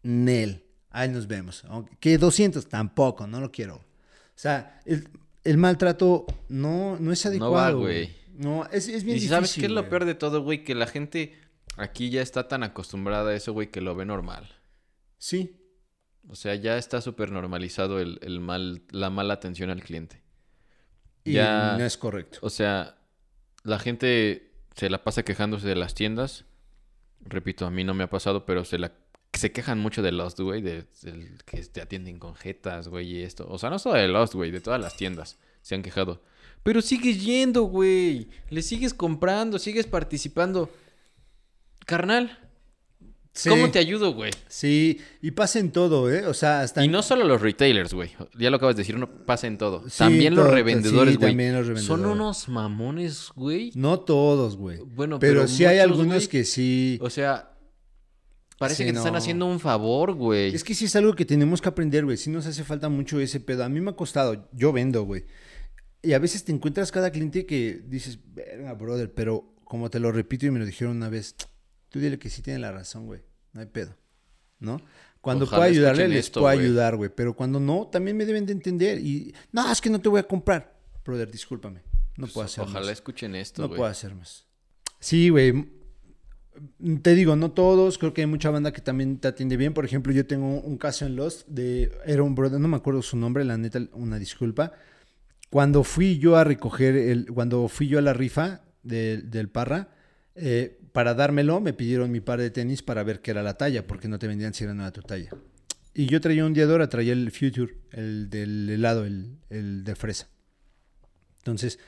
Nel. 0.01 0.64
Ahí 0.97 1.09
nos 1.09 1.27
vemos. 1.27 1.63
Que 1.99 2.17
200 2.17 2.67
tampoco, 2.69 3.27
no 3.27 3.41
lo 3.41 3.51
quiero. 3.51 3.75
O 3.75 3.83
sea, 4.37 4.79
el, 4.85 5.09
el 5.43 5.57
maltrato 5.57 6.25
no, 6.47 6.97
no 6.99 7.11
es 7.11 7.25
No 7.25 7.29
adecuado. 7.31 7.53
va, 7.79 7.85
güey. 7.85 8.15
No, 8.37 8.65
es, 8.65 8.87
es 8.87 9.03
bien 9.03 9.17
Y 9.17 9.19
difícil. 9.21 9.29
¿sabes 9.29 9.53
qué 9.55 9.65
es 9.65 9.71
lo 9.71 9.89
peor 9.89 10.05
de 10.05 10.15
todo, 10.15 10.41
güey? 10.41 10.63
Que 10.63 10.73
la 10.75 10.87
gente 10.87 11.37
aquí 11.77 12.09
ya 12.09 12.21
está 12.21 12.47
tan 12.47 12.63
acostumbrada 12.63 13.31
a 13.31 13.35
eso, 13.35 13.51
güey, 13.53 13.71
que 13.71 13.81
lo 13.81 13.93
ve 13.95 14.05
normal. 14.05 14.47
Sí, 15.17 15.57
O 16.29 16.35
sea, 16.35 16.55
ya 16.55 16.77
está 16.77 17.01
súper 17.01 17.31
normalizado 17.31 17.99
el, 17.99 18.19
el 18.21 18.39
mal, 18.39 18.81
la 18.91 19.09
mala 19.09 19.33
atención 19.35 19.69
al 19.69 19.83
cliente. 19.83 20.21
y 21.25 21.33
Ya- 21.33 21.75
no 21.77 21.85
es 21.85 21.97
correcto. 21.97 22.39
O 22.41 22.49
sea, 22.49 22.97
la 23.63 23.79
gente 23.79 24.51
se 24.75 24.89
la 24.89 25.03
pasa 25.03 25.23
quejándose 25.23 25.67
de 25.67 25.75
las 25.75 25.93
tiendas. 25.93 26.45
Repito, 27.21 27.65
a 27.65 27.71
mí 27.71 27.83
no 27.83 27.93
me 27.93 28.03
ha 28.05 28.09
pasado, 28.09 28.45
pero 28.45 28.63
se 28.65 28.77
la 28.77 28.93
se 29.39 29.51
quejan 29.51 29.79
mucho 29.79 30.01
de 30.01 30.11
Lost, 30.11 30.39
güey, 30.39 30.61
de, 30.61 30.85
que 31.45 31.61
te 31.63 31.81
atienden 31.81 32.19
con 32.19 32.35
jetas, 32.35 32.87
güey, 32.87 33.07
y 33.17 33.23
esto. 33.23 33.47
O 33.49 33.57
sea, 33.57 33.69
no 33.69 33.79
solo 33.79 33.95
de 33.95 34.07
Lost, 34.07 34.33
güey, 34.33 34.51
de 34.51 34.61
todas 34.61 34.79
las 34.79 34.95
tiendas 34.97 35.37
se 35.61 35.75
han 35.75 35.81
quejado. 35.81 36.21
Pero 36.63 36.81
sigues 36.81 37.23
yendo, 37.23 37.63
güey. 37.63 38.27
Le 38.49 38.61
sigues 38.61 38.93
comprando, 38.93 39.59
sigues 39.59 39.87
participando. 39.87 40.69
Carnal, 41.85 42.39
Sí, 43.35 43.49
¿cómo 43.49 43.69
te 43.69 43.79
ayudo, 43.79 44.13
güey? 44.13 44.31
Sí, 44.47 45.01
y 45.21 45.31
pasa 45.31 45.59
en 45.59 45.71
todo, 45.73 46.09
¿eh? 46.09 46.25
O 46.25 46.33
sea, 46.33 46.61
hasta 46.61 46.85
Y 46.85 46.87
no 46.87 47.03
solo 47.03 47.25
los 47.25 47.41
retailers, 47.41 47.93
güey. 47.93 48.11
Ya 48.39 48.49
lo 48.49 48.55
acabas 48.55 48.77
de 48.77 48.83
decir, 48.83 48.97
no 48.97 49.09
pasa 49.25 49.45
en 49.47 49.57
todo. 49.57 49.83
Sí, 49.89 49.97
también 49.97 50.35
los 50.35 50.49
revendedores, 50.49 51.15
sí, 51.15 51.17
güey. 51.17 51.31
también 51.31 51.53
los 51.53 51.65
Son 51.65 51.75
revendedores. 51.75 52.13
unos 52.15 52.47
mamones, 52.47 53.31
güey. 53.35 53.71
No 53.75 53.99
todos, 53.99 54.55
güey. 54.55 54.79
Bueno, 54.79 55.19
pero, 55.19 55.41
pero 55.41 55.47
sí 55.49 55.65
hay 55.65 55.79
algunos 55.79 56.15
güey. 56.15 56.27
que 56.29 56.45
sí. 56.45 56.97
O 57.01 57.09
sea, 57.09 57.51
parece 58.57 58.83
Sí, 58.83 58.85
que 58.85 58.91
te 58.93 58.97
están 58.99 59.13
no. 59.13 59.17
haciendo 59.19 59.45
un 59.45 59.59
favor, 59.59 60.13
güey. 60.13 60.53
Es 60.55 60.63
que 60.63 60.73
sí 60.73 60.85
es 60.85 60.95
algo 60.95 61.13
que 61.15 61.25
tenemos 61.25 61.61
que 61.61 61.69
aprender, 61.69 62.05
güey. 62.05 62.17
Sí 62.17 62.29
nos 62.29 62.45
hace 62.45 62.63
falta 62.63 62.89
mucho 62.89 63.19
ese 63.19 63.39
pedo. 63.39 63.63
A 63.63 63.69
mí 63.69 63.81
me 63.81 63.91
ha 63.91 63.95
costado. 63.95 64.49
Yo 64.53 64.71
vendo, 64.71 65.03
güey. 65.03 65.25
Y 66.01 66.13
a 66.13 66.19
veces 66.19 66.43
te 66.43 66.51
encuentras 66.51 66.91
cada 66.91 67.09
cliente 67.11 67.45
que 67.45 67.81
dices, 67.87 68.19
verga, 68.33 68.73
brother, 68.73 69.13
pero 69.13 69.53
como 69.63 69.89
te 69.89 69.99
lo 69.99 70.11
repito 70.11 70.45
y 70.45 70.51
me 70.51 70.59
lo 70.59 70.65
dijeron 70.65 70.97
una 70.97 71.09
vez, 71.09 71.35
tú 71.89 71.99
dile 71.99 72.19
que 72.19 72.29
sí 72.29 72.41
tiene 72.41 72.59
la 72.59 72.71
razón, 72.71 73.07
güey. 73.07 73.21
No 73.53 73.61
hay 73.61 73.67
pedo. 73.67 73.95
¿No? 74.59 74.79
Cuando 75.19 75.45
Ojalá 75.45 75.61
pueda 75.61 75.71
ayudarle, 75.71 76.07
les 76.07 76.25
esto, 76.27 76.41
puedo 76.41 76.53
güey. 76.55 76.65
ayudar, 76.67 76.95
güey. 76.95 77.09
Pero 77.13 77.35
cuando 77.35 77.59
no, 77.59 77.87
también 77.91 78.15
me 78.15 78.25
deben 78.25 78.45
de 78.45 78.53
entender. 78.53 78.99
Y, 78.99 79.33
no, 79.51 79.71
es 79.71 79.81
que 79.81 79.89
no 79.89 79.99
te 79.99 80.07
voy 80.07 80.19
a 80.19 80.23
comprar. 80.27 80.77
Brother, 81.03 81.31
discúlpame. 81.31 81.81
No 82.17 82.27
puedo 82.27 82.45
hacer 82.45 82.63
Ojalá 82.63 82.81
más. 82.81 82.89
escuchen 82.89 83.33
esto, 83.35 83.63
No 83.63 83.67
güey. 83.69 83.77
puedo 83.79 83.89
hacer 83.91 84.13
más. 84.13 84.45
Sí, 84.99 85.29
güey. 85.29 85.65
Te 87.01 87.15
digo, 87.15 87.35
no 87.35 87.51
todos. 87.51 87.97
Creo 87.97 88.13
que 88.13 88.21
hay 88.21 88.27
mucha 88.27 88.49
banda 88.49 88.71
que 88.71 88.81
también 88.81 89.17
te 89.17 89.27
atiende 89.27 89.57
bien. 89.57 89.73
Por 89.73 89.85
ejemplo, 89.85 90.13
yo 90.13 90.25
tengo 90.25 90.59
un 90.61 90.77
caso 90.77 91.05
en 91.05 91.15
Lost 91.15 91.47
de. 91.47 91.91
Era 92.05 92.23
un 92.23 92.35
brother, 92.35 92.59
no 92.59 92.67
me 92.67 92.77
acuerdo 92.77 93.01
su 93.01 93.17
nombre, 93.17 93.43
la 93.43 93.57
neta, 93.57 93.79
una 93.93 94.17
disculpa. 94.19 94.71
Cuando 95.49 95.83
fui 95.83 96.17
yo 96.17 96.35
a 96.37 96.43
recoger 96.43 96.95
el. 96.95 97.25
Cuando 97.31 97.67
fui 97.67 97.87
yo 97.87 97.99
a 97.99 98.01
la 98.01 98.13
rifa 98.13 98.61
de- 98.83 99.17
del 99.21 99.49
Parra, 99.49 99.89
eh, 100.35 100.79
para 100.91 101.13
dármelo, 101.13 101.59
me 101.61 101.73
pidieron 101.73 102.11
mi 102.11 102.21
par 102.21 102.39
de 102.39 102.49
tenis 102.51 102.81
para 102.81 103.03
ver 103.03 103.21
qué 103.21 103.31
era 103.31 103.43
la 103.43 103.55
talla, 103.57 103.85
porque 103.85 104.07
no 104.07 104.17
te 104.19 104.27
vendían 104.27 104.53
si 104.53 104.63
era 104.63 104.73
era 104.73 104.91
tu 104.91 105.01
talla. 105.01 105.29
Y 105.93 106.07
yo 106.07 106.19
traía 106.19 106.45
un 106.45 106.53
Diadora, 106.53 106.89
traía 106.89 107.13
el 107.13 107.31
Future, 107.31 107.73
el 107.91 108.29
del 108.29 108.69
helado, 108.69 109.05
el, 109.05 109.37
el 109.49 109.83
de 109.85 109.95
fresa. 109.95 110.27
Entonces, 111.39 111.79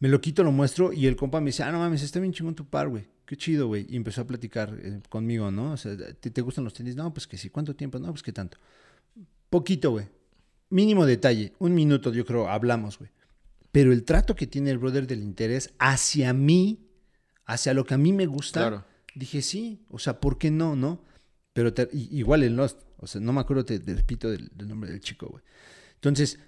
me 0.00 0.08
lo 0.08 0.20
quito, 0.20 0.42
lo 0.42 0.52
muestro 0.52 0.92
y 0.92 1.06
el 1.06 1.16
compa 1.16 1.40
me 1.40 1.46
dice, 1.46 1.62
ah, 1.62 1.70
no 1.72 1.78
mames, 1.78 2.02
está 2.02 2.18
bien 2.18 2.32
chingón 2.32 2.54
tu 2.54 2.66
par, 2.68 2.88
güey. 2.88 3.04
Qué 3.32 3.38
chido, 3.38 3.66
güey. 3.66 3.86
Y 3.88 3.96
empezó 3.96 4.20
a 4.20 4.26
platicar 4.26 4.78
eh, 4.82 5.00
conmigo, 5.08 5.50
¿no? 5.50 5.72
O 5.72 5.76
sea, 5.78 5.96
¿te, 5.96 6.30
te 6.30 6.40
gustan 6.42 6.64
los 6.64 6.74
tenis? 6.74 6.96
No, 6.96 7.14
pues 7.14 7.26
que 7.26 7.38
sí. 7.38 7.48
¿Cuánto 7.48 7.74
tiempo? 7.74 7.98
No, 7.98 8.08
pues 8.10 8.22
que 8.22 8.30
tanto. 8.30 8.58
Poquito, 9.48 9.90
güey. 9.92 10.06
Mínimo 10.68 11.06
detalle. 11.06 11.54
Un 11.58 11.72
minuto, 11.74 12.12
yo 12.12 12.26
creo, 12.26 12.46
hablamos, 12.50 12.98
güey. 12.98 13.10
Pero 13.70 13.90
el 13.90 14.04
trato 14.04 14.34
que 14.36 14.46
tiene 14.46 14.70
el 14.70 14.76
brother 14.76 15.06
del 15.06 15.22
interés 15.22 15.72
hacia 15.78 16.34
mí, 16.34 16.84
hacia 17.46 17.72
lo 17.72 17.86
que 17.86 17.94
a 17.94 17.96
mí 17.98 18.12
me 18.12 18.26
gusta, 18.26 18.60
Claro. 18.60 18.84
dije, 19.14 19.40
sí. 19.40 19.80
O 19.88 19.98
sea, 19.98 20.20
¿por 20.20 20.36
qué 20.36 20.50
no, 20.50 20.76
no? 20.76 21.02
Pero 21.54 21.72
te- 21.72 21.88
igual 21.90 22.42
en 22.42 22.56
Lost. 22.56 22.82
O 22.98 23.06
sea, 23.06 23.22
no 23.22 23.32
me 23.32 23.40
acuerdo, 23.40 23.64
te, 23.64 23.78
te 23.80 23.94
repito, 23.94 24.30
del, 24.30 24.50
del 24.54 24.68
nombre 24.68 24.90
del 24.90 25.00
chico, 25.00 25.26
güey. 25.28 25.42
Entonces, 25.94 26.38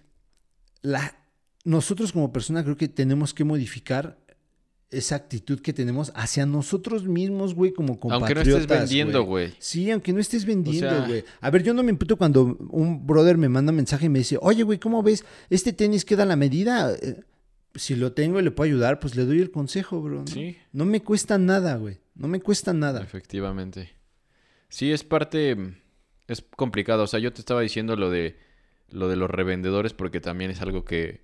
la, 0.83 1.17
nosotros 1.65 2.13
como 2.13 2.31
persona 2.31 2.63
creo 2.63 2.77
que 2.77 2.89
tenemos 2.89 3.33
que 3.33 3.45
modificar 3.45 4.19
esa 4.91 5.17
actitud 5.17 5.61
que 5.61 5.73
tenemos 5.73 6.13
hacia 6.15 6.47
nosotros 6.47 7.05
mismos, 7.07 7.55
güey, 7.55 7.73
como 7.73 7.95
Aunque 7.95 8.09
no 8.09 8.11
compatriotas. 8.19 8.63
estés 8.63 8.79
vendiendo, 8.79 9.23
güey. 9.25 9.53
Sí, 9.59 9.91
aunque 9.91 10.13
no 10.13 10.21
estés 10.21 10.45
vendiendo, 10.45 10.89
sea- 10.91 11.07
güey. 11.07 11.25
A 11.41 11.51
ver, 11.51 11.63
yo 11.65 11.75
no 11.75 11.83
me 11.83 11.91
imputo 11.91 12.17
cuando 12.17 12.57
un 12.71 13.07
brother 13.07 13.37
me 13.37 13.49
manda 13.49 13.73
mensaje 13.73 14.07
y 14.07 14.09
me 14.09 14.21
dice, 14.21 14.39
oye, 14.41 14.63
güey, 14.63 14.79
¿cómo 14.79 15.03
ves? 15.03 15.25
¿Este 15.51 15.73
tenis 15.73 16.05
queda 16.05 16.23
a 16.23 16.27
la 16.27 16.37
medida? 16.37 16.95
Eh, 16.95 17.23
Si 17.77 17.97
lo 17.97 18.13
tengo 18.13 18.39
y 18.39 18.43
le 18.45 18.53
puedo 18.53 18.67
ayudar, 18.71 19.01
pues 19.01 19.17
le 19.17 19.25
doy 19.25 19.41
el 19.41 19.51
consejo, 19.51 20.01
bro. 20.01 20.21
¿no? 20.21 20.27
Sí. 20.29 20.57
No 20.73 20.85
me 20.85 21.03
cuesta 21.03 21.39
nada, 21.39 21.75
güey. 21.77 21.99
No 22.15 22.29
me 22.29 22.41
cuesta 22.41 22.73
nada. 22.73 23.03
Efectivamente. 23.03 23.91
Sí, 24.69 24.93
es 24.93 25.03
parte. 25.03 25.57
Es 26.29 26.45
complicado. 26.55 27.03
O 27.03 27.07
sea, 27.09 27.19
yo 27.19 27.33
te 27.33 27.41
estaba 27.41 27.63
diciendo 27.63 27.97
lo 27.97 28.11
de 28.11 28.37
lo 28.91 29.09
de 29.09 29.17
los 29.17 29.29
revendedores 29.29 29.93
porque 29.93 30.21
también 30.21 30.53
es 30.53 30.61
algo 30.61 30.85
que, 30.85 31.23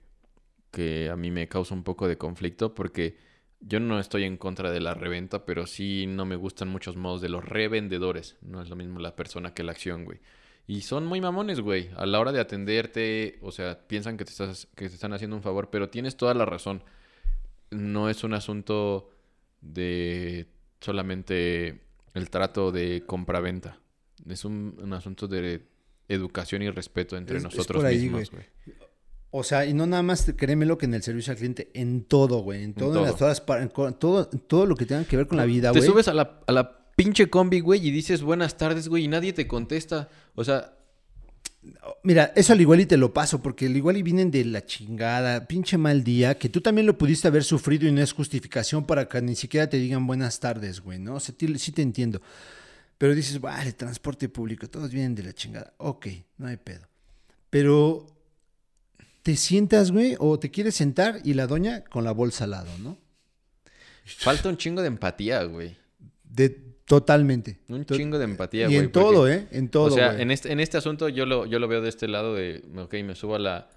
que 0.73 1.09
a 1.09 1.15
mí 1.15 1.31
me 1.31 1.47
causa 1.47 1.73
un 1.73 1.85
poco 1.85 2.09
de 2.09 2.19
conflicto 2.19 2.75
porque 2.75 3.17
yo 3.61 3.79
no 3.81 3.99
estoy 4.01 4.25
en 4.25 4.37
contra 4.37 4.71
de 4.71 4.81
la 4.81 4.95
reventa, 4.95 5.45
pero 5.45 5.67
sí 5.67 6.07
no 6.07 6.25
me 6.25 6.37
gustan 6.37 6.69
muchos 6.69 6.97
modos 6.97 7.21
de 7.21 7.29
los 7.29 7.45
revendedores. 7.45 8.37
No 8.41 8.63
es 8.63 8.69
lo 8.69 8.77
mismo 8.77 8.99
la 9.01 9.15
persona 9.17 9.53
que 9.55 9.63
la 9.63 9.73
acción, 9.73 10.05
güey. 10.05 10.19
Y 10.67 10.83
son 10.83 11.05
muy 11.07 11.21
mamones, 11.21 11.61
güey. 11.61 11.91
A 11.97 12.07
la 12.07 12.21
hora 12.21 12.33
de 12.33 12.41
atenderte, 12.41 13.39
o 13.43 13.51
sea, 13.53 13.87
piensan 13.87 14.17
que 14.17 14.25
te, 14.25 14.31
estás, 14.31 14.67
que 14.77 14.89
te 14.89 14.95
están 14.95 15.13
haciendo 15.13 15.37
un 15.37 15.43
favor, 15.43 15.69
pero 15.71 15.89
tienes 15.91 16.17
toda 16.17 16.33
la 16.35 16.45
razón. 16.47 16.83
No 17.71 18.09
es 18.09 18.23
un 18.25 18.35
asunto 18.35 19.11
de 19.61 20.47
solamente 20.81 21.81
el 22.15 22.31
trato 22.31 22.73
de 22.73 23.05
compra-venta. 23.07 23.79
Es 24.29 24.45
un, 24.45 24.77
un 24.83 24.93
asunto 24.93 25.27
de 25.29 25.63
educación 26.09 26.63
y 26.63 26.71
respeto 26.71 27.17
entre 27.17 27.37
Es- 27.39 27.45
es 27.45 27.51
nosotros 27.53 27.83
por 27.83 27.87
ahí, 27.87 28.01
mismos, 28.01 28.31
güey. 28.31 28.45
O 29.33 29.45
sea, 29.45 29.65
y 29.65 29.73
no 29.75 29.87
nada 29.87 30.03
más, 30.03 30.33
créemelo 30.37 30.77
que 30.77 30.87
en 30.87 30.95
el 30.95 31.03
servicio 31.03 31.31
al 31.33 31.37
cliente, 31.39 31.71
en 31.75 32.03
todo, 32.05 32.39
güey. 32.43 32.65
En 32.65 32.75
todo, 32.75 32.89
en, 32.89 32.95
todo. 32.95 33.05
las 33.29 33.43
todas 33.45 33.63
en 33.63 33.69
todo, 33.99 34.27
todo 34.27 34.67
lo 34.67 34.75
que 34.75 34.87
tenga 34.87 35.05
que 35.05 35.17
ver 35.17 35.27
con 35.29 35.39
la 35.39 35.45
vida, 35.45 35.71
Te 35.73 35.79
güey. 35.79 35.91
subes 35.91 36.09
a 36.09 36.15
la, 36.15 36.41
a 36.47 36.53
la 36.53 36.87
pinche 36.97 37.31
combi, 37.31 37.61
güey, 37.61 37.87
y 37.87 37.91
dices 37.93 38.23
buenas 38.23 38.57
tardes, 38.57 38.89
güey, 38.89 39.05
y 39.05 39.09
nadie 39.09 39.33
te 39.33 39.47
contesta. 39.47 40.09
O 40.35 40.43
sea, 40.45 40.75
Mira, 42.03 42.33
eso 42.37 42.55
al 42.55 42.61
igual 42.63 42.81
y 42.81 42.87
te 42.87 42.97
lo 42.97 43.13
paso, 43.13 43.43
porque 43.43 43.67
al 43.67 43.77
igual 43.77 43.99
y 43.99 44.03
vienen 44.03 44.31
de 44.31 44.47
la 44.47 44.65
chingada, 44.65 45.47
pinche 45.47 45.77
mal 45.77 46.03
día, 46.03 46.39
que 46.39 46.49
tú 46.49 46.63
también 46.63 46.87
lo 46.87 46.97
pudiste 46.97 47.29
haber 47.29 47.45
sufrido 47.45 47.87
y 47.87 47.93
no 47.93 48.01
es 48.01 48.13
justificación 48.15 48.87
para 48.87 49.07
que 49.07 49.21
ni 49.21 49.37
siquiera 49.37 49.69
te 49.69 49.77
digan 49.77 50.07
buenas 50.07 50.41
tardes, 50.41 50.81
güey, 50.81 50.99
¿no? 50.99 51.17
O 51.17 51.21
sea, 51.21 51.35
ti- 51.37 51.59
sí 51.59 51.71
te 51.73 51.83
entiendo. 51.83 52.23
Pero 52.97 53.15
dices, 53.15 53.39
vale, 53.43 53.75
transporte 53.75 54.31
público, 54.31 54.69
todos 54.71 54.91
vienen 54.91 55.15
de 55.15 55.23
la 55.23 55.35
chingada. 55.35 55.75
Ok, 55.77 56.07
no 56.39 56.47
hay 56.47 56.57
pedo. 56.57 56.87
Pero 57.51 58.07
te 59.23 59.37
sientas, 59.37 59.93
güey, 59.93 60.17
o 60.19 60.39
te 60.39 60.51
quieres 60.51 60.75
sentar 60.75 61.21
y 61.25 61.35
la 61.35 61.47
doña 61.47 61.85
con 61.85 62.05
la 62.05 62.13
bolsa 62.13 62.45
al 62.45 62.51
lado, 62.51 62.71
¿no? 62.83 62.99
falta 64.05 64.49
un 64.49 64.57
chingo 64.57 64.81
de 64.83 64.89
empatía, 64.89 65.45
güey. 65.45 65.77
De, 66.25 66.49
totalmente. 66.85 67.61
Un 67.69 67.85
chingo 67.85 68.19
de 68.19 68.25
empatía, 68.25 68.65
Y 68.65 68.75
güey. 68.75 68.79
en 68.79 68.93
todo, 68.93 69.29
¿eh? 69.29 69.47
En 69.53 69.69
todo. 69.69 69.85
o 69.85 69.91
sea, 69.91 70.21
en 70.21 70.31
este, 70.31 70.51
en 70.51 70.59
este 70.59 70.79
asunto 70.79 71.09
yo 71.09 71.27
lo, 71.27 71.47
yo 71.47 71.59
lo 71.59 71.69
veo 71.69 71.81
de 71.81 71.89
este 71.89 72.09
lado 72.09 72.35
de, 72.35 72.65
ok, 72.77 72.95
me 73.05 73.15
subo 73.15 73.37
a 73.37 73.39
la, 73.39 73.71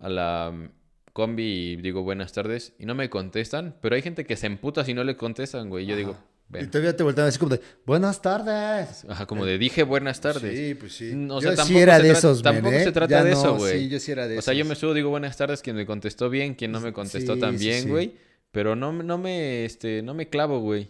a 0.00 0.08
la 0.08 0.52
mm, 0.52 0.70
combi 1.12 1.44
y 1.44 1.76
digo 1.76 2.02
buenas 2.02 2.32
tardes 2.32 2.74
y 2.78 2.86
no 2.86 2.94
me 2.94 3.08
contestan, 3.10 3.76
pero 3.80 3.94
hay 3.94 4.02
gente 4.02 4.24
que 4.24 4.36
se 4.36 4.46
emputa 4.46 4.84
si 4.84 4.92
no 4.94 5.04
le 5.04 5.16
contestan, 5.16 5.68
güey. 5.68 5.84
Y 5.84 5.88
Yo 5.88 5.96
digo, 5.96 6.16
ven. 6.48 6.64
Y 6.64 6.68
todavía 6.68 6.96
te 6.96 7.02
volteaban 7.02 7.28
así 7.28 7.38
como 7.38 7.50
de, 7.56 7.60
buenas 7.84 8.22
tardes. 8.22 9.04
Ajá, 9.08 9.26
como 9.26 9.44
de 9.44 9.58
dije 9.58 9.82
buenas 9.82 10.20
tardes. 10.20 10.56
Sí, 10.56 10.74
pues 10.74 10.92
sí. 10.94 11.12
Mm, 11.14 11.30
O 11.30 11.34
yo 11.40 11.40
sea, 11.40 11.50
sí 11.52 11.56
tampoco 11.56 11.78
era 11.80 11.96
se 11.96 12.02
de 12.02 12.08
trata- 12.10 12.18
esos, 12.18 12.36
men, 12.38 12.42
tampoco 12.54 12.74
¿eh? 12.76 12.84
se 12.84 12.92
trata 12.92 13.10
Ya 13.10 13.24
de 13.24 13.30
no, 13.32 13.38
eso, 13.40 13.56
güey. 13.56 13.78
Sí, 13.80 13.88
yo 13.88 14.00
sí 14.00 14.12
era 14.12 14.26
de 14.26 14.30
O 14.30 14.38
esos. 14.38 14.44
sea, 14.44 14.54
yo 14.54 14.64
me 14.64 14.74
subo, 14.74 14.94
digo 14.94 15.10
buenas 15.10 15.36
tardes, 15.36 15.62
quien 15.62 15.76
me 15.76 15.86
contestó 15.86 16.30
bien, 16.30 16.54
quien 16.54 16.72
no 16.72 16.80
me 16.80 16.92
contestó 16.92 17.34
Sí, 17.34 17.40
tan 17.40 17.58
bien, 17.58 17.82
sí. 17.84 17.88
güey. 17.88 18.14
Pero 18.52 18.74
no, 18.76 18.92
me- 18.92 19.04
no 19.04 19.18
me, 19.18 19.64
este, 19.64 20.02
no 20.02 20.14
me 20.14 20.28
clavo, 20.28 20.60
güey. 20.60 20.88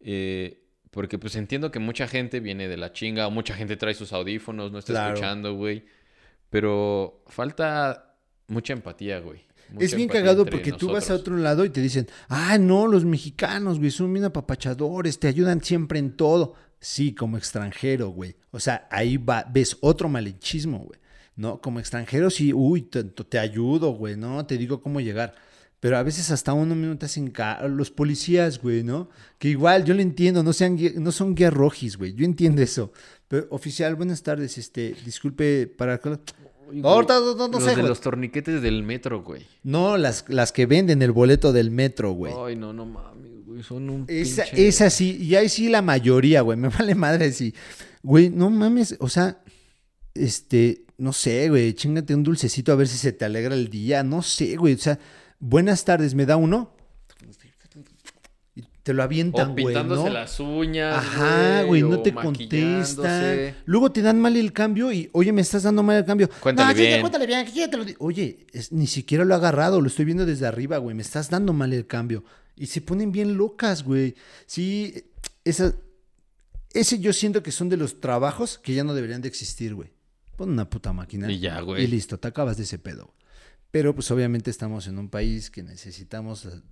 Eh, 0.00 0.64
porque 0.90 1.18
pues 1.18 1.36
entiendo 1.36 1.70
que 1.70 1.78
mucha 1.78 2.08
gente 2.08 2.40
viene 2.40 2.66
de 2.66 2.76
la 2.76 2.92
chinga, 2.92 3.26
o 3.26 3.30
mucha 3.30 3.54
gente 3.54 3.76
trae 3.76 3.94
sus 3.94 4.12
audífonos, 4.12 4.72
no 4.72 4.78
está 4.78 4.92
Claro. 4.94 5.14
escuchando, 5.14 5.54
güey. 5.54 5.84
Pero 6.50 7.22
falta 7.28 8.16
mucha 8.46 8.72
empatía, 8.72 9.20
güey. 9.20 9.42
Mucha 9.70 9.84
Es 9.84 9.94
bien 9.94 10.08
cagado 10.08 10.44
porque 10.46 10.72
tú 10.72 10.88
vas 10.88 11.10
a 11.10 11.14
otro 11.14 11.36
lado 11.36 11.64
y 11.64 11.70
te 11.70 11.80
dicen, 11.80 12.06
ah, 12.28 12.56
no, 12.58 12.86
los 12.86 13.04
mexicanos, 13.04 13.78
güey, 13.78 13.90
son 13.90 14.12
bien 14.12 14.24
apapachadores, 14.24 15.18
te 15.18 15.28
ayudan 15.28 15.62
siempre 15.62 15.98
en 15.98 16.16
todo. 16.16 16.54
Sí, 16.80 17.14
como 17.14 17.36
extranjero, 17.36 18.08
güey. 18.10 18.36
O 18.50 18.60
sea, 18.60 18.86
ahí 18.90 19.16
va, 19.16 19.44
ves 19.52 19.76
otro 19.80 20.08
malinchismo, 20.08 20.78
güey. 20.78 21.00
¿No? 21.36 21.60
Como 21.60 21.78
extranjero 21.80 22.30
sí, 22.30 22.52
uy, 22.52 22.82
te, 22.82 23.04
te 23.04 23.38
ayudo, 23.38 23.90
güey, 23.92 24.16
¿no? 24.16 24.44
Te 24.46 24.58
digo 24.58 24.80
cómo 24.80 25.00
llegar. 25.00 25.34
Pero 25.80 25.96
a 25.96 26.02
veces 26.02 26.32
hasta 26.32 26.52
uno 26.52 26.96
hacen 27.00 27.30
ca- 27.30 27.68
Los 27.68 27.92
policías, 27.92 28.60
güey, 28.60 28.82
¿no? 28.82 29.08
Que 29.38 29.48
igual, 29.48 29.84
yo 29.84 29.94
lo 29.94 30.02
entiendo, 30.02 30.42
no, 30.42 30.52
sean, 30.52 30.76
guía- 30.76 30.92
no 30.96 31.12
son 31.12 31.36
guías 31.36 31.52
rojis, 31.52 31.96
güey. 31.96 32.14
Yo 32.14 32.24
entiendo 32.24 32.62
eso. 32.62 32.92
Pero, 33.28 33.46
oficial, 33.50 33.94
buenas 33.94 34.22
tardes. 34.24 34.58
Este, 34.58 34.96
disculpe 35.04 35.68
para... 35.68 36.00
Uy, 36.70 36.76
No, 36.76 36.82
güey, 36.82 36.94
ahorita 36.94 37.14
no, 37.20 37.34
no, 37.34 37.48
no 37.48 37.52
los 37.54 37.62
sé, 37.64 37.70
de 37.70 37.76
güey. 37.76 37.88
los 37.88 38.00
torniquetes 38.00 38.62
del 38.62 38.82
metro, 38.82 39.22
güey. 39.22 39.46
No, 39.62 39.96
las, 39.96 40.24
las 40.28 40.52
que 40.52 40.66
venden 40.66 41.02
el 41.02 41.12
boleto 41.12 41.52
del 41.52 41.70
metro, 41.70 42.12
güey. 42.12 42.32
Ay, 42.36 42.56
no, 42.56 42.72
no 42.72 42.84
mames, 42.86 43.44
güey. 43.46 43.62
Son 43.62 43.88
un 43.90 44.04
Esa, 44.08 44.44
pinche- 44.44 44.66
esa 44.68 44.90
sí, 44.90 45.16
y 45.20 45.34
ahí 45.34 45.48
sí 45.48 45.68
la 45.68 45.82
mayoría, 45.82 46.42
güey. 46.42 46.56
Me 46.58 46.68
vale 46.68 46.94
madre 46.94 47.32
si. 47.32 47.54
Güey, 48.02 48.30
no 48.30 48.50
mames, 48.50 48.96
o 49.00 49.08
sea, 49.08 49.42
este, 50.14 50.84
no 50.98 51.12
sé, 51.12 51.48
güey, 51.48 51.74
chingate 51.74 52.14
un 52.14 52.22
dulcecito 52.22 52.72
a 52.72 52.76
ver 52.76 52.88
si 52.88 52.96
se 52.98 53.12
te 53.12 53.24
alegra 53.24 53.54
el 53.54 53.68
día. 53.68 54.02
No 54.02 54.22
sé, 54.22 54.56
güey. 54.56 54.74
O 54.74 54.78
sea, 54.78 54.98
buenas 55.38 55.84
tardes, 55.84 56.14
¿me 56.14 56.26
da 56.26 56.36
uno? 56.36 56.74
Te 58.88 58.94
lo 58.94 59.02
avientan, 59.02 59.50
O 59.50 59.52
güey. 59.52 59.66
pintándose 59.66 60.04
¿no? 60.04 60.08
las 60.08 60.40
uñas. 60.40 60.96
Ajá, 60.96 61.62
güey, 61.64 61.82
no 61.82 62.00
te 62.00 62.14
contestan. 62.14 63.54
Luego 63.66 63.92
te 63.92 64.00
dan 64.00 64.18
mal 64.18 64.34
el 64.34 64.54
cambio 64.54 64.90
y, 64.90 65.10
oye, 65.12 65.30
me 65.30 65.42
estás 65.42 65.64
dando 65.64 65.82
mal 65.82 65.98
el 65.98 66.06
cambio. 66.06 66.30
Cuéntale 66.40 66.72
no, 66.72 66.74
sí, 66.74 66.86
bien. 66.86 67.00
cuéntale 67.02 67.26
bien, 67.26 67.46
ya 67.52 67.68
te 67.68 67.76
lo 67.76 67.84
Oye, 67.98 68.46
es- 68.50 68.72
ni 68.72 68.86
siquiera 68.86 69.26
lo 69.26 69.34
he 69.34 69.36
agarrado, 69.36 69.82
lo 69.82 69.88
estoy 69.88 70.06
viendo 70.06 70.24
desde 70.24 70.46
arriba, 70.46 70.78
güey. 70.78 70.96
Me 70.96 71.02
estás 71.02 71.28
dando 71.28 71.52
mal 71.52 71.74
el 71.74 71.86
cambio. 71.86 72.24
Y 72.56 72.64
se 72.68 72.80
ponen 72.80 73.12
bien 73.12 73.36
locas, 73.36 73.82
güey. 73.84 74.14
Sí, 74.46 74.94
esa, 75.44 75.74
ese 76.72 76.98
yo 76.98 77.12
siento 77.12 77.42
que 77.42 77.52
son 77.52 77.68
de 77.68 77.76
los 77.76 78.00
trabajos 78.00 78.56
que 78.56 78.72
ya 78.72 78.84
no 78.84 78.94
deberían 78.94 79.20
de 79.20 79.28
existir, 79.28 79.74
güey. 79.74 79.90
Pon 80.36 80.48
una 80.48 80.70
puta 80.70 80.94
máquina. 80.94 81.30
Y 81.30 81.40
ya, 81.40 81.60
güey. 81.60 81.84
Y 81.84 81.88
listo, 81.88 82.18
te 82.18 82.28
acabas 82.28 82.56
de 82.56 82.62
ese 82.62 82.78
pedo. 82.78 83.12
Pero 83.70 83.94
pues 83.94 84.10
obviamente 84.10 84.50
estamos 84.50 84.86
en 84.86 84.98
un 84.98 85.10
país 85.10 85.50
que 85.50 85.62
necesitamos 85.62 86.46
eh, 86.46 86.62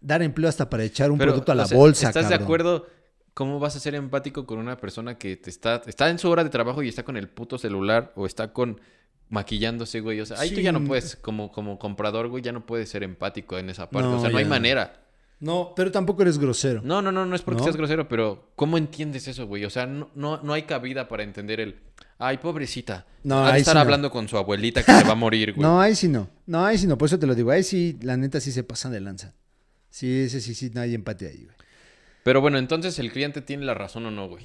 dar 0.00 0.22
empleo 0.22 0.48
hasta 0.48 0.68
para 0.68 0.84
echar 0.84 1.10
un 1.10 1.18
Pero, 1.18 1.32
producto 1.32 1.52
a 1.52 1.54
la 1.54 1.64
o 1.64 1.66
sea, 1.66 1.76
bolsa, 1.76 2.08
¿Estás 2.08 2.28
de 2.28 2.34
acuerdo? 2.34 2.86
¿Cómo 3.34 3.58
vas 3.58 3.76
a 3.76 3.80
ser 3.80 3.94
empático 3.94 4.46
con 4.46 4.58
una 4.58 4.78
persona 4.78 5.18
que 5.18 5.36
te 5.36 5.50
está, 5.50 5.82
está 5.86 6.08
en 6.08 6.18
su 6.18 6.30
hora 6.30 6.42
de 6.42 6.50
trabajo 6.50 6.82
y 6.82 6.88
está 6.88 7.02
con 7.02 7.16
el 7.16 7.28
puto 7.28 7.58
celular 7.58 8.12
o 8.16 8.26
está 8.26 8.52
con 8.52 8.80
maquillándose, 9.28 10.00
güey? 10.00 10.20
O 10.20 10.26
sea, 10.26 10.40
ahí 10.40 10.54
tú 10.54 10.60
ya 10.60 10.72
no 10.72 10.82
puedes, 10.84 11.16
como, 11.16 11.52
como 11.52 11.78
comprador, 11.78 12.28
güey, 12.28 12.42
ya 12.42 12.52
no 12.52 12.64
puedes 12.64 12.88
ser 12.88 13.02
empático 13.02 13.58
en 13.58 13.68
esa 13.68 13.90
parte. 13.90 14.08
No, 14.08 14.16
o 14.16 14.20
sea, 14.20 14.30
no 14.30 14.38
hay 14.38 14.46
manera. 14.46 15.02
No, 15.38 15.74
pero 15.76 15.92
tampoco 15.92 16.22
eres 16.22 16.38
grosero. 16.38 16.80
No, 16.82 17.02
no, 17.02 17.12
no, 17.12 17.26
no 17.26 17.36
es 17.36 17.42
porque 17.42 17.58
¿No? 17.58 17.64
seas 17.64 17.76
grosero, 17.76 18.08
pero 18.08 18.52
¿cómo 18.56 18.78
entiendes 18.78 19.28
eso, 19.28 19.46
güey? 19.46 19.66
O 19.66 19.70
sea, 19.70 19.84
no, 19.86 20.08
no, 20.14 20.40
no 20.42 20.54
hay 20.54 20.62
cabida 20.62 21.08
para 21.08 21.24
entender 21.24 21.60
el, 21.60 21.76
ay, 22.18 22.38
pobrecita. 22.38 23.04
No, 23.22 23.44
ha 23.44 23.48
de 23.48 23.52
ahí 23.54 23.60
estar 23.60 23.72
sí 23.72 23.76
no. 23.76 23.80
hablando 23.82 24.10
con 24.10 24.28
su 24.28 24.38
abuelita 24.38 24.82
que 24.82 24.92
se 24.92 25.04
va 25.04 25.12
a 25.12 25.16
morir, 25.16 25.52
güey. 25.54 25.62
No, 25.62 25.78
ahí 25.78 25.94
sí 25.94 26.08
no. 26.08 26.30
No, 26.46 26.64
ahí 26.64 26.78
sí 26.78 26.86
no. 26.86 26.96
Por 26.96 27.06
eso 27.06 27.18
te 27.18 27.26
lo 27.26 27.34
digo. 27.34 27.50
Ahí 27.50 27.62
sí, 27.62 27.98
la 28.00 28.16
neta 28.16 28.40
sí 28.40 28.50
se 28.50 28.64
pasan 28.64 28.92
de 28.92 29.00
lanza. 29.00 29.34
Sí, 29.96 30.20
ese 30.20 30.42
sí, 30.42 30.54
sí, 30.54 30.70
no 30.74 30.82
hay 30.82 30.92
empate 30.94 31.26
ahí, 31.26 31.44
güey. 31.44 31.56
Pero 32.22 32.42
bueno, 32.42 32.58
entonces 32.58 32.98
el 32.98 33.10
cliente 33.10 33.40
tiene 33.40 33.64
la 33.64 33.72
razón 33.72 34.04
o 34.04 34.10
no, 34.10 34.28
güey. 34.28 34.44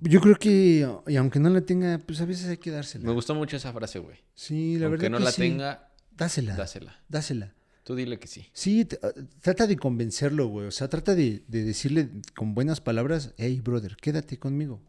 Yo 0.00 0.20
creo 0.20 0.34
que, 0.34 0.88
y 1.06 1.14
aunque 1.16 1.38
no 1.38 1.50
la 1.50 1.60
tenga, 1.60 1.98
pues 1.98 2.20
a 2.20 2.24
veces 2.24 2.48
hay 2.48 2.56
que 2.56 2.72
dársela. 2.72 3.04
Me 3.06 3.12
gustó 3.12 3.32
mucho 3.36 3.56
esa 3.56 3.72
frase, 3.72 4.00
güey. 4.00 4.16
Sí, 4.34 4.76
la 4.76 4.86
Aunque 4.86 5.02
verdad 5.02 5.10
no 5.12 5.18
que 5.18 5.24
la 5.24 5.30
sí. 5.30 5.42
tenga, 5.42 5.88
Dásela. 6.16 6.56
dásela. 6.56 7.00
Dásela. 7.08 7.54
Tú 7.84 7.94
dile 7.94 8.18
que 8.18 8.26
sí. 8.26 8.46
Sí, 8.52 8.88
ah, 9.00 9.10
trata 9.40 9.68
de 9.68 9.76
convencerlo, 9.76 10.48
güey. 10.48 10.66
O 10.66 10.72
sea, 10.72 10.88
trata 10.88 11.14
de, 11.14 11.44
de 11.46 11.62
decirle 11.62 12.08
con 12.36 12.56
buenas 12.56 12.80
palabras, 12.80 13.34
hey, 13.38 13.60
brother, 13.62 13.94
quédate 13.96 14.36
conmigo. 14.40 14.82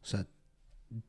O 0.00 0.06
sea, 0.06 0.28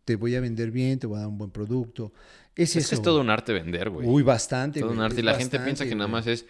te 0.04 0.16
voy 0.16 0.34
a 0.36 0.40
vender 0.42 0.72
bien, 0.72 0.98
te 0.98 1.06
voy 1.06 1.18
a 1.18 1.20
dar 1.22 1.28
un 1.30 1.38
buen 1.38 1.52
producto. 1.52 2.12
Es, 2.56 2.72
Es 2.76 2.78
eso. 2.78 2.90
que 2.90 2.96
es 2.96 3.02
todo 3.04 3.18
güey. 3.18 3.26
un 3.26 3.30
arte 3.30 3.54
vender, 3.54 3.92
güey. 3.92 4.08
Uy, 4.08 4.24
bastante, 4.24 4.80
todo 4.80 4.92
un 4.94 5.00
arte. 5.00 5.18
es 5.18 5.20
Y 5.20 5.24
la 5.24 5.36
gente 5.36 5.60
piensa 5.60 5.86
que 5.86 5.94
nada 5.94 6.08
más 6.08 6.26
es, 6.26 6.46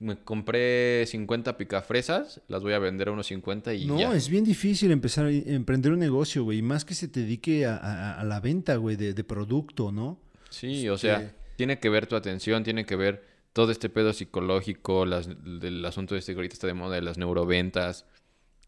me 0.00 0.16
compré 0.16 1.04
50 1.06 1.56
picafresas, 1.58 2.40
las 2.48 2.62
voy 2.62 2.72
a 2.72 2.78
vender 2.78 3.08
a 3.08 3.12
unos 3.12 3.26
50 3.26 3.74
y 3.74 3.86
No, 3.86 3.98
ya. 3.98 4.14
es 4.14 4.28
bien 4.28 4.44
difícil 4.44 4.90
empezar 4.92 5.26
a 5.26 5.30
emprender 5.32 5.92
un 5.92 5.98
negocio, 5.98 6.44
güey. 6.44 6.62
Más 6.62 6.84
que 6.84 6.94
se 6.94 7.08
te 7.08 7.20
dedique 7.20 7.66
a, 7.66 7.76
a- 7.76 8.20
a 8.20 8.24
la 8.24 8.38
venta, 8.40 8.76
güey, 8.76 8.94
de, 8.96 9.12
de 9.14 9.24
producto, 9.24 9.90
¿no? 9.90 10.20
Sí, 10.50 10.88
o 10.88 10.96
sea, 10.96 11.20
Este- 11.22 11.34
tiene 11.56 11.78
que 11.80 11.88
ver 11.88 12.06
tu 12.06 12.14
atención, 12.14 12.62
tiene 12.62 12.86
que 12.86 12.94
ver 12.94 13.24
todo 13.52 13.72
este 13.72 13.88
pedo 13.88 14.12
psicológico, 14.12 15.04
las, 15.04 15.28
del 15.60 15.84
asunto 15.84 16.14
este 16.14 16.32
que 16.32 16.36
ahorita 16.38 16.52
está 16.54 16.66
de 16.68 16.74
moda 16.74 16.94
de 16.94 17.02
las 17.02 17.18
neuroventas. 17.18 18.04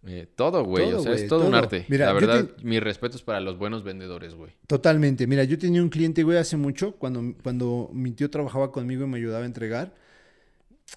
eh, 0.07 0.27
todo, 0.35 0.65
güey. 0.65 0.93
O 0.95 1.01
sea, 1.01 1.13
es 1.13 1.29
todo, 1.29 1.47
un 1.47 1.55
arte. 1.55 1.85
Mira, 1.89 2.07
la 2.07 2.13
verdad, 2.15 2.45
te- 2.47 2.65
mi 2.65 2.81
respeto 2.81 3.17
es 3.17 3.23
para 3.23 3.39
los 3.39 3.59
buenos 3.59 3.85
vendedores, 3.85 4.35
güey. 4.35 4.51
Totalmente. 4.67 5.27
Mira, 5.27 5.45
yo 5.45 5.59
tenía 5.59 5.83
un 5.83 5.91
cliente, 5.91 6.23
güey, 6.23 6.39
hace 6.39 6.57
mucho, 6.57 6.93
cuando, 6.97 7.35
cuando 7.43 7.91
mi 7.93 8.11
tío 8.13 8.31
trabajaba 8.31 8.73
conmigo 8.73 9.05
y 9.05 9.09
me 9.09 9.19
ayudaba 9.19 9.43
a 9.45 9.47
entregar. 9.47 9.95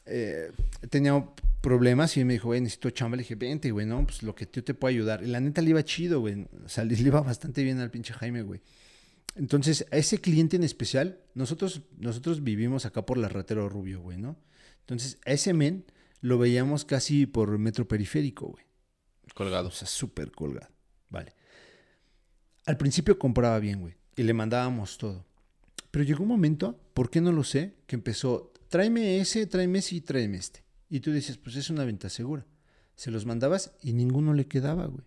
Eh, 0.05 0.51
tenía 0.89 1.25
problemas 1.61 2.15
y 2.17 2.25
me 2.25 2.33
dijo, 2.33 2.49
güey, 2.49 2.61
necesito 2.61 2.89
chamba. 2.89 3.17
Le 3.17 3.23
dije, 3.23 3.35
vente, 3.35 3.71
güey, 3.71 3.85
no, 3.85 4.03
pues 4.05 4.23
lo 4.23 4.35
que 4.35 4.45
tío 4.45 4.63
te 4.63 4.73
puede 4.73 4.95
ayudar. 4.95 5.23
Y 5.23 5.27
la 5.27 5.39
neta 5.39 5.61
le 5.61 5.71
iba 5.71 5.83
chido, 5.83 6.19
güey. 6.19 6.47
O 6.65 6.69
sea, 6.69 6.83
le 6.83 6.99
iba 6.99 7.21
bastante 7.21 7.63
bien 7.63 7.79
al 7.79 7.91
pinche 7.91 8.13
Jaime, 8.13 8.41
güey. 8.41 8.61
Entonces, 9.35 9.85
a 9.91 9.97
ese 9.97 10.19
cliente 10.19 10.57
en 10.57 10.63
especial, 10.63 11.19
nosotros, 11.33 11.81
nosotros 11.97 12.43
vivimos 12.43 12.85
acá 12.85 13.05
por 13.05 13.17
la 13.17 13.29
Ratero 13.29 13.67
Rubio, 13.67 14.01
güey, 14.01 14.17
¿no? 14.17 14.37
Entonces, 14.81 15.17
a 15.25 15.31
ese 15.31 15.53
men 15.53 15.85
lo 16.21 16.37
veíamos 16.37 16.85
casi 16.85 17.25
por 17.25 17.57
metro 17.57 17.87
periférico, 17.87 18.47
güey. 18.47 18.63
O 19.31 19.33
Colgados. 19.33 19.77
sea, 19.77 19.87
súper 19.87 20.31
colgado. 20.31 20.71
Vale. 21.09 21.33
Al 22.65 22.77
principio 22.77 23.17
compraba 23.17 23.59
bien, 23.59 23.81
güey. 23.81 23.95
Y 24.15 24.23
le 24.23 24.33
mandábamos 24.33 24.97
todo. 24.97 25.25
Pero 25.89 26.05
llegó 26.05 26.23
un 26.23 26.29
momento, 26.29 26.79
¿por 26.93 27.09
qué 27.09 27.19
no 27.19 27.31
lo 27.31 27.43
sé? 27.43 27.75
Que 27.87 27.95
empezó, 27.95 28.53
tráeme 28.74 29.19
ese, 29.19 29.45
tráeme 29.45 29.78
ese 29.80 29.95
y 29.97 30.01
tráeme 30.01 30.38
este. 30.38 30.63
Y 30.89 30.99
tú 30.99 31.11
dices, 31.11 31.38
pues 31.38 31.55
es 31.57 31.69
una 31.69 31.86
venta 31.86 32.09
segura. 32.09 32.43
Se 32.95 33.11
los 33.11 33.28
mandabas 33.28 33.71
y 33.84 33.93
ninguno 33.93 34.34
le 34.34 34.47
quedaba, 34.47 34.88
güey. 34.88 35.05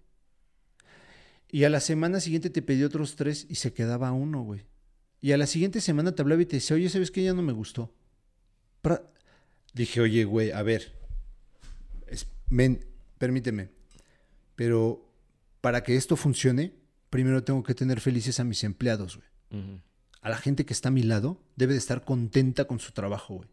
Y 1.51 1.65
a 1.65 1.69
la 1.69 1.81
semana 1.81 2.21
siguiente 2.21 2.49
te 2.49 2.63
pedí 2.63 2.85
otros 2.85 3.17
tres 3.17 3.45
y 3.49 3.57
se 3.57 3.73
quedaba 3.73 4.13
uno, 4.13 4.43
güey. 4.43 4.63
Y 5.21 5.33
a 5.33 5.37
la 5.37 5.47
siguiente 5.49 5.81
semana 5.81 6.15
te 6.15 6.23
hablaba 6.23 6.43
y 6.43 6.47
te 6.47 6.57
decía, 6.57 6.77
oye, 6.77 6.89
¿sabes 6.89 7.11
qué? 7.11 7.25
Ya 7.25 7.35
no 7.35 7.43
me 7.43 7.53
gustó. 7.53 7.93
Pra- 8.85 9.03
Dije, 9.75 10.01
oye, 10.01 10.25
güey, 10.25 10.53
a 10.53 10.63
ver. 10.63 10.93
Es- 12.07 12.29
men, 12.49 12.87
permíteme. 13.19 13.71
Pero 14.55 15.13
para 15.61 15.83
que 15.83 15.97
esto 15.97 16.15
funcione, 16.15 16.73
primero 17.11 17.43
tengo 17.43 17.65
que 17.65 17.75
tener 17.75 18.01
felices 18.01 18.39
a 18.39 18.45
mis 18.45 18.63
empleados, 18.63 19.17
güey. 19.17 19.29
A 20.21 20.29
la 20.31 20.37
gente 20.39 20.65
que 20.65 20.73
está 20.73 20.89
a 20.89 20.93
mi 20.93 21.03
lado 21.03 21.43
debe 21.57 21.73
de 21.75 21.79
estar 21.79 22.05
contenta 22.05 22.65
con 22.67 22.79
su 22.79 22.93
trabajo, 22.93 23.35
güey. 23.39 23.49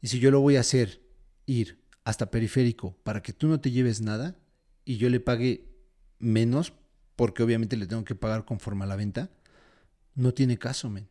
Y 0.00 0.08
si 0.08 0.18
yo 0.18 0.30
lo 0.30 0.40
voy 0.40 0.56
a 0.56 0.60
hacer, 0.60 1.00
ir 1.46 1.82
hasta 2.04 2.30
periférico 2.30 2.96
para 3.02 3.22
que 3.22 3.32
tú 3.32 3.48
no 3.48 3.60
te 3.60 3.70
lleves 3.70 4.00
nada 4.00 4.36
y 4.84 4.98
yo 4.98 5.08
le 5.08 5.20
pague 5.20 5.68
menos, 6.18 6.74
porque 7.16 7.42
obviamente 7.42 7.76
le 7.76 7.86
tengo 7.86 8.04
que 8.04 8.14
pagar 8.14 8.44
conforme 8.44 8.84
a 8.84 8.88
la 8.88 8.96
venta, 8.96 9.30
no 10.14 10.34
tiene 10.34 10.58
caso, 10.58 10.90
men. 10.90 11.08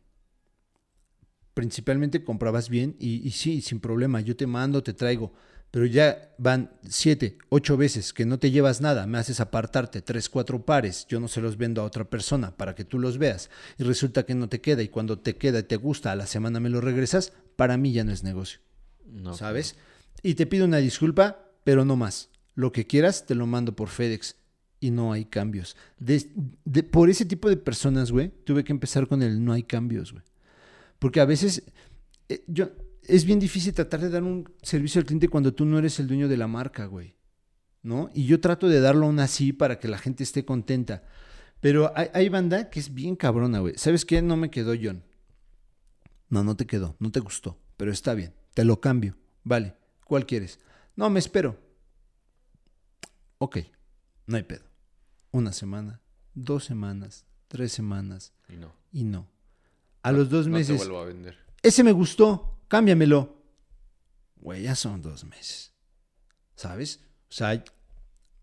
Principalmente 1.54 2.24
comprabas 2.24 2.68
bien 2.68 2.96
y, 2.98 3.26
y 3.26 3.30
sí, 3.30 3.60
sin 3.60 3.80
problema, 3.80 4.20
yo 4.20 4.36
te 4.36 4.46
mando, 4.46 4.82
te 4.82 4.92
traigo, 4.92 5.32
pero 5.74 5.86
ya 5.86 6.32
van 6.38 6.70
siete, 6.88 7.36
ocho 7.48 7.76
veces 7.76 8.12
que 8.12 8.24
no 8.24 8.38
te 8.38 8.52
llevas 8.52 8.80
nada, 8.80 9.08
me 9.08 9.18
haces 9.18 9.40
apartarte 9.40 10.02
tres, 10.02 10.28
cuatro 10.28 10.64
pares, 10.64 11.04
yo 11.08 11.18
no 11.18 11.26
se 11.26 11.40
los 11.40 11.56
vendo 11.56 11.82
a 11.82 11.84
otra 11.84 12.04
persona 12.04 12.56
para 12.56 12.76
que 12.76 12.84
tú 12.84 13.00
los 13.00 13.18
veas. 13.18 13.50
Y 13.76 13.82
resulta 13.82 14.24
que 14.24 14.36
no 14.36 14.48
te 14.48 14.60
queda 14.60 14.82
y 14.82 14.88
cuando 14.88 15.18
te 15.18 15.34
queda 15.34 15.58
y 15.58 15.64
te 15.64 15.74
gusta 15.74 16.12
a 16.12 16.14
la 16.14 16.28
semana 16.28 16.60
me 16.60 16.70
lo 16.70 16.80
regresas, 16.80 17.32
para 17.56 17.76
mí 17.76 17.92
ya 17.92 18.04
no 18.04 18.12
es 18.12 18.22
negocio, 18.22 18.60
No, 19.06 19.34
¿sabes? 19.34 19.76
Y 20.22 20.34
te 20.34 20.46
pido 20.46 20.64
una 20.64 20.78
disculpa, 20.78 21.50
pero 21.64 21.84
no 21.84 21.96
más. 21.96 22.30
Lo 22.54 22.72
que 22.72 22.86
quieras 22.86 23.26
te 23.26 23.34
lo 23.34 23.46
mando 23.46 23.74
por 23.76 23.88
FedEx 23.88 24.36
y 24.80 24.90
no 24.90 25.12
hay 25.12 25.24
cambios. 25.24 25.76
De- 25.98 26.82
por 26.82 27.10
ese 27.10 27.24
tipo 27.24 27.48
de 27.48 27.56
personas, 27.56 28.12
güey, 28.12 28.30
tuve 28.44 28.64
que 28.64 28.72
empezar 28.72 29.06
con 29.06 29.22
el 29.22 29.44
no 29.44 29.52
hay 29.52 29.62
cambios, 29.64 30.12
güey. 30.12 30.24
Porque 30.98 31.20
a 31.20 31.24
veces 31.24 31.62
eh, 32.28 32.44
yo, 32.46 32.70
es 33.02 33.24
bien 33.24 33.38
difícil 33.38 33.74
tratar 33.74 34.00
de 34.00 34.10
dar 34.10 34.22
un 34.22 34.48
servicio 34.62 35.00
al 35.00 35.06
cliente 35.06 35.28
cuando 35.28 35.52
tú 35.52 35.64
no 35.64 35.78
eres 35.78 35.98
el 36.00 36.06
dueño 36.06 36.28
de 36.28 36.36
la 36.36 36.46
marca, 36.48 36.86
güey. 36.86 37.14
¿no? 37.82 38.08
Y 38.14 38.24
yo 38.24 38.40
trato 38.40 38.68
de 38.68 38.80
darlo 38.80 39.04
aún 39.06 39.20
así 39.20 39.52
para 39.52 39.78
que 39.78 39.88
la 39.88 39.98
gente 39.98 40.22
esté 40.22 40.44
contenta. 40.44 41.02
Pero 41.60 41.92
hay, 41.94 42.08
hay 42.14 42.28
banda 42.30 42.70
que 42.70 42.80
es 42.80 42.94
bien 42.94 43.14
cabrona, 43.16 43.58
güey. 43.58 43.74
¿Sabes 43.76 44.04
qué? 44.06 44.22
No 44.22 44.36
me 44.36 44.50
quedó 44.50 44.72
John. 44.80 45.02
No, 46.30 46.42
no 46.44 46.56
te 46.56 46.66
quedó, 46.66 46.96
no 46.98 47.10
te 47.12 47.20
gustó, 47.20 47.58
pero 47.76 47.92
está 47.92 48.14
bien, 48.14 48.32
te 48.54 48.64
lo 48.64 48.80
cambio. 48.80 49.16
Vale, 49.42 49.74
¿cuál 50.04 50.26
quieres? 50.26 50.58
No, 50.96 51.10
me 51.10 51.18
espero. 51.18 51.58
Ok, 53.38 53.58
no 54.26 54.36
hay 54.36 54.42
pedo. 54.44 54.64
Una 55.32 55.52
semana, 55.52 56.00
dos 56.34 56.64
semanas, 56.64 57.26
tres 57.48 57.72
semanas 57.72 58.32
Y 58.48 58.56
no. 58.56 58.74
y 58.92 59.04
no. 59.04 59.28
A 60.02 60.12
los 60.12 60.30
dos 60.30 60.46
No 60.46 60.52
te 60.54 60.58
meses, 60.60 60.76
vuelvo 60.78 61.00
a 61.00 61.04
vender. 61.06 61.36
ese 61.62 61.82
me 61.82 61.92
gustó, 61.92 62.60
cámbiamelo. 62.68 63.42
Güey, 64.36 64.62
ya 64.62 64.74
son 64.74 65.00
dos 65.02 65.24
meses. 65.24 65.72
¿Sabes? 66.54 67.00
O 67.30 67.32
sea, 67.32 67.64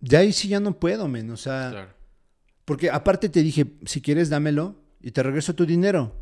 ya 0.02 0.20
ahí 0.20 0.34
sí 0.34 0.48
ya 0.48 0.60
no 0.60 0.80
puedo, 0.80 1.08
men. 1.08 1.30
O 1.32 1.38
sea, 1.38 1.70
Claro. 1.72 1.94
porque 2.66 2.90
aparte 2.90 3.30
te 3.30 3.42
dije, 3.44 3.78
si 3.86 4.02
quieres 4.02 4.30
dámelo 4.30 4.84
y 5.00 5.12
te 5.12 5.24
regreso 5.24 5.54
tu 5.56 5.66
dinero. 5.66 6.18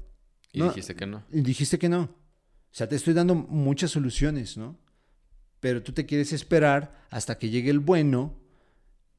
Y 0.51 0.59
No. 0.59 0.65
dijiste 0.69 0.95
que 0.95 1.05
no. 1.07 1.23
Y 1.31 1.41
dijiste 1.41 1.79
que 1.79 1.89
no. 1.89 2.13
O 2.71 2.75
sea, 2.75 2.87
te 2.87 2.95
estoy 2.95 3.13
dando 3.13 3.35
muchas 3.35 3.91
soluciones, 3.91 4.57
¿no? 4.57 4.77
Pero 5.59 5.83
tú 5.83 5.91
te 5.91 6.05
quieres 6.05 6.31
esperar 6.33 7.05
hasta 7.09 7.37
que 7.37 7.49
llegue 7.49 7.69
el 7.69 7.79
bueno 7.79 8.35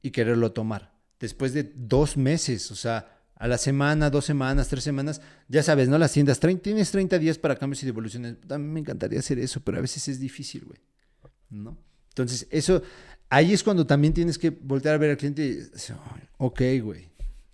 y 0.01 0.11
quererlo 0.11 0.51
tomar. 0.53 0.93
Después 1.19 1.53
de 1.53 1.71
dos 1.75 2.17
meses, 2.17 2.71
o 2.71 2.75
sea, 2.75 3.19
a 3.35 3.47
la 3.47 3.57
semana, 3.57 4.09
dos 4.09 4.25
semanas, 4.25 4.67
tres 4.69 4.83
semanas, 4.83 5.21
ya 5.47 5.61
sabes, 5.63 5.89
¿no? 5.89 5.97
Las 5.97 6.13
tiendas, 6.13 6.39
tienes 6.39 6.91
30 6.91 7.19
días 7.19 7.37
para 7.37 7.55
cambios 7.55 7.83
y 7.83 7.85
devoluciones. 7.85 8.37
Mí 8.49 8.57
me 8.57 8.79
encantaría 8.79 9.19
hacer 9.19 9.37
eso, 9.39 9.59
pero 9.61 9.77
a 9.77 9.81
veces 9.81 10.07
es 10.07 10.19
difícil, 10.19 10.63
güey. 10.65 10.79
¿No? 11.49 11.77
Entonces, 12.09 12.47
eso, 12.49 12.81
ahí 13.29 13.53
es 13.53 13.63
cuando 13.63 13.85
también 13.85 14.13
tienes 14.13 14.37
que 14.37 14.49
voltear 14.49 14.95
a 14.95 14.97
ver 14.97 15.11
al 15.11 15.17
cliente 15.17 15.43
y 15.45 15.53
decir, 15.55 15.95
"Ay, 16.13 16.21
ok, 16.37 16.61
güey, 16.83 17.09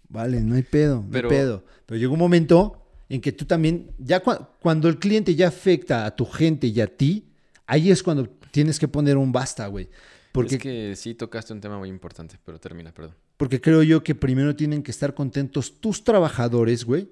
vale, 0.10 0.41
no 0.41 0.56
hay 0.56 0.64
pedo, 0.64 0.98
no 1.03 1.10
Pero- 1.11 1.30
hay 1.30 1.36
pedo. 1.38 1.65
Pero 1.86 1.98
llega 1.99 2.11
un 2.14 2.19
momento 2.19 2.86
en 3.09 3.21
que 3.21 3.31
tú 3.31 3.45
también, 3.45 3.91
ya 3.97 4.23
cua- 4.23 4.49
cuando 4.59 4.88
el 4.89 4.99
cliente 4.99 5.35
ya 5.35 5.47
afecta 5.47 6.05
a 6.05 6.15
tu 6.15 6.25
gente 6.25 6.67
y 6.67 6.79
a 6.81 6.88
ti, 6.88 7.29
ahí 7.65 7.89
es 7.91 8.03
cuando 8.03 8.27
tienes 8.51 8.79
que 8.79 8.88
poner 8.88 9.17
un 9.17 9.31
basta, 9.31 9.67
güey. 9.67 9.89
Porque, 10.31 10.55
Es 10.55 10.61
que 10.61 10.95
sí 10.95 11.13
tocaste 11.15 11.53
un 11.53 11.61
tema 11.61 11.77
muy 11.79 11.89
importante, 11.89 12.38
pero 12.45 12.59
termina, 12.59 12.93
perdón. 12.93 13.15
porque 13.38 13.59
creo 13.61 13.81
yo 13.84 14.03
que 14.03 14.13
primero 14.15 14.55
tienen 14.55 14.84
que 14.84 14.91
estar 14.91 15.13
contentos 15.13 15.79
tus 15.79 16.03
trabajadores, 16.03 16.84
güey, 16.85 17.09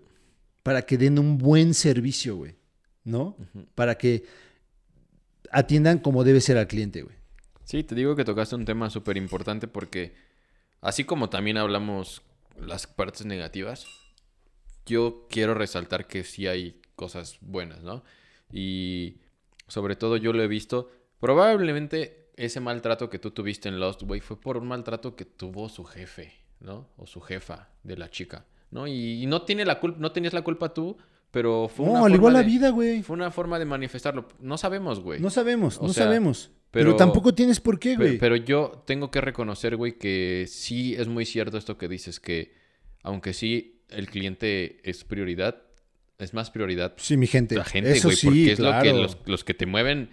para 0.64 0.82
que 0.84 0.98
den 0.98 1.18
un 1.20 1.38
buen 1.38 1.74
servicio, 1.74 2.36
güey, 2.36 2.56
¿no? 3.04 3.36
Para 3.76 3.98
que 3.98 4.26
atiendan 5.52 6.00
como 6.00 6.24
debe 6.24 6.42
ser 6.42 6.58
al 6.58 6.68
cliente, 6.68 7.02
güey. 7.04 7.16
Sí, 7.64 7.84
te 7.84 7.96
digo 7.96 8.16
que 8.16 8.26
tocaste 8.26 8.56
un 8.56 8.66
tema 8.66 8.90
súper 8.90 9.18
importante 9.18 9.68
porque 9.68 10.14
así 10.82 11.04
como 11.04 11.30
también 11.30 11.58
hablamos 11.58 12.22
las 12.60 12.86
partes 12.88 13.26
negativas, 13.26 13.86
yo 14.86 15.28
quiero 15.30 15.54
resaltar 15.54 16.08
que 16.08 16.24
sí 16.24 16.48
hay 16.48 16.80
cosas 16.96 17.38
buenas, 17.42 17.84
¿no? 17.84 18.04
Y 18.52 19.18
sobre 19.68 19.96
todo 19.96 20.18
yo 20.18 20.32
lo 20.34 20.44
he 20.44 20.48
visto, 20.48 20.90
probablemente 21.20 22.30
ese 22.38 22.60
maltrato 22.60 23.10
que 23.10 23.20
tú 23.20 23.32
tuviste 23.32 23.70
en 23.70 23.80
Lost, 23.80 24.04
güey, 24.04 24.22
fue 24.22 24.40
por 24.40 24.58
un 24.58 24.68
maltrato 24.68 25.16
que 25.16 25.26
tuvo 25.26 25.70
su 25.70 25.84
jefe, 25.86 26.34
¿no? 26.60 26.88
O 26.98 27.06
su 27.08 27.22
jefa 27.22 27.70
de 27.84 27.98
la 27.98 28.10
chica, 28.10 28.46
¿no? 28.72 28.88
Y, 28.88 29.24
y 29.24 29.26
no 29.26 29.42
tiene 29.44 29.66
la 29.66 29.80
culpa, 29.80 29.98
no 30.00 30.12
tenías 30.12 30.34
la 30.34 30.44
culpa 30.44 30.74
tú, 30.74 30.98
pero 31.32 31.68
fue 31.68 31.86
una 31.86 32.00
No, 32.00 32.06
al 32.06 32.12
forma 32.12 32.16
igual 32.16 32.34
la 32.34 32.40
de- 32.40 32.46
vida, 32.46 32.70
güey. 32.70 33.04
Fue 33.04 33.16
una 33.16 33.30
forma 33.32 33.60
de 33.60 33.66
manifestarlo. 33.66 34.28
No 34.40 34.58
sabemos, 34.58 35.00
güey. 35.02 35.20
No 35.20 35.30
sabemos, 35.30 35.78
O 35.80 35.88
no 35.88 35.94
sea, 35.94 36.06
sabemos. 36.06 36.52
Pero, 36.72 36.88
pero- 36.92 36.96
tampoco 36.98 37.34
tienes 37.34 37.60
por 37.60 37.80
qué, 37.80 37.96
güey. 37.98 38.18
Pero, 38.18 38.36
yo 38.38 38.84
tengo 38.86 39.12
que 39.12 39.20
reconocer, 39.22 39.76
güey, 39.76 39.98
que 39.98 40.46
sí 40.48 40.96
es 40.96 41.08
muy 41.08 41.26
cierto 41.26 41.58
esto 41.58 41.78
que 41.78 41.88
dices, 41.90 42.20
que 42.20 42.54
aunque 43.04 43.34
sí 43.34 43.75
el 43.96 44.08
cliente 44.08 44.80
es 44.90 45.04
prioridad, 45.04 45.62
es 46.20 46.34
más 46.34 46.50
prioridad 46.52 46.94
Sí, 46.98 47.18
mi 47.18 47.28
gente. 47.28 47.56
la 47.56 47.66
gente, 47.66 47.92
Eso 47.92 48.08
güey, 48.08 48.16
sí, 48.18 48.28
porque 48.28 48.52
es 48.54 48.60
lo 48.60 48.80
que 48.82 48.94
los, 48.94 49.18
los 49.26 49.44
que 49.44 49.54
te 49.54 49.66
mueven, 49.66 50.10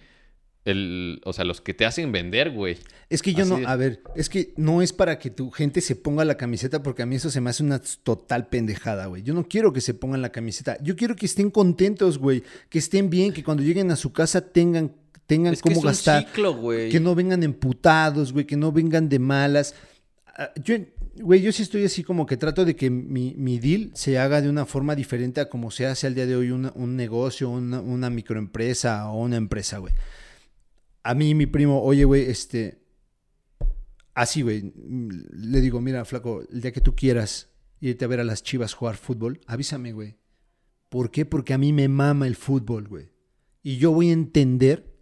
el, 0.65 1.21
o 1.25 1.33
sea, 1.33 1.43
los 1.43 1.59
que 1.59 1.73
te 1.73 1.85
hacen 1.85 2.11
vender, 2.13 2.51
güey. 2.51 2.77
Es 3.09 3.21
que 3.21 3.33
yo 3.33 3.41
Así 3.43 3.49
no, 3.51 3.57
de- 3.57 3.65
a 3.67 3.75
ver, 3.75 4.01
es 4.15 4.29
que 4.29 4.53
no 4.55 4.81
es 4.81 4.93
para 4.93 5.19
que 5.19 5.29
tu 5.29 5.51
gente 5.51 5.81
se 5.81 5.95
ponga 5.95 6.23
la 6.23 6.37
camiseta 6.37 6.81
porque 6.81 7.01
a 7.03 7.05
mí 7.05 7.17
eso 7.17 7.29
se 7.29 7.41
me 7.41 7.49
hace 7.49 7.63
una 7.63 7.81
total 8.03 8.47
pendejada, 8.47 9.07
güey. 9.07 9.23
Yo 9.23 9.33
no 9.33 9.47
quiero 9.47 9.73
que 9.73 9.81
se 9.81 9.93
pongan 9.93 10.21
la 10.21 10.31
camiseta. 10.31 10.77
Yo 10.81 10.95
quiero 10.95 11.15
que 11.17 11.25
estén 11.25 11.51
contentos, 11.51 12.17
güey. 12.17 12.43
Que 12.69 12.79
estén 12.79 13.09
bien, 13.09 13.33
que 13.33 13.43
cuando 13.43 13.61
lleguen 13.61 13.91
a 13.91 13.97
su 13.97 14.13
casa 14.13 14.39
tengan, 14.41 14.93
tengan 15.27 15.53
Es 15.53 15.61
que 15.61 15.69
cómo 15.69 15.81
un 15.81 15.87
gastar. 15.87 16.25
ciclo, 16.27 16.53
güey. 16.55 16.89
Que 16.89 16.99
no 17.01 17.13
vengan 17.13 17.43
emputados, 17.43 18.31
güey, 18.31 18.45
que 18.45 18.55
no 18.55 18.71
vengan 18.71 19.09
de 19.09 19.19
malas. 19.19 19.75
Ah, 20.27 20.51
Yo, 20.63 20.75
güey, 21.15 21.41
yo 21.41 21.51
sí 21.51 21.63
estoy 21.63 21.83
así 21.85 22.03
como 22.03 22.25
que 22.25 22.37
trato 22.37 22.65
de 22.65 22.75
que 22.75 22.89
mi, 22.89 23.33
mi 23.37 23.59
deal 23.59 23.91
se 23.93 24.17
haga 24.19 24.41
de 24.41 24.49
una 24.49 24.65
forma 24.65 24.95
diferente 24.95 25.41
a 25.41 25.49
como 25.49 25.71
se 25.71 25.85
hace 25.85 26.07
al 26.07 26.15
día 26.15 26.25
de 26.25 26.35
hoy 26.35 26.51
una- 26.51 26.71
un 26.75 26.95
negocio, 26.95 27.49
una, 27.49 27.79
una 27.81 28.09
microempresa 28.09 29.09
o 29.09 29.21
una 29.21 29.37
empresa, 29.37 29.77
güey. 29.79 29.93
A 31.03 31.13
mí, 31.13 31.35
mi 31.35 31.45
primo, 31.45 31.81
oye, 31.83 32.05
güey, 32.05 32.23
este. 32.29 32.79
Así, 34.13 34.41
güey. 34.41 34.71
Le 35.31 35.61
digo, 35.61 35.81
mira, 35.81 36.05
flaco, 36.05 36.43
el 36.51 36.61
día 36.61 36.71
que 36.71 36.81
tú 36.81 36.95
quieras 36.95 37.49
irte 37.81 38.05
a 38.05 38.07
ver 38.07 38.19
a 38.19 38.23
las 38.23 38.43
chivas 38.43 38.73
jugar 38.73 38.95
fútbol, 38.95 39.41
avísame, 39.47 39.91
güey. 39.91 40.15
¿Por 40.89 41.11
qué? 41.11 41.25
Porque 41.25 41.53
a 41.53 41.57
mí 41.57 41.73
me 41.73 41.87
mama 41.89 42.27
el 42.27 42.35
fútbol, 42.35 42.87
güey. 42.87 43.09
Y 43.63 43.77
yo 43.77 43.91
voy 43.91 44.09
a 44.09 44.13
entender 44.13 44.93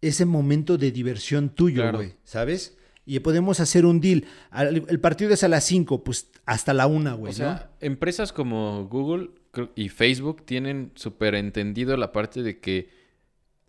ese 0.00 0.24
momento 0.26 0.76
de 0.78 0.92
diversión 0.92 1.48
tuyo, 1.54 1.82
Claro. 1.82 1.98
güey, 1.98 2.14
¿sabes? 2.24 2.76
Y 3.06 3.18
podemos 3.20 3.60
hacer 3.60 3.84
un 3.84 4.00
deal. 4.00 4.24
Al- 4.50 4.84
El 4.88 5.00
partido 5.00 5.32
es 5.32 5.44
a 5.44 5.48
las 5.48 5.64
5, 5.64 6.02
pues 6.04 6.30
hasta 6.46 6.72
la 6.72 6.86
1, 6.86 7.16
güey, 7.18 7.30
O 7.30 7.34
sea, 7.34 7.70
empresas 7.80 8.32
como 8.32 8.86
Google 8.88 9.30
y 9.74 9.88
Facebook 9.90 10.44
tienen 10.46 10.90
súper 10.94 11.34
entendido 11.34 11.96
la 11.96 12.12
parte 12.12 12.42
de 12.42 12.58
que 12.60 12.88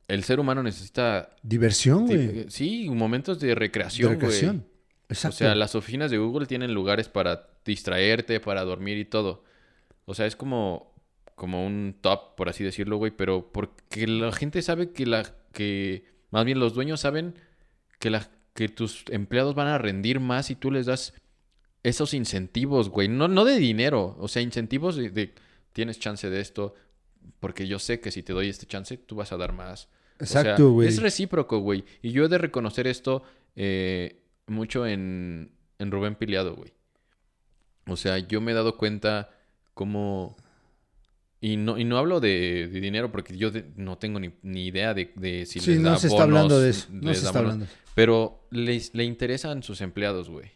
el 0.07 0.23
ser 0.23 0.39
humano 0.39 0.63
necesita, 0.63 1.29
¿no? 1.31 1.49
Diversión, 1.49 2.05
güey. 2.05 2.45
sí, 2.49 2.89
momentos 2.89 3.39
de 3.39 3.47
De 3.49 3.55
recreación, 3.55 4.07
güey. 4.15 4.19
recreación. 4.21 4.65
O 5.09 5.13
Exacto. 5.13 5.37
sea, 5.37 5.53
las 5.55 5.75
oficinas 5.75 6.09
de 6.11 6.17
Google 6.17 6.45
tienen 6.47 6.73
lugares 6.73 7.09
para 7.09 7.47
distraerte, 7.65 8.39
para 8.39 8.63
dormir 8.63 8.97
y 8.97 9.05
todo. 9.05 9.43
O 10.05 10.13
sea, 10.13 10.25
es 10.27 10.35
como, 10.35 10.93
como 11.35 11.65
un 11.65 11.95
top, 12.01 12.35
por 12.35 12.49
así 12.49 12.63
decirlo, 12.63 12.97
güey. 12.97 13.11
Pero 13.11 13.51
porque 13.51 14.07
la 14.07 14.31
gente 14.31 14.61
sabe 14.61 14.91
que 14.91 15.05
la, 15.05 15.25
que, 15.51 16.05
más 16.31 16.45
bien 16.45 16.59
los 16.59 16.73
dueños 16.73 17.01
saben 17.01 17.35
que 17.99 18.09
la, 18.09 18.27
que 18.55 18.69
tus 18.69 19.03
empleados 19.11 19.53
van 19.53 19.67
a 19.67 19.77
rendir 19.77 20.19
más 20.19 20.47
si 20.47 20.55
tú 20.55 20.71
les 20.71 20.87
das 20.87 21.13
esos 21.83 22.15
incentivos, 22.15 22.89
güey. 22.89 23.07
No, 23.07 23.27
no 23.27 23.45
de 23.45 23.57
dinero, 23.57 24.15
o 24.17 24.27
sea, 24.27 24.41
incentivos 24.41 24.95
de, 24.95 25.11
de, 25.11 25.35
tienes 25.73 25.99
chance 25.99 26.27
de 26.29 26.39
esto, 26.39 26.73
porque 27.39 27.67
yo 27.67 27.77
sé 27.77 27.99
que 27.99 28.11
si 28.11 28.23
te 28.23 28.33
doy 28.33 28.49
este 28.49 28.65
chance, 28.65 28.97
tú 28.97 29.15
vas 29.15 29.31
a 29.33 29.37
dar 29.37 29.51
más. 29.51 29.89
O 30.19 30.25
sea, 30.25 30.41
Exacto, 30.41 30.71
güey. 30.71 30.87
es 30.87 31.01
recíproco, 31.01 31.59
güey. 31.59 31.83
Y 32.01 32.11
yo 32.11 32.25
he 32.25 32.29
de 32.29 32.37
reconocer 32.37 32.87
esto 32.87 33.23
eh, 33.57 34.23
mucho 34.47 34.87
en, 34.87 35.51
en 35.77 35.91
Rubén 35.91 36.15
Piliado, 36.15 36.55
güey. 36.55 36.73
O 37.87 37.97
sea, 37.97 38.17
yo 38.19 38.39
me 38.41 38.53
he 38.53 38.55
dado 38.55 38.77
cuenta 38.77 39.29
cómo... 39.73 40.37
Y 41.45 41.57
no, 41.57 41.77
y 41.77 41.83
no 41.83 41.97
hablo 41.99 42.19
de, 42.19 42.67
de 42.71 42.79
dinero 42.81 43.11
porque 43.11 43.37
yo 43.37 43.51
de- 43.51 43.65
no 43.75 43.97
tengo 43.99 44.19
ni, 44.19 44.31
ni 44.41 44.65
idea 44.65 44.93
de, 44.95 45.11
de 45.15 45.45
si 45.45 45.59
sí, 45.59 45.71
les 45.71 45.83
da 45.83 45.91
no 45.91 45.97
se 45.99 46.07
está 46.07 46.23
bonos, 46.25 46.37
hablando 46.39 46.59
de 46.59 46.69
eso. 46.71 46.87
No 46.91 47.13
se 47.13 47.19
está 47.19 47.31
bonos, 47.31 47.53
hablando. 47.53 47.65
Pero 47.93 48.47
les, 48.49 48.93
le 48.95 49.03
interesan 49.03 49.61
sus 49.61 49.81
empleados, 49.81 50.29
güey. 50.29 50.49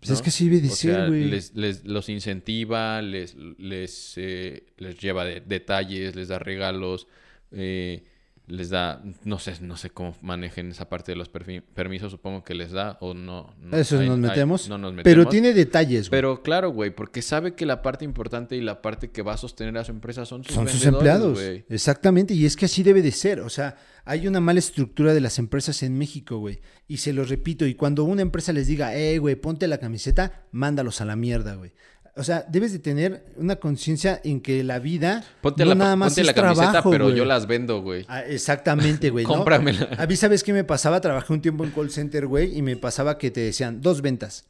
Pues 0.00 0.10
es 0.10 0.20
que 0.22 0.30
sí 0.30 0.50
O 0.70 0.74
sea, 0.74 1.06
güey. 1.06 1.24
les, 1.24 1.54
les- 1.54 1.84
los 1.86 2.10
incentiva, 2.10 3.00
les, 3.00 3.34
les, 3.56 4.12
eh, 4.16 4.66
les 4.76 4.98
lleva 4.98 5.24
de- 5.24 5.40
detalles, 5.40 6.14
les 6.14 6.28
da 6.28 6.38
regalos, 6.38 7.06
eh, 7.50 8.04
les 8.46 8.68
da, 8.68 9.02
no 9.24 9.38
sé, 9.38 9.54
no 9.62 9.76
sé 9.78 9.88
cómo 9.88 10.14
manejen 10.20 10.70
esa 10.70 10.88
parte 10.88 11.12
de 11.12 11.16
los 11.16 11.30
permisos, 11.30 12.10
supongo 12.10 12.44
que 12.44 12.54
les 12.54 12.72
da 12.72 12.98
o 13.00 13.14
no. 13.14 13.54
no 13.58 13.76
Eso 13.76 13.98
hay- 13.98 14.06
nos 14.06 14.16
hay- 14.16 14.22
metemos. 14.22 14.68
no 14.68 14.76
nos 14.76 14.92
Pero 15.02 15.02
metemos. 15.22 15.30
tiene 15.30 15.52
detalles, 15.54 16.10
güey. 16.10 16.18
Pero 16.18 16.42
claro, 16.42 16.70
güey, 16.70 16.90
porque 16.94 17.22
sabe 17.22 17.54
que 17.54 17.64
la 17.64 17.80
parte 17.80 18.04
importante 18.04 18.54
y 18.54 18.60
la 18.60 18.82
parte 18.82 19.10
que 19.10 19.22
va 19.22 19.32
a 19.32 19.36
sostener 19.38 19.78
a 19.78 19.84
su 19.84 19.92
empresa 19.92 20.26
son 20.26 20.44
sus, 20.44 20.54
Son 20.54 20.68
sus 20.68 20.84
empleados. 20.84 21.38
güey. 21.40 21.64
Exactamente, 21.70 22.34
y 22.34 22.44
es 22.44 22.54
que 22.56 22.66
así 22.66 22.82
debe 22.82 23.00
de 23.00 23.12
ser. 23.12 23.40
O 23.40 23.48
sea, 23.48 23.76
hay 24.04 24.26
una 24.28 24.40
mala 24.40 24.58
estructura 24.58 25.14
de 25.14 25.20
las 25.22 25.38
empresas 25.38 25.82
en 25.82 25.96
México, 25.96 26.36
güey. 26.38 26.60
Y 26.86 26.98
se 26.98 27.14
los 27.14 27.30
repito, 27.30 27.64
y 27.66 27.74
cuando 27.74 28.04
una 28.04 28.20
empresa 28.20 28.52
les 28.52 28.66
diga, 28.66 28.94
eh, 28.94 29.18
güey, 29.18 29.36
ponte 29.36 29.66
la 29.68 29.78
camiseta, 29.78 30.44
mándalos 30.52 31.00
a 31.00 31.06
la 31.06 31.16
mierda, 31.16 31.54
güey. 31.54 31.72
O 32.16 32.22
sea, 32.22 32.44
debes 32.48 32.72
de 32.72 32.78
tener 32.78 33.24
una 33.36 33.56
conciencia 33.56 34.20
en 34.22 34.40
que 34.40 34.62
la 34.62 34.78
vida 34.78 35.24
Ponte 35.40 35.64
no 35.64 35.70
la, 35.70 35.74
nada 35.74 35.96
más 35.96 36.10
ponte 36.10 36.20
es 36.20 36.26
la 36.28 36.34
camiseta, 36.34 36.70
trabajo, 36.70 36.90
pero 36.90 37.06
güey. 37.06 37.16
yo 37.16 37.24
las 37.24 37.48
vendo, 37.48 37.82
güey. 37.82 38.04
Ah, 38.08 38.22
exactamente, 38.22 39.10
güey. 39.10 39.24
¿no? 39.26 39.32
Cómpramela. 39.34 39.88
A 39.98 40.06
mí, 40.06 40.14
¿sabes 40.14 40.44
qué 40.44 40.52
me 40.52 40.62
pasaba? 40.62 41.00
Trabajé 41.00 41.32
un 41.32 41.40
tiempo 41.40 41.64
en 41.64 41.72
call 41.72 41.90
center, 41.90 42.26
güey, 42.28 42.56
y 42.56 42.62
me 42.62 42.76
pasaba 42.76 43.18
que 43.18 43.32
te 43.32 43.40
decían 43.40 43.80
dos 43.80 44.00
ventas. 44.00 44.46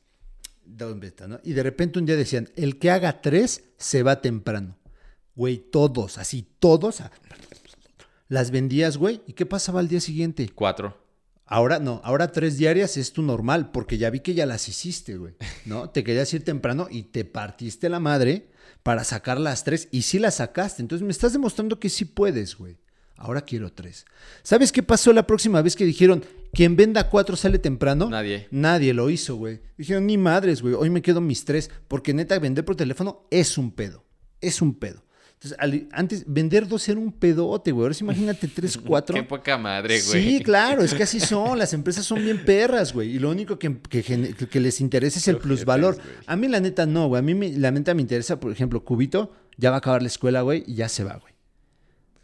Dos 0.66 0.98
ventas, 1.00 1.26
¿no? 1.26 1.40
Y 1.42 1.54
de 1.54 1.62
repente 1.62 1.98
un 1.98 2.04
día 2.04 2.16
decían, 2.16 2.50
el 2.56 2.78
que 2.78 2.90
haga 2.90 3.22
tres 3.22 3.64
se 3.78 4.02
va 4.02 4.20
temprano. 4.20 4.76
Güey, 5.34 5.58
todos, 5.58 6.18
así, 6.18 6.46
todos. 6.58 7.02
Las 8.28 8.50
vendías, 8.50 8.98
güey. 8.98 9.22
¿Y 9.26 9.32
qué 9.32 9.46
pasaba 9.46 9.80
al 9.80 9.88
día 9.88 10.00
siguiente? 10.00 10.50
Cuatro. 10.54 11.03
Ahora 11.46 11.78
no, 11.78 12.00
ahora 12.04 12.32
tres 12.32 12.56
diarias 12.56 12.96
es 12.96 13.12
tu 13.12 13.22
normal, 13.22 13.70
porque 13.70 13.98
ya 13.98 14.10
vi 14.10 14.20
que 14.20 14.34
ya 14.34 14.46
las 14.46 14.68
hiciste, 14.68 15.16
güey. 15.16 15.34
¿No? 15.66 15.90
te 15.92 16.02
querías 16.02 16.32
ir 16.32 16.44
temprano 16.44 16.88
y 16.90 17.04
te 17.04 17.24
partiste 17.24 17.88
la 17.88 18.00
madre 18.00 18.48
para 18.82 19.04
sacar 19.04 19.38
las 19.38 19.64
tres 19.64 19.88
y 19.90 20.02
sí 20.02 20.18
las 20.18 20.36
sacaste. 20.36 20.82
Entonces 20.82 21.04
me 21.04 21.12
estás 21.12 21.32
demostrando 21.32 21.78
que 21.78 21.90
sí 21.90 22.04
puedes, 22.04 22.56
güey. 22.56 22.78
Ahora 23.16 23.42
quiero 23.42 23.72
tres. 23.72 24.06
¿Sabes 24.42 24.72
qué 24.72 24.82
pasó 24.82 25.12
la 25.12 25.26
próxima 25.26 25.62
vez 25.62 25.76
que 25.76 25.84
dijeron, 25.84 26.24
quien 26.52 26.76
venda 26.76 27.08
cuatro 27.08 27.36
sale 27.36 27.58
temprano? 27.58 28.08
Nadie. 28.10 28.48
Nadie 28.50 28.92
lo 28.92 29.08
hizo, 29.08 29.36
güey. 29.36 29.60
Dijeron, 29.78 30.06
ni 30.06 30.18
madres, 30.18 30.62
güey. 30.62 30.74
Hoy 30.74 30.90
me 30.90 31.02
quedo 31.02 31.20
mis 31.20 31.44
tres, 31.44 31.70
porque 31.86 32.12
neta, 32.12 32.38
vender 32.38 32.64
por 32.64 32.74
teléfono 32.74 33.26
es 33.30 33.56
un 33.56 33.70
pedo. 33.70 34.04
Es 34.40 34.60
un 34.60 34.74
pedo. 34.74 35.03
Entonces, 35.44 35.58
al- 35.60 35.88
antes, 35.92 36.24
vender 36.26 36.66
dos 36.66 36.88
era 36.88 36.98
un 36.98 37.12
pedote, 37.12 37.70
güey. 37.70 37.84
Ahora 37.84 37.94
sí 37.94 38.02
imagínate 38.02 38.48
tres, 38.48 38.78
cuatro. 38.86 39.14
Qué 39.14 39.22
poca 39.24 39.58
madre, 39.58 40.00
güey. 40.00 40.22
Sí, 40.38 40.42
claro, 40.42 40.82
es 40.82 40.94
que 40.94 41.02
así 41.02 41.20
son. 41.20 41.58
Las 41.58 41.74
empresas 41.74 42.06
son 42.06 42.24
bien 42.24 42.44
perras, 42.46 42.94
güey. 42.94 43.16
Y 43.16 43.18
lo 43.18 43.30
único 43.30 43.58
que, 43.58 43.76
que, 43.78 44.60
les 44.60 44.80
interesa 44.80 45.18
es 45.18 45.28
el 45.28 45.36
plusvalor. 45.36 45.98
A 46.26 46.34
mí, 46.36 46.48
la 46.48 46.60
neta, 46.60 46.86
no, 46.86 47.08
güey. 47.08 47.18
A 47.18 47.22
mí, 47.22 47.34
me- 47.34 47.52
la 47.58 47.70
neta, 47.70 47.92
me 47.92 48.00
interesa, 48.00 48.40
por 48.40 48.52
ejemplo, 48.52 48.82
Cubito, 48.84 49.32
ya 49.58 49.68
va 49.68 49.76
a 49.76 49.78
acabar 49.80 50.00
la 50.00 50.08
escuela, 50.08 50.40
güey, 50.40 50.64
y 50.66 50.76
ya 50.76 50.88
se 50.88 51.04
va, 51.04 51.16
güey. 51.16 51.34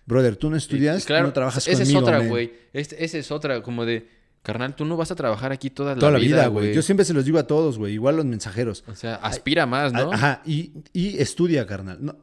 Brother, 0.07 0.37
tú 0.37 0.49
no 0.49 0.57
estudias, 0.57 1.03
Y, 1.03 1.07
claro, 1.07 1.27
no 1.27 1.33
trabajas 1.35 1.69
esa 1.69 1.79
conmigo, 1.83 2.01
es 2.01 2.03
otra, 2.05 2.19
güey. 2.27 2.53
Este- 2.73 3.05
esa 3.05 3.19
es 3.19 3.31
otra, 3.31 3.63
como 3.63 3.85
de, 3.85 4.09
carnal, 4.43 4.75
tú 4.75 4.87
no 4.87 4.97
vas 4.97 5.11
a 5.11 5.15
trabajar 5.15 5.53
aquí 5.53 5.69
toda 5.69 5.95
la 5.95 6.01
Toda 6.01 6.13
la 6.13 6.19
vida, 6.19 6.37
vida, 6.37 6.47
güey. 6.47 6.75
Yo 6.75 6.81
siempre 6.81 7.05
se 7.05 7.13
los 7.13 7.27
digo 7.27 7.39
a 7.39 7.47
todos, 7.47 7.77
güey. 7.77 7.93
Igual 7.93 8.17
los 8.17 8.25
mensajeros. 8.25 8.83
O 8.89 8.95
sea, 8.95 9.17
aspira 9.17 9.67
más, 9.67 9.93
¿no? 9.93 10.11
Ajá, 10.11 10.41
y, 10.47 10.73
y 10.95 11.19
estudia, 11.19 11.67
carnal. 11.67 11.99
No, 12.01 12.17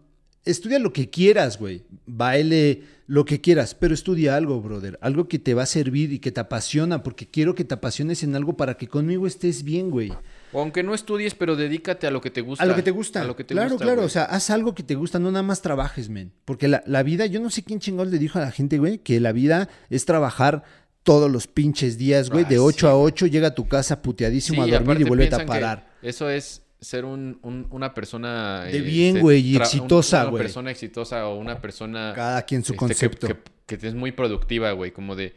estudia 0.49 0.79
lo 0.79 0.93
que 0.93 1.09
quieras, 1.09 1.59
güey. 1.59 1.83
Baile, 2.05 2.81
lo 3.07 3.25
que 3.25 3.41
quieras, 3.41 3.75
pero 3.75 3.93
estudia 3.93 4.35
algo, 4.35 4.61
brother. 4.61 4.97
Algo 5.01 5.27
que 5.27 5.39
te 5.39 5.53
va 5.53 5.63
a 5.63 5.65
servir 5.65 6.11
y 6.11 6.19
que 6.19 6.31
te 6.31 6.39
apasiona, 6.39 7.03
porque 7.03 7.27
quiero 7.27 7.55
que 7.55 7.63
te 7.63 7.73
apasiones 7.73 8.23
en 8.23 8.35
algo 8.35 8.57
para 8.57 8.75
que 8.75 8.87
conmigo 8.87 9.27
estés 9.27 9.63
bien, 9.63 9.89
güey. 9.89 10.11
O 10.51 10.61
aunque 10.61 10.83
no 10.83 10.93
estudies, 10.93 11.33
pero 11.33 11.55
dedícate 11.55 12.07
a 12.07 12.11
lo 12.11 12.21
que 12.21 12.31
te 12.31 12.41
gusta. 12.41 12.63
A 12.63 12.67
lo 12.67 12.75
que 12.75 12.83
te 12.83 12.91
gusta. 12.91 13.21
A 13.21 13.25
lo 13.25 13.35
que 13.35 13.43
te 13.43 13.53
claro, 13.53 13.69
gusta, 13.71 13.85
claro. 13.85 13.97
güey. 13.97 14.05
O 14.07 14.09
sea, 14.09 14.23
haz 14.23 14.49
algo 14.49 14.75
que 14.75 14.83
te 14.83 14.95
gusta, 14.95 15.19
no 15.19 15.31
nada 15.31 15.43
más 15.43 15.61
trabajes, 15.61 16.09
men. 16.09 16.33
Porque 16.45 16.67
la, 16.67 16.83
la 16.85 17.03
vida, 17.03 17.25
yo 17.25 17.39
no 17.39 17.49
sé 17.49 17.63
quién 17.63 17.79
chingón 17.79 18.11
le 18.11 18.17
dijo 18.17 18.39
a 18.39 18.41
la 18.41 18.51
gente, 18.51 18.77
güey, 18.77 18.99
que 18.99 19.19
la 19.19 19.31
vida 19.31 19.69
es 19.89 20.05
trabajar 20.05 20.63
todos 21.03 21.31
los 21.31 21.47
pinches 21.47 21.97
días, 21.97 22.29
güey. 22.29 22.43
Ah, 22.43 22.49
de 22.49 22.59
8 22.59 22.77
sí, 22.77 22.85
a 22.85 22.95
8, 22.95 23.27
llega 23.27 23.47
a 23.47 23.55
tu 23.55 23.67
casa 23.67 24.01
puteadísimo 24.01 24.65
Sí, 24.65 24.69
a 24.69 24.73
dormir 24.73 24.89
aparte 24.89 25.03
y 25.03 25.07
vuelve 25.07 25.33
a 25.33 25.45
parar. 25.45 25.87
Eso 26.01 26.29
es 26.29 26.66
ser 26.79 27.05
un, 27.05 27.39
un- 27.41 27.67
una 27.71 27.93
persona... 27.93 28.65
De 28.65 28.81
bien, 28.81 29.19
güey, 29.19 29.41
y 29.41 29.55
exitosa, 29.57 30.21
Una 30.23 30.29
güey. 30.31 30.43
persona 30.43 30.71
exitosa 30.71 31.27
o 31.27 31.35
una 31.37 31.59
persona... 31.61 32.13
Cada 32.15 32.41
quien 32.43 32.63
su 32.63 32.73
este, 32.73 32.77
concepto. 32.77 33.27
Que, 33.65 33.77
que 33.77 33.87
es 33.87 33.95
muy 33.95 34.11
productiva, 34.11 34.71
güey. 34.71 34.91
Como 34.91 35.15
de... 35.15 35.35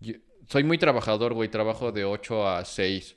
yo- 0.00 0.14
soy 0.48 0.64
muy 0.64 0.78
trabajador, 0.78 1.32
güey. 1.34 1.48
Trabajo 1.48 1.92
de 1.92 2.04
8 2.04 2.48
a 2.48 2.64
6. 2.64 3.16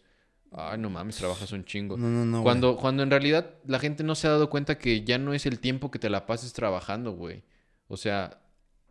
Ay, 0.55 0.77
no 0.77 0.91
mames, 0.91 1.15
trabajas 1.17 1.51
un 1.51 1.65
chingo. 1.65 1.97
No, 1.97 2.07
no, 2.09 2.25
no. 2.25 2.31
güey. 2.37 2.43
cuando, 2.43 2.75
cuando 2.77 3.01
en 3.01 3.09
realidad 3.09 3.55
la 3.65 3.79
gente 3.79 4.03
no 4.03 4.13
se 4.13 4.27
ha 4.27 4.31
dado 4.31 4.51
cuenta 4.51 4.77
que 4.77 5.03
ya 5.03 5.17
no 5.17 5.33
es 5.33 5.47
el 5.47 5.59
tiempo 5.59 5.89
que 5.89 5.97
te 5.97 6.11
la 6.11 6.27
pases 6.27 6.53
trabajando, 6.53 7.13
güey. 7.13 7.41
O 7.87 7.97
sea, 7.97 8.39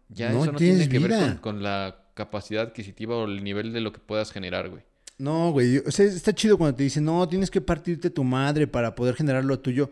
ya 0.08 0.30
No 0.30 0.42
eso 0.42 0.52
no 0.52 0.58
tiene 0.58 0.88
que 0.88 0.98
ver 0.98 1.12
vida. 1.12 1.28
con, 1.28 1.36
con 1.38 1.62
la 1.62 1.98
capacidad 2.14 2.64
adquisitiva 2.64 3.16
o 3.16 3.26
el 3.26 3.44
nivel 3.44 3.72
de 3.72 3.80
lo 3.80 3.92
que 3.92 4.00
puedas 4.00 4.32
generar, 4.32 4.70
güey. 4.70 4.82
No, 5.18 5.52
güey. 5.52 5.78
O 5.78 5.90
sea, 5.90 6.06
está 6.06 6.34
chido 6.34 6.58
cuando 6.58 6.76
te 6.76 6.82
dicen, 6.84 7.04
no, 7.04 7.28
tienes 7.28 7.50
que 7.50 7.60
partirte 7.60 8.10
tu 8.10 8.24
madre 8.24 8.66
para 8.66 8.94
poder 8.94 9.14
generar 9.14 9.44
lo 9.44 9.60
tuyo. 9.60 9.90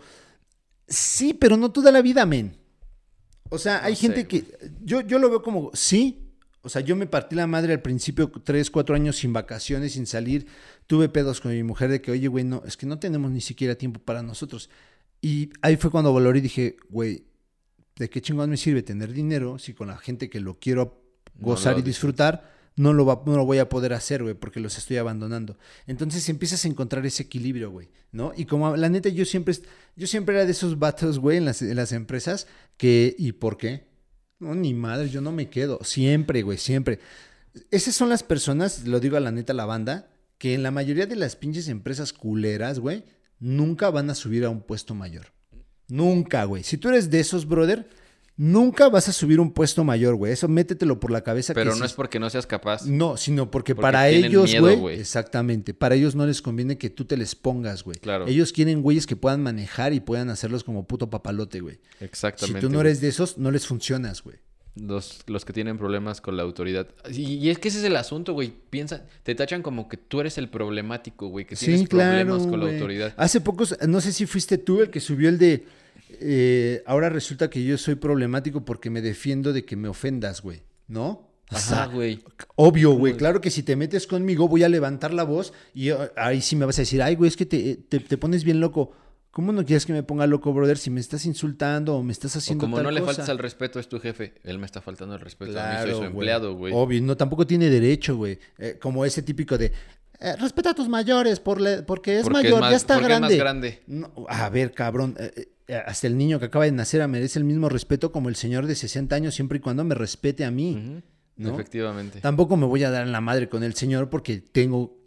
Sí, 0.89 1.35
pero 1.35 1.57
no 1.57 1.71
toda 1.71 1.93
la 1.93 2.03
vida, 2.03 2.27
men. 2.27 2.57
O 3.49 3.59
sea, 3.59 3.81
No 3.81 3.87
hay 3.87 3.97
sé, 3.97 4.03
gente 4.03 4.27
que. 4.27 4.45
Yo, 4.83 5.01
yo 5.03 5.19
lo 5.19 5.31
veo 5.31 5.43
como, 5.43 5.71
sí. 5.75 6.27
O 6.63 6.69
sea, 6.69 6.83
yo 6.83 6.95
me 6.95 7.07
partí 7.07 7.37
la 7.37 7.47
madre 7.47 7.73
al 7.73 7.81
principio, 7.81 8.31
tres, 8.45 8.71
cuatro 8.71 8.95
años 8.95 9.17
sin 9.17 9.33
vacaciones, 9.33 9.93
sin 9.93 10.07
salir. 10.07 10.47
Tuve 10.87 11.09
pedos 11.09 11.41
con 11.41 11.53
mi 11.53 11.63
mujer 11.63 11.91
de 11.91 12.03
que, 12.03 12.11
oye, 12.11 12.29
güey, 12.29 12.45
no, 12.45 12.63
es 12.67 12.77
que 12.77 12.87
no 12.87 12.99
tenemos 12.99 13.31
ni 13.31 13.41
siquiera 13.41 13.77
tiempo 13.77 14.01
para 14.01 14.23
nosotros. 14.23 14.69
Y 15.23 15.51
ahí 15.63 15.77
fue 15.77 15.91
cuando 15.91 16.13
valoré 16.13 16.39
y 16.41 16.43
dije, 16.43 16.77
güey, 16.91 17.25
¿de 17.97 18.11
qué 18.11 18.21
chingón 18.21 18.51
me 18.51 18.57
sirve 18.57 18.83
tener 18.83 19.13
dinero 19.13 19.59
si 19.59 19.75
con 19.75 19.89
la 19.89 19.97
gente 19.97 20.29
que 20.29 20.41
lo 20.41 20.59
quiero 20.59 21.03
No 21.39 21.47
gozar 21.47 21.75
lo 21.75 21.79
y 21.79 21.83
disfrutar 21.83 22.60
no 22.81 22.95
lo, 22.95 23.05
voy 23.05 23.59
a 23.59 23.69
poder 23.69 23.93
hacer, 23.93 24.23
güey, 24.23 24.35
porque 24.35 24.59
los 24.59 24.79
estoy 24.79 24.97
abandonando. 24.97 25.59
Entonces 25.87 26.27
empiezas 26.31 26.65
a 26.65 26.69
encontrar 26.69 27.05
ese 27.05 27.25
equilibrio, 27.25 27.71
güey, 27.71 27.91
¿no? 28.11 28.33
Y 28.35 28.47
como 28.47 28.75
la 28.75 28.89
neta, 28.89 29.11
yo 29.11 29.27
siempre, 29.27 29.55
yo 29.97 30.07
siempre 30.07 30.35
era 30.35 30.47
de 30.47 30.53
esos 30.53 30.79
vatos, 30.79 31.19
güey, 31.19 31.37
en 31.37 31.45
las, 31.45 31.61
en 31.61 31.77
las 31.77 31.93
empresas 31.93 32.47
que, 32.79 33.15
¿y 33.19 33.33
por 33.33 33.59
qué? 33.59 33.87
No, 34.39 34.55
ni 34.55 34.73
madre, 34.73 35.11
yo 35.11 35.21
no 35.21 35.31
me 35.31 35.51
quedo. 35.51 35.79
Siempre, 35.85 36.41
güey, 36.41 36.57
siempre. 36.57 37.01
Esas 37.71 37.95
son 37.95 38.09
las 38.09 38.23
personas, 38.23 38.87
lo 38.87 38.99
digo 38.99 39.19
a 39.19 39.21
la 39.21 39.31
neta, 39.31 39.53
la 39.53 39.67
banda, 39.67 40.09
que 40.39 40.55
en 40.55 40.63
la 40.63 40.71
mayoría 40.71 41.05
de 41.05 41.17
las 41.17 41.37
pinches 41.37 41.69
empresas 41.69 42.15
culeras, 42.15 42.79
güey, 42.79 43.05
nunca 43.39 43.91
van 43.91 44.09
a 44.09 44.15
subir 44.15 44.47
a 44.47 44.51
un 44.51 44.63
puesto 44.63 44.95
mayor. 44.95 45.27
Nunca, 45.89 46.45
güey. 46.45 46.63
Si 46.63 46.79
tú 46.79 46.89
eres 46.89 47.11
de 47.11 47.21
esos, 47.21 47.47
brother, 47.47 47.91
nunca 48.41 48.89
vas 48.89 49.07
a 49.07 49.13
subir 49.13 49.39
un 49.39 49.53
puesto 49.53 49.85
mayor, 49.85 50.15
güey. 50.15 50.33
Eso 50.33 50.49
métetelo 50.49 50.99
por 50.99 51.11
la 51.11 51.21
cabeza. 51.21 51.53
Pero 51.53 51.73
que 51.73 51.79
no 51.79 51.85
si- 51.85 51.91
es 51.91 51.93
porque 51.93 52.19
no 52.19 52.31
seas 52.31 52.47
capaz. 52.47 52.87
no, 52.87 53.19
sino 53.19 53.51
porque, 53.51 53.75
Porque 53.75 53.83
para 53.83 54.09
ellos, 54.09 54.51
güey, 54.59 54.99
exactamente, 54.99 55.75
para 55.75 55.95
ellos 55.95 56.15
no 56.15 56.27
les 56.27 56.41
conviene 56.41 56.79
que 56.79 56.89
tú 56.89 57.05
te 57.05 57.19
les 57.19 57.35
pongas, 57.35 57.85
güey. 57.85 57.99
Claro. 57.99 58.27
Ellos 58.27 58.53
quieren 58.53 58.81
güeyes 58.81 59.07
que 59.07 59.15
puedan 59.15 59.43
manejar 59.43 59.93
y 59.93 60.01
puedan 60.01 60.31
hacerlos 60.31 60.65
como 60.65 60.87
puto 60.87 61.11
papalote, 61.11 61.61
güey. 61.61 61.81
Si 61.99 62.05
Exactamente. 62.07 62.61
tú 62.61 62.71
no 62.71 62.81
eres 62.81 63.03
de 63.03 63.09
esos, 63.09 63.37
no 63.37 63.51
les 63.51 63.67
funcionas, 63.67 64.23
güey. 64.23 64.37
Los, 64.77 65.21
los 65.27 65.45
que 65.45 65.53
tienen 65.53 65.77
problemas 65.77 66.23
con 66.23 66.37
la 66.39 66.43
autoridad. 66.45 66.89
Y, 67.13 67.35
y 67.35 67.51
es 67.51 67.59
que 67.59 67.69
ese 67.69 67.79
es 67.81 67.85
el 67.85 67.97
asunto, 67.97 68.33
güey. 68.33 68.55
Piensa, 68.71 69.05
te 69.23 69.35
tachan 69.35 69.63
como 69.63 69.89
que 69.89 69.99
tú 69.99 70.21
eres 70.21 70.39
el 70.39 70.49
problemático, 70.49 71.29
güey. 71.29 71.45
Que 71.45 71.57
tienes 71.57 71.89
claro. 71.89 72.11
problemas 72.25 72.47
con 72.47 72.61
la 72.61 72.73
autoridad. 72.73 73.13
Hace 73.19 73.41
pocos, 73.43 73.77
no 73.87 74.01
sé 74.01 74.13
si 74.13 74.25
fuiste 74.27 74.57
tú 74.57 74.81
el 74.81 74.89
que 74.91 75.01
subió 75.01 75.29
el 75.29 75.39
de. 75.39 75.67
Eh, 76.21 76.83
ahora 76.87 77.09
resulta 77.09 77.49
que 77.51 77.63
yo 77.65 77.79
soy 77.79 77.95
problemático 77.95 78.65
porque 78.65 78.91
me 78.91 79.01
defiendo 79.03 79.53
de 79.53 79.65
que 79.65 79.77
me 79.77 79.89
ofendas, 79.89 80.43
güey. 80.43 80.63
¿No? 80.89 81.29
O 81.53 81.57
Ajá, 81.57 81.87
güey. 81.87 82.23
Obvio, 82.57 82.93
güey. 82.93 83.15
Claro 83.17 83.41
que 83.41 83.51
si 83.51 83.63
te 83.63 83.75
metes 83.77 84.07
conmigo, 84.07 84.47
voy 84.49 84.63
a 84.63 84.69
levantar 84.69 85.13
la 85.13 85.25
voz 85.25 85.53
y 85.75 85.91
eh, 85.91 85.97
ahí 86.17 86.41
sí 86.41 86.55
me 86.57 86.65
vas 86.65 86.79
a 86.79 86.83
decir, 86.83 87.03
ay, 87.03 87.15
güey, 87.17 87.29
es 87.29 87.37
que 87.37 87.47
te, 87.47 87.77
te- 87.77 88.01
te 88.01 88.17
pones 88.19 88.45
bien 88.45 88.61
loco. 88.61 88.93
¿Cómo 89.33 89.53
no 89.53 89.65
quieres 89.65 89.87
que 89.87 89.93
me 89.93 90.03
ponga 90.03 90.27
loco, 90.27 90.53
brother? 90.53 90.77
Si 90.79 90.91
me 90.91 90.99
estás 91.01 91.25
insultando 91.25 91.95
o 91.97 92.03
me 92.03 92.11
estás 92.13 92.35
O 92.35 92.39
haciendo 92.41 92.63
como 92.65 92.77
tal 92.77 92.85
no 92.87 92.91
le 92.91 93.01
cosa? 93.01 93.13
faltas 93.13 93.29
al 93.29 93.39
respeto, 93.39 93.79
es 93.79 93.89
tu 93.89 94.01
jefe. 94.01 94.35
Él 94.43 94.59
me 94.59 94.67
está 94.67 94.81
faltando 94.81 95.15
el 95.15 95.21
respeto. 95.21 95.59
a 95.61 95.73
mí 95.85 95.91
soy 95.91 95.95
su 95.99 96.05
empleado, 96.05 96.57
güey. 96.57 96.73
Obvio, 96.75 97.01
no, 97.03 97.17
tampoco 97.17 97.47
tiene 97.47 97.71
derecho, 97.71 98.17
güey. 98.17 98.39
Eh, 98.59 98.79
como 98.83 99.05
ese 99.05 99.23
típico 99.23 99.57
de, 99.57 99.67
eh, 100.19 100.37
respeta 100.37 100.71
a 100.71 100.75
tus 100.75 100.89
mayores 100.89 101.39
por 101.39 101.61
le- 101.61 101.83
porque 101.85 102.17
es 102.19 102.23
Porque 102.25 102.43
mayor, 102.43 102.61
más- 102.61 102.71
ya 102.73 102.77
está 102.77 102.95
porque 102.99 103.15
es 103.15 103.21
más 103.21 103.37
grande. 103.37 103.83
No, 103.87 104.13
a 104.29 104.49
ver, 104.51 104.73
cabrón, 104.73 105.15
eh, 105.19 105.49
hasta 105.75 106.07
el 106.07 106.17
niño 106.17 106.39
que 106.39 106.47
acaba 106.47 106.65
de 106.65 106.73
nacer 106.73 107.07
merece 107.09 107.39
el 107.39 107.45
mismo 107.45 107.69
respeto 107.69 108.13
como 108.13 108.29
el 108.29 108.37
señor 108.37 108.67
de 108.67 108.75
60 108.75 109.15
años 109.15 109.35
siempre 109.35 109.59
y 109.59 109.61
cuando 109.61 109.85
me 109.85 109.95
respete 109.95 110.45
a 110.45 110.51
mí. 110.51 111.03
¿no? 111.37 111.55
Efectivamente. 111.55 112.21
Tampoco 112.21 112.57
me 112.57 112.67
voy 112.67 112.85
a 112.85 112.91
dar 112.91 113.07
en 113.07 113.13
la 113.13 113.21
madre 113.21 113.49
con 113.49 113.63
el 113.65 113.75
señor 113.75 114.11
porque 114.11 114.39
tengo 114.41 114.99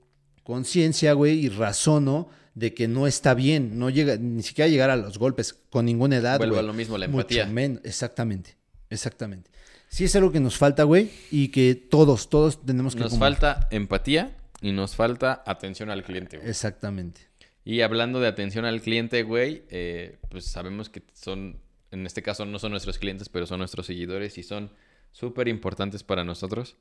conciencia, 0.43 1.13
güey, 1.13 1.45
y 1.45 1.49
razono 1.49 2.29
de 2.55 2.73
que 2.73 2.87
no 2.87 3.07
está 3.07 3.33
bien, 3.33 3.79
no 3.79 3.89
llega 3.89 4.17
ni 4.17 4.43
siquiera 4.43 4.67
llegar 4.67 4.89
a 4.89 4.95
los 4.95 5.17
golpes 5.17 5.53
con 5.69 5.85
ninguna 5.85 6.17
edad, 6.17 6.37
Vuelvo 6.37 6.55
güey. 6.55 6.63
a 6.65 6.67
lo 6.67 6.73
mismo, 6.73 6.97
la 6.97 7.07
Mucho 7.07 7.21
empatía. 7.21 7.45
menos, 7.47 7.81
exactamente, 7.83 8.55
exactamente. 8.89 9.49
Sí 9.87 10.05
es 10.05 10.15
algo 10.15 10.31
que 10.31 10.39
nos 10.39 10.57
falta, 10.57 10.83
güey, 10.83 11.09
y 11.31 11.49
que 11.49 11.75
todos, 11.75 12.29
todos 12.29 12.63
tenemos 12.65 12.95
que... 12.95 13.01
Nos 13.01 13.17
falta 13.17 13.67
empatía 13.71 14.35
y 14.61 14.71
nos 14.71 14.95
falta 14.95 15.43
atención 15.45 15.89
al 15.89 16.03
cliente, 16.03 16.37
güey. 16.37 16.49
Exactamente. 16.49 17.21
Y 17.65 17.81
hablando 17.81 18.19
de 18.19 18.27
atención 18.27 18.65
al 18.65 18.81
cliente, 18.81 19.23
güey, 19.23 19.63
eh, 19.69 20.17
pues 20.29 20.45
sabemos 20.45 20.89
que 20.89 21.01
son, 21.13 21.59
en 21.91 22.05
este 22.05 22.21
caso 22.21 22.45
no 22.45 22.59
son 22.59 22.71
nuestros 22.71 22.97
clientes, 22.99 23.29
pero 23.29 23.45
son 23.45 23.59
nuestros 23.59 23.85
seguidores 23.85 24.37
y 24.37 24.43
son 24.43 24.71
súper 25.11 25.47
importantes 25.47 26.03
para 26.03 26.23
nosotros. 26.25 26.75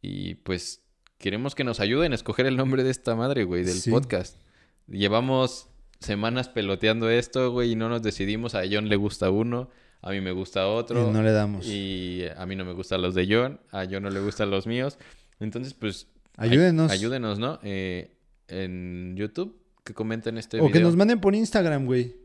Y 0.00 0.36
pues 0.36 0.82
queremos 1.18 1.54
que 1.54 1.64
nos 1.64 1.80
ayuden 1.80 2.12
a 2.12 2.14
escoger 2.14 2.46
el 2.46 2.56
nombre 2.56 2.82
de 2.82 2.90
esta 2.90 3.14
madre, 3.14 3.44
güey, 3.44 3.62
del 3.64 3.74
Sí. 3.76 3.90
podcast. 3.90 4.40
Llevamos 4.88 5.68
semanas 6.00 6.48
peloteando 6.48 7.10
esto, 7.10 7.50
güey, 7.50 7.72
y 7.72 7.76
no 7.76 7.88
nos 7.88 8.02
decidimos. 8.02 8.54
A 8.54 8.62
John 8.70 8.88
le 8.88 8.96
gusta 8.96 9.30
uno, 9.30 9.68
a 10.02 10.10
mí 10.12 10.20
me 10.20 10.32
gusta 10.32 10.68
otro. 10.68 11.08
Y 11.08 11.12
no 11.12 11.22
le 11.22 11.32
damos. 11.32 11.66
Y 11.66 12.22
a 12.36 12.46
mí 12.46 12.54
no 12.56 12.64
me 12.64 12.72
gustan 12.72 13.02
los 13.02 13.14
de 13.14 13.26
John, 13.28 13.60
a 13.72 13.84
John 13.90 14.02
no 14.02 14.10
le 14.10 14.20
gustan 14.20 14.50
los 14.50 14.66
míos. 14.66 14.98
Entonces, 15.40 15.74
pues... 15.74 16.06
ay- 16.36 16.50
Ayúdenos. 16.50 16.90
ayúdenos, 16.90 17.38
¿no? 17.38 17.58
Eh, 17.62 18.12
en 18.48 19.14
YouTube, 19.16 19.58
que 19.86 19.94
comenten 19.94 20.36
este 20.36 20.58
o 20.58 20.64
video. 20.64 20.72
que 20.72 20.80
nos 20.80 20.96
manden 20.96 21.20
por 21.20 21.34
Instagram, 21.34 21.86
güey. 21.86 22.16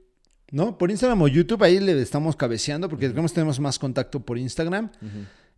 ¿No? 0.51 0.77
Por 0.77 0.91
Instagram 0.91 1.21
o 1.21 1.27
YouTube, 1.29 1.63
ahí 1.63 1.79
le 1.79 2.01
estamos 2.01 2.35
cabeceando 2.35 2.89
porque 2.89 3.07
digamos 3.07 3.31
tenemos 3.31 3.61
más 3.61 3.79
contacto 3.79 4.25
por 4.25 4.37
Instagram. 4.37 4.91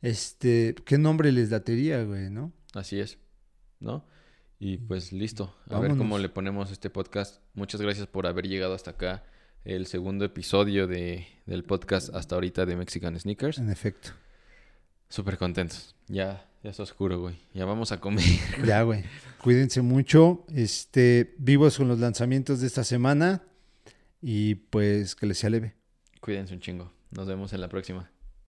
Este, 0.03 0.75
¿qué 0.85 0.99
nombre 0.99 1.31
les 1.31 1.49
datería, 1.49 2.03
güey, 2.03 2.29
no? 2.29 2.51
Así 2.75 2.99
es, 2.99 3.17
¿no? 3.79 4.05
Y 4.59 4.77
pues 4.77 5.11
listo. 5.11 5.55
A 5.69 5.79
ver 5.79 5.97
cómo 5.97 6.19
le 6.19 6.29
ponemos 6.29 6.69
este 6.71 6.91
podcast. 6.91 7.41
Muchas 7.55 7.81
gracias 7.81 8.05
por 8.05 8.27
haber 8.27 8.47
llegado 8.47 8.75
hasta 8.75 8.91
acá. 8.91 9.23
El 9.65 9.87
segundo 9.87 10.25
episodio 10.25 10.85
de, 10.87 11.25
del 11.45 11.63
podcast 11.63 12.13
hasta 12.13 12.35
ahorita 12.35 12.65
de 12.65 12.75
Mexican 12.75 13.19
Sneakers. 13.19 13.57
En 13.57 13.69
efecto. 13.69 14.09
Súper 15.09 15.37
contentos. 15.37 15.95
Ya, 16.07 16.47
ya 16.63 16.69
está 16.69 16.83
oscuro, 16.83 17.19
güey. 17.19 17.35
Ya 17.53 17.65
vamos 17.65 17.91
a 17.91 17.99
comer. 17.99 18.23
Ya, 18.65 18.81
güey. 18.83 19.03
Cuídense 19.41 19.81
mucho. 19.81 20.45
Este, 20.55 21.35
vivos 21.37 21.77
con 21.77 21.89
los 21.89 21.99
lanzamientos 21.99 22.61
de 22.61 22.67
esta 22.67 22.85
semana. 22.85 23.43
Y 24.21 24.55
pues 24.55 25.15
que 25.15 25.25
les 25.25 25.37
sea 25.37 25.49
leve. 25.49 25.75
Cuídense 26.21 26.53
un 26.53 26.61
chingo. 26.61 26.93
Nos 27.11 27.27
vemos 27.27 27.51
en 27.51 27.59
la 27.59 27.67
próxima. 27.67 28.09